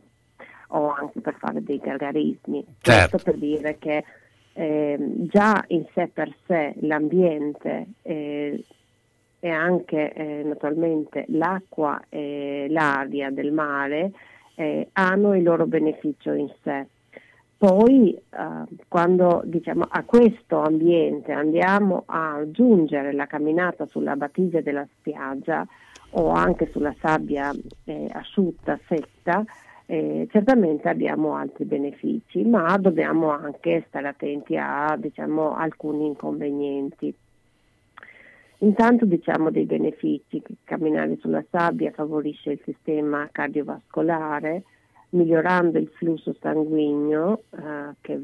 o 0.70 0.90
anche 0.91 1.22
per 1.22 1.36
fare 1.36 1.62
dei 1.62 1.78
gargarismi. 1.78 2.66
Certo. 2.80 3.10
Questo 3.10 3.32
per 3.32 3.38
dire 3.38 3.78
che 3.78 4.04
ehm, 4.54 5.28
già 5.28 5.64
in 5.68 5.86
sé 5.94 6.10
per 6.12 6.34
sé 6.48 6.74
l'ambiente 6.80 7.88
eh, 8.02 8.64
e 9.44 9.49
anche 9.49 10.14
eh, 10.14 10.41
naturalmente 10.45 11.26
l'acqua 11.28 12.02
e 12.07 12.68
l'aria 12.70 13.30
del 13.30 13.52
mare 13.52 14.14
eh, 14.56 14.88
hanno 14.94 15.36
il 15.36 15.44
loro 15.44 15.68
beneficio 15.68 16.32
in 16.32 16.49
sé. 16.61 16.88
Poi 17.57 18.14
eh, 18.14 18.22
quando 18.88 19.41
diciamo, 19.44 19.86
a 19.90 20.03
questo 20.06 20.61
ambiente 20.61 21.34
andiamo 21.34 22.03
a 22.06 22.36
aggiungere 22.36 23.11
la 23.11 23.26
camminata 23.26 23.86
sulla 23.86 24.15
battigia 24.15 24.61
della 24.61 24.88
spiaggia 24.98 25.68
o 26.11 26.30
anche 26.30 26.70
sulla 26.72 26.95
sabbia 27.02 27.52
eh, 27.84 28.07
asciutta, 28.14 28.80
secca, 28.88 29.44
eh, 29.88 30.26
certamente 30.32 30.88
abbiamo 30.88 31.36
altri 31.36 31.65
benefici, 31.65 32.45
ma 32.45 32.78
dobbiamo 32.78 33.32
anche 33.32 33.84
stare 33.90 34.07
attenti 34.07 34.56
a 34.56 34.95
diciamo, 34.98 35.53
alcuni 35.53 36.06
inconvenienti. 36.06 37.14
Intanto 38.64 39.06
diciamo 39.06 39.52
dei 39.52 39.65
benefici, 39.65 40.41
camminare 40.64 41.18
sulla 41.19 41.44
sabbia 41.49 41.91
favorisce 41.91 42.52
il 42.52 42.61
sistema 42.64 43.27
cardiovascolare, 43.30 44.64
migliorando 45.10 45.77
il 45.77 45.90
flusso 45.90 46.34
sanguigno 46.40 47.41
eh, 47.52 47.94
che 47.99 48.22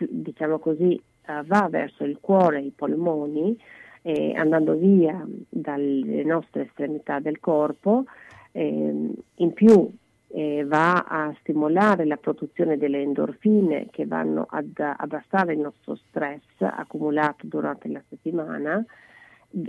diciamo 0.00 0.58
così 0.58 0.94
eh, 0.94 1.42
va 1.44 1.68
verso 1.70 2.02
il 2.02 2.18
cuore 2.20 2.58
e 2.58 2.64
i 2.64 2.72
polmoni, 2.74 3.56
eh, 4.02 4.32
andando 4.34 4.74
via 4.74 5.24
dalle 5.48 6.24
nostre 6.24 6.62
estremità 6.66 7.20
del 7.20 7.38
corpo, 7.38 8.04
ehm, 8.50 9.14
in 9.36 9.52
più 9.52 9.88
eh, 10.30 10.64
va 10.66 11.04
a 11.06 11.32
stimolare 11.38 12.04
la 12.04 12.16
produzione 12.16 12.78
delle 12.78 13.00
endorfine 13.00 13.86
che 13.92 14.06
vanno 14.06 14.44
ad 14.50 14.72
abbassare 14.76 15.52
il 15.52 15.60
nostro 15.60 15.94
stress 16.08 16.42
accumulato 16.58 17.46
durante 17.46 17.86
la 17.86 18.02
settimana, 18.08 18.84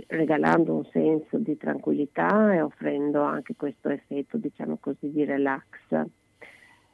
regalando 0.08 0.74
un 0.74 0.84
senso 0.86 1.38
di 1.38 1.56
tranquillità 1.56 2.52
e 2.54 2.60
offrendo 2.60 3.22
anche 3.22 3.54
questo 3.56 3.88
effetto, 3.88 4.36
diciamo 4.36 4.76
così, 4.80 5.10
di 5.10 5.24
relax. 5.24 5.64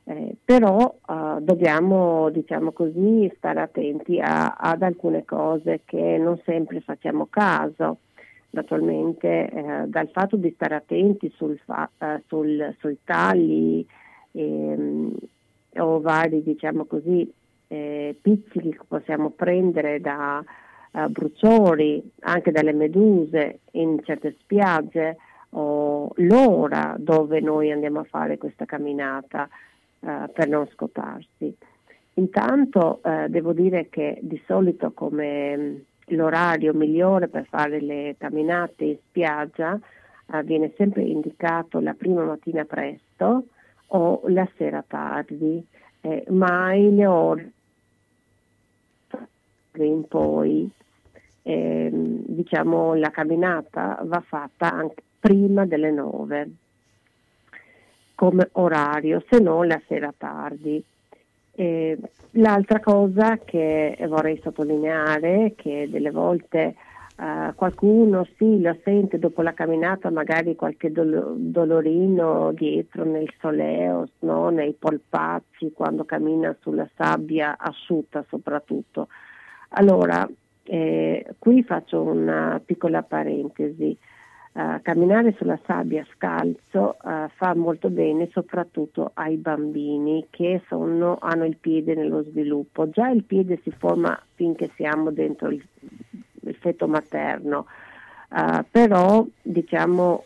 Eh, 0.09 0.37
però 0.45 0.97
eh, 1.09 1.37
dobbiamo, 1.41 2.31
diciamo 2.31 2.71
così, 2.71 3.31
stare 3.37 3.61
attenti 3.61 4.21
a- 4.21 4.55
ad 4.55 4.83
alcune 4.83 5.25
cose 5.25 5.81
che 5.85 6.17
non 6.19 6.41
sempre 6.45 6.81
facciamo 6.81 7.27
caso. 7.27 7.99
Naturalmente 8.51 9.51
eh, 9.51 9.85
dal 9.87 10.09
fatto 10.11 10.37
di 10.37 10.51
stare 10.55 10.77
attenti 10.77 11.29
sul 11.35 11.59
fa- 11.65 11.91
eh, 11.99 12.23
sul- 12.29 12.75
sui 12.79 12.99
tagli 13.05 13.85
ehm, 14.33 15.13
o 15.79 16.01
vari, 16.01 16.43
diciamo 16.43 16.85
così, 16.85 17.31
eh, 17.69 18.17
piccoli 18.21 18.71
che 18.71 18.85
possiamo 18.87 19.31
prendere 19.31 20.01
da 20.01 20.43
eh, 20.97 21.09
bruciori, 21.09 22.03
anche 22.21 22.51
dalle 22.51 22.73
meduse 22.73 23.61
in 23.73 24.01
certe 24.03 24.35
spiagge 24.41 25.19
o 25.51 26.11
l'ora 26.17 26.97
dove 26.99 27.41
noi 27.41 27.71
andiamo 27.71 28.01
a 28.01 28.05
fare 28.05 28.39
questa 28.39 28.65
camminata 28.65 29.47
eh, 30.01 30.31
per 30.33 30.49
non 30.49 30.67
scottarsi. 30.69 31.55
Intanto 32.15 33.01
eh, 33.03 33.27
devo 33.29 33.53
dire 33.53 33.89
che 33.91 34.19
di 34.23 34.41
solito 34.47 34.93
come 34.93 35.57
mh, 35.57 35.81
l'orario 36.15 36.73
migliore 36.73 37.29
per 37.29 37.45
fare 37.47 37.79
le 37.81 38.15
camminate 38.17 38.85
in 38.85 38.97
spiaggia 39.07 39.79
eh, 40.33 40.43
viene 40.45 40.73
sempre 40.77 41.03
indicato 41.03 41.79
la 41.79 41.93
prima 41.93 42.25
mattina 42.25 42.65
presto 42.65 43.45
o 43.89 44.23
la 44.29 44.49
sera 44.57 44.83
tardi, 44.87 45.65
eh, 46.01 46.25
mai 46.29 46.95
le 46.95 47.07
ore 47.07 47.51
in 49.75 50.09
poi. 50.09 50.71
Ehm, 51.49 52.25
diciamo 52.27 52.95
la 52.95 53.11
camminata 53.11 54.01
va 54.03 54.21
fatta 54.21 54.73
anche 54.73 55.03
prima 55.21 55.65
delle 55.65 55.93
nove 55.93 56.51
come 58.17 58.49
orario, 58.53 59.23
se 59.31 59.39
no 59.39 59.63
la 59.63 59.81
sera 59.87 60.13
tardi. 60.17 60.83
Eh, 61.53 61.97
l'altra 62.33 62.81
cosa 62.81 63.39
che 63.45 63.97
vorrei 64.09 64.41
sottolineare 64.43 65.45
è 65.45 65.55
che 65.55 65.87
delle 65.89 66.11
volte 66.11 66.75
eh, 67.17 67.53
qualcuno 67.55 68.27
sì 68.37 68.61
lo 68.61 68.77
sente 68.83 69.21
dopo 69.21 69.43
la 69.43 69.55
camminata, 69.55 70.11
magari 70.11 70.57
qualche 70.57 70.91
dolo- 70.91 71.35
dolorino 71.37 72.51
dietro 72.53 73.05
nel 73.05 73.33
soleo, 73.39 74.09
no? 74.21 74.49
nei 74.49 74.73
polpacci, 74.73 75.71
quando 75.73 76.05
cammina 76.05 76.57
sulla 76.61 76.89
sabbia 76.97 77.57
asciutta 77.57 78.25
soprattutto. 78.29 79.07
Allora, 79.71 80.29
eh, 80.67 81.35
qui 81.39 81.63
faccio 81.63 82.03
una 82.03 82.61
piccola 82.65 83.03
parentesi. 83.03 83.97
Uh, 84.57 84.81
camminare 84.81 85.35
sulla 85.37 85.61
sabbia 85.67 86.03
scalzo 86.15 86.97
uh, 87.03 87.29
fa 87.35 87.55
molto 87.55 87.91
bene 87.91 88.31
soprattutto 88.33 89.11
ai 89.13 89.37
bambini 89.37 90.29
che 90.31 90.63
sono, 90.67 91.19
hanno 91.21 91.45
il 91.45 91.59
piede 91.59 91.95
nello 91.95 92.23
sviluppo. 92.23 92.89
Già 92.89 93.11
il 93.11 93.25
piede 93.25 93.61
si 93.63 93.71
forma 93.71 94.19
finché 94.35 94.71
siamo 94.75 95.11
dentro 95.11 95.51
il, 95.51 95.63
il 96.41 96.55
feto 96.55 96.89
materno, 96.89 97.67
uh, 98.31 98.65
però 98.71 99.27
diciamo 99.43 100.23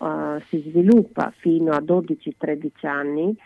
si 0.47 0.61
sviluppa 0.61 1.33
fino 1.37 1.73
a 1.73 1.81
12-13 1.81 2.87
anni 2.87 3.37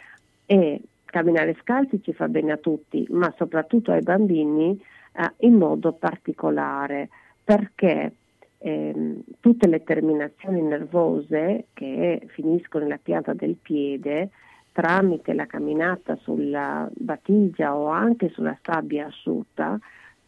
e 0.44 0.82
camminare 1.06 1.56
scalzi 1.62 2.02
ci 2.02 2.12
fa 2.12 2.28
bene 2.28 2.52
a 2.52 2.56
tutti, 2.58 3.06
ma 3.08 3.32
soprattutto 3.38 3.90
ai 3.90 4.02
bambini 4.02 4.78
in 5.38 5.54
modo 5.54 5.92
particolare 5.92 7.08
perché 7.42 8.12
ehm, 8.58 9.22
tutte 9.40 9.68
le 9.68 9.84
terminazioni 9.84 10.62
nervose 10.62 11.66
che 11.72 12.26
finiscono 12.28 12.84
nella 12.84 12.98
pianta 13.00 13.32
del 13.32 13.56
piede 13.60 14.30
tramite 14.72 15.34
la 15.34 15.46
camminata 15.46 16.16
sulla 16.16 16.90
battigia 16.92 17.76
o 17.76 17.86
anche 17.86 18.30
sulla 18.30 18.58
sabbia 18.60 19.06
asciutta 19.06 19.78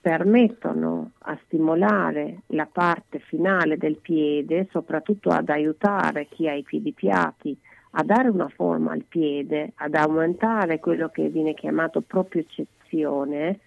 permettono 0.00 1.10
a 1.22 1.36
stimolare 1.46 2.42
la 2.48 2.68
parte 2.70 3.18
finale 3.18 3.76
del 3.76 3.96
piede, 3.96 4.68
soprattutto 4.70 5.30
ad 5.30 5.48
aiutare 5.48 6.28
chi 6.28 6.48
ha 6.48 6.54
i 6.54 6.62
piedi 6.62 6.92
piatti 6.92 7.58
a 7.98 8.04
dare 8.04 8.28
una 8.28 8.48
forma 8.48 8.92
al 8.92 9.02
piede, 9.02 9.72
ad 9.74 9.96
aumentare 9.96 10.78
quello 10.78 11.08
che 11.08 11.28
viene 11.28 11.54
chiamato 11.54 12.02
propiocezione 12.02 13.58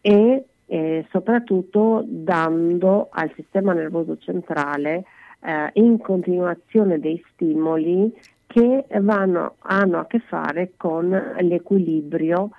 e 0.00 0.44
eh, 0.66 1.06
soprattutto 1.10 2.04
dando 2.06 3.08
al 3.10 3.32
sistema 3.34 3.72
nervoso 3.72 4.16
centrale 4.18 5.04
eh, 5.40 5.70
in 5.74 5.98
continuazione 5.98 6.98
dei 7.00 7.22
stimoli 7.32 8.14
che 8.46 8.86
vanno, 9.00 9.56
hanno 9.60 9.98
a 9.98 10.06
che 10.06 10.20
fare 10.20 10.72
con 10.76 11.08
l'equilibrio 11.40 12.50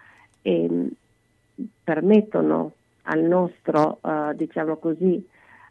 e 0.41 0.69
mh, 0.69 0.87
permettono 1.83 2.71
al 3.03 3.21
nostro 3.21 3.99
eh, 4.01 4.35
diciamo 4.35 4.77
così, 4.77 5.25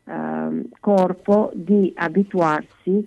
ehm, 0.05 0.65
corpo 0.81 1.51
di 1.55 1.93
abituarsi 1.97 3.07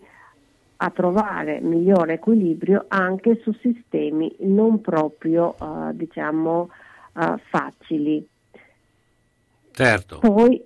a 0.77 0.89
trovare 0.89 1.59
migliore 1.61 2.13
equilibrio 2.13 2.85
anche 2.87 3.39
su 3.41 3.51
sistemi 3.61 4.33
non 4.39 4.81
proprio 4.81 5.53
eh, 5.53 5.95
diciamo 5.95 6.69
eh, 7.15 7.35
facili. 7.49 8.27
Certo. 9.73 10.19
Poi, 10.19 10.63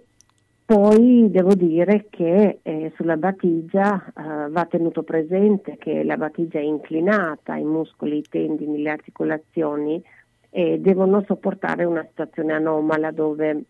poi 0.65 1.31
devo 1.31 1.55
dire 1.55 2.07
che 2.09 2.59
eh, 2.61 2.91
sulla 2.95 3.15
batigia 3.15 4.05
eh, 4.05 4.49
va 4.49 4.65
tenuto 4.65 5.03
presente 5.03 5.77
che 5.77 6.03
la 6.03 6.17
batigia 6.17 6.59
è 6.59 6.63
inclinata, 6.63 7.55
i 7.55 7.63
muscoli, 7.63 8.17
i 8.17 8.25
tendini, 8.29 8.81
le 8.81 8.89
articolazioni 8.89 10.03
e 10.49 10.79
devono 10.79 11.23
sopportare 11.25 11.85
una 11.85 12.05
situazione 12.09 12.53
anomala 12.53 13.11
dove 13.11 13.63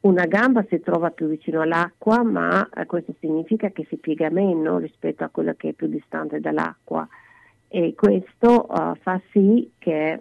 una 0.00 0.24
gamba 0.26 0.64
si 0.68 0.80
trova 0.80 1.10
più 1.10 1.28
vicino 1.28 1.60
all'acqua, 1.60 2.22
ma 2.22 2.66
eh, 2.74 2.86
questo 2.86 3.14
significa 3.20 3.70
che 3.70 3.84
si 3.88 3.96
piega 3.96 4.30
meno 4.30 4.78
rispetto 4.78 5.22
a 5.24 5.28
quella 5.28 5.54
che 5.54 5.70
è 5.70 5.72
più 5.72 5.86
distante 5.88 6.40
dall'acqua 6.40 7.06
e 7.68 7.94
questo 7.94 8.68
eh, 8.68 8.98
fa 9.00 9.20
sì 9.32 9.70
che 9.78 10.18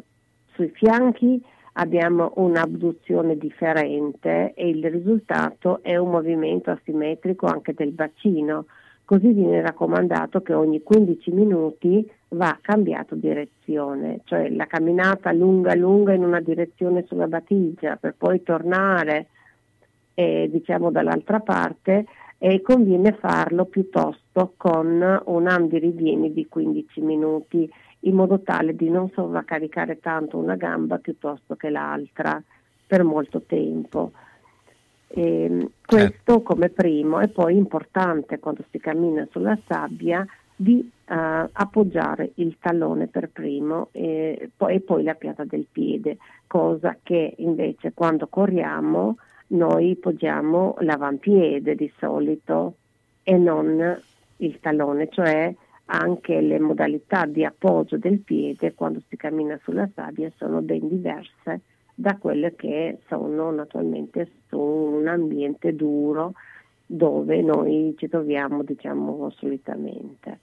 sui 0.54 0.70
fianchi 0.70 1.42
abbiamo 1.74 2.34
un'abduzione 2.36 3.38
differente 3.38 4.54
e 4.54 4.70
il 4.70 4.90
risultato 4.90 5.82
è 5.82 5.96
un 5.96 6.12
movimento 6.12 6.72
asimmetrico 6.72 7.46
anche 7.46 7.74
del 7.74 7.92
bacino. 7.92 8.66
Così 9.06 9.32
viene 9.32 9.62
raccomandato 9.62 10.42
che 10.42 10.54
ogni 10.54 10.82
15 10.82 11.32
minuti 11.32 12.10
va 12.30 12.58
cambiato 12.62 13.16
direzione, 13.16 14.22
cioè 14.24 14.50
la 14.50 14.66
camminata 14.66 15.32
lunga 15.32 15.76
lunga 15.76 16.14
in 16.14 16.24
una 16.24 16.40
direzione 16.40 17.04
sulla 17.08 17.28
batigia 17.28 17.98
per 17.98 18.16
poi 18.18 18.42
tornare 18.44 19.28
eh, 20.14 20.48
diciamo 20.52 20.92
dall'altra 20.92 21.40
parte 21.40 22.06
e 22.38 22.62
conviene 22.62 23.14
farlo 23.20 23.66
piuttosto 23.66 24.54
con 24.58 25.22
un 25.26 25.48
andirivieni 25.48 26.34
di 26.34 26.48
15 26.48 27.02
minuti 27.02 27.70
in 28.04 28.16
modo 28.16 28.40
tale 28.40 28.76
di 28.76 28.90
non 28.90 29.10
sovraccaricare 29.10 30.00
tanto 30.00 30.38
una 30.38 30.56
gamba 30.56 30.98
piuttosto 30.98 31.56
che 31.56 31.70
l'altra 31.70 32.42
per 32.86 33.04
molto 33.04 33.42
tempo. 33.42 34.12
Ehm, 35.08 35.70
questo 35.86 36.42
come 36.42 36.70
primo 36.70 37.20
e 37.20 37.28
poi 37.28 37.56
importante 37.56 38.40
quando 38.40 38.64
si 38.72 38.80
cammina 38.80 39.28
sulla 39.32 39.58
sabbia 39.68 40.26
di 40.56 40.80
eh, 41.06 41.50
appoggiare 41.52 42.32
il 42.36 42.58
tallone 42.60 43.08
per 43.08 43.30
primo 43.30 43.90
e 43.92 44.50
poi, 44.56 44.76
e 44.76 44.80
poi 44.80 45.04
la 45.04 45.14
pianta 45.14 45.44
del 45.44 45.68
piede, 45.72 46.18
cosa 46.48 46.98
che 47.02 47.36
invece 47.38 47.94
quando 47.94 48.28
corriamo 48.28 49.18
noi 49.48 49.96
poggiamo 49.96 50.76
l'avampiede 50.80 51.76
di 51.76 51.92
solito 51.98 52.76
e 53.24 53.38
non 53.38 54.02
il 54.38 54.60
tallone, 54.60 55.10
cioè 55.10 55.54
anche 55.86 56.40
le 56.42 56.60
modalità 56.60 57.26
di 57.26 57.44
appoggio 57.44 57.98
del 57.98 58.20
piede 58.20 58.74
quando 58.74 59.02
si 59.10 59.18
cammina 59.18 59.60
sulla 59.64 59.90
sabbia 59.94 60.32
sono 60.38 60.62
ben 60.62 60.88
diverse 60.88 61.62
da 61.94 62.18
quelle 62.18 62.56
che 62.56 63.00
sono 63.08 63.52
naturalmente 63.52 64.30
su 64.48 64.58
un 64.58 65.08
ambiente 65.08 65.76
duro 65.76 66.34
dove 66.86 67.42
noi 67.42 67.96
ci 67.98 68.08
troviamo 68.08 68.64
diciamo 68.64 69.30
solitamente. 69.38 70.40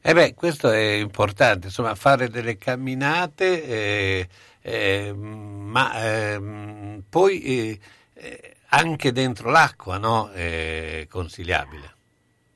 E 0.00 0.14
beh, 0.14 0.34
questo 0.34 0.70
è 0.70 0.92
importante, 0.92 1.66
insomma, 1.66 1.94
fare 1.94 2.28
delle 2.28 2.56
camminate, 2.56 3.64
eh, 3.64 4.28
eh, 4.60 5.12
ma 5.12 5.90
ehm, 6.02 7.02
poi 7.08 7.42
eh, 7.42 7.78
eh, 8.14 8.56
anche 8.68 9.12
dentro 9.12 9.50
l'acqua, 9.50 9.98
no? 9.98 10.30
È 10.30 11.06
consigliabile. 11.10 11.96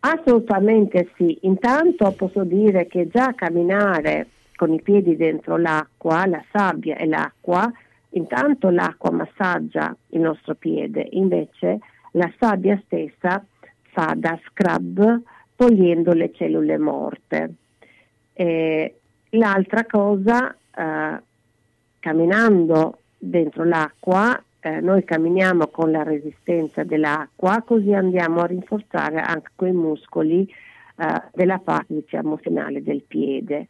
Assolutamente 0.04 1.10
sì, 1.16 1.38
intanto 1.42 2.10
posso 2.12 2.42
dire 2.42 2.86
che 2.88 3.06
già 3.06 3.34
camminare 3.34 4.26
con 4.56 4.72
i 4.72 4.82
piedi 4.82 5.14
dentro 5.14 5.56
l'acqua, 5.56 6.26
la 6.26 6.42
sabbia 6.50 6.96
e 6.96 7.06
l'acqua, 7.06 7.70
intanto 8.10 8.70
l'acqua 8.70 9.12
massaggia 9.12 9.94
il 10.08 10.20
nostro 10.20 10.56
piede, 10.56 11.06
invece 11.12 11.78
la 12.12 12.30
sabbia 12.36 12.80
stessa 12.84 13.44
fa 13.92 14.14
da 14.16 14.36
scrub 14.44 15.20
togliendo 15.54 16.12
le 16.14 16.32
cellule 16.32 16.78
morte. 16.78 17.54
E 18.32 18.98
l'altra 19.30 19.84
cosa, 19.86 20.52
eh, 20.52 21.22
camminando 22.00 22.98
dentro 23.16 23.62
l'acqua, 23.62 24.42
eh, 24.64 24.80
noi 24.80 25.04
camminiamo 25.04 25.66
con 25.68 25.90
la 25.90 26.02
resistenza 26.02 26.84
dell'acqua, 26.84 27.62
così 27.62 27.92
andiamo 27.92 28.40
a 28.40 28.46
rinforzare 28.46 29.20
anche 29.20 29.50
quei 29.56 29.72
muscoli 29.72 30.48
eh, 30.96 31.22
della 31.34 31.58
parte 31.58 31.94
diciamo, 31.94 32.36
finale 32.36 32.82
del 32.82 33.02
piede. 33.02 33.66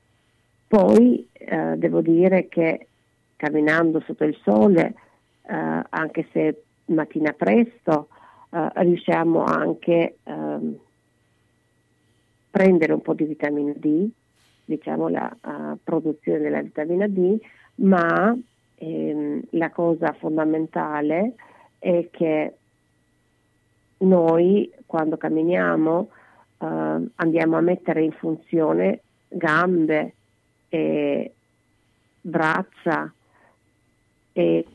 Poi 0.68 1.26
eh, 1.32 1.74
devo 1.76 2.02
dire 2.02 2.48
che 2.48 2.86
camminando 3.36 4.00
sotto 4.00 4.24
il 4.24 4.36
sole, 4.42 4.94
eh, 5.42 5.82
anche 5.88 6.28
se 6.32 6.62
mattina 6.86 7.32
presto, 7.32 8.08
eh, 8.50 8.70
riusciamo 8.74 9.44
anche 9.44 10.16
a 10.24 10.60
prendere 12.50 12.92
un 12.92 13.00
po' 13.00 13.14
di 13.14 13.24
vitamina 13.24 13.72
D, 13.74 14.08
diciamo 14.66 15.08
la 15.08 15.34
uh, 15.40 15.78
produzione 15.82 16.38
della 16.38 16.60
vitamina 16.60 17.06
D, 17.08 17.38
ma 17.76 18.36
ehm, 18.82 19.42
la 19.50 19.70
cosa 19.70 20.12
fondamentale 20.18 21.34
è 21.78 22.08
che 22.10 22.56
noi 23.98 24.72
quando 24.86 25.16
camminiamo 25.16 26.08
eh, 26.58 27.10
andiamo 27.14 27.56
a 27.56 27.60
mettere 27.60 28.02
in 28.02 28.12
funzione 28.12 29.00
gambe 29.28 30.14
e 30.68 31.32
braccia 32.20 33.12
e, 34.32 34.66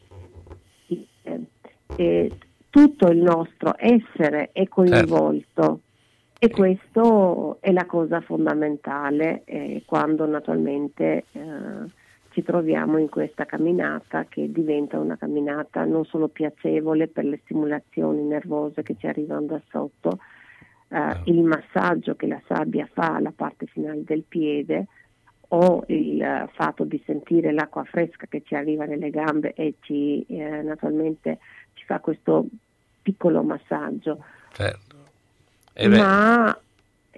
e 1.96 2.32
tutto 2.70 3.08
il 3.08 3.18
nostro 3.18 3.74
essere 3.78 4.52
è 4.54 4.68
coinvolto. 4.68 5.82
E 6.40 6.52
questo 6.52 7.58
è 7.62 7.72
la 7.72 7.88
cosa 7.88 8.22
fondamentale 8.22 9.42
eh, 9.46 9.82
quando 9.88 10.28
naturalmente 10.28 11.24
eh, 11.32 11.42
ci 12.38 12.44
troviamo 12.44 13.00
in 13.00 13.10
questa 13.10 13.46
camminata 13.46 14.26
che 14.30 14.52
diventa 14.52 15.00
una 15.00 15.18
camminata 15.18 15.86
non 15.86 16.06
solo 16.06 16.28
piacevole 16.28 17.08
per 17.08 17.26
le 17.26 17.40
stimolazioni 17.44 18.22
nervose 18.22 18.84
che 18.84 18.96
ci 18.96 19.08
arrivano 19.08 19.48
da 19.48 19.62
sotto, 19.72 20.20
eh, 20.90 21.22
il 21.24 21.42
massaggio 21.42 22.16
che 22.16 22.28
la 22.28 22.40
sabbia 22.46 22.88
fa 22.94 23.16
alla 23.16 23.34
parte 23.36 23.66
finale 23.66 24.04
del 24.04 24.22
piede 24.22 24.86
o 25.48 25.84
il 25.88 26.22
eh, 26.22 26.48
fatto 26.54 26.84
di 26.84 27.02
sentire 27.08 27.52
l'acqua 27.52 27.84
fresca 27.86 28.28
che 28.28 28.44
ci 28.46 28.54
arriva 28.54 28.86
nelle 28.86 29.10
gambe 29.10 29.54
e 29.54 29.74
ci 29.80 30.24
eh, 30.28 30.62
naturalmente 30.62 31.40
ci 31.74 31.86
fa 31.86 32.00
questo 32.00 32.46
piccolo 33.02 33.42
massaggio. 33.42 34.24
Certo. 34.52 34.96
E 35.74 35.90
beh, 35.90 35.98
Ma 35.98 36.60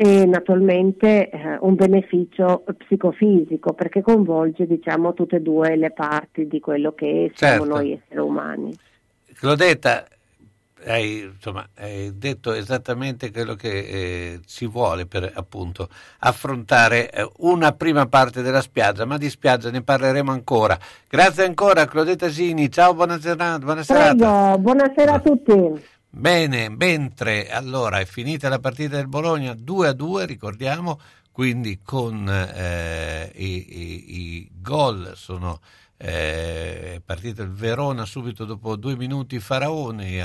è 0.01 0.23
naturalmente 0.23 1.29
eh, 1.29 1.57
un 1.59 1.75
beneficio 1.75 2.63
psicofisico 2.77 3.73
perché 3.73 4.01
coinvolge 4.01 4.65
diciamo 4.65 5.13
tutte 5.13 5.35
e 5.35 5.41
due 5.41 5.75
le 5.75 5.91
parti 5.91 6.47
di 6.47 6.61
quello 6.61 6.93
che 6.93 7.33
siamo 7.35 7.65
Certo. 7.65 7.75
noi 7.75 7.91
esseri 7.91 8.21
umani. 8.21 8.77
Claudetta, 9.33 10.07
hai, 10.85 11.29
insomma, 11.33 11.67
hai 11.75 12.17
detto 12.17 12.53
esattamente 12.53 13.29
quello 13.29 13.55
che 13.55 13.77
eh, 13.77 14.39
ci 14.45 14.67
vuole 14.67 15.05
per 15.05 15.29
appunto 15.35 15.89
affrontare 16.19 17.11
eh, 17.11 17.29
una 17.39 17.73
prima 17.73 18.05
parte 18.07 18.41
della 18.41 18.61
spiaggia, 18.61 19.03
ma 19.03 19.17
di 19.17 19.29
spiaggia 19.29 19.69
ne 19.69 19.81
parleremo 19.81 20.31
ancora. 20.31 20.79
Grazie 21.09 21.43
ancora 21.43 21.85
Claudetta 21.87 22.29
Gini, 22.29 22.71
ciao, 22.71 22.93
buona 22.93 23.17
giornata, 23.17 23.65
buona 23.65 23.83
serata. 23.83 24.15
Prego, 24.15 24.57
buonasera 24.59 25.11
a 25.11 25.19
tutti. 25.19 25.97
Bene, 26.11 26.69
mentre 26.69 27.49
allora 27.49 27.99
è 27.99 28.05
finita 28.05 28.49
la 28.49 28.59
partita 28.59 28.95
del 28.95 29.07
Bologna 29.07 29.53
2 29.53 29.87
a 29.89 29.93
2, 29.93 30.25
ricordiamo, 30.25 30.99
quindi 31.31 31.81
con 31.83 32.27
eh, 32.27 33.31
i, 33.35 33.45
i- 33.45 34.15
i 34.17 34.49
gol 34.59 35.13
sono 35.15 35.61
eh, 35.97 37.01
partito 37.05 37.41
il 37.43 37.51
Verona 37.51 38.05
subito 38.05 38.45
dopo 38.45 38.75
due 38.77 38.95
minuti 38.95 39.39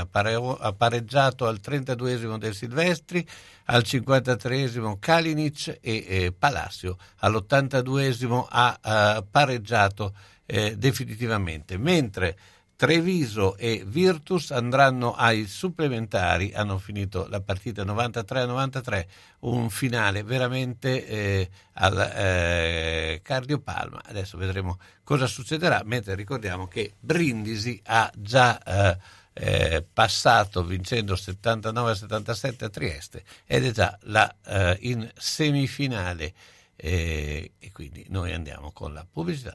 pare- 0.08 0.34
ha 0.60 0.72
pareggiato 0.72 1.46
al 1.46 1.58
32esimo 1.62 2.38
del 2.38 2.54
Silvestri 2.54 3.26
al 3.66 3.82
53esimo 3.84 4.98
Kalinic 5.00 5.78
e 5.80 6.04
eh, 6.08 6.32
Palacio 6.36 6.96
all'82esimo 7.18 8.46
ha 8.48 8.78
eh, 9.18 9.24
pareggiato 9.30 10.14
eh, 10.46 10.76
definitivamente. 10.76 11.76
Mentre 11.78 12.36
Treviso 12.76 13.56
e 13.56 13.84
Virtus 13.86 14.50
andranno 14.50 15.14
ai 15.14 15.46
supplementari, 15.46 16.52
hanno 16.54 16.78
finito 16.78 17.26
la 17.28 17.40
partita 17.40 17.84
93-93, 17.84 19.06
un 19.40 19.70
finale 19.70 20.22
veramente 20.22 21.06
eh, 21.06 21.50
al 21.74 21.98
eh, 21.98 23.20
cardiopalma. 23.22 24.02
Adesso 24.04 24.36
vedremo 24.36 24.78
cosa 25.04 25.26
succederà, 25.26 25.82
mentre 25.84 26.14
ricordiamo 26.14 26.66
che 26.66 26.94
Brindisi 26.98 27.80
ha 27.84 28.10
già 28.16 28.60
eh, 28.62 28.98
eh, 29.34 29.84
passato 29.92 30.64
vincendo 30.64 31.14
79-77 31.14 32.64
a 32.64 32.68
Trieste 32.68 33.24
ed 33.46 33.66
è 33.66 33.72
già 33.72 33.98
la, 34.02 34.32
eh, 34.46 34.78
in 34.82 35.10
semifinale 35.16 36.32
eh, 36.76 37.52
e 37.58 37.72
quindi 37.72 38.06
noi 38.08 38.32
andiamo 38.32 38.72
con 38.72 38.92
la 38.92 39.06
pubblicità. 39.10 39.54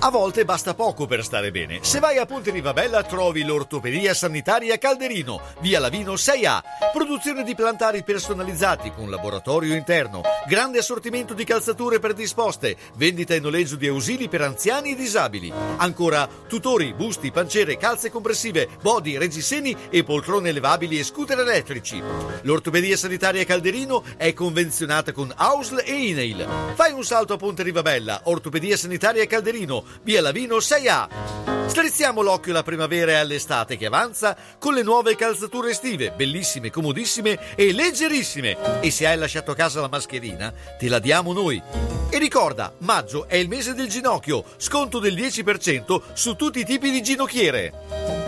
A 0.00 0.10
volte 0.10 0.44
basta 0.44 0.74
poco 0.74 1.06
per 1.06 1.24
stare 1.24 1.50
bene. 1.50 1.80
Se 1.82 1.98
vai 1.98 2.18
a 2.18 2.24
Ponte 2.24 2.52
Rivabella 2.52 3.02
trovi 3.02 3.42
l'Ortopedia 3.42 4.14
Sanitaria 4.14 4.78
Calderino, 4.78 5.40
via 5.58 5.80
Lavino 5.80 6.12
6A. 6.12 6.60
Produzione 6.92 7.42
di 7.42 7.56
plantari 7.56 8.04
personalizzati 8.04 8.92
con 8.92 9.10
laboratorio 9.10 9.74
interno, 9.74 10.22
grande 10.46 10.78
assortimento 10.78 11.34
di 11.34 11.42
calzature 11.42 11.98
predisposte, 11.98 12.76
vendita 12.94 13.34
e 13.34 13.40
noleggio 13.40 13.74
di 13.74 13.88
ausili 13.88 14.28
per 14.28 14.42
anziani 14.42 14.92
e 14.92 14.94
disabili. 14.94 15.52
Ancora 15.78 16.28
tutori, 16.46 16.94
busti, 16.94 17.32
pancere, 17.32 17.76
calze 17.76 18.08
compressive, 18.08 18.68
body, 18.80 19.18
reggiseni 19.18 19.76
e 19.90 20.04
poltrone 20.04 20.50
elevabili 20.50 21.00
e 21.00 21.04
scooter 21.04 21.40
elettrici. 21.40 22.00
L'Ortopedia 22.42 22.96
Sanitaria 22.96 23.44
Calderino 23.44 24.04
è 24.16 24.32
convenzionata 24.32 25.10
con 25.10 25.32
AUSL 25.34 25.82
e 25.84 25.92
INAIL. 25.92 26.46
Fai 26.74 26.92
un 26.92 27.02
salto 27.02 27.32
a 27.32 27.36
Ponte 27.36 27.64
Rivabella, 27.64 28.20
Ortopedia 28.24 28.76
Sanitaria 28.76 29.26
Calderino, 29.26 29.87
via 30.02 30.20
Lavino 30.20 30.56
6A. 30.56 31.66
Strizziamo 31.68 32.22
l'occhio 32.22 32.52
alla 32.52 32.62
primavera 32.62 33.12
e 33.12 33.16
all'estate 33.16 33.76
che 33.76 33.86
avanza 33.86 34.36
con 34.58 34.74
le 34.74 34.82
nuove 34.82 35.16
calzature 35.16 35.70
estive, 35.70 36.10
bellissime, 36.10 36.70
comodissime 36.70 37.54
e 37.54 37.72
leggerissime. 37.72 38.80
E 38.80 38.90
se 38.90 39.06
hai 39.06 39.18
lasciato 39.18 39.50
a 39.50 39.54
casa 39.54 39.80
la 39.80 39.88
mascherina, 39.88 40.52
te 40.78 40.88
la 40.88 40.98
diamo 40.98 41.32
noi. 41.32 41.62
E 42.10 42.18
ricorda, 42.18 42.72
maggio 42.78 43.28
è 43.28 43.36
il 43.36 43.48
mese 43.48 43.74
del 43.74 43.88
ginocchio, 43.88 44.44
sconto 44.56 44.98
del 44.98 45.14
10% 45.14 46.00
su 46.14 46.34
tutti 46.36 46.60
i 46.60 46.64
tipi 46.64 46.90
di 46.90 47.02
ginocchiere. 47.02 48.27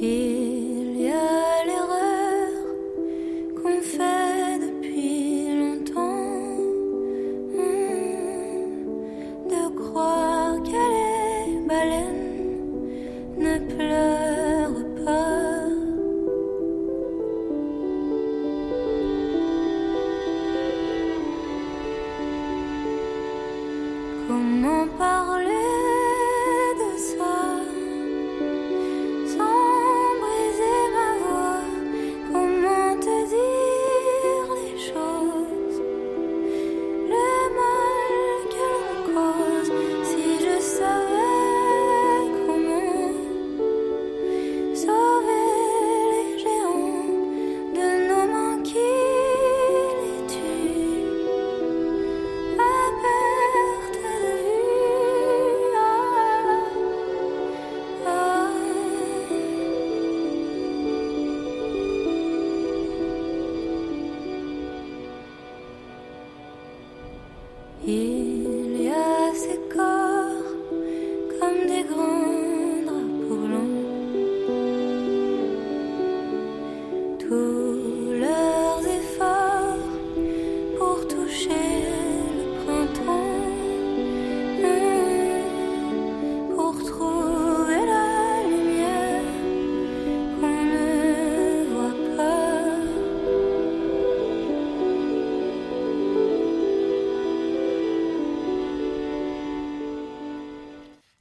Il 0.00 0.37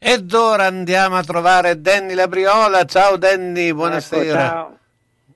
Ed 0.10 0.32
ora 0.32 0.68
andiamo 0.68 1.18
a 1.18 1.24
trovare 1.26 1.82
Danny 1.82 2.14
Labriola. 2.14 2.86
Ciao 2.86 3.18
Danny, 3.18 3.74
buonasera. 3.74 4.24
Ecco, 4.24 4.38
ciao. 4.38 4.78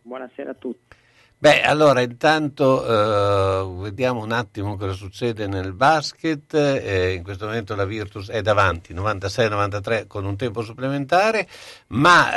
Buonasera 0.02 0.52
a 0.52 0.54
tutti. 0.58 0.96
Beh, 1.38 1.62
allora 1.64 2.00
intanto 2.00 2.86
eh, 2.86 3.82
vediamo 3.82 4.24
un 4.24 4.32
attimo 4.32 4.78
cosa 4.78 4.94
succede 4.94 5.46
nel 5.46 5.74
basket. 5.74 6.54
Eh, 6.54 7.16
in 7.16 7.22
questo 7.22 7.48
momento 7.48 7.76
la 7.76 7.84
Virtus 7.84 8.30
è 8.30 8.42
davanti, 8.42 8.94
96-93 8.94 10.08
con 10.08 10.24
un 10.24 10.38
tempo 10.38 10.62
supplementare, 10.62 11.50
ma 11.88 12.34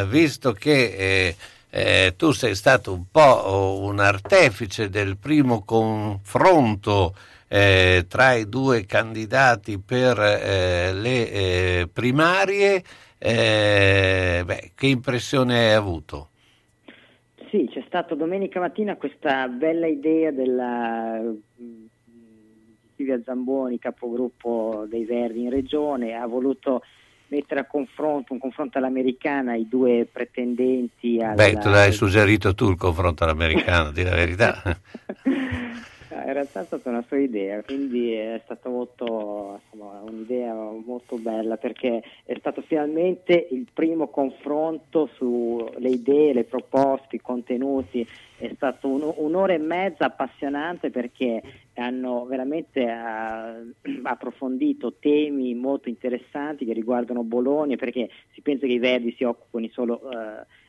eh, 0.00 0.06
visto 0.06 0.54
che 0.54 0.94
eh, 0.96 1.36
eh, 1.68 2.14
tu 2.16 2.32
sei 2.32 2.54
stato 2.54 2.94
un 2.94 3.10
po' 3.10 3.78
un 3.82 3.98
artefice 4.00 4.88
del 4.88 5.18
primo 5.18 5.64
confronto 5.64 7.14
eh, 7.48 8.04
tra 8.08 8.34
i 8.34 8.48
due 8.48 8.84
candidati 8.84 9.78
per 9.78 10.18
eh, 10.18 10.92
le 10.92 11.30
eh, 11.30 11.88
primarie, 11.92 12.82
eh, 13.18 14.42
beh, 14.44 14.72
che 14.74 14.86
impressione 14.86 15.68
hai 15.68 15.72
avuto? 15.72 16.28
Sì, 17.50 17.68
c'è 17.72 17.82
stata 17.86 18.14
domenica 18.14 18.60
mattina 18.60 18.96
questa 18.96 19.48
bella 19.48 19.86
idea 19.86 20.30
della, 20.30 21.18
di 21.54 21.88
Silvia 22.94 23.20
Zamboni, 23.24 23.78
capogruppo 23.78 24.84
dei 24.86 25.04
Verdi 25.04 25.44
in 25.44 25.50
regione, 25.50 26.14
ha 26.14 26.26
voluto 26.26 26.82
mettere 27.28 27.60
a 27.60 27.64
confronto, 27.64 28.34
un 28.34 28.38
confronto 28.38 28.76
all'americana, 28.76 29.54
i 29.54 29.66
due 29.66 30.06
pretendenti 30.10 31.20
alla... 31.20 31.34
Beh, 31.34 31.56
te 31.56 31.68
l'hai 31.70 31.92
suggerito 31.92 32.54
tu 32.54 32.68
il 32.68 32.76
confronto 32.76 33.24
all'americano, 33.24 33.92
di 33.92 34.02
la 34.02 34.14
verità. 34.14 34.62
In 36.24 36.32
realtà 36.32 36.60
è 36.60 36.64
stata 36.64 36.88
una 36.88 37.04
sua 37.06 37.18
idea, 37.18 37.62
quindi 37.62 38.12
è 38.12 38.40
stata 38.44 38.68
molto, 38.68 39.60
insomma, 39.64 40.00
un'idea 40.02 40.52
molto 40.54 41.16
bella 41.16 41.56
perché 41.56 42.02
è 42.24 42.36
stato 42.38 42.62
finalmente 42.62 43.48
il 43.50 43.66
primo 43.72 44.08
confronto 44.08 45.08
sulle 45.14 45.88
idee, 45.88 46.32
le 46.32 46.44
proposte, 46.44 47.16
i 47.16 47.20
contenuti. 47.20 48.06
È 48.36 48.50
stato 48.54 48.88
un- 48.88 49.12
un'ora 49.16 49.52
e 49.52 49.58
mezza 49.58 50.06
appassionante 50.06 50.90
perché 50.90 51.42
hanno 51.74 52.24
veramente 52.26 52.80
eh, 52.80 53.90
approfondito 54.02 54.94
temi 55.00 55.54
molto 55.54 55.88
interessanti 55.88 56.64
che 56.64 56.72
riguardano 56.72 57.22
Bologna 57.22 57.76
perché 57.76 58.08
si 58.32 58.40
pensa 58.40 58.66
che 58.66 58.72
i 58.72 58.78
Verdi 58.78 59.12
si 59.16 59.24
occupino 59.24 59.68
solo, 59.72 60.00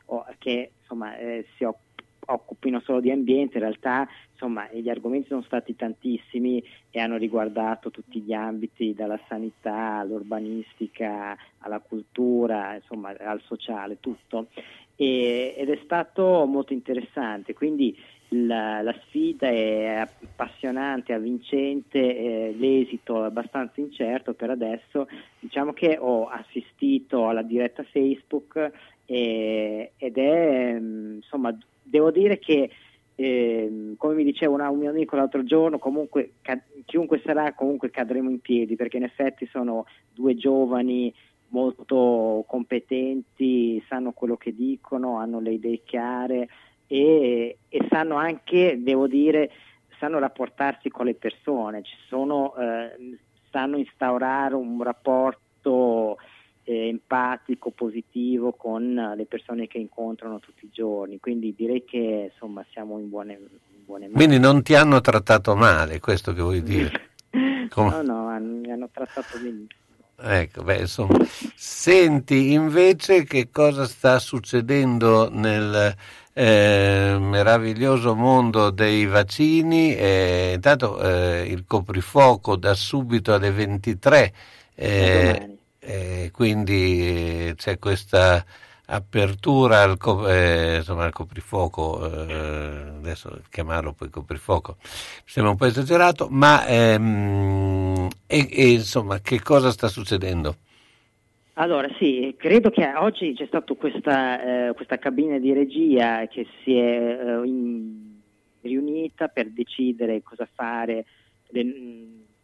o 0.06 0.26
che 0.38 0.72
insomma, 0.80 1.16
eh, 1.18 1.46
si 1.56 1.64
occupino 1.64 1.89
occupino 2.32 2.80
solo 2.80 3.00
di 3.00 3.10
ambiente, 3.10 3.58
in 3.58 3.64
realtà 3.64 4.08
insomma, 4.32 4.68
gli 4.72 4.88
argomenti 4.88 5.28
sono 5.28 5.42
stati 5.42 5.76
tantissimi 5.76 6.62
e 6.90 6.98
hanno 7.00 7.16
riguardato 7.16 7.90
tutti 7.90 8.20
gli 8.20 8.32
ambiti, 8.32 8.94
dalla 8.94 9.20
sanità 9.28 9.98
all'urbanistica, 9.98 11.36
alla 11.58 11.80
cultura, 11.80 12.74
insomma, 12.74 13.14
al 13.18 13.42
sociale, 13.44 13.98
tutto. 14.00 14.48
E- 14.96 15.54
ed 15.56 15.68
è 15.68 15.78
stato 15.84 16.44
molto 16.46 16.72
interessante, 16.72 17.52
quindi 17.52 17.96
la, 18.32 18.80
la 18.82 18.94
sfida 19.06 19.48
è 19.48 20.06
appassionante, 20.22 21.12
avvincente, 21.12 21.98
eh, 21.98 22.54
l'esito 22.56 23.22
è 23.22 23.26
abbastanza 23.26 23.80
incerto 23.80 24.34
per 24.34 24.50
adesso. 24.50 25.08
Diciamo 25.38 25.72
che 25.72 25.96
ho 25.98 26.28
assistito 26.28 27.28
alla 27.28 27.42
diretta 27.42 27.82
Facebook 27.82 28.70
e- 29.04 29.92
ed 29.96 30.16
è 30.16 30.78
mm, 30.78 31.16
insomma 31.16 31.56
devo 31.90 32.10
dire 32.10 32.38
che 32.38 32.70
ehm, 33.14 33.96
come 33.96 34.14
mi 34.14 34.24
diceva 34.24 34.68
un 34.68 34.78
mio 34.78 34.90
amico 34.90 35.16
l'altro 35.16 35.44
giorno 35.44 35.78
comunque 35.78 36.34
ca- 36.40 36.62
chiunque 36.84 37.20
sarà 37.24 37.52
comunque 37.52 37.90
cadremo 37.90 38.30
in 38.30 38.40
piedi 38.40 38.76
perché 38.76 38.96
in 38.96 39.04
effetti 39.04 39.46
sono 39.50 39.84
due 40.14 40.34
giovani 40.36 41.12
molto 41.48 42.44
competenti 42.46 43.82
sanno 43.88 44.12
quello 44.12 44.36
che 44.36 44.54
dicono 44.54 45.18
hanno 45.18 45.40
le 45.40 45.52
idee 45.52 45.82
chiare 45.84 46.48
e, 46.86 47.58
e 47.68 47.86
sanno 47.90 48.16
anche 48.16 48.78
devo 48.80 49.06
dire 49.06 49.50
sanno 50.00 50.18
rapportarsi 50.18 50.88
con 50.88 51.06
le 51.06 51.14
persone. 51.14 51.82
Sono 52.08 52.56
eh, 52.56 53.18
sanno 53.50 53.76
instaurare 53.76 54.54
un 54.54 54.82
rapporto 54.82 56.16
eh, 56.70 56.86
empatico, 56.86 57.70
positivo 57.70 58.52
con 58.52 58.96
eh, 58.96 59.16
le 59.16 59.26
persone 59.26 59.66
che 59.66 59.78
incontrano 59.78 60.38
tutti 60.38 60.66
i 60.66 60.70
giorni. 60.72 61.18
Quindi 61.18 61.52
direi 61.56 61.84
che 61.84 62.30
insomma 62.32 62.64
siamo 62.70 63.00
in 63.00 63.08
buone, 63.08 63.32
in 63.32 63.84
buone 63.84 64.04
mani. 64.04 64.14
Quindi 64.14 64.38
non 64.38 64.62
ti 64.62 64.74
hanno 64.74 65.00
trattato 65.00 65.56
male, 65.56 65.98
questo 65.98 66.32
che 66.32 66.42
vuoi 66.42 66.62
dire? 66.62 67.08
No, 67.72 68.02
no, 68.02 68.36
mi 68.40 68.68
hanno 68.68 68.88
trattato 68.92 69.38
benissimo. 69.40 69.68
Ecco, 70.22 70.64
beh, 70.64 70.78
insomma. 70.78 71.16
Senti 71.54 72.52
invece 72.52 73.22
che 73.22 73.48
cosa 73.52 73.86
sta 73.86 74.18
succedendo 74.18 75.30
nel 75.30 75.94
eh, 76.32 77.16
meraviglioso 77.20 78.16
mondo 78.16 78.70
dei 78.70 79.06
vaccini. 79.06 79.94
Eh, 79.94 80.52
intanto 80.56 81.00
eh, 81.00 81.46
il 81.46 81.64
coprifuoco 81.64 82.56
da 82.56 82.74
subito 82.74 83.32
alle 83.32 83.52
23, 83.52 84.32
eh, 84.74 85.59
eh, 85.80 86.30
quindi 86.32 87.48
eh, 87.48 87.54
c'è 87.56 87.78
questa 87.78 88.44
apertura 88.86 89.82
al, 89.82 89.96
co- 89.96 90.28
eh, 90.28 90.76
insomma, 90.76 91.04
al 91.04 91.12
coprifuoco, 91.12 92.28
eh, 92.28 92.32
adesso 92.98 93.42
chiamarlo 93.48 93.92
poi 93.92 94.10
coprifuoco 94.10 94.76
mi 94.80 94.86
sembra 95.24 95.52
un 95.52 95.58
po' 95.58 95.66
esagerato, 95.66 96.28
ma 96.30 96.66
ehm, 96.66 98.08
e, 98.26 98.48
e, 98.50 98.70
insomma 98.72 99.20
che 99.20 99.40
cosa 99.40 99.70
sta 99.70 99.88
succedendo? 99.88 100.56
Allora 101.54 101.88
sì, 101.98 102.34
credo 102.38 102.70
che 102.70 102.90
oggi 102.96 103.34
c'è 103.34 103.46
stata 103.46 103.74
questa, 103.74 104.68
eh, 104.68 104.72
questa 104.74 104.98
cabina 104.98 105.38
di 105.38 105.52
regia 105.52 106.26
che 106.26 106.46
si 106.62 106.74
è 106.74 107.18
eh, 107.20 107.46
in- 107.46 108.18
riunita 108.62 109.28
per 109.28 109.50
decidere 109.50 110.22
cosa 110.22 110.48
fare, 110.52 111.04
le, 111.48 111.62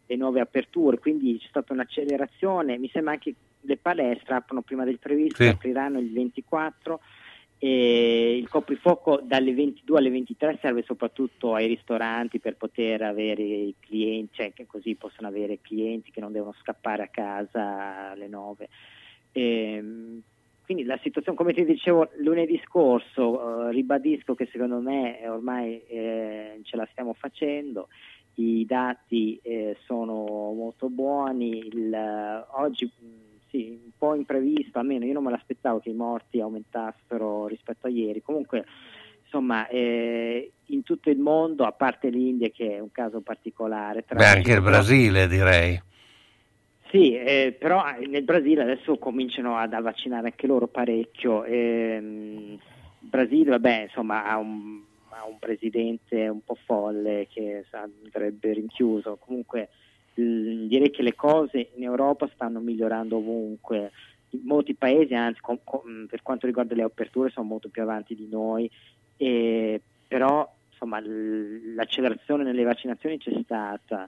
le 0.07 0.15
nuove 0.15 0.39
aperture, 0.39 0.97
quindi 0.99 1.37
c'è 1.37 1.47
stata 1.49 1.73
un'accelerazione, 1.73 2.77
mi 2.77 2.89
sembra 2.89 3.13
anche 3.13 3.33
le 3.61 3.77
palestre 3.77 4.35
aprono 4.35 4.61
prima 4.61 4.85
del 4.85 4.97
previsto, 4.99 5.43
Sì. 5.43 5.49
apriranno 5.49 5.99
il 5.99 6.11
24 6.11 6.99
e 7.59 8.37
il 8.37 8.47
coprifuoco 8.47 9.19
dalle 9.23 9.53
22 9.53 9.97
alle 9.97 10.09
23 10.11 10.59
serve 10.61 10.83
soprattutto 10.83 11.55
ai 11.55 11.67
ristoranti 11.67 12.39
per 12.39 12.55
poter 12.55 13.01
avere 13.01 13.41
i 13.41 13.73
clienti, 13.79 14.35
cioè 14.35 14.53
che 14.53 14.65
così 14.67 14.95
possono 14.95 15.27
avere 15.27 15.59
clienti 15.61 16.11
che 16.11 16.21
non 16.21 16.31
devono 16.31 16.53
scappare 16.61 17.03
a 17.03 17.07
casa 17.07 18.11
alle 18.11 18.27
9. 18.27 18.69
Ehm, 19.33 20.21
quindi 20.63 20.83
la 20.83 20.99
situazione, 21.01 21.37
come 21.37 21.53
ti 21.53 21.63
dicevo 21.65 22.09
lunedì 22.17 22.61
scorso, 22.65 23.69
eh, 23.69 23.71
ribadisco 23.71 24.35
che 24.35 24.49
secondo 24.51 24.79
me 24.79 25.25
ormai 25.27 25.81
eh, 25.87 26.59
ce 26.63 26.75
la 26.75 26.87
stiamo 26.91 27.13
facendo, 27.13 27.87
i 28.39 28.65
dati 28.65 29.39
eh, 29.41 29.77
sono 29.85 30.51
molto 30.53 30.89
buoni, 30.89 31.67
il, 31.67 31.93
eh, 31.93 32.45
oggi 32.59 32.85
mh, 32.85 33.05
sì, 33.49 33.79
un 33.83 33.91
po' 33.97 34.13
imprevisto, 34.15 34.79
almeno 34.79 35.05
io 35.05 35.13
non 35.13 35.23
me 35.23 35.31
l'aspettavo 35.31 35.79
che 35.79 35.89
i 35.89 35.93
morti 35.93 36.39
aumentassero 36.41 37.47
rispetto 37.47 37.87
a 37.87 37.89
ieri, 37.89 38.21
comunque 38.21 38.65
insomma 39.23 39.67
eh, 39.67 40.51
in 40.65 40.83
tutto 40.83 41.09
il 41.09 41.19
mondo, 41.19 41.63
a 41.65 41.71
parte 41.71 42.09
l'India 42.09 42.49
che 42.49 42.75
è 42.75 42.79
un 42.79 42.91
caso 42.91 43.21
particolare, 43.21 44.05
Beh, 44.13 44.25
anche 44.25 44.53
il 44.53 44.61
Brasile 44.61 45.27
direi. 45.27 45.81
sì, 46.89 47.13
eh, 47.15 47.55
però 47.57 47.83
eh, 47.95 48.07
nel 48.07 48.23
Brasile 48.23 48.61
adesso 48.63 48.97
cominciano 48.97 49.57
ad 49.57 49.73
a 49.73 49.81
vaccinare 49.81 50.27
anche 50.27 50.47
loro 50.47 50.67
parecchio. 50.67 51.43
ehm, 51.43 52.59
il 52.99 53.09
Brasile, 53.09 53.51
vabbè, 53.51 53.83
insomma, 53.83 54.25
ha 54.25 54.37
un, 54.37 54.81
ha 55.17 55.25
un 55.27 55.39
presidente 55.39 56.27
un 56.27 56.43
po' 56.43 56.57
folle 56.65 57.27
che 57.29 57.65
andrebbe 57.71 58.53
rinchiuso. 58.53 59.17
Comunque, 59.17 59.69
direi 60.13 60.89
che 60.91 61.01
le 61.01 61.15
cose 61.15 61.69
in 61.75 61.83
Europa 61.83 62.29
stanno 62.33 62.59
migliorando 62.59 63.17
ovunque. 63.17 63.91
In 64.31 64.41
molti 64.43 64.73
paesi, 64.75 65.13
anzi, 65.13 65.39
com- 65.41 65.59
com- 65.63 66.05
per 66.07 66.21
quanto 66.21 66.45
riguarda 66.45 66.75
le 66.75 66.83
aperture, 66.83 67.29
sono 67.29 67.47
molto 67.47 67.69
più 67.69 67.81
avanti 67.81 68.15
di 68.15 68.27
noi. 68.29 68.69
e- 69.19 69.81
però, 70.07 70.47
insomma, 70.69 70.99
l- 70.99 71.73
l'accelerazione 71.73 72.43
nelle 72.43 72.63
vaccinazioni 72.63 73.17
c'è 73.17 73.31
stata. 73.43 74.07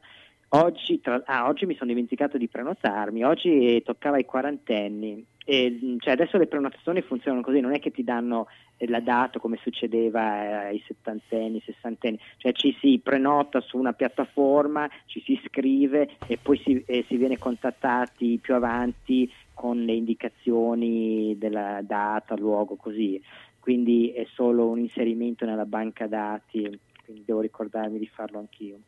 Oggi, 0.49 1.01
tra- 1.01 1.23
ah, 1.25 1.47
oggi 1.47 1.65
mi 1.65 1.75
sono 1.75 1.89
dimenticato 1.89 2.37
di 2.37 2.47
prenotarmi, 2.47 3.23
oggi 3.23 3.81
toccava 3.83 4.17
ai 4.17 4.25
quarantenni. 4.25 5.25
E, 5.51 5.71
mh, 5.71 5.97
cioè, 5.97 6.13
adesso 6.13 6.37
le 6.37 6.45
prenotazioni 6.45 7.01
funzionano 7.01 7.41
così, 7.41 7.59
non 7.59 7.73
è 7.73 7.79
che 7.79 7.89
ti 7.89 8.03
danno 8.03 8.45
eh, 8.77 8.87
la 8.87 8.99
data 8.99 9.39
come 9.39 9.57
succedeva 9.63 10.43
eh, 10.43 10.67
ai 10.67 10.83
settantenni, 10.85 11.59
sessantenni, 11.65 12.19
cioè 12.37 12.51
ci 12.51 12.77
si 12.79 12.99
prenota 13.03 13.59
su 13.59 13.79
una 13.79 13.93
piattaforma, 13.93 14.87
ci 15.07 15.19
si 15.21 15.31
iscrive 15.31 16.07
e 16.27 16.37
poi 16.37 16.61
si, 16.63 16.83
eh, 16.85 17.03
si 17.07 17.17
viene 17.17 17.39
contattati 17.39 18.37
più 18.39 18.53
avanti 18.53 19.27
con 19.55 19.83
le 19.83 19.93
indicazioni 19.93 21.35
della 21.39 21.81
data, 21.81 22.35
luogo, 22.35 22.75
così. 22.75 23.19
Quindi 23.59 24.11
è 24.11 24.27
solo 24.31 24.67
un 24.67 24.77
inserimento 24.77 25.45
nella 25.45 25.65
banca 25.65 26.05
dati, 26.05 26.61
quindi 27.03 27.23
devo 27.25 27.41
ricordarmi 27.41 27.97
di 27.97 28.07
farlo 28.07 28.37
anch'io. 28.37 28.81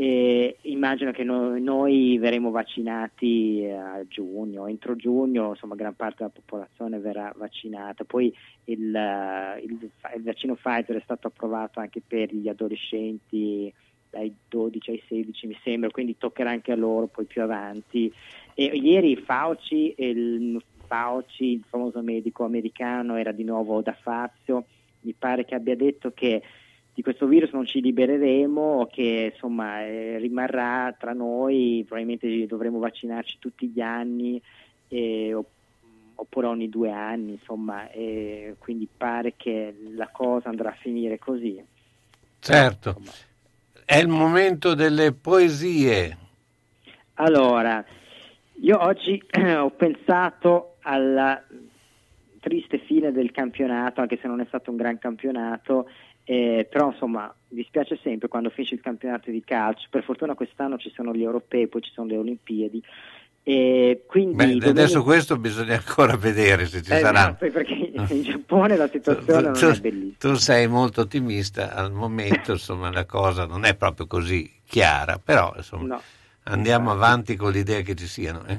E 0.00 0.58
immagino 0.60 1.10
che 1.10 1.24
noi, 1.24 1.60
noi 1.60 2.18
verremo 2.18 2.52
vaccinati 2.52 3.68
a 3.68 4.00
giugno, 4.06 4.68
entro 4.68 4.94
giugno 4.94 5.48
insomma 5.48 5.74
gran 5.74 5.96
parte 5.96 6.18
della 6.18 6.30
popolazione 6.32 7.00
verrà 7.00 7.34
vaccinata, 7.36 8.04
poi 8.04 8.32
il, 8.66 8.78
il, 9.64 9.90
il 10.14 10.22
vaccino 10.22 10.54
Pfizer 10.54 10.98
è 10.98 11.02
stato 11.02 11.26
approvato 11.26 11.80
anche 11.80 12.00
per 12.06 12.32
gli 12.32 12.48
adolescenti 12.48 13.74
dai 14.08 14.32
12 14.48 14.90
ai 14.92 15.02
16 15.08 15.46
mi 15.48 15.58
sembra, 15.64 15.90
quindi 15.90 16.16
toccherà 16.16 16.50
anche 16.50 16.70
a 16.70 16.76
loro 16.76 17.08
poi 17.08 17.24
più 17.24 17.42
avanti. 17.42 18.12
E 18.54 18.66
ieri 18.66 19.16
Fauci, 19.16 19.94
il, 19.98 20.62
Fauci, 20.86 21.54
il 21.54 21.64
famoso 21.68 22.02
medico 22.02 22.44
americano, 22.44 23.16
era 23.16 23.32
di 23.32 23.42
nuovo 23.42 23.82
da 23.82 23.94
Fazio, 24.00 24.64
mi 25.00 25.14
pare 25.18 25.44
che 25.44 25.56
abbia 25.56 25.74
detto 25.74 26.12
che 26.12 26.40
di 26.98 27.04
questo 27.04 27.26
virus 27.26 27.52
non 27.52 27.64
ci 27.64 27.80
libereremo, 27.80 28.88
che 28.90 29.30
insomma 29.32 29.84
eh, 29.84 30.18
rimarrà 30.18 30.92
tra 30.98 31.12
noi, 31.12 31.84
probabilmente 31.86 32.44
dovremo 32.48 32.80
vaccinarci 32.80 33.36
tutti 33.38 33.68
gli 33.68 33.80
anni 33.80 34.42
eh, 34.88 35.32
opp- 35.32 35.48
oppure 36.16 36.48
ogni 36.48 36.68
due 36.68 36.90
anni, 36.90 37.34
insomma, 37.34 37.88
e 37.92 38.56
quindi 38.58 38.88
pare 38.96 39.34
che 39.36 39.76
la 39.94 40.08
cosa 40.08 40.48
andrà 40.48 40.70
a 40.70 40.76
finire 40.80 41.20
così. 41.20 41.62
Certo. 42.40 43.00
È 43.84 43.96
il 43.96 44.08
momento 44.08 44.74
delle 44.74 45.12
poesie. 45.12 46.16
Allora, 47.14 47.84
io 48.54 48.82
oggi 48.82 49.22
ho 49.56 49.70
pensato 49.70 50.78
alla 50.80 51.40
triste 52.40 52.78
fine 52.78 53.12
del 53.12 53.30
campionato, 53.30 54.00
anche 54.00 54.18
se 54.20 54.26
non 54.26 54.40
è 54.40 54.44
stato 54.46 54.70
un 54.70 54.76
gran 54.76 54.98
campionato, 54.98 55.88
eh, 56.30 56.66
però 56.70 56.90
insomma 56.90 57.34
dispiace 57.48 57.98
sempre 58.02 58.28
quando 58.28 58.50
finisce 58.50 58.74
il 58.74 58.82
campionato 58.82 59.30
di 59.30 59.42
calcio. 59.42 59.86
Per 59.88 60.02
fortuna 60.04 60.34
quest'anno 60.34 60.76
ci 60.76 60.92
sono 60.94 61.14
gli 61.14 61.22
europei, 61.22 61.68
poi 61.68 61.80
ci 61.80 61.90
sono 61.92 62.06
le 62.08 62.18
Olimpiadi. 62.18 62.82
E 63.42 64.04
quindi 64.06 64.34
Beh, 64.34 64.44
domenica- 64.44 64.68
adesso 64.68 65.02
questo 65.02 65.38
bisogna 65.38 65.76
ancora 65.76 66.16
vedere 66.18 66.66
se 66.66 66.82
ci 66.82 66.92
Eh, 66.92 66.98
saranno. 66.98 67.36
no, 67.40 67.50
perché 67.50 67.72
in 68.12 68.22
Giappone 68.22 68.76
la 68.76 68.88
situazione 68.90 69.52
tu, 69.52 69.60
non 69.64 69.72
è 69.72 69.80
bellissima. 69.80 70.14
tu 70.18 70.34
sei 70.34 70.68
molto 70.68 71.00
ottimista 71.00 71.72
al 71.74 71.90
momento, 71.90 72.52
insomma 72.52 72.92
la 72.92 73.06
cosa 73.06 73.46
non 73.46 73.64
è 73.64 73.74
proprio 73.74 74.06
così 74.06 74.60
chiara, 74.66 75.18
però 75.18 75.54
insomma 75.56 75.86
No. 75.94 76.02
andiamo 76.42 76.90
avanti 76.90 77.36
con 77.36 77.52
l'idea 77.52 77.80
che 77.80 77.94
ci 77.94 78.06
siano. 78.06 78.44
eh. 78.46 78.58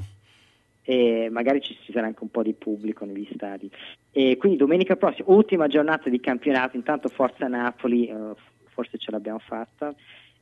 E 0.90 1.28
magari 1.30 1.60
ci, 1.60 1.78
sarà 1.92 2.08
anche 2.08 2.24
un 2.24 2.32
po' 2.32 2.42
di 2.42 2.52
pubblico 2.52 3.04
negli 3.04 3.28
stadi. 3.32 3.70
E 4.10 4.36
quindi 4.36 4.58
domenica 4.58 4.96
prossima, 4.96 5.30
ultima 5.30 5.68
giornata 5.68 6.10
di 6.10 6.18
campionato, 6.18 6.76
intanto 6.76 7.08
Forza 7.08 7.46
Napoli, 7.46 8.08
eh, 8.08 8.34
forse 8.64 8.98
ce 8.98 9.12
l'abbiamo 9.12 9.38
fatta. 9.38 9.94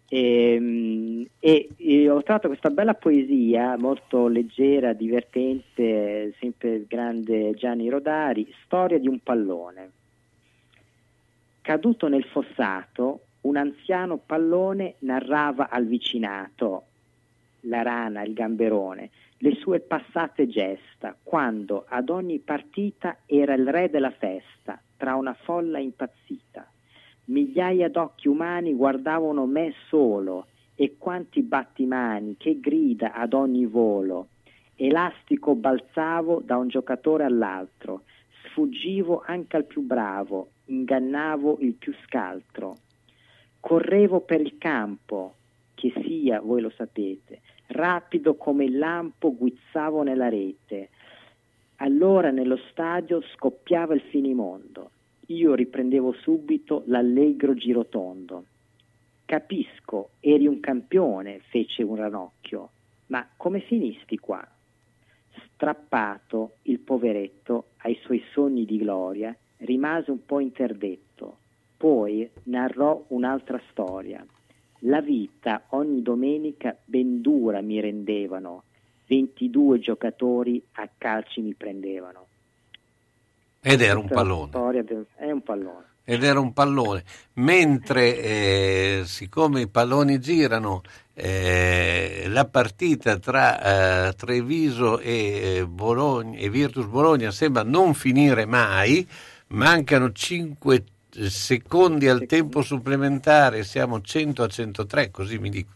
Ehm, 0.08 1.26
E, 1.38 1.68
e 1.76 2.08
ho 2.08 2.22
trovato 2.22 2.48
questa 2.48 2.70
bella 2.70 2.94
poesia 2.94 3.76
molto 3.76 4.26
leggera, 4.26 4.94
divertente, 4.94 6.32
sempre 6.40 6.76
il 6.76 6.86
grande 6.88 7.52
Gianni 7.52 7.90
Rodari, 7.90 8.50
storia 8.64 8.98
di 8.98 9.06
un 9.06 9.18
pallone. 9.18 9.90
Caduto 11.60 12.08
nel 12.08 12.24
fossato, 12.24 13.20
un 13.42 13.58
anziano 13.58 14.16
pallone 14.16 14.94
narrava 15.00 15.68
al 15.68 15.84
vicinato, 15.84 16.84
la 17.62 17.82
rana, 17.82 18.22
il 18.22 18.32
gamberone, 18.32 19.10
le 19.38 19.54
sue 19.54 19.80
passate 19.80 20.48
gesta, 20.48 21.16
quando 21.22 21.84
ad 21.88 22.08
ogni 22.08 22.38
partita 22.38 23.18
era 23.26 23.54
il 23.54 23.68
re 23.68 23.88
della 23.88 24.10
festa, 24.10 24.80
tra 24.96 25.14
una 25.14 25.34
folla 25.34 25.78
impazzita. 25.78 26.68
Migliaia 27.26 27.88
d'occhi 27.88 28.26
umani 28.26 28.74
guardavano 28.74 29.46
me 29.46 29.74
solo, 29.88 30.46
e 30.74 30.96
quanti 30.96 31.42
battimani, 31.42 32.36
che 32.36 32.58
grida 32.60 33.12
ad 33.12 33.32
ogni 33.32 33.66
volo. 33.66 34.28
Elastico 34.76 35.54
balzavo 35.54 36.40
da 36.44 36.56
un 36.56 36.68
giocatore 36.68 37.24
all'altro, 37.24 38.02
sfuggivo 38.44 39.22
anche 39.26 39.56
al 39.56 39.64
più 39.64 39.82
bravo, 39.82 40.50
ingannavo 40.66 41.58
il 41.60 41.72
più 41.74 41.92
scaltro. 42.04 42.76
Correvo 43.60 44.20
per 44.20 44.40
il 44.40 44.56
campo, 44.56 45.34
che 45.74 45.92
sia, 46.02 46.40
voi 46.40 46.60
lo 46.60 46.70
sapete, 46.70 47.40
rapido 47.68 48.34
come 48.36 48.64
il 48.64 48.78
lampo 48.78 49.34
guizzavo 49.34 50.02
nella 50.02 50.28
rete. 50.28 50.90
Allora 51.76 52.30
nello 52.30 52.58
stadio 52.70 53.22
scoppiava 53.34 53.94
il 53.94 54.00
finimondo. 54.02 54.90
Io 55.26 55.54
riprendevo 55.54 56.12
subito 56.12 56.82
l'allegro 56.86 57.54
girotondo. 57.54 58.44
Capisco, 59.24 60.10
eri 60.20 60.46
un 60.46 60.58
campione, 60.58 61.40
fece 61.48 61.82
un 61.82 61.96
ranocchio, 61.96 62.70
ma 63.06 63.28
come 63.36 63.60
finisti 63.60 64.18
qua? 64.18 64.46
Strappato, 65.52 66.52
il 66.62 66.78
poveretto, 66.78 67.66
ai 67.78 67.98
suoi 68.02 68.22
sogni 68.32 68.64
di 68.64 68.78
gloria, 68.78 69.36
rimase 69.58 70.10
un 70.10 70.24
po' 70.24 70.40
interdetto. 70.40 71.36
Poi 71.76 72.28
narrò 72.44 73.04
un'altra 73.08 73.60
storia. 73.70 74.24
La 74.82 75.00
vita 75.00 75.64
ogni 75.70 76.02
domenica 76.02 76.76
ben 76.84 77.20
dura 77.20 77.60
mi 77.60 77.80
rendevano, 77.80 78.62
22 79.06 79.80
giocatori 79.80 80.62
a 80.72 80.88
calci 80.96 81.40
mi 81.40 81.54
prendevano. 81.54 82.26
Ed 83.60 83.80
era 83.80 83.98
un 83.98 84.06
pallone. 84.06 84.50
È 85.16 85.30
un 85.30 85.42
pallone. 85.42 85.84
ed 86.04 86.22
era 86.22 86.38
un 86.38 86.52
pallone. 86.52 87.02
Mentre, 87.34 88.22
eh, 88.22 89.02
siccome 89.04 89.62
i 89.62 89.68
palloni 89.68 90.20
girano, 90.20 90.82
eh, 91.12 92.26
la 92.28 92.44
partita 92.46 93.18
tra 93.18 94.08
eh, 94.08 94.12
Treviso 94.14 95.00
e, 95.00 95.56
eh, 95.56 95.66
Bologna, 95.66 96.38
e 96.38 96.48
Virtus 96.48 96.86
Bologna 96.86 97.32
sembra 97.32 97.64
non 97.64 97.94
finire 97.94 98.46
mai, 98.46 99.06
mancano 99.48 100.12
5 100.12 100.84
secondi 101.26 102.08
al 102.08 102.26
tempo 102.26 102.62
supplementare, 102.62 103.64
siamo 103.64 104.00
100 104.00 104.42
a 104.42 104.48
103, 104.48 105.10
così 105.10 105.38
mi 105.38 105.50
dico. 105.50 105.70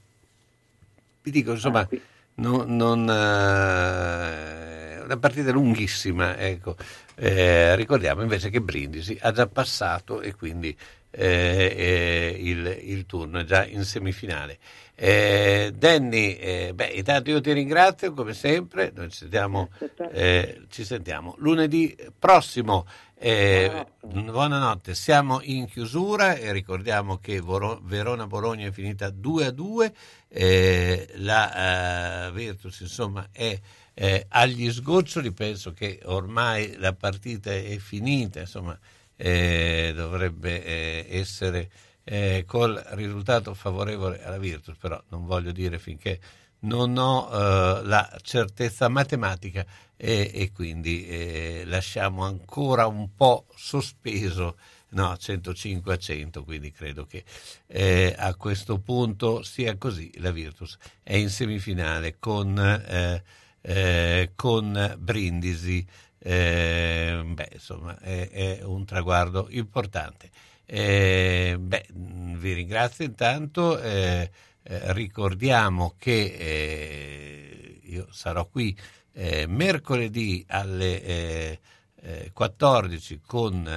Vi 1.23 1.31
dico, 1.31 1.53
insomma, 1.53 1.87
non, 2.35 2.75
non, 2.75 3.09
eh, 3.09 5.01
una 5.03 5.17
partita 5.19 5.51
lunghissima, 5.53 6.37
ecco. 6.39 6.77
Eh, 7.15 7.77
ricordiamo 7.77 8.23
invece 8.23 8.51
che 8.51 8.61
Brindisi 8.61 9.17
ha 9.21 9.31
già 9.33 9.47
passato 9.47 10.21
e 10.21 10.35
quindi 10.35 10.77
eh, 11.11 11.75
eh, 11.77 12.37
il, 12.41 12.79
il 12.85 13.07
turno 13.07 13.41
è 13.41 13.45
già 13.45 13.65
in 13.65 13.85
semifinale. 13.85 14.59
Eh, 15.05 15.73
Danny, 15.75 16.35
eh, 16.35 16.75
beh, 16.77 16.93
intanto 16.95 17.31
io 17.31 17.41
ti 17.41 17.53
ringrazio 17.53 18.15
come 18.15 18.35
sempre, 18.35 18.93
noi 18.95 19.11
ci 19.11 19.19
sentiamo, 19.19 19.69
eh, 20.13 20.63
ci 20.69 20.85
sentiamo 20.85 21.35
lunedì 21.39 21.97
prossimo. 22.17 22.87
Eh, 23.17 23.85
buonanotte, 24.01 24.95
siamo 24.95 25.41
in 25.43 25.67
chiusura 25.67 26.37
e 26.37 26.53
ricordiamo 26.53 27.19
che 27.19 27.43
Verona-Bologna 27.43 28.69
è 28.69 28.71
finita 28.71 29.11
2 29.11 29.47
a 29.47 29.51
2, 29.51 29.95
eh, 30.29 31.09
la 31.17 32.29
eh, 32.29 32.31
Virtus 32.31 32.79
insomma 32.79 33.27
è 33.33 33.59
eh, 33.95 34.27
agli 34.29 34.71
sgoccioli, 34.71 35.33
penso 35.33 35.73
che 35.73 35.99
ormai 36.05 36.77
la 36.77 36.93
partita 36.93 37.51
è 37.51 37.77
finita, 37.79 38.39
insomma 38.39 38.79
eh, 39.17 39.93
dovrebbe 39.97 40.65
eh, 40.65 41.07
essere 41.11 41.71
eh, 42.05 42.45
col 42.47 42.75
risultato 42.91 43.55
favorevole 43.55 44.23
alla 44.25 44.39
Virtus, 44.39 44.77
però 44.77 45.03
non 45.09 45.27
voglio 45.27 45.53
dire 45.53 45.79
finché 45.79 46.21
non 46.61 46.97
ho 46.97 47.29
eh, 47.31 47.85
la 47.85 48.19
certezza 48.23 48.89
matematica 48.89 49.65
e, 49.97 50.31
e 50.33 50.53
quindi 50.53 51.07
eh, 51.07 51.63
lasciamo 51.67 52.25
ancora 52.25 52.87
un 52.87 53.15
po' 53.15 53.47
sospeso 53.55 54.57
no, 54.93 55.17
105 55.17 55.93
a 55.93 55.97
100, 55.97 56.45
quindi 56.45 56.71
credo 56.71 57.07
che 57.07 57.25
eh, 57.67 58.15
a 58.17 58.35
questo 58.35 58.79
punto 58.79 59.43
sia 59.43 59.77
così. 59.77 60.11
La 60.19 60.31
Virtus 60.31 60.77
è 61.03 61.15
in 61.15 61.31
semifinale 61.31 62.19
con, 62.19 62.59
eh, 62.59 63.23
eh, 63.61 64.33
con 64.35 64.97
Brindisi. 64.99 65.87
Eh, 66.19 67.23
beh, 67.25 67.49
insomma, 67.53 67.99
è, 67.99 68.29
è 68.31 68.63
un 68.63 68.85
traguardo 68.85 69.49
importante. 69.51 70.31
Eh, 70.75 71.57
beh, 71.61 71.87
mh, 71.93 72.39
vi 72.39 72.53
ringrazio 72.55 73.05
intanto. 73.05 73.79
eh, 73.79 74.31
eh, 74.63 74.93
ricordiamo 74.95 75.95
che 75.99 76.35
eh, 76.39 77.81
io 77.83 78.09
sarò 78.11 78.47
qui 78.47 78.75
eh, 79.13 79.47
mercoledì 79.47 80.43
alle 80.49 81.03
eh, 81.03 81.61
eh, 82.01 82.31
14 82.33 83.21
con 83.27 83.69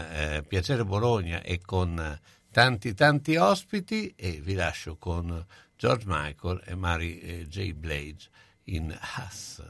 Piacere 0.47 0.85
Bologna 0.85 1.41
e 1.41 1.59
con 1.59 2.17
tanti 2.49 2.93
tanti 2.93 3.35
ospiti 3.35 4.13
e 4.15 4.39
vi 4.41 4.53
lascio 4.53 4.95
con 4.95 5.45
George 5.75 6.05
Michael 6.07 6.61
e 6.65 6.75
Mary 6.75 7.45
J. 7.47 7.73
Blige 7.73 8.29
in 8.65 8.97
Hass. 8.97 9.61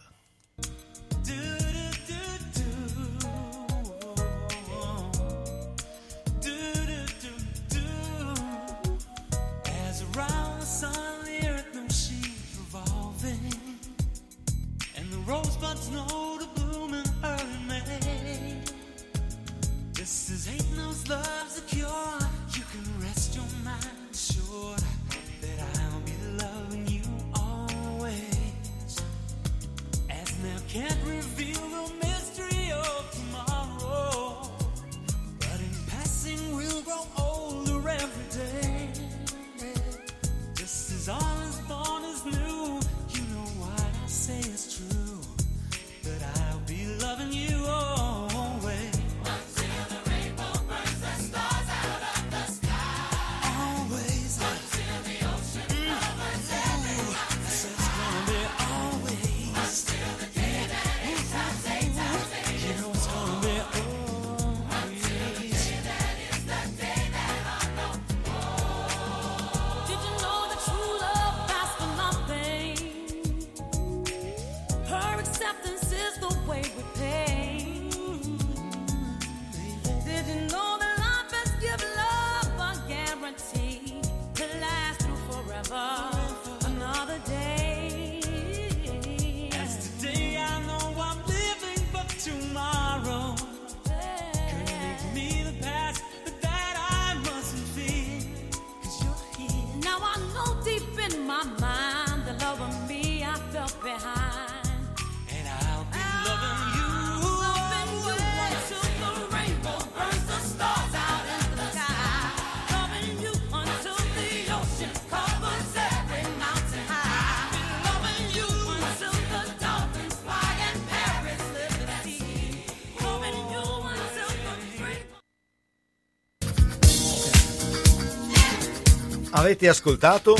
Avete 129.46 129.70
ascoltato 129.70 130.36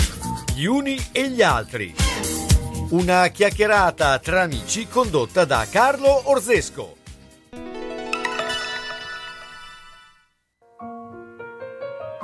Gli 0.56 0.66
uni 0.66 0.98
e 1.12 1.30
gli 1.30 1.44
altri. 1.44 1.94
Una 2.90 3.28
chiacchierata 3.28 4.18
tra 4.18 4.42
amici 4.42 4.88
condotta 4.88 5.46
da 5.46 5.68
Carlo 5.70 6.28
Orzesco. 6.32 6.98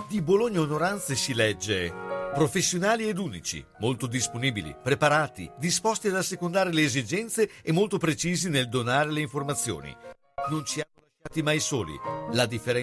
Di 0.10 0.22
Bologna 0.24 0.62
Onoranze 0.62 1.14
si 1.14 1.36
legge 1.36 1.94
professionali 2.34 3.08
ed 3.08 3.20
unici, 3.20 3.64
molto 3.78 4.08
disponibili, 4.08 4.76
preparati, 4.82 5.52
disposti 5.60 6.08
ad 6.08 6.16
assecondare 6.16 6.74
le 6.74 6.82
esigenze 6.82 7.48
e 7.62 7.72
molto 7.72 8.00
precisi 8.00 8.50
nel 8.50 8.68
donare 8.68 9.12
le 9.12 9.22
informazioni. 9.22 9.96
Non 10.50 10.66
ci 10.66 10.80
hanno 10.80 11.06
lasciati 11.22 11.44
mai 11.44 11.60
soli. 11.60 11.94
La 12.32 12.48
differenza 12.48 12.80